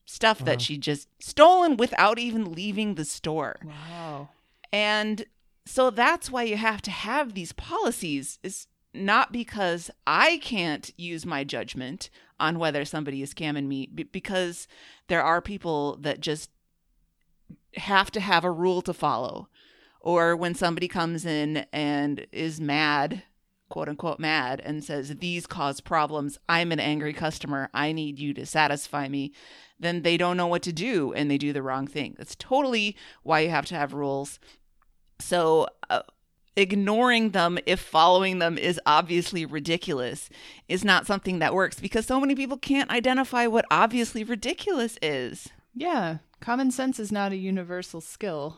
stuff 0.05 0.39
Wow. 0.41 0.45
that 0.45 0.61
she 0.61 0.77
just 0.77 1.07
stolen 1.19 1.75
without 1.77 2.19
even 2.19 2.53
leaving 2.53 2.95
the 2.95 3.05
store 3.05 3.59
Wow. 3.65 4.29
And 4.73 5.25
so 5.65 5.91
that's 5.91 6.29
why 6.29 6.43
you 6.43 6.57
have 6.57 6.81
to 6.81 6.91
have 6.91 7.33
these 7.33 7.53
policies 7.53 8.39
is 8.43 8.67
not 8.93 9.31
because 9.31 9.89
I 10.05 10.37
can't 10.37 10.91
use 10.97 11.25
my 11.25 11.43
judgment 11.43 12.09
on 12.39 12.59
whether 12.59 12.83
somebody 12.83 13.21
is 13.21 13.33
scamming 13.33 13.67
me, 13.67 13.85
because 13.85 14.67
there 15.07 15.23
are 15.23 15.41
people 15.41 15.97
that 16.01 16.19
just 16.19 16.49
have 17.75 18.11
to 18.11 18.19
have 18.19 18.43
a 18.43 18.51
rule 18.51 18.81
to 18.81 18.93
follow. 18.93 19.47
Or 20.01 20.35
when 20.35 20.53
somebody 20.53 20.87
comes 20.87 21.25
in 21.25 21.65
and 21.71 22.27
is 22.31 22.59
mad, 22.59 23.23
quote 23.69 23.87
unquote 23.87 24.19
mad, 24.19 24.61
and 24.63 24.83
says, 24.83 25.15
These 25.19 25.47
cause 25.47 25.79
problems, 25.79 26.37
I'm 26.49 26.71
an 26.71 26.79
angry 26.79 27.13
customer, 27.13 27.69
I 27.73 27.93
need 27.93 28.19
you 28.19 28.33
to 28.33 28.45
satisfy 28.45 29.07
me, 29.07 29.31
then 29.79 30.01
they 30.01 30.17
don't 30.17 30.37
know 30.37 30.47
what 30.47 30.61
to 30.63 30.73
do 30.73 31.13
and 31.13 31.31
they 31.31 31.37
do 31.37 31.53
the 31.53 31.63
wrong 31.63 31.87
thing. 31.87 32.15
That's 32.17 32.35
totally 32.35 32.97
why 33.23 33.41
you 33.41 33.49
have 33.49 33.65
to 33.67 33.75
have 33.75 33.93
rules. 33.93 34.39
So, 35.23 35.67
uh, 35.89 36.01
ignoring 36.55 37.31
them 37.31 37.57
if 37.65 37.79
following 37.79 38.37
them 38.39 38.57
is 38.59 38.79
obviously 38.85 39.43
ridiculous 39.45 40.29
is 40.67 40.83
not 40.83 41.07
something 41.07 41.39
that 41.39 41.53
works 41.53 41.79
because 41.79 42.05
so 42.05 42.19
many 42.19 42.35
people 42.35 42.57
can't 42.57 42.91
identify 42.91 43.47
what 43.47 43.65
obviously 43.71 44.23
ridiculous 44.23 44.97
is, 45.01 45.49
Yeah. 45.73 46.17
Common 46.41 46.69
sense 46.71 46.99
is 46.99 47.11
not 47.11 47.31
a 47.31 47.37
universal 47.37 48.01
skill. 48.01 48.57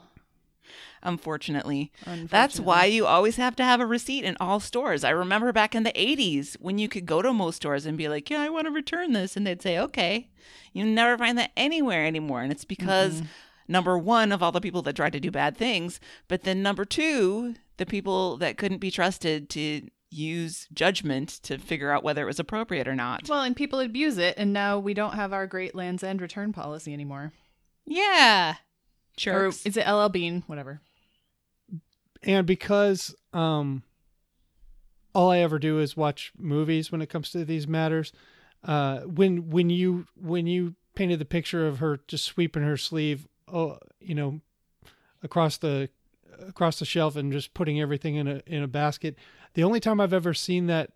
unfortunately. 1.03 1.91
That's 2.29 2.59
why 2.59 2.85
you 2.85 3.05
always 3.05 3.35
have 3.37 3.55
to 3.57 3.63
have 3.63 3.79
a 3.79 3.85
receipt 3.85 4.23
in 4.23 4.35
all 4.39 4.59
stores. 4.59 5.03
I 5.03 5.11
remember 5.11 5.51
back 5.53 5.75
in 5.75 5.83
the 5.83 5.91
80s 5.93 6.55
when 6.59 6.77
you 6.79 6.89
could 6.89 7.05
go 7.05 7.21
to 7.21 7.31
most 7.33 7.57
stores 7.57 7.85
and 7.85 7.97
be 7.97 8.07
like, 8.09 8.29
Yeah, 8.29 8.41
I 8.41 8.49
want 8.49 8.65
to 8.65 8.71
return 8.71 9.13
this. 9.13 9.37
And 9.37 9.45
they'd 9.45 9.61
say, 9.61 9.77
Okay. 9.77 10.29
You 10.73 10.83
never 10.85 11.17
find 11.17 11.37
that 11.37 11.51
anywhere 11.55 12.05
anymore. 12.05 12.41
And 12.41 12.51
it's 12.51 12.65
because, 12.65 13.21
number 13.67 13.97
one, 13.97 14.31
of 14.31 14.41
all 14.43 14.51
the 14.51 14.61
people 14.61 14.81
that 14.83 14.95
tried 14.95 15.13
to 15.13 15.19
do 15.19 15.31
bad 15.31 15.57
things. 15.57 15.99
But 16.27 16.43
then 16.43 16.61
number 16.61 16.85
two, 16.85 17.55
the 17.77 17.85
people 17.85 18.37
that 18.37 18.57
couldn't 18.57 18.77
be 18.79 18.91
trusted 18.91 19.49
to 19.51 19.87
use 20.09 20.67
judgment 20.73 21.29
to 21.43 21.57
figure 21.57 21.91
out 21.91 22.03
whether 22.03 22.21
it 22.23 22.27
was 22.27 22.39
appropriate 22.39 22.87
or 22.87 22.95
not. 22.95 23.27
Well, 23.27 23.41
and 23.41 23.55
people 23.55 23.79
abuse 23.79 24.17
it, 24.17 24.35
and 24.37 24.53
now 24.53 24.79
we 24.79 24.93
don't 24.93 25.15
have 25.15 25.33
our 25.33 25.47
great 25.47 25.75
Land's 25.75 26.03
End 26.03 26.21
return 26.21 26.53
policy 26.53 26.93
anymore. 26.93 27.33
Yeah. 27.85 28.55
Sure. 29.17 29.45
Jerks. 29.45 29.65
is 29.65 29.77
it 29.77 29.87
LL 29.87 30.07
Bean? 30.09 30.43
Whatever. 30.47 30.81
and 32.23 32.45
because 32.47 33.15
um 33.33 33.83
all 35.13 35.31
I 35.31 35.39
ever 35.39 35.57
do 35.59 35.79
is 35.79 35.95
watch 35.95 36.33
movies 36.37 36.91
when 36.91 37.01
it 37.01 37.09
comes 37.09 37.29
to 37.31 37.45
these 37.45 37.67
matters. 37.67 38.11
Uh, 38.63 39.01
when 39.01 39.49
when 39.49 39.69
you 39.69 40.07
when 40.19 40.47
you 40.47 40.75
painted 40.95 41.19
the 41.19 41.25
picture 41.25 41.65
of 41.67 41.79
her 41.79 41.99
just 42.07 42.25
sweeping 42.25 42.63
her 42.63 42.75
sleeve, 42.77 43.27
oh, 43.51 43.77
you 43.99 44.15
know, 44.15 44.41
across 45.23 45.57
the 45.57 45.89
across 46.47 46.79
the 46.79 46.85
shelf 46.85 47.15
and 47.15 47.31
just 47.31 47.53
putting 47.53 47.79
everything 47.79 48.15
in 48.15 48.27
a 48.27 48.41
in 48.45 48.63
a 48.63 48.67
basket. 48.67 49.17
The 49.53 49.63
only 49.63 49.79
time 49.79 49.99
I've 50.01 50.13
ever 50.13 50.33
seen 50.33 50.67
that 50.67 50.91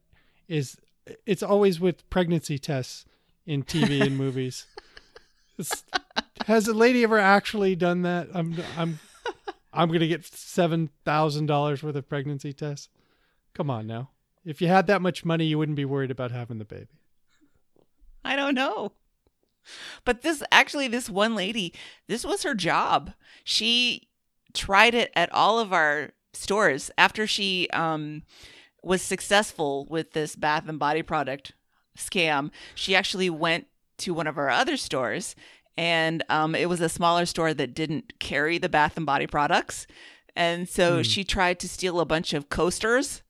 is 0.48 0.78
it's 1.26 1.44
always 1.44 1.80
with 1.80 2.08
pregnancy 2.10 2.60
tests 2.60 3.06
in 3.46 3.64
TV 3.64 4.02
and 4.02 4.18
movies. 4.26 4.66
It's- 5.58 5.84
has 6.46 6.68
a 6.68 6.74
lady 6.74 7.04
ever 7.04 7.20
actually 7.20 7.76
done 7.76 8.02
that? 8.04 8.30
I'm 8.34 8.56
I'm 8.78 9.00
I'm 9.74 9.92
gonna 9.92 10.08
get 10.08 10.26
seven 10.26 10.90
thousand 11.06 11.46
dollars 11.46 11.84
worth 11.84 11.96
of 11.96 12.10
pregnancy 12.10 12.54
tests. 12.54 12.90
Come 13.54 13.70
on 13.70 13.86
now. 13.86 14.10
If 14.46 14.62
you 14.62 14.68
had 14.68 14.88
that 14.88 15.02
much 15.02 15.26
money, 15.26 15.46
you 15.46 15.58
wouldn't 15.58 15.76
be 15.76 15.86
worried 15.86 16.12
about 16.12 16.32
having 16.32 16.58
the 16.58 16.66
baby. 16.66 16.88
I 18.24 18.36
don't 18.36 18.56
know. 18.56 18.94
But 20.06 20.22
this 20.22 20.44
actually, 20.52 20.88
this 20.88 21.10
one 21.10 21.36
lady, 21.36 21.74
this 22.08 22.26
was 22.26 22.44
her 22.44 22.54
job. 22.56 23.12
She 23.44 24.08
tried 24.54 24.94
it 24.94 25.12
at 25.16 25.32
all 25.34 25.60
of 25.60 25.72
our 25.74 26.12
stores 26.34 26.92
after 26.98 27.26
she 27.28 27.70
um, 27.72 28.24
was 28.84 29.02
successful 29.02 29.86
with 29.90 30.12
this 30.14 30.36
bath 30.36 30.68
and 30.68 30.80
body 30.80 31.02
product 31.04 31.54
scam. 31.98 32.52
She 32.76 32.96
actually 32.96 33.30
went 33.30 33.68
to 34.00 34.14
one 34.14 34.28
of 34.28 34.38
our 34.38 34.50
other 34.50 34.78
stores, 34.78 35.36
and 35.78 36.24
um, 36.30 36.56
it 36.56 36.70
was 36.70 36.80
a 36.82 36.90
smaller 36.90 37.26
store 37.26 37.54
that 37.54 37.74
didn't 37.74 38.20
carry 38.20 38.58
the 38.58 38.70
bath 38.70 38.96
and 38.98 39.06
body 39.06 39.28
products. 39.28 39.88
And 40.36 40.70
so 40.70 40.98
Hmm. 40.98 41.02
she 41.02 41.24
tried 41.24 41.60
to 41.60 41.68
steal 41.68 42.00
a 42.00 42.06
bunch 42.06 42.34
of 42.34 42.50
coasters 42.50 43.24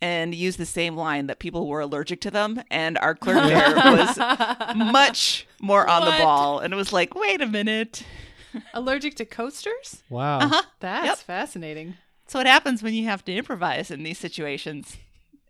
and 0.00 0.32
use 0.34 0.56
the 0.56 0.64
same 0.64 0.96
line 0.96 1.26
that 1.26 1.40
people 1.40 1.66
were 1.66 1.80
allergic 1.80 2.20
to 2.22 2.30
them. 2.30 2.62
And 2.70 2.96
our 2.98 3.14
clerk 3.16 3.42
there 3.48 3.74
was 3.74 4.16
much 4.76 5.46
more 5.60 5.88
on 5.88 6.04
the 6.04 6.10
ball. 6.12 6.60
And 6.60 6.72
it 6.72 6.76
was 6.76 6.92
like, 6.92 7.14
wait 7.14 7.40
a 7.40 7.46
minute. 7.46 8.04
Allergic 8.74 9.14
to 9.16 9.24
coasters? 9.24 10.02
Wow. 10.08 10.38
Uh-huh. 10.40 10.62
That's 10.80 11.06
Yep. 11.06 11.18
fascinating. 11.18 11.94
So 12.26 12.38
what 12.38 12.46
happens 12.46 12.82
when 12.82 12.94
you 12.94 13.04
have 13.06 13.24
to 13.26 13.34
improvise 13.34 13.90
in 13.90 14.02
these 14.02 14.18
situations. 14.18 14.96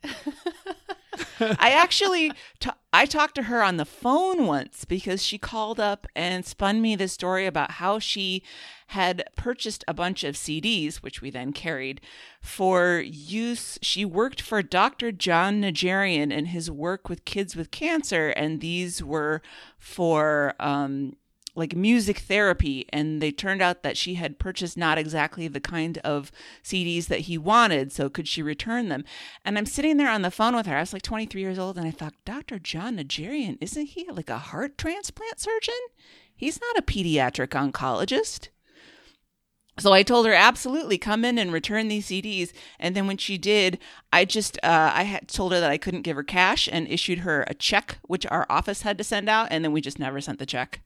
I 1.40 1.70
actually 1.72 2.32
ta- 2.60 2.76
I 2.92 3.04
talked 3.06 3.34
to 3.36 3.44
her 3.44 3.62
on 3.62 3.76
the 3.76 3.84
phone 3.84 4.46
once 4.46 4.84
because 4.84 5.22
she 5.24 5.38
called 5.38 5.80
up 5.80 6.06
and 6.14 6.44
spun 6.44 6.80
me 6.80 6.94
this 6.96 7.12
story 7.12 7.46
about 7.46 7.72
how 7.72 7.98
she 7.98 8.42
had 8.88 9.22
purchased 9.36 9.84
a 9.86 9.94
bunch 9.94 10.24
of 10.24 10.34
CDs 10.34 10.96
which 10.96 11.20
we 11.20 11.30
then 11.30 11.52
carried 11.52 12.00
for 12.40 13.00
use 13.00 13.78
she 13.82 14.04
worked 14.04 14.40
for 14.40 14.62
Dr. 14.62 15.12
John 15.12 15.60
Najarian 15.60 16.32
in 16.32 16.46
his 16.46 16.70
work 16.70 17.08
with 17.08 17.26
kids 17.26 17.54
with 17.54 17.70
cancer 17.70 18.30
and 18.30 18.60
these 18.60 19.02
were 19.02 19.42
for 19.78 20.54
um 20.58 21.16
like 21.54 21.76
music 21.76 22.18
therapy 22.20 22.86
and 22.90 23.20
they 23.20 23.30
turned 23.30 23.60
out 23.60 23.82
that 23.82 23.96
she 23.96 24.14
had 24.14 24.38
purchased 24.38 24.78
not 24.78 24.96
exactly 24.96 25.48
the 25.48 25.60
kind 25.60 25.98
of 25.98 26.32
CDs 26.62 27.08
that 27.08 27.20
he 27.20 27.36
wanted 27.36 27.92
so 27.92 28.08
could 28.08 28.28
she 28.28 28.42
return 28.42 28.88
them 28.88 29.04
and 29.44 29.58
I'm 29.58 29.66
sitting 29.66 29.98
there 29.98 30.10
on 30.10 30.22
the 30.22 30.30
phone 30.30 30.56
with 30.56 30.64
her 30.66 30.76
I 30.76 30.80
was 30.80 30.94
like 30.94 31.02
23 31.02 31.40
years 31.42 31.58
old 31.58 31.76
and 31.76 31.86
I 31.86 31.90
thought 31.90 32.14
Dr. 32.24 32.58
John 32.58 32.96
Najarian 32.96 33.58
isn't 33.60 33.86
he 33.86 34.08
like 34.10 34.30
a 34.30 34.38
heart 34.38 34.78
transplant 34.78 35.40
surgeon 35.40 35.74
he's 36.34 36.60
not 36.60 36.78
a 36.78 36.82
pediatric 36.82 37.48
oncologist 37.48 38.48
so 39.78 39.92
I 39.92 40.02
told 40.02 40.26
her 40.26 40.32
absolutely 40.34 40.98
come 40.98 41.24
in 41.24 41.38
and 41.38 41.52
return 41.52 41.88
these 41.88 42.06
CDs. 42.08 42.52
And 42.78 42.94
then 42.96 43.06
when 43.06 43.16
she 43.16 43.38
did, 43.38 43.78
I 44.12 44.24
just 44.24 44.58
uh, 44.62 44.92
I 44.94 45.04
had 45.04 45.28
told 45.28 45.52
her 45.52 45.60
that 45.60 45.70
I 45.70 45.78
couldn't 45.78 46.02
give 46.02 46.16
her 46.16 46.22
cash 46.22 46.68
and 46.70 46.88
issued 46.88 47.20
her 47.20 47.44
a 47.46 47.54
check, 47.54 47.98
which 48.02 48.26
our 48.26 48.46
office 48.50 48.82
had 48.82 48.98
to 48.98 49.04
send 49.04 49.28
out, 49.28 49.48
and 49.50 49.64
then 49.64 49.72
we 49.72 49.80
just 49.80 49.98
never 49.98 50.20
sent 50.20 50.38
the 50.38 50.46
check. 50.46 50.80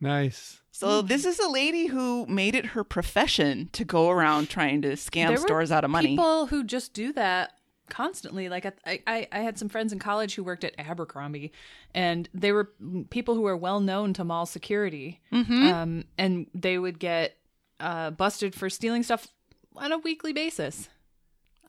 Nice. 0.00 0.60
So 0.70 1.02
this 1.02 1.24
is 1.24 1.40
a 1.40 1.48
lady 1.48 1.86
who 1.86 2.24
made 2.26 2.54
it 2.54 2.66
her 2.66 2.84
profession 2.84 3.68
to 3.72 3.84
go 3.84 4.10
around 4.10 4.48
trying 4.48 4.80
to 4.82 4.90
scam 4.92 5.26
There 5.26 5.30
were 5.32 5.36
stores 5.38 5.72
out 5.72 5.82
of 5.82 5.90
money. 5.90 6.10
People 6.10 6.46
who 6.46 6.62
just 6.62 6.92
do 6.92 7.12
that 7.14 7.54
constantly. 7.88 8.48
Like 8.48 8.64
I, 8.86 9.00
I, 9.06 9.28
I 9.32 9.38
had 9.40 9.58
some 9.58 9.68
friends 9.68 9.92
in 9.92 9.98
college 9.98 10.36
who 10.36 10.44
worked 10.44 10.62
at 10.62 10.74
Abercrombie, 10.78 11.50
and 11.94 12.28
they 12.32 12.52
were 12.52 12.70
people 13.10 13.34
who 13.34 13.40
were 13.40 13.56
well 13.56 13.80
known 13.80 14.12
to 14.12 14.24
mall 14.24 14.46
security, 14.46 15.20
Mm-hmm. 15.32 15.66
um, 15.66 16.04
and 16.16 16.46
they 16.54 16.78
would 16.78 17.00
get 17.00 17.34
uh, 17.80 18.10
busted 18.10 18.54
for 18.54 18.68
stealing 18.70 19.02
stuff 19.02 19.28
on 19.76 19.92
a 19.92 19.98
weekly 19.98 20.32
basis. 20.32 20.88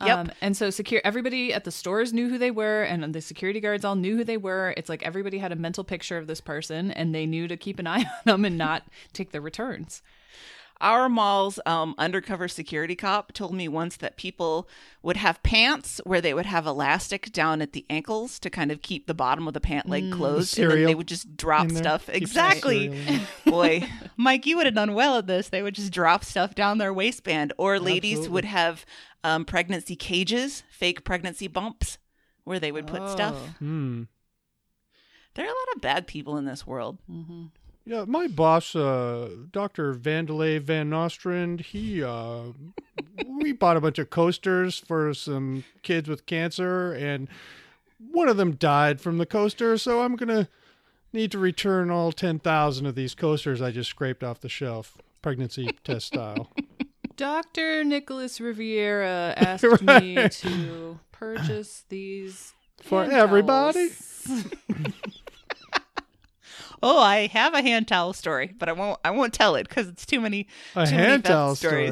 Yep. 0.05 0.17
Um, 0.17 0.31
and 0.39 0.55
so 0.55 0.69
secure 0.69 1.01
everybody 1.03 1.53
at 1.53 1.65
the 1.65 1.71
stores 1.71 2.13
knew 2.13 2.29
who 2.29 2.37
they 2.37 2.51
were 2.51 2.83
and 2.83 3.13
the 3.13 3.21
security 3.21 3.59
guards 3.59 3.83
all 3.83 3.95
knew 3.95 4.17
who 4.17 4.23
they 4.23 4.37
were. 4.37 4.73
It's 4.77 4.87
like 4.87 5.03
everybody 5.03 5.39
had 5.39 5.51
a 5.51 5.57
mental 5.57 5.83
picture 5.83 6.17
of 6.17 6.27
this 6.27 6.39
person 6.39 6.91
and 6.91 7.13
they 7.13 7.25
knew 7.25 7.49
to 7.49 7.57
keep 7.57 7.79
an 7.79 7.87
eye 7.87 7.99
on 8.03 8.05
them 8.25 8.45
and 8.45 8.57
not 8.57 8.83
take 9.11 9.31
the 9.31 9.41
returns. 9.41 10.01
Our 10.81 11.09
mall's 11.09 11.59
um, 11.65 11.93
undercover 11.97 12.47
security 12.47 12.95
cop 12.95 13.33
told 13.33 13.53
me 13.53 13.67
once 13.67 13.97
that 13.97 14.15
people 14.15 14.69
would 15.03 15.17
have 15.17 15.43
pants 15.43 15.99
where 16.05 16.21
they 16.21 16.33
would 16.33 16.45
have 16.45 16.65
elastic 16.65 17.33
down 17.33 17.61
at 17.61 17.73
the 17.73 17.85
ankles 17.89 18.39
to 18.39 18.49
kind 18.49 18.71
of 18.71 18.81
keep 18.81 19.05
the 19.05 19.13
bottom 19.13 19.45
of 19.45 19.53
the 19.53 19.59
pant 19.59 19.89
leg 19.89 20.09
closed, 20.11 20.57
and 20.57 20.71
then 20.71 20.85
they 20.85 20.95
would 20.95 21.07
just 21.07 21.35
drop 21.35 21.67
in 21.67 21.73
there. 21.73 21.83
stuff. 21.83 22.07
Exactly. 22.07 22.87
cereal 22.87 22.93
in 22.93 23.05
there. 23.05 23.27
Boy, 23.45 23.89
Mike, 24.17 24.45
you 24.45 24.55
would 24.55 24.67
have 24.67 24.75
done 24.75 24.93
well 24.93 25.17
at 25.17 25.27
this. 25.27 25.49
They 25.49 25.61
would 25.61 25.75
just 25.75 25.91
drop 25.91 26.23
stuff 26.23 26.55
down 26.55 26.77
their 26.77 26.93
waistband, 26.93 27.51
or 27.57 27.77
ladies 27.77 28.19
Absolutely. 28.19 28.33
would 28.33 28.45
have 28.45 28.85
um, 29.25 29.43
pregnancy 29.43 29.97
cages, 29.97 30.63
fake 30.69 31.03
pregnancy 31.03 31.47
bumps, 31.49 31.97
where 32.45 32.59
they 32.59 32.71
would 32.71 32.87
put 32.87 33.09
stuff. 33.09 33.35
Oh. 33.35 33.55
Hmm. 33.59 34.03
There 35.35 35.45
are 35.45 35.49
a 35.49 35.51
lot 35.51 35.75
of 35.75 35.81
bad 35.81 36.07
people 36.07 36.37
in 36.37 36.45
this 36.45 36.65
world. 36.65 36.97
Yeah, 37.89 38.05
my 38.07 38.27
boss, 38.27 38.75
uh, 38.75 39.31
Dr. 39.51 39.95
Vandelay 39.95 40.61
Van 40.61 40.91
Nostrand, 40.91 41.59
he, 41.59 42.03
uh, 42.03 42.43
we 43.25 43.51
bought 43.51 43.77
a 43.77 43.81
bunch 43.81 43.97
of 43.97 44.11
coasters 44.11 44.77
for 44.77 45.11
some 45.15 45.63
kids 45.81 46.07
with 46.07 46.27
cancer, 46.27 46.93
and 46.93 47.27
one 48.11 48.29
of 48.29 48.37
them 48.37 48.51
died 48.51 49.01
from 49.01 49.17
the 49.17 49.25
coaster, 49.25 49.75
so 49.79 50.01
I'm 50.01 50.15
going 50.15 50.29
to 50.29 50.47
need 51.13 51.31
to 51.31 51.39
return 51.39 51.89
all 51.89 52.11
10,000 52.11 52.85
of 52.85 52.93
these 52.93 53.15
coasters 53.15 53.59
I 53.59 53.71
just 53.71 53.89
scraped 53.89 54.23
off 54.23 54.39
the 54.39 54.49
shelf, 54.49 54.95
pregnancy 55.23 55.71
test 55.83 56.05
style. 56.05 56.51
Dr. 57.15 57.83
Nicholas 57.83 58.39
Riviera 58.39 59.33
asked 59.35 59.81
me 59.81 60.29
to 60.29 60.99
purchase 61.11 61.85
these 61.89 62.53
For 62.83 63.01
hand 63.01 63.13
everybody? 63.13 63.89
Oh, 66.81 66.99
I 66.99 67.27
have 67.27 67.53
a 67.53 67.61
hand 67.61 67.87
towel 67.87 68.13
story, 68.13 68.53
but 68.57 68.69
I 68.69 68.73
won't. 68.73 68.99
I 69.03 69.11
won't 69.11 69.33
tell 69.33 69.55
it 69.55 69.67
because 69.67 69.87
it's 69.87 70.05
too 70.05 70.21
many. 70.21 70.47
A 70.75 70.85
too 70.85 70.95
many 70.95 71.07
hand 71.07 71.23
theft 71.23 71.33
towel 71.33 71.55
story. 71.55 71.91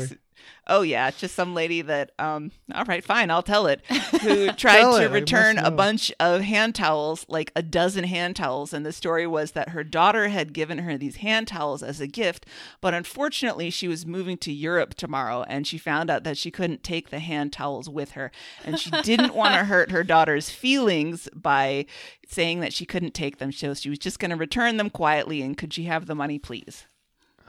Oh 0.68 0.81
yeah, 0.81 1.07
it's 1.07 1.19
just 1.19 1.35
some 1.35 1.53
lady 1.53 1.81
that. 1.81 2.11
Um. 2.19 2.52
All 2.73 2.84
right, 2.85 3.03
fine, 3.03 3.31
I'll 3.31 3.44
tell 3.44 3.68
it. 3.68 3.85
Who 4.22 4.52
tried 4.52 4.81
to 4.81 5.06
it, 5.06 5.11
return 5.11 5.57
a 5.57 5.72
bunch 5.72 6.11
of 6.19 6.41
hand 6.41 6.76
towels, 6.76 7.26
like 7.30 7.52
a 7.56 7.61
dozen 7.61 8.03
hand 8.03 8.35
towels, 8.35 8.73
and 8.73 8.85
the 8.85 8.91
story 8.91 9.26
was 9.26 9.52
that 9.52 9.69
her 9.69 9.84
daughter 9.84 10.27
had 10.27 10.53
given 10.53 10.80
her 10.80 10.98
these 10.98 11.18
hand 11.18 11.48
towels 11.48 11.81
as 11.81 12.02
a 12.02 12.07
gift, 12.07 12.45
but 12.81 12.94
unfortunately 12.94 13.69
she 13.69 13.88
was 13.88 14.06
moving 14.06 14.38
to 14.39 14.52
Europe 14.52 14.94
tomorrow, 14.95 15.44
and 15.48 15.65
she 15.65 15.77
found 15.77 16.10
out 16.10 16.23
that 16.23 16.38
she 16.38 16.52
couldn't 16.52 16.84
take 16.84 17.10
the 17.10 17.19
hand 17.19 17.53
towels 17.53 17.89
with 17.89 18.11
her, 18.11 18.31
and 18.65 18.80
she 18.80 18.91
didn't 19.03 19.34
want 19.34 19.53
to 19.53 19.65
hurt 19.65 19.91
her 19.91 20.03
daughter's 20.03 20.49
feelings 20.49 21.30
by 21.34 21.85
saying 22.27 22.60
that 22.60 22.73
she 22.73 22.85
couldn't 22.85 23.14
take 23.14 23.38
them, 23.38 23.52
so 23.52 23.73
she 23.73 23.89
was 23.89 23.99
just 23.99 24.19
going 24.19 24.31
to 24.31 24.38
return 24.38 24.77
them 24.77 24.89
quietly, 24.89 25.41
and 25.41 25.57
could 25.57 25.73
she 25.73 25.84
have 25.85 26.06
the 26.06 26.15
money, 26.15 26.38
please? 26.38 26.85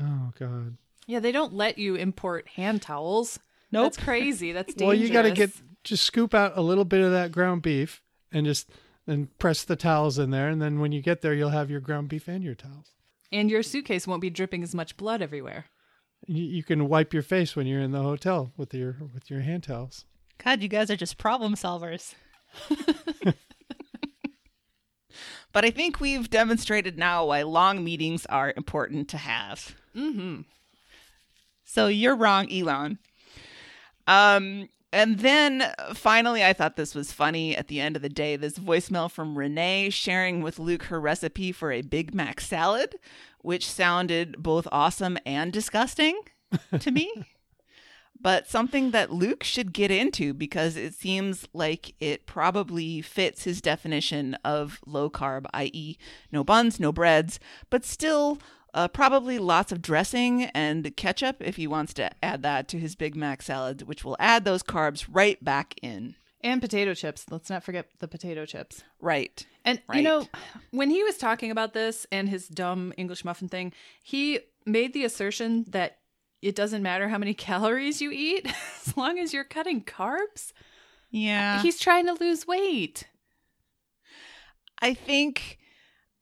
Oh, 0.01 0.33
God. 0.39 0.77
Yeah, 1.09 1.19
they 1.19 1.33
don't 1.33 1.55
let 1.55 1.77
you 1.79 1.97
import 1.97 2.47
hand 2.51 2.83
towels. 2.83 3.41
Nope. 3.73 3.87
That's 3.87 3.97
crazy. 3.97 4.53
That's 4.53 4.73
dangerous. 4.73 4.87
Well, 4.87 5.07
you 5.07 5.13
got 5.13 5.23
to 5.23 5.33
get, 5.33 5.51
just 5.83 6.05
scoop 6.05 6.35
out 6.35 6.53
a 6.55 6.63
little 6.63 6.85
bit 6.85 7.01
of 7.01 7.11
that 7.11 7.33
ground 7.33 7.63
beef 7.63 8.01
and 8.31 8.47
just, 8.47 8.71
then 9.07 9.29
press 9.39 9.65
the 9.65 9.75
towels 9.75 10.19
in 10.19 10.31
there, 10.31 10.51
and 10.51 10.61
then 10.61 10.81
when 10.81 10.93
you 10.93 11.01
get 11.01 11.23
there, 11.23 11.33
you'll 11.33 11.49
have 11.49 11.71
your 11.71 11.81
ground 11.81 12.11
beef 12.11 12.29
and 12.29 12.45
your 12.45 12.55
towels. 12.55 12.91
and 13.33 13.51
your 13.51 13.63
suitcase 13.63 14.07
won't 14.07 14.21
be 14.21 14.29
dripping 14.29 14.63
as 14.63 14.75
much 14.75 14.99
blood 14.99 15.23
everywhere. 15.23 15.65
You, 16.27 16.45
you 16.45 16.63
can 16.63 16.89
wipe 16.89 17.15
your 17.15 17.23
face 17.23 17.57
when 17.57 17.67
you're 17.67 17.81
in 17.81 17.93
the 17.93 18.03
hotel 18.03 18.53
with 18.59 18.75
your 18.75 18.97
with 19.15 19.31
your 19.31 19.41
hand 19.41 19.63
towels. 19.63 20.05
God, 20.45 20.63
you 20.63 20.69
guys 20.69 20.91
are 20.91 20.97
just 20.97 21.17
problem 21.17 21.55
solvers. 21.55 22.15
but 25.53 25.65
I 25.65 25.71
think 25.71 26.01
we've 26.01 26.29
demonstrated 26.29 26.99
now 26.99 27.25
why 27.27 27.43
long 27.43 27.83
meetings 27.83 28.27
are 28.27 28.53
important 28.59 29.09
to 29.09 29.17
have. 29.17 29.75
Mm-hmm. 29.97 30.43
So 31.71 31.89
you're 31.89 32.17
wrong, 32.17 32.51
Elon. 32.51 32.99
Um, 34.07 34.71
and 34.91 35.19
then 35.19 35.71
finally, 35.93 36.43
I 36.43 36.55
thought 36.55 36.77
this 36.77 36.95
was 36.95 37.13
funny 37.13 37.55
at 37.55 37.69
the 37.69 37.79
end 37.79 37.95
of 37.95 38.01
the 38.01 38.09
day. 38.09 38.37
This 38.37 38.59
voicemail 38.59 39.11
from 39.11 39.37
Renee 39.37 39.91
sharing 39.91 40.41
with 40.41 40.59
Luke 40.59 40.85
her 40.85 40.99
recipe 40.99 41.53
for 41.53 41.71
a 41.71 41.83
Big 41.83 42.15
Mac 42.15 42.41
salad, 42.41 42.95
which 43.43 43.71
sounded 43.71 44.43
both 44.43 44.67
awesome 44.73 45.19
and 45.27 45.53
disgusting 45.53 46.19
to 46.81 46.91
me. 46.91 47.13
But 48.19 48.49
something 48.49 48.93
that 48.93 49.13
Luke 49.13 49.45
should 49.45 49.75
get 49.75 49.91
into 49.91 50.33
because 50.33 50.75
it 50.75 50.95
seems 50.95 51.47
like 51.53 51.95
it 52.01 52.25
probably 52.25 53.03
fits 53.03 53.45
his 53.45 53.61
definition 53.61 54.39
of 54.43 54.81
low 54.87 55.11
carb, 55.11 55.45
i.e., 55.53 55.99
no 56.33 56.43
buns, 56.43 56.81
no 56.81 56.93
breads, 56.93 57.39
but 57.69 57.85
still 57.85 58.39
uh, 58.75 58.89
probably 58.89 59.39
lots 59.39 59.73
of 59.73 59.81
dressing 59.83 60.45
and 60.45 60.95
ketchup 60.97 61.37
if 61.41 61.57
he 61.57 61.67
wants 61.67 61.93
to 61.95 62.11
add 62.23 62.43
that 62.43 62.69
to 62.69 62.79
his 62.79 62.95
Big 62.95 63.17
Mac 63.17 63.43
salad, 63.43 63.83
which 63.83 64.05
will 64.05 64.17
add 64.21 64.45
those 64.45 64.63
carbs 64.63 65.07
right 65.11 65.43
back 65.43 65.75
in. 65.83 66.15
And 66.41 66.61
potato 66.61 66.95
chips. 66.95 67.27
Let's 67.31 67.51
not 67.51 67.65
forget 67.65 67.89
the 67.99 68.07
potato 68.07 68.47
chips. 68.47 68.85
Right. 69.01 69.45
And 69.65 69.83
Right. 69.89 69.99
you 69.99 70.03
know, 70.05 70.29
when 70.71 70.91
he 70.91 71.03
was 71.03 71.17
talking 71.19 71.51
about 71.51 71.73
this 71.73 72.07
and 72.13 72.29
his 72.29 72.47
dumb 72.47 72.93
English 72.97 73.25
muffin 73.25 73.49
thing, 73.49 73.73
he 74.03 74.41
made 74.65 74.93
the 74.93 75.05
assertion 75.05 75.65
that 75.71 75.99
it 76.41 76.55
doesn't 76.55 76.83
matter 76.83 77.09
how 77.09 77.19
many 77.19 77.35
calories 77.49 78.01
you 78.01 78.13
eat 78.13 78.47
as 78.87 78.97
long 78.97 79.19
as 79.19 79.33
you're 79.35 79.43
cutting 79.45 79.83
carbs. 79.83 80.53
Yeah. 81.11 81.61
He's 81.63 81.81
trying 81.81 82.07
to 82.07 82.13
lose 82.13 82.47
weight. 82.47 83.09
I 84.81 84.95
think 84.95 85.59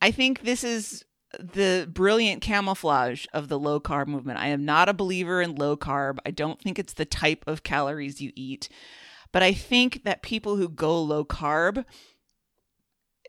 I 0.01 0.11
think 0.11 0.43
this 0.43 0.65
is 0.65 1.05
the 1.41 1.89
brilliant 1.93 2.43
camouflage 2.43 3.27
of 3.33 3.49
the 3.49 3.59
low 3.59 3.81
carb 3.81 4.07
movement. 4.07 4.39
I 4.39 4.49
am 4.49 4.65
not 4.65 4.89
a 4.89 4.95
believer 4.95 5.41
in 5.43 5.55
low 5.55 5.77
carb. 5.77 6.19
I 6.27 6.31
don't 6.31 6.61
think 6.61 6.79
it's 6.79 6.93
the 6.95 7.05
type 7.05 7.45
of 7.47 7.63
calories 7.63 8.21
you 8.21 8.33
eat. 8.35 8.69
But 9.33 9.43
I 9.43 9.53
think 9.53 10.05
that 10.05 10.23
people 10.23 10.57
who 10.57 10.69
go 10.69 11.01
low 11.03 11.25
carb 11.25 11.85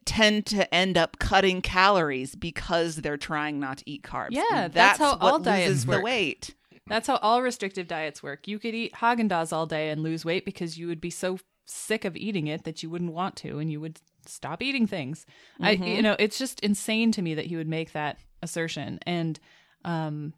tend 0.06 0.46
to 0.48 0.74
end 0.74 0.98
up 0.98 1.20
cutting 1.20 1.62
calories 1.62 2.36
because 2.36 2.98
they're 2.98 3.18
trying 3.18 3.60
not 3.60 3.80
to 3.80 3.90
eat 3.90 4.04
carbs. 4.04 4.30
Yeah, 4.32 4.44
And 4.52 4.74
that's 4.74 5.00
how 5.00 5.18
all 5.20 5.40
diets 5.40 5.68
loses 5.70 5.86
the 5.86 5.92
work. 5.94 6.04
weight. 6.04 6.56
That's 6.88 7.08
how 7.08 7.18
all 7.18 7.42
restrictive 7.42 7.88
diets 7.88 8.24
work. 8.24 8.48
You 8.48 8.60
could 8.60 8.74
eat 8.74 8.94
Haagen 8.94 9.28
Dazs 9.30 9.52
all 9.52 9.66
day 9.66 9.90
and 9.90 10.02
lose 10.02 10.24
weight 10.24 10.46
because 10.46 10.78
you 10.78 10.88
would 10.88 11.02
be 11.02 11.10
so 11.10 11.40
sick 11.66 12.06
of 12.06 12.16
eating 12.16 12.48
it 12.48 12.64
that 12.64 12.82
you 12.82 12.90
wouldn't 12.90 13.12
want 13.12 13.36
to, 13.38 13.60
and 13.60 13.70
you 13.70 13.82
would 13.82 14.00
stop 14.28 14.62
eating 14.62 14.88
things. 14.88 15.26
I, 15.60 15.72
you 15.72 16.02
know, 16.02 16.16
it's 16.20 16.38
just 16.38 16.60
insane 16.62 17.12
to 17.14 17.22
me 17.22 17.34
that 17.36 17.46
he 17.46 17.56
would 17.56 17.68
make 17.68 17.94
that 17.94 18.18
assertion, 18.42 19.00
and 19.06 19.40
um, 19.86 20.34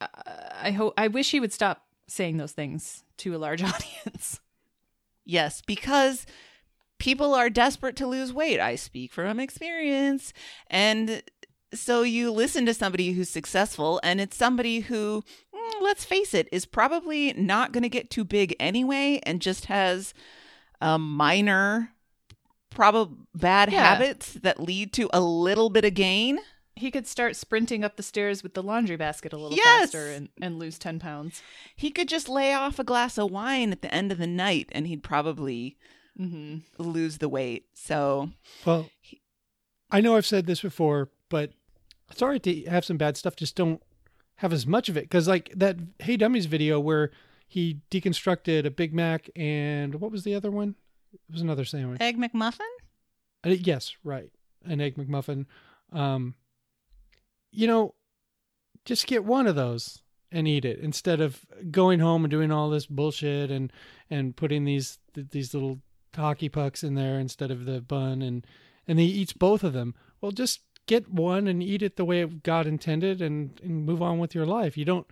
I, 0.00 0.06
I 0.64 0.70
hope 0.70 0.94
I 0.96 1.08
wish 1.08 1.30
he 1.30 1.40
would 1.40 1.52
stop 1.52 1.86
saying 2.08 2.36
those 2.36 2.52
things 2.52 3.04
to 3.18 3.34
a 3.34 3.38
large 3.38 3.62
audience. 3.62 4.40
Yes, 5.24 5.62
because 5.66 6.26
people 7.02 7.34
are 7.34 7.50
desperate 7.50 7.96
to 7.96 8.06
lose 8.06 8.32
weight. 8.32 8.60
I 8.60 8.76
speak 8.76 9.12
from 9.12 9.40
experience. 9.40 10.32
And 10.68 11.22
so 11.74 12.02
you 12.02 12.30
listen 12.30 12.64
to 12.66 12.74
somebody 12.74 13.12
who's 13.12 13.28
successful, 13.28 13.98
and 14.04 14.20
it's 14.20 14.36
somebody 14.36 14.80
who, 14.80 15.24
mm, 15.52 15.72
let's 15.80 16.04
face 16.04 16.32
it, 16.32 16.48
is 16.52 16.64
probably 16.64 17.32
not 17.32 17.72
going 17.72 17.82
to 17.82 17.88
get 17.88 18.08
too 18.08 18.24
big 18.24 18.54
anyway 18.60 19.20
and 19.24 19.40
just 19.40 19.64
has 19.64 20.14
a 20.80 20.96
minor, 20.96 21.92
probably 22.74 23.16
bad 23.34 23.70
Yeah. 23.72 23.94
habits 23.94 24.34
that 24.34 24.60
lead 24.60 24.92
to 24.94 25.08
a 25.12 25.20
little 25.20 25.70
bit 25.70 25.84
of 25.84 25.94
gain. 25.94 26.38
He 26.74 26.90
could 26.90 27.06
start 27.06 27.36
sprinting 27.36 27.84
up 27.84 27.96
the 27.96 28.02
stairs 28.02 28.42
with 28.42 28.54
the 28.54 28.62
laundry 28.62 28.96
basket 28.96 29.32
a 29.32 29.36
little 29.36 29.56
Yes! 29.56 29.92
faster 29.92 30.10
and, 30.10 30.30
and 30.40 30.58
lose 30.58 30.78
ten 30.78 30.98
pounds. 30.98 31.42
He 31.76 31.90
could 31.90 32.08
just 32.08 32.28
lay 32.28 32.54
off 32.54 32.78
a 32.78 32.84
glass 32.84 33.18
of 33.18 33.30
wine 33.30 33.72
at 33.72 33.82
the 33.82 33.94
end 33.94 34.10
of 34.10 34.18
the 34.18 34.26
night 34.26 34.70
and 34.72 34.86
he'd 34.86 35.02
probably 35.02 35.76
hmm 36.16 36.58
lose 36.78 37.18
the 37.18 37.28
weight. 37.28 37.66
So, 37.74 38.30
Well, 38.64 38.90
I 39.90 40.00
know 40.00 40.16
I've 40.16 40.26
said 40.26 40.46
this 40.46 40.62
before, 40.62 41.10
but 41.28 41.52
it's 42.10 42.22
all 42.22 42.28
right 42.28 42.42
to 42.42 42.62
have 42.64 42.84
some 42.84 42.96
bad 42.96 43.16
stuff. 43.16 43.36
Just 43.36 43.56
don't 43.56 43.82
have 44.36 44.52
as 44.52 44.66
much 44.66 44.88
of 44.88 44.96
it. 44.96 45.04
Because, 45.04 45.28
like 45.28 45.52
that 45.54 45.76
Hey 45.98 46.16
Dummies 46.16 46.46
video 46.46 46.80
where 46.80 47.10
he 47.46 47.80
deconstructed 47.90 48.64
a 48.64 48.70
Big 48.70 48.94
Mac 48.94 49.28
and 49.36 49.96
what 49.96 50.10
was 50.10 50.24
the 50.24 50.34
other 50.34 50.50
one? 50.50 50.74
It 51.12 51.32
was 51.32 51.42
another 51.42 51.64
sandwich. 51.64 52.00
Egg 52.00 52.18
McMuffin? 52.18 52.60
Uh, 53.44 53.50
yes, 53.50 53.94
right. 54.04 54.30
An 54.64 54.80
Egg 54.80 54.96
McMuffin. 54.96 55.46
Um, 55.92 56.34
you 57.50 57.66
know, 57.66 57.94
just 58.84 59.06
get 59.06 59.24
one 59.24 59.46
of 59.46 59.54
those 59.54 60.02
and 60.30 60.48
eat 60.48 60.64
it 60.64 60.78
instead 60.78 61.20
of 61.20 61.44
going 61.70 62.00
home 62.00 62.24
and 62.24 62.30
doing 62.30 62.50
all 62.50 62.70
this 62.70 62.86
bullshit 62.86 63.50
and 63.50 63.70
and 64.10 64.34
putting 64.34 64.64
these 64.64 64.98
these 65.14 65.52
little 65.52 65.80
hockey 66.14 66.48
pucks 66.48 66.82
in 66.82 66.94
there 66.94 67.18
instead 67.18 67.50
of 67.50 67.64
the 67.64 67.80
bun 67.80 68.22
and 68.22 68.46
and 68.88 68.98
he 68.98 69.06
eats 69.06 69.32
both 69.32 69.62
of 69.62 69.72
them. 69.72 69.94
Well, 70.20 70.32
just 70.32 70.60
get 70.86 71.10
one 71.10 71.46
and 71.46 71.62
eat 71.62 71.82
it 71.82 71.96
the 71.96 72.04
way 72.04 72.24
God 72.24 72.66
intended 72.66 73.22
and, 73.22 73.60
and 73.62 73.84
move 73.84 74.02
on 74.02 74.18
with 74.18 74.34
your 74.34 74.46
life. 74.46 74.76
You 74.76 74.84
don't 74.84 75.06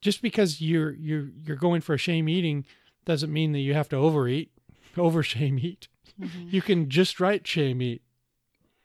just 0.00 0.20
because 0.20 0.60
you're 0.60 0.92
you're 0.92 1.30
you're 1.42 1.56
going 1.56 1.80
for 1.80 1.94
a 1.94 1.98
shame 1.98 2.28
eating 2.28 2.64
doesn't 3.04 3.32
mean 3.32 3.52
that 3.52 3.60
you 3.60 3.72
have 3.72 3.88
to 3.90 3.96
overeat, 3.96 4.50
over 4.98 5.22
shame 5.22 5.58
eat. 5.58 5.88
Mm-hmm. 6.20 6.48
You 6.50 6.62
can 6.62 6.88
just 6.88 7.20
write 7.20 7.46
shame 7.46 7.82
eat. 7.82 8.02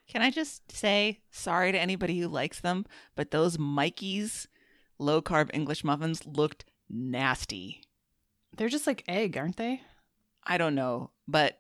Can 0.08 0.22
I 0.22 0.30
just 0.30 0.72
say 0.72 1.22
sorry 1.32 1.72
to 1.72 1.80
anybody 1.80 2.20
who 2.20 2.28
likes 2.28 2.60
them, 2.60 2.86
but 3.16 3.32
those 3.32 3.58
Mikey's 3.58 4.48
low 5.00 5.22
carb 5.22 5.50
English 5.54 5.84
muffins 5.84 6.26
looked 6.26 6.66
nasty. 6.90 7.82
They're 8.58 8.70
just 8.70 8.88
like 8.88 9.04
egg, 9.08 9.38
aren't 9.38 9.58
they? 9.58 9.82
I 10.44 10.58
don't 10.58 10.76
know, 10.76 11.12
but 11.28 11.60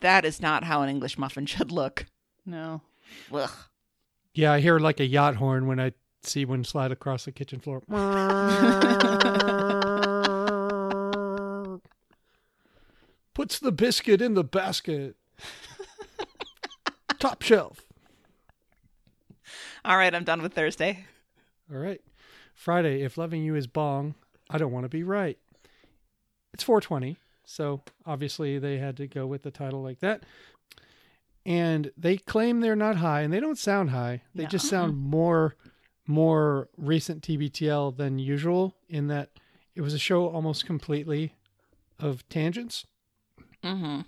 that 0.00 0.24
is 0.24 0.42
not 0.42 0.64
how 0.64 0.82
an 0.82 0.88
English 0.88 1.16
muffin 1.16 1.46
should 1.46 1.70
look. 1.70 2.06
No. 2.44 2.82
Ugh. 3.32 3.50
Yeah, 4.34 4.52
I 4.52 4.60
hear 4.60 4.78
like 4.78 5.00
a 5.00 5.06
yacht 5.06 5.36
horn 5.36 5.66
when 5.66 5.80
I 5.80 5.92
see 6.22 6.44
one 6.44 6.64
slide 6.64 6.92
across 6.92 7.24
the 7.24 7.32
kitchen 7.32 7.60
floor. 7.60 7.82
Puts 13.50 13.58
the 13.58 13.72
biscuit 13.72 14.22
in 14.22 14.34
the 14.34 14.44
basket. 14.44 15.16
Top 17.18 17.42
shelf. 17.42 17.80
All 19.84 19.96
right, 19.96 20.14
I'm 20.14 20.22
done 20.22 20.40
with 20.40 20.54
Thursday. 20.54 21.06
All 21.68 21.80
right. 21.80 22.00
Friday, 22.54 23.02
if 23.02 23.18
loving 23.18 23.42
you 23.42 23.56
is 23.56 23.66
bong, 23.66 24.14
I 24.48 24.56
don't 24.56 24.70
want 24.70 24.84
to 24.84 24.88
be 24.88 25.02
right. 25.02 25.36
It's 26.54 26.62
420, 26.62 27.16
so 27.44 27.82
obviously 28.06 28.60
they 28.60 28.78
had 28.78 28.96
to 28.98 29.08
go 29.08 29.26
with 29.26 29.42
the 29.42 29.50
title 29.50 29.82
like 29.82 29.98
that. 29.98 30.22
And 31.44 31.90
they 31.96 32.18
claim 32.18 32.60
they're 32.60 32.76
not 32.76 32.98
high, 32.98 33.22
and 33.22 33.32
they 33.32 33.40
don't 33.40 33.58
sound 33.58 33.90
high. 33.90 34.22
They 34.32 34.46
just 34.46 34.68
sound 34.68 34.96
more 34.96 35.56
more 36.06 36.68
recent 36.76 37.24
TBTL 37.24 37.96
than 37.96 38.20
usual 38.20 38.76
in 38.88 39.08
that 39.08 39.30
it 39.74 39.80
was 39.80 39.92
a 39.92 39.98
show 39.98 40.28
almost 40.28 40.66
completely 40.66 41.34
of 41.98 42.28
tangents. 42.28 42.86
Hmm 43.62 44.00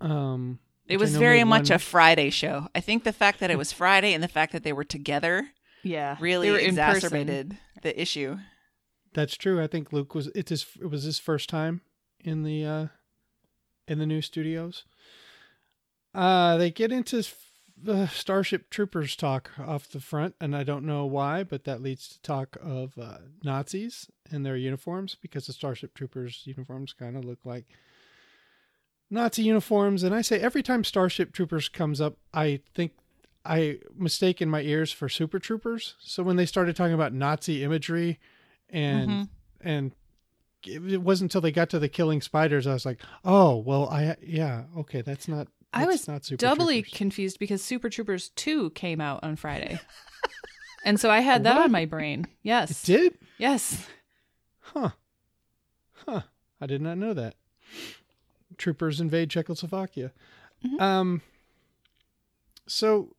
Um, 0.00 0.58
It 0.88 0.96
was 0.98 1.16
very 1.16 1.44
much 1.44 1.68
one- 1.70 1.76
a 1.76 1.78
Friday 1.78 2.30
show. 2.30 2.68
I 2.74 2.80
think 2.80 3.04
the 3.04 3.12
fact 3.12 3.40
that 3.40 3.50
it 3.50 3.58
was 3.58 3.72
Friday 3.72 4.14
and 4.14 4.22
the 4.22 4.28
fact 4.28 4.52
that 4.52 4.62
they 4.64 4.72
were 4.72 4.84
together 4.84 5.50
Yeah. 5.82 6.16
really 6.20 6.48
They 6.48 6.52
were 6.52 6.58
in 6.58 6.76
person. 6.76 6.78
exacerbated 6.88 7.58
the 7.82 8.00
issue. 8.00 8.38
That's 9.14 9.36
true. 9.36 9.62
I 9.62 9.66
think 9.66 9.92
Luke 9.92 10.14
was 10.14 10.28
it's 10.28 10.50
his 10.50 10.66
it 10.80 10.86
was 10.86 11.02
his 11.04 11.18
first 11.18 11.48
time 11.50 11.82
in 12.20 12.42
the 12.44 12.64
uh 12.64 12.86
in 13.86 13.98
the 13.98 14.06
new 14.06 14.22
studios. 14.22 14.84
Uh 16.14 16.56
they 16.56 16.70
get 16.70 16.92
into 16.92 17.22
the 17.76 18.06
Starship 18.06 18.70
Troopers 18.70 19.16
talk 19.16 19.50
off 19.58 19.88
the 19.88 20.00
front 20.00 20.34
and 20.40 20.54
I 20.56 20.62
don't 20.62 20.84
know 20.86 21.04
why, 21.04 21.42
but 21.42 21.64
that 21.64 21.82
leads 21.82 22.08
to 22.08 22.20
talk 22.22 22.56
of 22.62 22.96
uh, 22.96 23.18
Nazis 23.42 24.08
and 24.30 24.46
their 24.46 24.56
uniforms 24.56 25.16
because 25.20 25.46
the 25.46 25.52
Starship 25.52 25.92
Troopers 25.94 26.42
uniforms 26.44 26.92
kind 26.92 27.16
of 27.16 27.24
look 27.24 27.40
like 27.44 27.66
Nazi 29.12 29.42
uniforms 29.42 30.02
and 30.02 30.14
I 30.14 30.22
say 30.22 30.40
every 30.40 30.62
time 30.62 30.82
Starship 30.84 31.32
Troopers 31.32 31.68
comes 31.68 32.00
up, 32.00 32.16
I 32.32 32.60
think 32.74 32.92
I 33.44 33.78
mistake 33.94 34.40
in 34.40 34.48
my 34.48 34.62
ears 34.62 34.90
for 34.90 35.08
Super 35.08 35.38
Troopers. 35.38 35.94
So 36.00 36.22
when 36.22 36.36
they 36.36 36.46
started 36.46 36.74
talking 36.74 36.94
about 36.94 37.12
Nazi 37.12 37.62
imagery 37.62 38.18
and 38.70 39.10
Mhm. 39.10 39.28
and 39.60 39.92
it 40.64 41.02
wasn't 41.02 41.30
until 41.30 41.40
they 41.42 41.52
got 41.52 41.68
to 41.70 41.78
the 41.78 41.88
killing 41.88 42.20
spiders 42.22 42.66
I 42.66 42.72
was 42.72 42.86
like, 42.86 43.00
"Oh, 43.24 43.56
well, 43.56 43.88
I 43.90 44.16
yeah, 44.22 44.64
okay, 44.78 45.02
that's 45.02 45.28
not 45.28 45.48
I 45.74 45.84
was 45.86 46.06
not 46.08 46.24
Super 46.24 46.38
doubly 46.40 46.82
Troopers. 46.82 46.98
confused 46.98 47.38
because 47.38 47.62
Super 47.62 47.90
Troopers 47.90 48.30
2 48.30 48.70
came 48.70 49.00
out 49.00 49.22
on 49.24 49.36
Friday. 49.36 49.78
and 50.84 50.98
so 51.00 51.10
I 51.10 51.20
had 51.20 51.44
that 51.44 51.56
What? 51.56 51.64
on 51.66 51.72
my 51.72 51.84
brain. 51.84 52.20
It 52.24 52.28
Yes. 52.44 52.82
did? 52.82 53.18
Yes. 53.38 53.88
Huh. 54.60 54.90
Huh. 56.06 56.22
I 56.60 56.66
did 56.66 56.80
not 56.80 56.96
know 56.98 57.12
that. 57.14 57.34
Troopers 58.62 59.00
invade 59.00 59.28
Czechoslovakia. 59.28 60.12
Mhm. 60.64 60.80
Um 60.80 61.22
so 62.66 63.16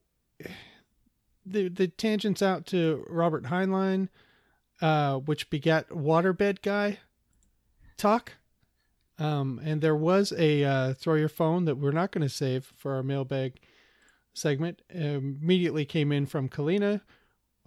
the 1.45 1.68
the 1.68 1.88
tangents 1.90 2.41
out 2.41 2.65
to 2.68 3.06
Robert 3.10 3.44
Heinlein, 3.45 4.07
uh, 4.82 5.18
which 5.18 5.49
begat 5.49 5.90
waterbed 5.90 6.61
guy 6.61 6.99
talk. 7.98 8.34
Um, 9.20 9.60
and 9.64 9.82
there 9.82 9.95
was 9.95 10.32
a 10.38 10.64
uh, 10.64 10.94
throw 10.94 11.15
your 11.15 11.30
phone 11.30 11.65
that 11.65 11.76
we're 11.78 11.91
not 11.91 12.11
going 12.11 12.28
to 12.28 12.34
save 12.34 12.65
for 12.76 12.95
our 12.95 13.03
mailbag 13.03 13.60
segment. 14.34 14.82
Immediately 14.90 15.86
came 15.86 16.11
in 16.11 16.26
from 16.26 16.49
Kalina, 16.49 17.02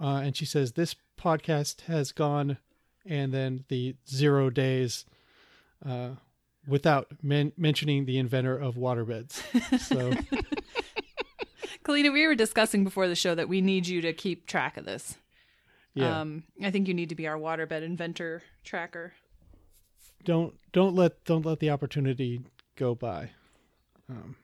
uh, 0.00 0.22
and 0.24 0.36
she 0.36 0.44
says 0.44 0.72
this 0.72 0.96
podcast 1.20 1.82
has 1.82 2.10
gone, 2.12 2.58
and 3.04 3.32
then 3.32 3.64
the 3.68 3.94
zero 4.08 4.50
days, 4.50 5.04
uh, 5.84 6.16
without 6.66 7.08
men- 7.22 7.52
mentioning 7.56 8.04
the 8.06 8.18
inventor 8.18 8.56
of 8.58 8.74
waterbeds. 8.76 9.40
So 9.80 10.12
Kalina, 11.84 12.12
we 12.12 12.26
were 12.26 12.34
discussing 12.34 12.84
before 12.84 13.06
the 13.08 13.14
show 13.14 13.34
that 13.34 13.48
we 13.48 13.60
need 13.60 13.86
you 13.86 14.00
to 14.00 14.12
keep 14.12 14.46
track 14.46 14.76
of 14.76 14.84
this. 14.84 15.16
yeah, 15.94 16.20
Um, 16.20 16.42
I 16.62 16.70
think 16.70 16.88
you 16.88 16.94
need 16.94 17.08
to 17.10 17.14
be 17.14 17.26
our 17.28 17.38
waterbed 17.38 17.82
inventor 17.82 18.42
tracker. 18.64 19.12
don't 20.24 20.54
don't 20.72 20.94
let 20.94 21.24
don't 21.24 21.46
let 21.46 21.60
the 21.60 21.70
opportunity 21.70 22.40
go 22.76 22.94
by. 22.94 23.30
Um, 24.08 24.36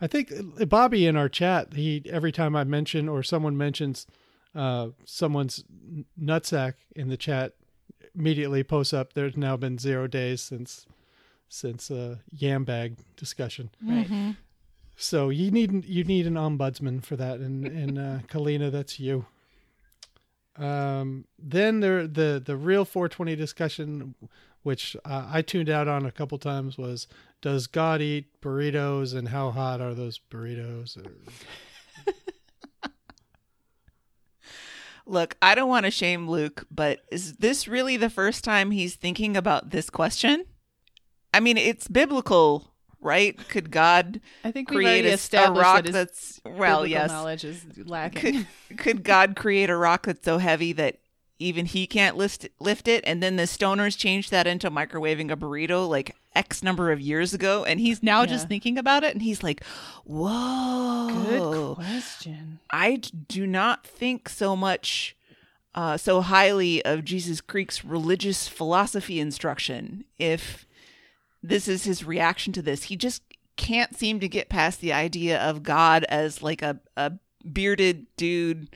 I 0.00 0.06
think 0.06 0.32
uh, 0.32 0.64
Bobby 0.64 1.06
in 1.06 1.16
our 1.16 1.28
chat, 1.28 1.74
he 1.74 2.02
every 2.10 2.32
time 2.32 2.56
I 2.56 2.64
mention 2.64 3.08
or 3.08 3.22
someone 3.22 3.56
mentions 3.56 4.06
uh, 4.54 4.88
someone's 5.04 5.62
nutsack 6.20 6.74
in 6.96 7.08
the 7.08 7.16
chat, 7.16 7.52
immediately 8.14 8.64
posts 8.64 8.92
up. 8.92 9.12
There's 9.12 9.36
now 9.36 9.56
been 9.56 9.78
zero 9.78 10.08
days 10.08 10.40
since 10.42 10.86
since 11.50 11.90
uh, 11.90 12.16
yam 12.32 12.64
bag 12.64 12.96
discussion. 13.16 13.68
Right. 13.86 14.34
So 14.96 15.28
you 15.28 15.50
need 15.50 15.84
you 15.84 16.04
need 16.04 16.26
an 16.26 16.34
ombudsman 16.34 17.04
for 17.04 17.16
that, 17.16 17.40
and 17.40 17.66
and 17.66 17.98
uh, 17.98 18.18
Kalina, 18.28 18.70
that's 18.72 18.98
you. 18.98 19.26
Um, 20.56 21.26
then 21.38 21.80
there 21.80 22.06
the 22.06 22.42
the 22.44 22.56
real 22.56 22.84
420 22.84 23.36
discussion, 23.36 24.14
which 24.62 24.96
uh, 25.04 25.26
I 25.30 25.42
tuned 25.42 25.68
out 25.68 25.88
on 25.88 26.06
a 26.06 26.12
couple 26.12 26.38
times, 26.38 26.78
was 26.78 27.06
does 27.42 27.66
God 27.66 28.00
eat 28.00 28.40
burritos, 28.40 29.14
and 29.14 29.28
how 29.28 29.50
hot 29.50 29.80
are 29.80 29.94
those 29.94 30.18
burritos? 30.30 30.96
Or- 30.96 31.10
Look, 35.06 35.36
I 35.42 35.56
don't 35.56 35.68
want 35.68 35.86
to 35.86 35.90
shame 35.90 36.28
Luke, 36.28 36.66
but 36.70 37.00
is 37.10 37.36
this 37.38 37.66
really 37.66 37.96
the 37.96 38.10
first 38.10 38.44
time 38.44 38.70
he's 38.70 38.94
thinking 38.94 39.36
about 39.36 39.70
this 39.70 39.90
question? 39.90 40.44
I 41.32 41.40
mean, 41.40 41.56
it's 41.56 41.88
biblical, 41.88 42.72
right? 43.00 43.36
Could 43.48 43.70
God 43.70 44.20
I 44.44 44.50
think 44.50 44.68
create 44.68 45.04
a, 45.06 45.44
a 45.44 45.52
rock 45.52 45.84
that 45.84 45.92
that's 45.92 46.40
well, 46.44 46.86
yes. 46.86 47.10
knowledge 47.10 47.44
is 47.44 47.64
lacking. 47.76 48.46
Could 48.68 48.78
could 48.78 49.04
God 49.04 49.36
create 49.36 49.70
a 49.70 49.76
rock 49.76 50.06
that's 50.06 50.24
so 50.24 50.38
heavy 50.38 50.72
that 50.74 50.98
even 51.38 51.66
he 51.66 51.86
can't 51.86 52.16
lift 52.16 52.48
lift 52.58 52.88
it? 52.88 53.02
And 53.06 53.22
then 53.22 53.36
the 53.36 53.44
stoners 53.44 53.96
changed 53.96 54.30
that 54.30 54.46
into 54.46 54.70
microwaving 54.70 55.30
a 55.30 55.36
burrito 55.36 55.88
like 55.88 56.14
X 56.34 56.62
number 56.62 56.92
of 56.92 57.00
years 57.00 57.34
ago, 57.34 57.64
and 57.64 57.80
he's 57.80 58.02
now 58.02 58.20
Yeah. 58.20 58.26
just 58.26 58.48
thinking 58.48 58.78
about 58.78 59.02
it, 59.02 59.12
and 59.14 59.22
he's 59.22 59.42
like, 59.42 59.64
"Whoa, 60.04 61.74
Good 61.76 61.84
question. 61.84 62.58
I 62.70 62.96
do 62.96 63.46
not 63.46 63.84
think 63.86 64.28
so 64.28 64.54
much, 64.54 65.16
uh, 65.74 65.96
so 65.96 66.20
highly 66.20 66.84
of 66.84 67.04
Jesus 67.04 67.40
Creek's 67.40 67.84
religious 67.84 68.46
philosophy 68.48 69.18
instruction. 69.18 70.04
If 70.18 70.66
this 71.42 71.68
is 71.68 71.84
his 71.84 72.04
reaction 72.04 72.52
to 72.54 72.62
this, 72.62 72.84
he 72.84 72.96
just 72.96 73.22
can't 73.56 73.96
seem 73.96 74.20
to 74.20 74.28
get 74.28 74.48
past 74.48 74.80
the 74.80 74.92
idea 74.92 75.38
of 75.40 75.62
God 75.62 76.04
as 76.04 76.42
like 76.42 76.62
a, 76.62 76.80
a 76.96 77.12
bearded 77.44 78.06
dude 78.16 78.68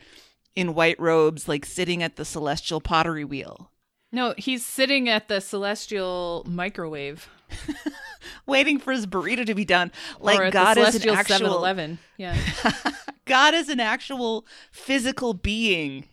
in 0.55 0.73
white 0.73 0.99
robes, 0.99 1.47
like 1.47 1.65
sitting 1.65 2.01
at 2.01 2.15
the 2.15 2.25
celestial 2.25 2.79
pottery 2.79 3.25
wheel, 3.25 3.71
No, 4.11 4.33
he's 4.37 4.65
sitting 4.65 5.09
at 5.09 5.27
the 5.27 5.41
celestial 5.41 6.45
microwave. 6.47 7.29
waiting 8.45 8.79
for 8.79 8.91
his 8.91 9.05
burrito 9.05 9.45
to 9.45 9.53
be 9.53 9.65
done. 9.65 9.91
Like 10.19 10.51
God 10.51 10.77
is 10.77 11.03
an 11.03 11.09
actual 11.09 11.49
7-Eleven. 11.49 11.99
Yeah. 12.17 12.37
God 13.25 13.53
is 13.53 13.69
an 13.69 13.79
actual 13.79 14.45
physical 14.71 15.33
being 15.33 16.05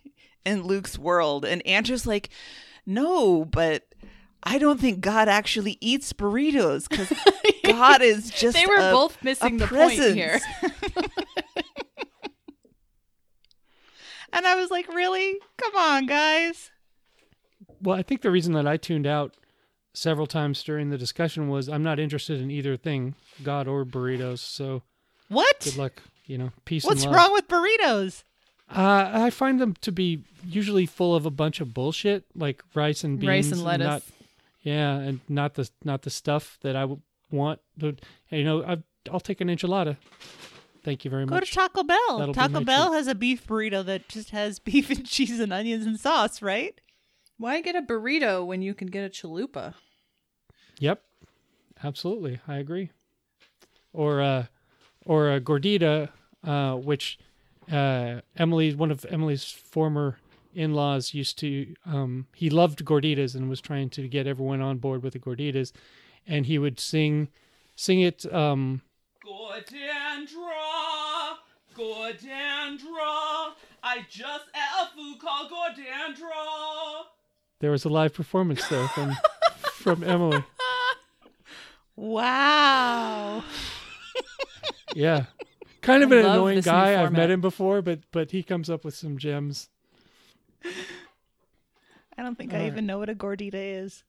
in 0.45 0.63
Luke's 0.63 0.97
world. 0.97 1.45
And 1.45 1.65
Andrew's 1.65 2.05
like, 2.05 2.29
no, 2.85 3.45
but 3.45 3.92
I 4.45 4.57
don't 4.57 4.79
think 4.79 4.99
God 4.99 5.29
actually 5.29 5.77
eats 5.79 6.11
burritos 6.11 6.87
because 6.89 7.11
God 7.63 8.01
is 8.01 8.29
just. 8.35 8.55
they 8.55 8.65
were 8.65 8.75
a- 8.75 8.91
both 8.91 9.23
missing 9.23 9.55
a 9.61 9.65
the 9.65 9.67
point 9.67 9.93
here. 9.99 10.39
And 14.31 14.47
I 14.47 14.55
was 14.55 14.71
like, 14.71 14.87
really? 14.87 15.37
Come 15.57 15.75
on, 15.75 16.05
guys. 16.07 16.71
Well, 17.81 17.97
I 17.97 18.01
think 18.01 18.21
the 18.21 18.31
reason 18.31 18.53
that 18.53 18.65
I 18.67 18.77
tuned 18.77 19.05
out 19.05 19.35
several 19.93 20.25
times 20.25 20.63
during 20.63 20.89
the 20.89 20.97
discussion 20.97 21.49
was 21.49 21.69
I'm 21.69 21.83
not 21.83 21.99
interested 21.99 22.41
in 22.41 22.49
either 22.49 22.75
thing, 22.75 23.13
God 23.43 23.67
or 23.67 23.85
burritos. 23.85 24.39
So 24.39 24.81
What? 25.29 25.59
good 25.63 25.77
luck. 25.77 26.01
You 26.25 26.37
know, 26.39 26.51
peace 26.65 26.83
What's 26.83 27.03
and 27.03 27.11
love. 27.11 27.21
wrong 27.21 27.33
with 27.33 27.47
burritos? 27.47 28.23
Uh, 28.75 29.11
I 29.13 29.29
find 29.29 29.59
them 29.61 29.75
to 29.81 29.91
be 29.91 30.23
usually 30.43 30.85
full 30.87 31.15
of 31.15 31.25
a 31.27 31.29
bunch 31.29 31.61
of 31.61 31.73
bullshit, 31.73 32.23
like 32.33 32.63
rice 32.73 33.03
and 33.03 33.19
beans, 33.19 33.27
Rice 33.29 33.51
and 33.51 33.61
lettuce. 33.63 33.85
Not, 33.85 34.01
yeah, 34.63 34.95
and 34.95 35.19
not 35.29 35.53
the 35.53 35.69
not 35.83 36.01
the 36.01 36.09
stuff 36.09 36.57
that 36.61 36.75
I 36.75 36.85
would 36.85 37.01
want. 37.29 37.59
To, 37.79 37.95
you 38.29 38.43
know, 38.43 38.63
I, 38.63 38.77
I'll 39.11 39.19
take 39.19 39.41
an 39.41 39.49
enchilada. 39.49 39.97
Thank 40.83 41.05
you 41.05 41.11
very 41.11 41.25
Go 41.25 41.35
much. 41.35 41.41
Go 41.41 41.45
to 41.45 41.51
Taco 41.51 41.83
Bell. 41.83 42.17
That'll 42.17 42.33
Taco 42.33 42.53
my 42.53 42.63
Bell 42.63 42.93
has 42.93 43.07
a 43.07 43.15
beef 43.15 43.45
burrito 43.45 43.85
that 43.85 44.07
just 44.07 44.31
has 44.31 44.59
beef 44.59 44.89
and 44.89 45.05
cheese 45.05 45.39
and 45.39 45.53
onions 45.53 45.85
and 45.85 45.99
sauce, 45.99 46.41
right? 46.41 46.79
Why 47.37 47.61
get 47.61 47.75
a 47.75 47.81
burrito 47.81 48.45
when 48.45 48.61
you 48.61 48.73
can 48.73 48.87
get 48.87 49.05
a 49.05 49.09
chalupa? 49.09 49.73
Yep, 50.79 51.03
absolutely, 51.83 52.39
I 52.47 52.57
agree. 52.57 52.89
Or 53.91 54.21
uh, 54.21 54.45
or 55.05 55.31
a 55.31 55.41
gordita, 55.41 56.09
uh, 56.43 56.75
which 56.75 57.19
uh, 57.71 58.21
Emily, 58.37 58.73
one 58.73 58.91
of 58.91 59.05
Emily's 59.09 59.43
former 59.43 60.17
in-laws, 60.55 61.13
used 61.13 61.37
to. 61.39 61.73
Um, 61.85 62.27
he 62.33 62.49
loved 62.49 62.83
gorditas 62.85 63.35
and 63.35 63.49
was 63.49 63.61
trying 63.61 63.89
to 63.91 64.07
get 64.07 64.27
everyone 64.27 64.61
on 64.61 64.77
board 64.77 65.03
with 65.03 65.13
the 65.13 65.19
gorditas, 65.19 65.71
and 66.27 66.45
he 66.45 66.57
would 66.57 66.79
sing, 66.79 67.29
sing 67.75 68.01
it. 68.01 68.25
Um, 68.33 68.81
Gordandra, 69.25 70.27
Gordandra, 71.75 73.53
I 73.81 74.05
just 74.09 74.45
ate 74.55 74.81
a 74.81 74.95
food 74.95 75.19
called 75.19 75.51
Gordandra. 75.51 77.03
there 77.59 77.71
was 77.71 77.85
a 77.85 77.89
live 77.89 78.13
performance 78.13 78.67
there 78.67 78.87
from 78.89 79.13
from 79.73 80.03
Emily. 80.03 80.43
Wow. 81.95 83.43
Yeah. 84.95 85.25
Kind 85.81 86.03
of 86.03 86.11
I 86.11 86.17
an 86.17 86.25
annoying 86.25 86.61
guy. 86.61 87.01
I've 87.01 87.11
met 87.11 87.29
him 87.29 87.41
before, 87.41 87.81
but 87.81 87.99
but 88.11 88.31
he 88.31 88.41
comes 88.43 88.69
up 88.69 88.85
with 88.85 88.95
some 88.95 89.17
gems. 89.17 89.69
I 92.17 92.21
don't 92.21 92.37
think 92.37 92.53
I 92.53 92.59
All 92.61 92.67
even 92.67 92.85
know 92.85 92.99
what 92.99 93.09
a 93.09 93.15
gordita 93.15 93.53
is. 93.55 94.03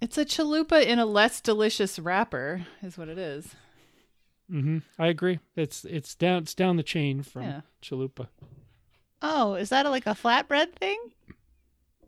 It's 0.00 0.18
a 0.18 0.24
chalupa 0.24 0.84
in 0.84 0.98
a 0.98 1.06
less 1.06 1.40
delicious 1.40 1.98
wrapper, 1.98 2.66
is 2.82 2.98
what 2.98 3.08
it 3.08 3.18
is. 3.18 3.54
hmm 4.50 4.78
I 4.98 5.06
agree. 5.06 5.38
It's 5.56 5.84
it's 5.84 6.14
down 6.14 6.42
it's 6.42 6.54
down 6.54 6.76
the 6.76 6.82
chain 6.82 7.22
from 7.22 7.42
Yeah. 7.42 7.60
chalupa. 7.80 8.28
Oh, 9.22 9.54
is 9.54 9.68
that 9.70 9.86
like 9.86 10.06
a 10.06 10.10
flatbread 10.14 10.72
thing? 10.74 10.98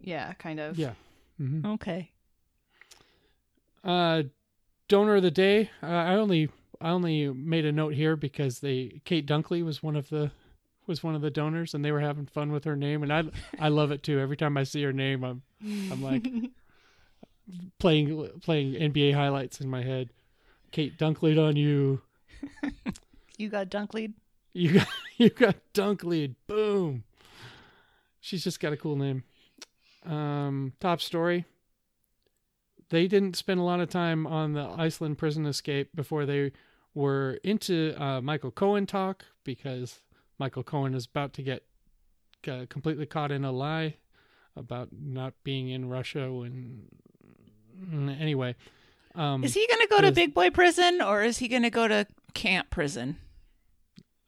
Yeah, 0.00 0.32
kind 0.34 0.60
of. 0.60 0.78
Yeah. 0.78 0.94
hmm 1.38 1.64
Okay. 1.64 2.10
Uh, 3.82 4.24
donor 4.88 5.16
of 5.16 5.22
the 5.22 5.30
day. 5.30 5.70
Uh, 5.82 5.86
I 5.86 6.14
only 6.16 6.50
I 6.80 6.90
only 6.90 7.28
made 7.28 7.64
a 7.64 7.72
note 7.72 7.94
here 7.94 8.16
because 8.16 8.58
they 8.60 9.00
Kate 9.04 9.26
Dunkley 9.26 9.64
was 9.64 9.82
one 9.82 9.96
of 9.96 10.08
the 10.08 10.32
was 10.86 11.02
one 11.02 11.14
of 11.14 11.22
the 11.22 11.30
donors, 11.30 11.74
and 11.74 11.84
they 11.84 11.92
were 11.92 12.00
having 12.00 12.26
fun 12.26 12.52
with 12.52 12.64
her 12.64 12.76
name, 12.76 13.02
and 13.02 13.12
I 13.12 13.24
I 13.58 13.68
love 13.68 13.90
it 13.90 14.02
too. 14.02 14.18
Every 14.18 14.36
time 14.36 14.56
I 14.56 14.64
see 14.64 14.82
her 14.82 14.92
name, 14.92 15.24
I'm 15.24 15.42
I'm 15.90 16.02
like 16.02 16.26
playing 17.78 18.28
playing 18.42 18.74
NBA 18.74 19.14
highlights 19.14 19.60
in 19.60 19.68
my 19.68 19.82
head. 19.82 20.10
Kate 20.70 20.98
Dunkley 20.98 21.38
on 21.38 21.56
you. 21.56 22.02
You 23.36 23.48
got 23.48 23.68
Dunklead? 23.68 24.12
You 24.52 24.74
got 24.74 24.88
you 25.16 25.30
got 25.30 25.56
Dunkley. 25.72 26.34
Boom. 26.46 27.04
She's 28.20 28.44
just 28.44 28.60
got 28.60 28.72
a 28.72 28.76
cool 28.76 28.96
name. 28.96 29.24
Um, 30.06 30.72
top 30.80 31.00
story. 31.00 31.44
They 32.90 33.08
didn't 33.08 33.36
spend 33.36 33.60
a 33.60 33.64
lot 33.64 33.80
of 33.80 33.88
time 33.88 34.26
on 34.26 34.52
the 34.52 34.62
Iceland 34.78 35.18
prison 35.18 35.46
escape 35.46 35.90
before 35.94 36.26
they 36.26 36.52
were 36.94 37.40
into 37.42 37.94
uh, 38.00 38.20
Michael 38.20 38.50
Cohen 38.50 38.86
talk 38.86 39.24
because 39.42 40.00
Michael 40.38 40.62
Cohen 40.62 40.94
is 40.94 41.06
about 41.06 41.32
to 41.34 41.42
get 41.42 41.64
uh, 42.48 42.66
completely 42.68 43.06
caught 43.06 43.30
in 43.30 43.44
a 43.44 43.52
lie 43.52 43.96
about 44.56 44.88
not 44.92 45.34
being 45.44 45.68
in 45.70 45.88
Russia 45.88 46.32
when. 46.32 46.84
Mm, 47.78 48.20
Anyway, 48.20 48.54
um, 49.16 49.42
Is 49.44 49.54
he 49.54 49.66
going 49.66 49.80
to 49.80 49.88
go 49.88 50.00
to 50.00 50.12
big 50.12 50.32
boy 50.32 50.50
prison 50.50 51.00
or 51.02 51.22
is 51.22 51.38
he 51.38 51.48
going 51.48 51.62
to 51.62 51.70
go 51.70 51.88
to 51.88 52.06
camp 52.34 52.70
prison? 52.70 53.16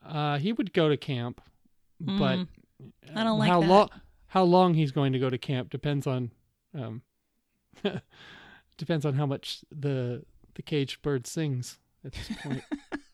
Uh, 0.05 0.39
he 0.39 0.53
would 0.53 0.73
go 0.73 0.89
to 0.89 0.97
camp, 0.97 1.41
but 2.01 2.39
Mm, 2.39 2.49
I 3.15 3.25
don't 3.25 3.39
like 3.39 3.49
how 3.49 3.61
long 3.61 3.89
how 4.29 4.43
long 4.43 4.75
he's 4.75 4.93
going 4.93 5.13
to 5.13 5.19
go 5.19 5.31
to 5.31 5.39
camp 5.39 5.71
depends 5.71 6.07
on 6.07 6.31
um 6.75 7.03
depends 8.77 9.05
on 9.07 9.15
how 9.15 9.27
much 9.27 9.61
the 9.71 10.25
the 10.55 10.63
caged 10.63 11.03
bird 11.03 11.27
sings 11.27 11.79
at 12.05 12.13
this 12.13 12.29
point. 12.43 12.63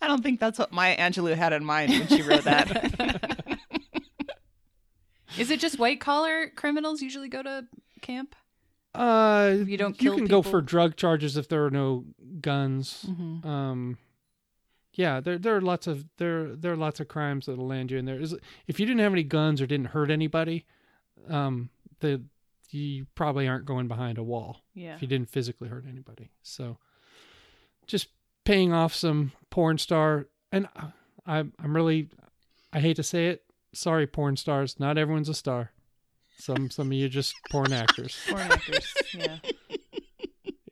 I 0.00 0.08
don't 0.08 0.22
think 0.22 0.40
that's 0.40 0.58
what 0.58 0.72
Maya 0.72 0.96
Angelou 0.96 1.34
had 1.34 1.52
in 1.52 1.64
mind 1.64 1.90
when 1.90 2.08
she 2.08 2.22
wrote 2.22 2.44
that. 2.44 3.58
Is 5.38 5.50
it 5.50 5.60
just 5.60 5.78
white 5.78 6.00
collar 6.00 6.50
criminals 6.54 7.00
usually 7.00 7.28
go 7.28 7.42
to 7.42 7.66
camp? 8.00 8.34
uh, 8.94 9.56
you 9.66 9.76
don't 9.76 10.00
you 10.00 10.10
kill 10.10 10.16
can 10.18 10.26
go 10.26 10.42
for 10.42 10.60
drug 10.60 10.96
charges 10.96 11.36
if 11.36 11.48
there 11.48 11.64
are 11.64 11.70
no 11.70 12.04
guns. 12.40 13.06
Mm-hmm. 13.08 13.46
Um, 13.46 13.98
yeah, 14.94 15.20
there 15.20 15.38
there 15.38 15.56
are 15.56 15.60
lots 15.62 15.86
of 15.86 16.04
there 16.18 16.54
there 16.54 16.72
are 16.72 16.76
lots 16.76 17.00
of 17.00 17.08
crimes 17.08 17.46
that'll 17.46 17.66
land 17.66 17.90
you 17.90 17.98
in 17.98 18.04
there. 18.04 18.20
Is 18.20 18.36
if 18.66 18.78
you 18.78 18.86
didn't 18.86 19.00
have 19.00 19.12
any 19.12 19.24
guns 19.24 19.62
or 19.62 19.66
didn't 19.66 19.86
hurt 19.86 20.10
anybody, 20.10 20.66
um, 21.28 21.70
the 22.00 22.22
you 22.70 23.06
probably 23.14 23.48
aren't 23.48 23.64
going 23.64 23.88
behind 23.88 24.18
a 24.18 24.22
wall. 24.22 24.62
Yeah. 24.74 24.94
if 24.94 25.02
you 25.02 25.08
didn't 25.08 25.28
physically 25.30 25.68
hurt 25.68 25.84
anybody. 25.88 26.30
So 26.42 26.78
just 27.86 28.08
paying 28.44 28.72
off 28.72 28.94
some 28.94 29.32
porn 29.50 29.78
star 29.78 30.26
and 30.50 30.68
I 31.26 31.38
I'm 31.58 31.74
really 31.76 32.08
I 32.72 32.80
hate 32.80 32.96
to 32.96 33.02
say 33.02 33.28
it, 33.28 33.44
sorry 33.72 34.06
porn 34.06 34.36
stars, 34.36 34.78
not 34.80 34.98
everyone's 34.98 35.28
a 35.28 35.34
star. 35.34 35.70
Some 36.38 36.70
some 36.70 36.88
of 36.88 36.92
you 36.94 37.08
just 37.08 37.34
porn 37.50 37.72
actors. 37.82 38.18
Porn 38.28 38.42
actors. 38.42 38.94
Yeah. 39.14 39.36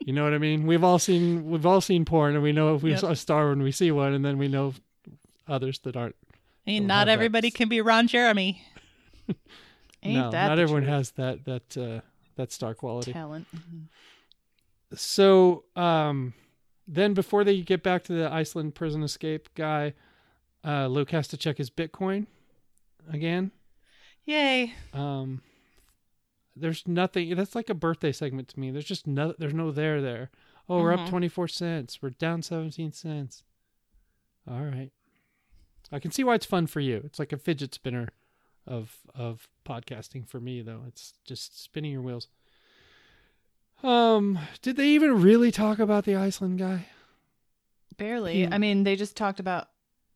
You 0.06 0.14
know 0.14 0.24
what 0.24 0.32
I 0.34 0.38
mean? 0.38 0.66
We've 0.66 0.82
all 0.82 0.98
seen 0.98 1.48
we've 1.50 1.66
all 1.66 1.80
seen 1.82 2.04
porn 2.06 2.34
and 2.34 2.42
we 2.42 2.52
know 2.52 2.74
if 2.74 2.82
we 2.82 2.90
Yep. 2.92 2.98
saw 3.00 3.10
a 3.10 3.16
star 3.16 3.50
when 3.50 3.62
we 3.62 3.70
see 3.70 3.92
one 3.92 4.12
and 4.14 4.24
then 4.24 4.38
we 4.38 4.48
know 4.48 4.72
others 5.46 5.78
that 5.80 5.94
aren't. 5.94 6.16
I 6.66 6.70
mean, 6.70 6.86
not 6.86 7.00
have 7.00 7.06
that. 7.06 7.12
everybody 7.12 7.50
can 7.50 7.68
be 7.68 7.80
Ron 7.82 8.08
Jeremy. 8.08 8.62
Ain't 10.02 10.14
no, 10.18 10.30
that 10.30 10.48
not 10.48 10.58
everyone 10.58 10.82
truth? 10.84 10.94
has 10.94 11.10
that 11.12 11.44
that 11.44 11.76
uh 11.76 12.00
that 12.36 12.50
star 12.50 12.74
quality. 12.74 13.12
talent. 13.12 13.46
Mhm. 13.54 13.84
so 14.96 15.64
um 15.76 16.32
then 16.92 17.14
before 17.14 17.44
they 17.44 17.60
get 17.60 17.82
back 17.82 18.02
to 18.04 18.12
the 18.12 18.30
Iceland 18.32 18.74
prison 18.74 19.02
escape 19.02 19.48
guy, 19.54 19.94
uh 20.64 20.86
Luke 20.88 21.10
has 21.12 21.28
to 21.28 21.36
check 21.36 21.58
his 21.58 21.70
Bitcoin 21.70 22.26
again. 23.10 23.52
Yay. 24.24 24.74
Um 24.92 25.42
there's 26.56 26.86
nothing 26.86 27.34
that's 27.36 27.54
like 27.54 27.70
a 27.70 27.74
birthday 27.74 28.12
segment 28.12 28.48
to 28.48 28.60
me. 28.60 28.70
There's 28.70 28.84
just 28.84 29.06
no 29.06 29.34
there's 29.38 29.54
no 29.54 29.70
there 29.70 30.00
there. 30.02 30.30
Oh, 30.68 30.80
we're 30.82 30.92
up 30.92 31.00
Mhm. 31.00 31.08
24 31.08 31.48
cents. 31.48 32.02
We're 32.02 32.10
down 32.10 32.42
17 32.42 32.92
cents. 32.92 33.42
All 34.48 34.62
right. 34.64 34.90
I 35.92 35.98
can 35.98 36.12
see 36.12 36.22
why 36.22 36.34
it's 36.36 36.46
fun 36.46 36.66
for 36.66 36.80
you. 36.80 37.00
It's 37.04 37.18
like 37.18 37.32
a 37.32 37.38
fidget 37.38 37.74
spinner 37.74 38.08
of 38.66 38.98
of 39.14 39.48
podcasting 39.64 40.28
for 40.28 40.40
me 40.40 40.60
though. 40.62 40.82
It's 40.86 41.14
just 41.24 41.60
spinning 41.62 41.92
your 41.92 42.02
wheels. 42.02 42.28
Um, 43.82 44.38
did 44.62 44.76
they 44.76 44.88
even 44.90 45.22
really 45.22 45.50
talk 45.50 45.78
about 45.78 46.04
the 46.04 46.16
Iceland 46.16 46.58
guy? 46.58 46.86
Barely. 47.96 48.44
Hmm. 48.44 48.52
I 48.52 48.58
mean, 48.58 48.84
they 48.84 48.96
just 48.96 49.16
talked 49.16 49.40
about 49.40 49.68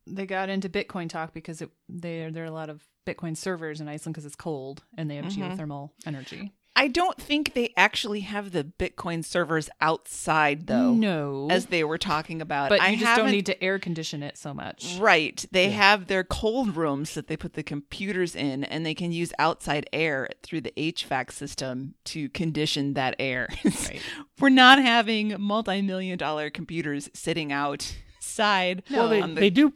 they 0.07 0.25
got 0.27 0.49
into 0.49 0.69
Bitcoin 0.69 1.09
talk 1.09 1.33
because 1.33 1.61
it, 1.61 1.69
there 1.89 2.31
there 2.31 2.43
are 2.43 2.47
a 2.47 2.51
lot 2.51 2.69
of 2.69 2.83
Bitcoin 3.07 3.35
servers 3.35 3.81
in 3.81 3.87
Iceland 3.87 4.13
because 4.13 4.25
it's 4.25 4.35
cold 4.35 4.83
and 4.97 5.09
they 5.09 5.15
have 5.15 5.25
Mhm. 5.25 5.57
geothermal 5.57 5.91
energy. 6.05 6.51
I 6.77 6.89
don't 6.89 7.19
think 7.21 7.53
they 7.53 7.73
actually 7.77 8.19
have 8.21 8.51
the 8.51 8.63
Bitcoin 8.63 9.23
servers 9.23 9.69
outside 9.79 10.67
though, 10.67 10.93
no, 10.93 11.47
as 11.49 11.67
they 11.67 11.83
were 11.83 11.97
talking 11.97 12.41
about. 12.41 12.67
but 12.69 12.81
I 12.81 12.89
you 12.89 12.97
just 12.97 13.15
don't 13.15 13.31
need 13.31 13.45
to 13.45 13.63
air 13.63 13.79
condition 13.79 14.21
it 14.21 14.37
so 14.37 14.53
much. 14.53 14.97
Right. 14.99 15.45
They 15.51 15.65
Yeah. 15.65 15.71
have 15.77 16.07
their 16.07 16.23
cold 16.25 16.75
rooms 16.75 17.13
that 17.13 17.27
they 17.27 17.37
put 17.37 17.53
the 17.53 17.63
computers 17.63 18.35
in, 18.35 18.63
and 18.65 18.85
they 18.85 18.93
can 18.93 19.11
use 19.13 19.31
outside 19.39 19.89
air 19.93 20.29
through 20.43 20.61
the 20.61 20.73
HVAC 20.75 21.31
system 21.31 21.95
to 22.05 22.27
condition 22.29 22.93
that 22.95 23.15
air. 23.19 23.47
Right. 23.63 24.01
We're 24.39 24.49
not 24.49 24.79
having 24.81 25.35
multi 25.39 25.81
million 25.81 26.17
dollar 26.17 26.49
computers 26.49 27.09
sitting 27.13 27.51
outside. 27.53 28.83
No. 28.89 28.99
Well, 28.99 29.09
they 29.09 29.21
the- 29.21 29.27
they 29.39 29.49
do 29.49 29.73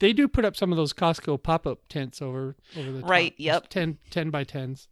they 0.00 0.12
do 0.12 0.26
put 0.28 0.44
up 0.44 0.56
some 0.56 0.72
of 0.72 0.76
those 0.76 0.92
Costco 0.92 1.42
pop 1.42 1.66
up 1.66 1.78
tents 1.88 2.20
over 2.20 2.56
over 2.76 2.90
the 2.92 3.00
top. 3.02 3.10
Right, 3.10 3.30
Just 3.32 3.40
yep. 3.40 3.68
10, 3.68 3.98
10 4.10 4.30
by 4.30 4.44
tens. 4.44 4.88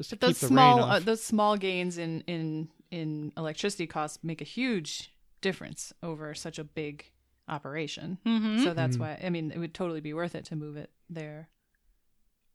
Just 0.00 0.10
to 0.10 0.16
But 0.16 0.20
those 0.28 0.34
keep 0.36 0.40
the 0.40 0.46
small 0.48 0.76
rain 0.78 0.90
uh, 0.90 0.98
those 1.00 1.22
small 1.22 1.56
gains 1.58 1.98
in 1.98 2.22
in 2.26 2.68
in 2.90 3.32
electricity 3.36 3.86
costs 3.86 4.18
make 4.24 4.40
a 4.40 4.44
huge 4.44 5.12
difference 5.42 5.92
over 6.02 6.34
such 6.34 6.58
a 6.58 6.64
big 6.64 7.04
operation. 7.48 8.18
Mhm. 8.24 8.64
So 8.64 8.72
that's 8.74 8.96
Mhm. 8.96 9.00
why 9.00 9.20
I 9.22 9.28
mean 9.28 9.50
it 9.52 9.58
would 9.58 9.74
totally 9.74 10.00
be 10.00 10.14
worth 10.14 10.34
it 10.34 10.44
to 10.46 10.56
move 10.56 10.76
it 10.76 10.90
there. 11.10 11.48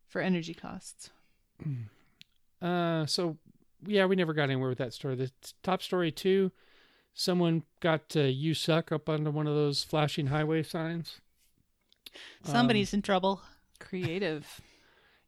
for 0.08 0.22
energy 0.22 0.54
costs. 0.54 1.10
Uh, 2.62 3.06
so 3.06 3.38
yeah, 3.86 4.06
we 4.06 4.16
never 4.16 4.34
got 4.34 4.44
anywhere 4.44 4.70
with 4.70 4.78
that 4.78 4.94
story. 4.94 5.16
The 5.16 5.28
t- 5.28 5.34
top 5.62 5.84
story 5.84 6.12
too, 6.12 6.52
someone 7.14 7.64
got 7.82 8.16
uh, 8.16 8.22
"You 8.22 8.54
suck" 8.54 8.92
up 8.92 9.10
under 9.10 9.30
one 9.30 9.46
of 9.46 9.54
those 9.56 9.84
flashing 9.84 10.28
highway 10.28 10.64
signs. 10.64 11.20
Somebody's 12.44 12.94
in 12.94 13.02
trouble. 13.02 13.42
Creative. 13.80 14.62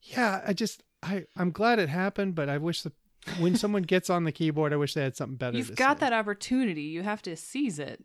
Yeah, 0.03 0.41
I 0.47 0.53
just 0.53 0.83
I 1.03 1.25
I'm 1.35 1.51
glad 1.51 1.79
it 1.79 1.89
happened, 1.89 2.35
but 2.35 2.49
I 2.49 2.57
wish 2.57 2.81
the 2.81 2.91
when 3.39 3.55
someone 3.55 3.83
gets 3.83 4.09
on 4.09 4.23
the 4.23 4.31
keyboard, 4.31 4.73
I 4.73 4.77
wish 4.77 4.93
they 4.93 5.03
had 5.03 5.15
something 5.15 5.37
better. 5.37 5.57
You've 5.57 5.75
got 5.75 5.97
say. 5.99 6.05
that 6.05 6.13
opportunity. 6.13 6.83
You 6.83 7.03
have 7.03 7.21
to 7.23 7.35
seize 7.35 7.79
it. 7.79 8.01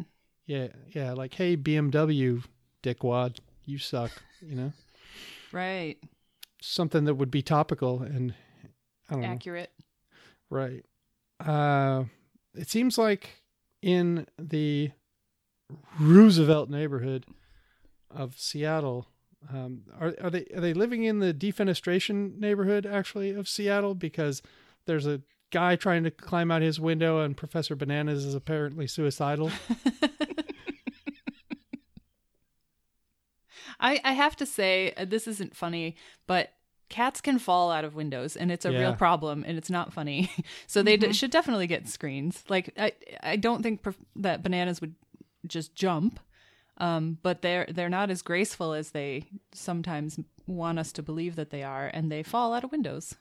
Yeah, 0.46 0.68
yeah, 0.90 1.12
like 1.12 1.34
hey 1.34 1.56
BMW, 1.56 2.42
dickwad, 2.82 3.38
you 3.64 3.78
suck. 3.78 4.10
You 4.40 4.56
know, 4.56 4.72
Right. 5.52 5.98
something 6.60 7.04
that 7.04 7.14
would 7.14 7.30
be 7.30 7.42
topical 7.42 8.02
and 8.02 8.34
I 9.08 9.12
don't 9.14 9.22
know. 9.22 9.28
Accurate. 9.28 9.70
Right. 10.50 10.84
Uh, 11.38 12.04
it 12.54 12.68
seems 12.68 12.98
like 12.98 13.42
in 13.80 14.26
the 14.38 14.90
Roosevelt 15.98 16.68
neighborhood 16.70 17.24
of 18.10 18.38
Seattle, 18.38 19.06
um, 19.50 19.82
are 19.98 20.14
are 20.22 20.30
they 20.30 20.46
are 20.54 20.60
they 20.60 20.74
living 20.74 21.04
in 21.04 21.18
the 21.18 21.32
defenestration 21.34 22.38
neighborhood 22.38 22.86
actually 22.86 23.30
of 23.30 23.48
Seattle? 23.48 23.94
Because 23.94 24.42
there's 24.86 25.06
a 25.06 25.22
guy 25.50 25.76
trying 25.76 26.04
to 26.04 26.10
climb 26.10 26.50
out 26.50 26.62
his 26.62 26.80
window, 26.80 27.20
and 27.20 27.36
Professor 27.36 27.76
Bananas 27.76 28.24
is 28.24 28.34
apparently 28.34 28.86
suicidal. 28.86 29.50
I, 33.80 34.00
I 34.04 34.12
have 34.12 34.36
to 34.36 34.46
say, 34.46 34.92
uh, 34.96 35.04
this 35.04 35.26
isn't 35.26 35.56
funny, 35.56 35.96
but 36.26 36.52
cats 36.88 37.20
can 37.20 37.38
fall 37.38 37.70
out 37.72 37.84
of 37.84 37.94
windows 37.94 38.36
and 38.36 38.52
it's 38.52 38.64
a 38.64 38.70
real 38.70 38.94
problem 38.94 39.44
and 39.46 39.58
it's 39.58 39.70
not 39.70 39.92
funny. 39.92 40.30
so 40.66 40.82
they 40.82 40.96
d- 40.96 41.12
should 41.12 41.30
definitely 41.30 41.66
get 41.66 41.88
screens. 41.88 42.44
Like, 42.48 42.72
I, 42.78 42.92
I 43.22 43.36
don't 43.36 43.62
think 43.62 43.82
prof- 43.82 43.96
that 44.16 44.42
bananas 44.42 44.80
would 44.80 44.94
just 45.46 45.74
jump. 45.74 46.20
Um, 46.82 47.18
but 47.22 47.42
they're 47.42 47.66
they're 47.70 47.88
not 47.88 48.10
as 48.10 48.22
graceful 48.22 48.72
as 48.74 48.90
they 48.90 49.26
sometimes 49.52 50.18
want 50.48 50.80
us 50.80 50.90
to 50.92 51.02
believe 51.02 51.36
that 51.36 51.50
they 51.50 51.62
are, 51.62 51.86
and 51.94 52.10
they 52.10 52.22
fall 52.24 52.52
out 52.52 52.64
of 52.64 52.72
windows. 52.72 53.14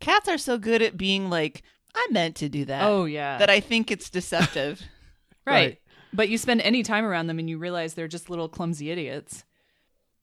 Cats 0.00 0.28
are 0.28 0.36
so 0.38 0.58
good 0.58 0.82
at 0.82 0.96
being 0.98 1.30
like, 1.30 1.62
I 1.94 2.06
meant 2.10 2.36
to 2.36 2.48
do 2.50 2.66
that. 2.66 2.84
oh 2.84 3.06
yeah, 3.06 3.38
That 3.38 3.48
I 3.48 3.60
think 3.60 3.90
it's 3.90 4.10
deceptive. 4.10 4.82
right. 5.46 5.54
Right. 5.54 5.78
But 6.12 6.28
you 6.28 6.36
spend 6.38 6.60
any 6.60 6.82
time 6.82 7.04
around 7.06 7.28
them, 7.28 7.38
and 7.38 7.48
you 7.48 7.56
realize 7.56 7.94
they're 7.94 8.06
just 8.08 8.28
little 8.28 8.48
clumsy 8.48 8.90
idiots. 8.90 9.44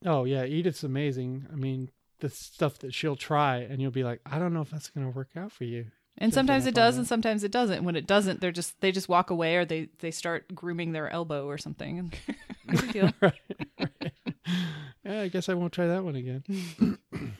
Oh 0.06 0.26
yeah, 0.26 0.44
Edith's 0.46 0.84
amazing. 0.84 1.48
I 1.52 1.56
mean, 1.56 1.90
the 2.20 2.30
stuff 2.30 2.78
that 2.80 2.94
she'll 2.94 3.16
try, 3.16 3.58
and 3.58 3.82
you'll 3.82 3.90
be 3.92 4.04
like, 4.04 4.20
I 4.26 4.38
don't 4.38 4.54
know 4.54 4.62
if 4.62 4.70
that's 4.70 4.90
going 4.92 5.10
to 5.10 5.16
work 5.18 5.30
out 5.36 5.52
for 5.52 5.64
you. 5.64 5.86
And 6.20 6.32
Jumping 6.32 6.48
sometimes 6.48 6.66
it 6.68 6.76
does, 6.76 6.96
that. 6.96 7.00
and 7.02 7.08
sometimes 7.08 7.44
it 7.44 7.52
doesn't. 7.52 7.84
When 7.84 7.96
it 7.96 8.06
doesn't, 8.08 8.42
they're 8.42 8.52
just 8.52 8.80
they 8.82 8.92
just 8.92 9.08
walk 9.10 9.30
away, 9.32 9.56
or 9.56 9.66
they 9.66 9.90
they 10.00 10.12
start 10.12 10.54
grooming 10.54 10.92
their 10.92 11.10
elbow 11.10 11.48
or 11.48 11.58
something. 11.58 12.12
And 12.68 12.76
no 12.76 12.82
big 12.82 12.92
deal. 12.94 13.14
right, 13.22 13.34
right. 13.80 14.14
Yeah, 15.04 15.22
I 15.22 15.28
guess 15.30 15.50
I 15.50 15.54
won't 15.54 15.74
try 15.74 15.88
that 15.88 16.04
one 16.04 16.16
again. 16.16 16.44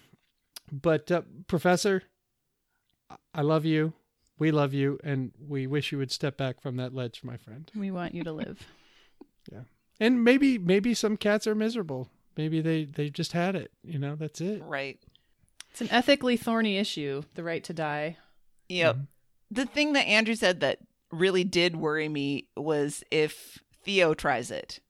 but 0.72 1.12
uh, 1.12 1.22
Professor, 1.48 2.04
I- 3.10 3.16
I 3.36 3.42
love 3.42 3.66
you. 3.66 3.94
We 4.40 4.52
love 4.52 4.74
you, 4.74 5.00
and 5.04 5.32
we 5.40 5.66
wish 5.66 5.92
you 5.92 5.98
would 5.98 6.12
step 6.12 6.38
back 6.38 6.62
from 6.62 6.78
that 6.78 6.94
ledge, 6.94 7.22
my 7.24 7.38
friend. 7.38 7.70
We 7.76 7.90
want 7.92 8.14
you 8.14 8.24
to 8.24 8.32
live. 8.32 8.60
Yeah, 9.50 9.62
and 10.02 10.26
maybe, 10.26 10.58
maybe 10.58 10.94
some 10.94 11.16
cats 11.16 11.48
are 11.48 11.56
miserable. 11.56 12.10
Maybe 12.36 12.60
they 12.60 12.84
they 12.84 13.10
just 13.10 13.32
had 13.32 13.56
it. 13.56 13.72
You 13.82 13.98
know, 13.98 14.16
that's 14.18 14.42
it. 14.42 14.62
right. 14.62 15.00
It's 15.72 15.80
an 15.80 15.88
ethically 15.90 16.36
thorny 16.36 16.78
issue, 16.78 17.24
the 17.36 17.44
right 17.46 17.64
to 17.64 17.72
die. 17.74 18.18
Yep. 18.68 18.96
Mm-hmm. 18.96 19.04
The 19.52 19.66
thing 19.66 19.94
that 19.94 20.02
Andrew 20.06 20.36
said 20.36 20.60
that 20.60 20.80
really 21.14 21.46
did 21.46 21.78
worry 21.78 22.10
me 22.10 22.50
was 22.58 23.06
if 23.10 23.60
Theo 23.86 24.14
tries 24.14 24.52
it, 24.52 24.82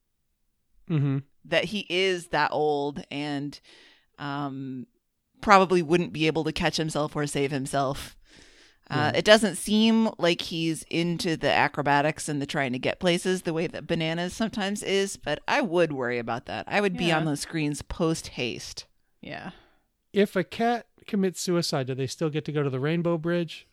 Mm-hmm. 0.89 1.17
that 1.45 1.65
he 1.65 1.85
is 1.89 2.27
that 2.27 2.51
old 2.51 3.03
and 3.11 3.59
um, 4.19 4.87
probably 5.41 5.81
wouldn't 5.81 6.13
be 6.13 6.27
able 6.27 6.43
to 6.45 6.51
catch 6.51 6.77
himself 6.77 7.15
or 7.15 7.27
save 7.27 7.51
himself. 7.51 8.15
Uh, 8.89 9.11
Yeah. 9.13 9.19
It 9.19 9.25
doesn't 9.25 9.57
seem 9.57 10.09
like 10.17 10.41
he's 10.41 10.83
into 10.89 11.35
the 11.35 11.51
acrobatics 11.51 12.29
and 12.29 12.41
the 12.41 12.45
trying 12.45 12.71
to 12.71 12.79
get 12.79 12.99
places 13.01 13.41
the 13.41 13.53
way 13.53 13.67
that 13.67 13.85
Bananas 13.85 14.33
sometimes 14.33 14.81
is, 14.81 15.17
but 15.17 15.39
I 15.47 15.59
would 15.61 15.91
worry 15.91 16.19
about 16.19 16.45
that. 16.45 16.65
I 16.67 16.79
would 16.79 16.95
be 16.97 17.11
on 17.11 17.25
those 17.25 17.41
screens 17.41 17.81
post 17.81 18.27
haste. 18.29 18.85
Yeah. 19.21 19.51
If 20.13 20.35
a 20.37 20.43
cat 20.45 20.85
commits 21.05 21.41
suicide, 21.41 21.87
do 21.87 21.95
they 21.95 22.07
still 22.07 22.29
get 22.29 22.45
to 22.45 22.51
go 22.53 22.63
to 22.63 22.69
the 22.69 22.79
Rainbow 22.79 23.17
Bridge, 23.17 23.67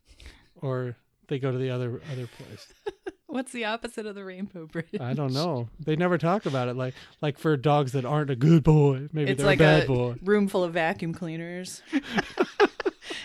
or 0.56 0.96
they 1.28 1.38
go 1.38 1.52
to 1.52 1.58
the 1.58 1.70
other 1.70 2.00
other 2.12 2.26
place? 2.26 2.72
What's 3.34 3.50
the 3.50 3.64
opposite 3.64 4.06
of 4.06 4.14
the 4.14 4.24
rainbow 4.24 4.66
bridge? 4.66 4.86
I 5.00 5.12
don't 5.12 5.32
know. 5.32 5.68
They 5.84 5.96
never 5.96 6.18
talk 6.18 6.46
about 6.46 6.68
it. 6.68 6.76
Like 6.76 6.94
like 7.20 7.36
for 7.36 7.56
dogs 7.56 7.90
that 7.90 8.04
aren't 8.04 8.30
a 8.30 8.36
good 8.36 8.62
boy, 8.62 9.08
maybe 9.12 9.32
It's 9.32 9.38
they're 9.38 9.46
like 9.48 9.58
a 9.58 9.62
bad 9.64 9.82
a 9.82 9.86
boy. 9.88 10.14
room 10.22 10.46
full 10.46 10.62
of 10.62 10.72
vacuum 10.74 11.12
cleaners. 11.12 11.82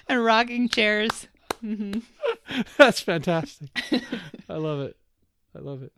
And 0.07 0.25
rocking 0.25 0.67
chairs. 0.67 1.27
hmm 1.61 1.99
That's 2.77 2.99
fantastic. 3.01 3.69
I 4.49 4.55
love 4.55 4.79
it. 4.81 4.97
I 5.55 5.59
love 5.59 5.83
it. 5.83 5.93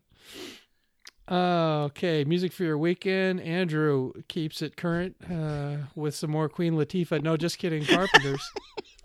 Uh, 1.30 1.86
okay, 1.86 2.26
music 2.26 2.52
for 2.52 2.66
your 2.66 2.78
weekend. 2.78 3.40
Andrew 3.40 4.12
keeps 4.28 4.62
it 4.62 4.76
current 4.76 5.16
uh, 5.32 5.78
with 5.96 6.14
some 6.16 6.32
more 6.32 6.50
Queen 6.50 6.74
Latifah. 6.74 7.24
No, 7.24 7.38
just 7.38 7.58
kidding. 7.58 7.86
Carpenters. 7.86 8.42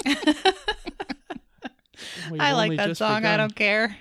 I 2.41 2.53
like 2.53 2.77
that 2.77 2.97
song. 2.97 3.25
I 3.25 3.37
don't 3.37 3.55
care. 3.55 3.97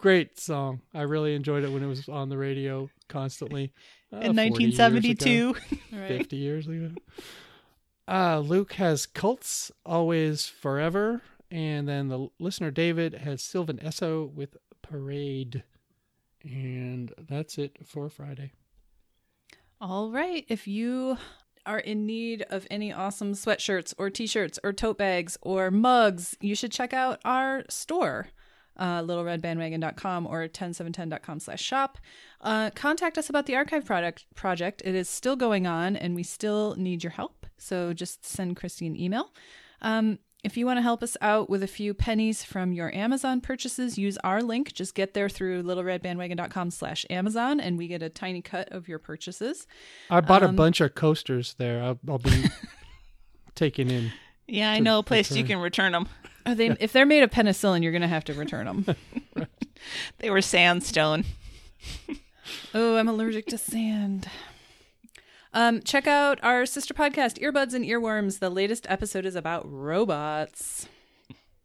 Great 0.00 0.38
song. 0.40 0.80
I 0.94 1.02
really 1.02 1.34
enjoyed 1.34 1.62
it 1.62 1.70
when 1.70 1.82
it 1.82 1.86
was 1.86 2.08
on 2.08 2.30
the 2.30 2.38
radio 2.38 2.88
constantly. 3.08 3.70
uh, 4.10 4.16
In 4.20 4.34
40 4.34 4.64
years 4.64 4.74
ago. 4.78 4.84
1972. 4.94 5.54
50 6.08 6.36
years 6.36 6.66
ago. 6.66 6.90
Uh, 8.08 8.38
Luke 8.38 8.72
has 8.74 9.04
Cults 9.04 9.70
Always 9.84 10.46
Forever. 10.46 11.20
And 11.50 11.86
then 11.86 12.08
the 12.08 12.28
listener 12.38 12.70
David 12.70 13.12
has 13.14 13.42
Sylvan 13.42 13.76
Esso 13.78 14.32
with 14.32 14.56
Parade. 14.80 15.64
And 16.44 17.12
that's 17.28 17.58
it 17.58 17.76
for 17.84 18.08
Friday. 18.08 18.52
All 19.82 20.10
right. 20.10 20.46
If 20.48 20.66
you 20.66 21.18
are 21.66 21.78
in 21.80 22.06
need 22.06 22.40
of 22.48 22.66
any 22.70 22.90
awesome 22.90 23.34
sweatshirts 23.34 23.92
or 23.98 24.08
t-shirts 24.08 24.58
or 24.64 24.72
tote 24.72 24.96
bags 24.96 25.36
or 25.42 25.70
mugs, 25.70 26.38
you 26.40 26.54
should 26.54 26.72
check 26.72 26.94
out 26.94 27.20
our 27.22 27.64
store. 27.68 28.28
Uh, 28.76 29.02
littleredbandwagon.com 29.02 30.26
or 30.26 30.48
10710.com 30.48 31.40
slash 31.40 31.60
shop. 31.62 31.98
Uh, 32.40 32.70
contact 32.70 33.18
us 33.18 33.28
about 33.28 33.44
the 33.46 33.54
archive 33.54 33.84
product 33.84 34.24
project. 34.34 34.80
It 34.84 34.94
is 34.94 35.08
still 35.08 35.36
going 35.36 35.66
on 35.66 35.96
and 35.96 36.14
we 36.14 36.22
still 36.22 36.74
need 36.76 37.04
your 37.04 37.10
help. 37.10 37.46
So 37.58 37.92
just 37.92 38.24
send 38.24 38.56
Christy 38.56 38.86
an 38.86 38.98
email. 38.98 39.32
Um, 39.82 40.18
if 40.42 40.56
you 40.56 40.64
want 40.64 40.78
to 40.78 40.82
help 40.82 41.02
us 41.02 41.18
out 41.20 41.50
with 41.50 41.62
a 41.62 41.66
few 41.66 41.92
pennies 41.92 42.42
from 42.42 42.72
your 42.72 42.94
Amazon 42.94 43.42
purchases, 43.42 43.98
use 43.98 44.16
our 44.24 44.42
link. 44.42 44.72
Just 44.72 44.94
get 44.94 45.12
there 45.12 45.28
through 45.28 45.62
littleredbandwagon.com 45.64 46.70
slash 46.70 47.04
Amazon 47.10 47.60
and 47.60 47.76
we 47.76 47.86
get 47.88 48.02
a 48.02 48.08
tiny 48.08 48.40
cut 48.40 48.72
of 48.72 48.88
your 48.88 48.98
purchases. 48.98 49.66
I 50.08 50.22
bought 50.22 50.42
a 50.42 50.48
Um, 50.48 50.56
bunch 50.56 50.80
of 50.80 50.94
coasters 50.94 51.54
there. 51.58 51.82
I'll, 51.82 51.98
I'll 52.08 52.18
be 52.18 52.44
taking 53.54 53.90
in. 53.90 54.10
Yeah, 54.48 54.70
I 54.72 54.78
know 54.78 55.00
a 55.00 55.02
place 55.02 55.30
you 55.32 55.44
can 55.44 55.58
return 55.58 55.92
them. 55.92 56.08
Are 56.46 56.54
they, 56.54 56.68
If 56.80 56.92
they're 56.92 57.06
made 57.06 57.22
of 57.22 57.30
penicillin, 57.30 57.82
you're 57.82 57.92
going 57.92 58.02
to 58.02 58.08
have 58.08 58.24
to 58.24 58.34
return 58.34 58.66
them. 58.66 58.96
They 60.18 60.28
were 60.30 60.42
sandstone. 60.42 61.24
oh, 62.74 62.96
I'm 62.96 63.08
allergic 63.08 63.46
to 63.46 63.58
sand. 63.58 64.28
Um, 65.54 65.80
check 65.82 66.06
out 66.06 66.38
our 66.42 66.66
sister 66.66 66.94
podcast, 66.94 67.40
Earbuds 67.42 67.74
and 67.74 67.84
Earworms. 67.84 68.38
The 68.38 68.50
latest 68.50 68.86
episode 68.88 69.24
is 69.24 69.34
about 69.34 69.62
robots. 69.70 70.86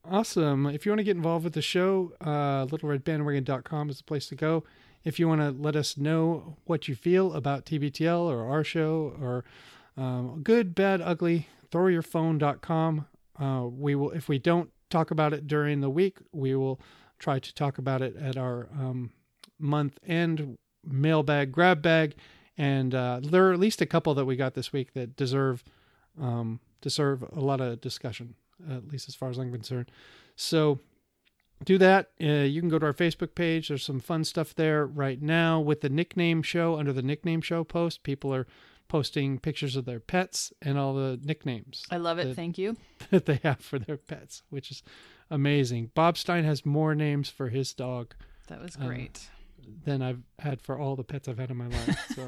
Awesome. 0.10 0.66
If 0.68 0.86
you 0.86 0.92
want 0.92 1.00
to 1.00 1.04
get 1.04 1.18
involved 1.18 1.44
with 1.44 1.54
the 1.54 1.62
show, 1.62 2.14
uh, 2.22 2.66
littleredbandwagon.com 2.68 3.90
is 3.90 3.98
the 3.98 4.04
place 4.04 4.28
to 4.30 4.36
go. 4.36 4.64
If 5.04 5.20
you 5.20 5.28
want 5.28 5.42
to 5.42 5.52
let 5.52 5.76
us 5.76 5.98
know 5.98 6.58
what 6.66 6.88
you 6.88 6.96
feel 6.96 7.34
about 7.34 7.66
TBTL 7.66 8.22
or 8.22 8.50
our 8.50 8.64
show 8.64 9.16
or 9.22 9.44
um, 9.98 10.42
good, 10.44 10.74
bad, 10.74 11.02
ugly, 11.02 11.48
throwyourphone.com. 11.72 13.08
Uh, 13.40 13.68
we 13.68 13.96
will, 13.96 14.12
if 14.12 14.30
we 14.30 14.40
don't 14.40 14.70
talk 14.90 15.12
about 15.12 15.34
it 15.34 15.48
during 15.48 15.82
the 15.82 15.90
week, 15.90 16.20
we 16.32 16.56
will 16.56 16.80
try 17.20 17.40
to 17.40 17.54
talk 17.54 17.78
about 17.78 18.02
it 18.02 18.16
at 18.18 18.38
our 18.38 18.70
um, 18.78 19.12
month 19.60 19.98
end 20.06 20.58
mailbag 20.84 21.52
grab 21.52 21.82
bag. 21.82 22.16
And 22.58 22.96
uh, 22.96 23.20
there 23.22 23.50
are 23.50 23.54
at 23.54 23.60
least 23.60 23.82
a 23.82 23.86
couple 23.86 24.14
that 24.14 24.26
we 24.26 24.36
got 24.36 24.54
this 24.54 24.72
week 24.72 24.94
that 24.94 25.16
deserve 25.16 25.64
um, 26.20 26.62
deserve 26.82 27.24
a 27.24 27.42
lot 27.42 27.60
of 27.60 27.82
discussion, 27.82 28.36
at 28.72 28.88
least 28.88 29.10
as 29.10 29.16
far 29.16 29.30
as 29.30 29.38
I'm 29.38 29.52
concerned. 29.52 29.92
So 30.38 30.80
do 31.64 31.78
that. 31.78 32.12
Uh, 32.22 32.44
you 32.44 32.62
can 32.62 32.70
go 32.70 32.80
to 32.80 32.86
our 32.86 32.94
Facebook 32.94 33.36
page. 33.36 33.68
There's 33.68 33.84
some 33.84 34.00
fun 34.00 34.24
stuff 34.24 34.56
there 34.56 34.86
right 34.86 35.22
now 35.22 35.60
with 35.60 35.82
the 35.82 35.90
nickname 35.90 36.42
show 36.42 36.78
under 36.78 36.94
the 36.94 37.02
nickname 37.02 37.42
show 37.42 37.64
post. 37.64 38.04
People 38.04 38.34
are 38.34 38.48
posting 38.88 39.40
pictures 39.40 39.76
of 39.76 39.86
their 39.86 40.00
pets 40.00 40.54
and 40.62 40.78
all 40.78 40.94
the 40.94 41.20
nicknames 41.24 41.84
I 41.92 41.98
love 41.98 42.20
it. 42.20 42.26
that- 42.26 42.36
Thank 42.36 42.58
you. 42.58 42.78
that 43.10 43.26
they 43.26 43.40
have 43.44 43.60
for 43.60 43.80
their 43.80 43.98
pets, 43.98 44.44
which 44.50 44.70
is 44.72 44.84
amazing. 45.32 45.92
Bob 45.96 46.18
Stein 46.18 46.44
has 46.44 46.66
more 46.66 46.94
names 46.96 47.30
for 47.30 47.50
his 47.50 47.74
dog 47.74 48.14
That 48.48 48.62
was 48.62 48.76
Um, 48.80 48.88
great. 48.88 49.30
than 49.86 50.02
I've 50.02 50.22
had 50.40 50.62
for 50.62 50.78
all 50.80 50.96
the 50.96 51.04
pets 51.04 51.28
I've 51.28 51.40
had 51.40 51.50
in 51.52 51.58
my 51.58 51.68
life. 51.68 52.14
So, 52.16 52.28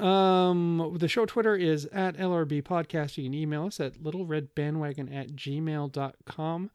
um, 0.04 0.96
the 0.98 1.08
show 1.08 1.24
Twitter 1.26 1.54
is 1.56 1.86
at 1.86 2.16
LRB 2.16 2.62
Podcast. 2.62 3.16
You 3.16 3.24
can 3.24 3.34
email 3.34 3.66
us 3.66 3.80
at 3.80 3.94
littleredbandwagon 3.94 5.14
at 5.14 5.28
gmail.com. 5.36 6.70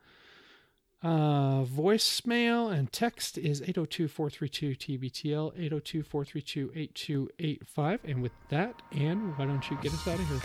Uh, 1.03 1.65
voicemail 1.65 2.71
and 2.73 2.91
text 2.93 3.37
is 3.37 3.61
802 3.61 4.07
432 4.07 4.99
TBTL, 4.99 5.51
802 5.53 6.03
432 6.03 6.71
8285. 6.73 7.99
And 8.05 8.21
with 8.23 8.31
that, 8.49 8.81
Anne, 8.93 9.33
why 9.35 9.45
don't 9.45 9.69
you 9.69 9.77
get 9.81 9.93
us 9.93 10.07
out 10.07 10.17
of 10.17 10.27
here? 10.29 10.39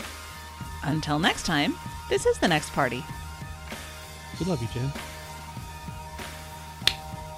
Until 0.83 1.17
next 1.17 1.45
time, 1.45 1.75
this 2.09 2.25
is 2.25 2.37
the 2.39 2.47
next 2.47 2.71
party. 2.73 3.01
We 4.39 4.45
love 4.45 4.61
you, 4.61 4.67
Jen. 4.73 4.91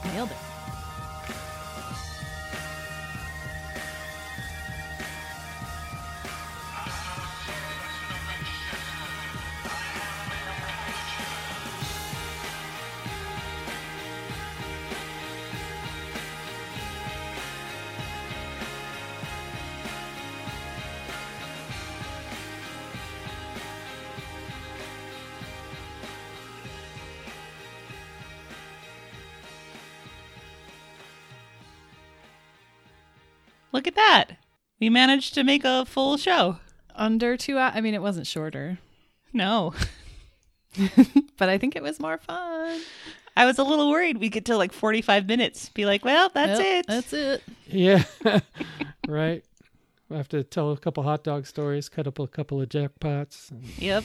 Nailed 0.06 0.32
it. 0.32 0.51
Look 33.82 33.88
at 33.88 33.96
that. 33.96 34.38
We 34.80 34.92
managed 34.92 35.34
to 35.34 35.44
make 35.44 35.64
a 35.66 35.86
full 35.88 36.16
show. 36.16 36.58
Under 36.94 37.36
two 37.36 37.58
hours. 37.58 37.72
I 37.74 37.82
mean, 37.82 37.96
it 37.96 38.02
wasn't 38.04 38.28
shorter, 38.28 38.78
No. 39.34 39.74
but 41.40 41.50
I 41.50 41.58
think 41.58 41.76
it 41.76 41.82
was 41.82 42.00
more 42.00 42.20
fun. 42.20 42.80
I 43.36 43.46
was 43.46 43.58
a 43.58 43.64
little 43.64 43.90
worried 43.90 44.18
we'd 44.20 44.34
get 44.34 44.46
to 44.46 44.56
like 44.56 44.72
45 44.72 45.26
minutes. 45.26 45.70
Be 45.70 45.88
like, 45.88 46.06
well, 46.06 46.30
that's 46.32 46.60
Yep, 46.60 46.68
it. 46.80 46.86
That's 46.88 47.12
it. 47.14 47.44
Yeah, 47.66 48.04
right. 49.08 49.44
We'll 50.10 50.18
have 50.18 50.30
to 50.30 50.44
tell 50.44 50.70
a 50.74 50.78
couple 50.78 51.02
hot 51.02 51.24
dog 51.24 51.48
stories, 51.48 51.90
cut 51.90 52.06
up 52.06 52.20
a 52.20 52.28
couple 52.28 52.62
of 52.62 52.70
jackpots. 52.70 53.50
and- 53.50 53.64
Yep. 53.80 54.04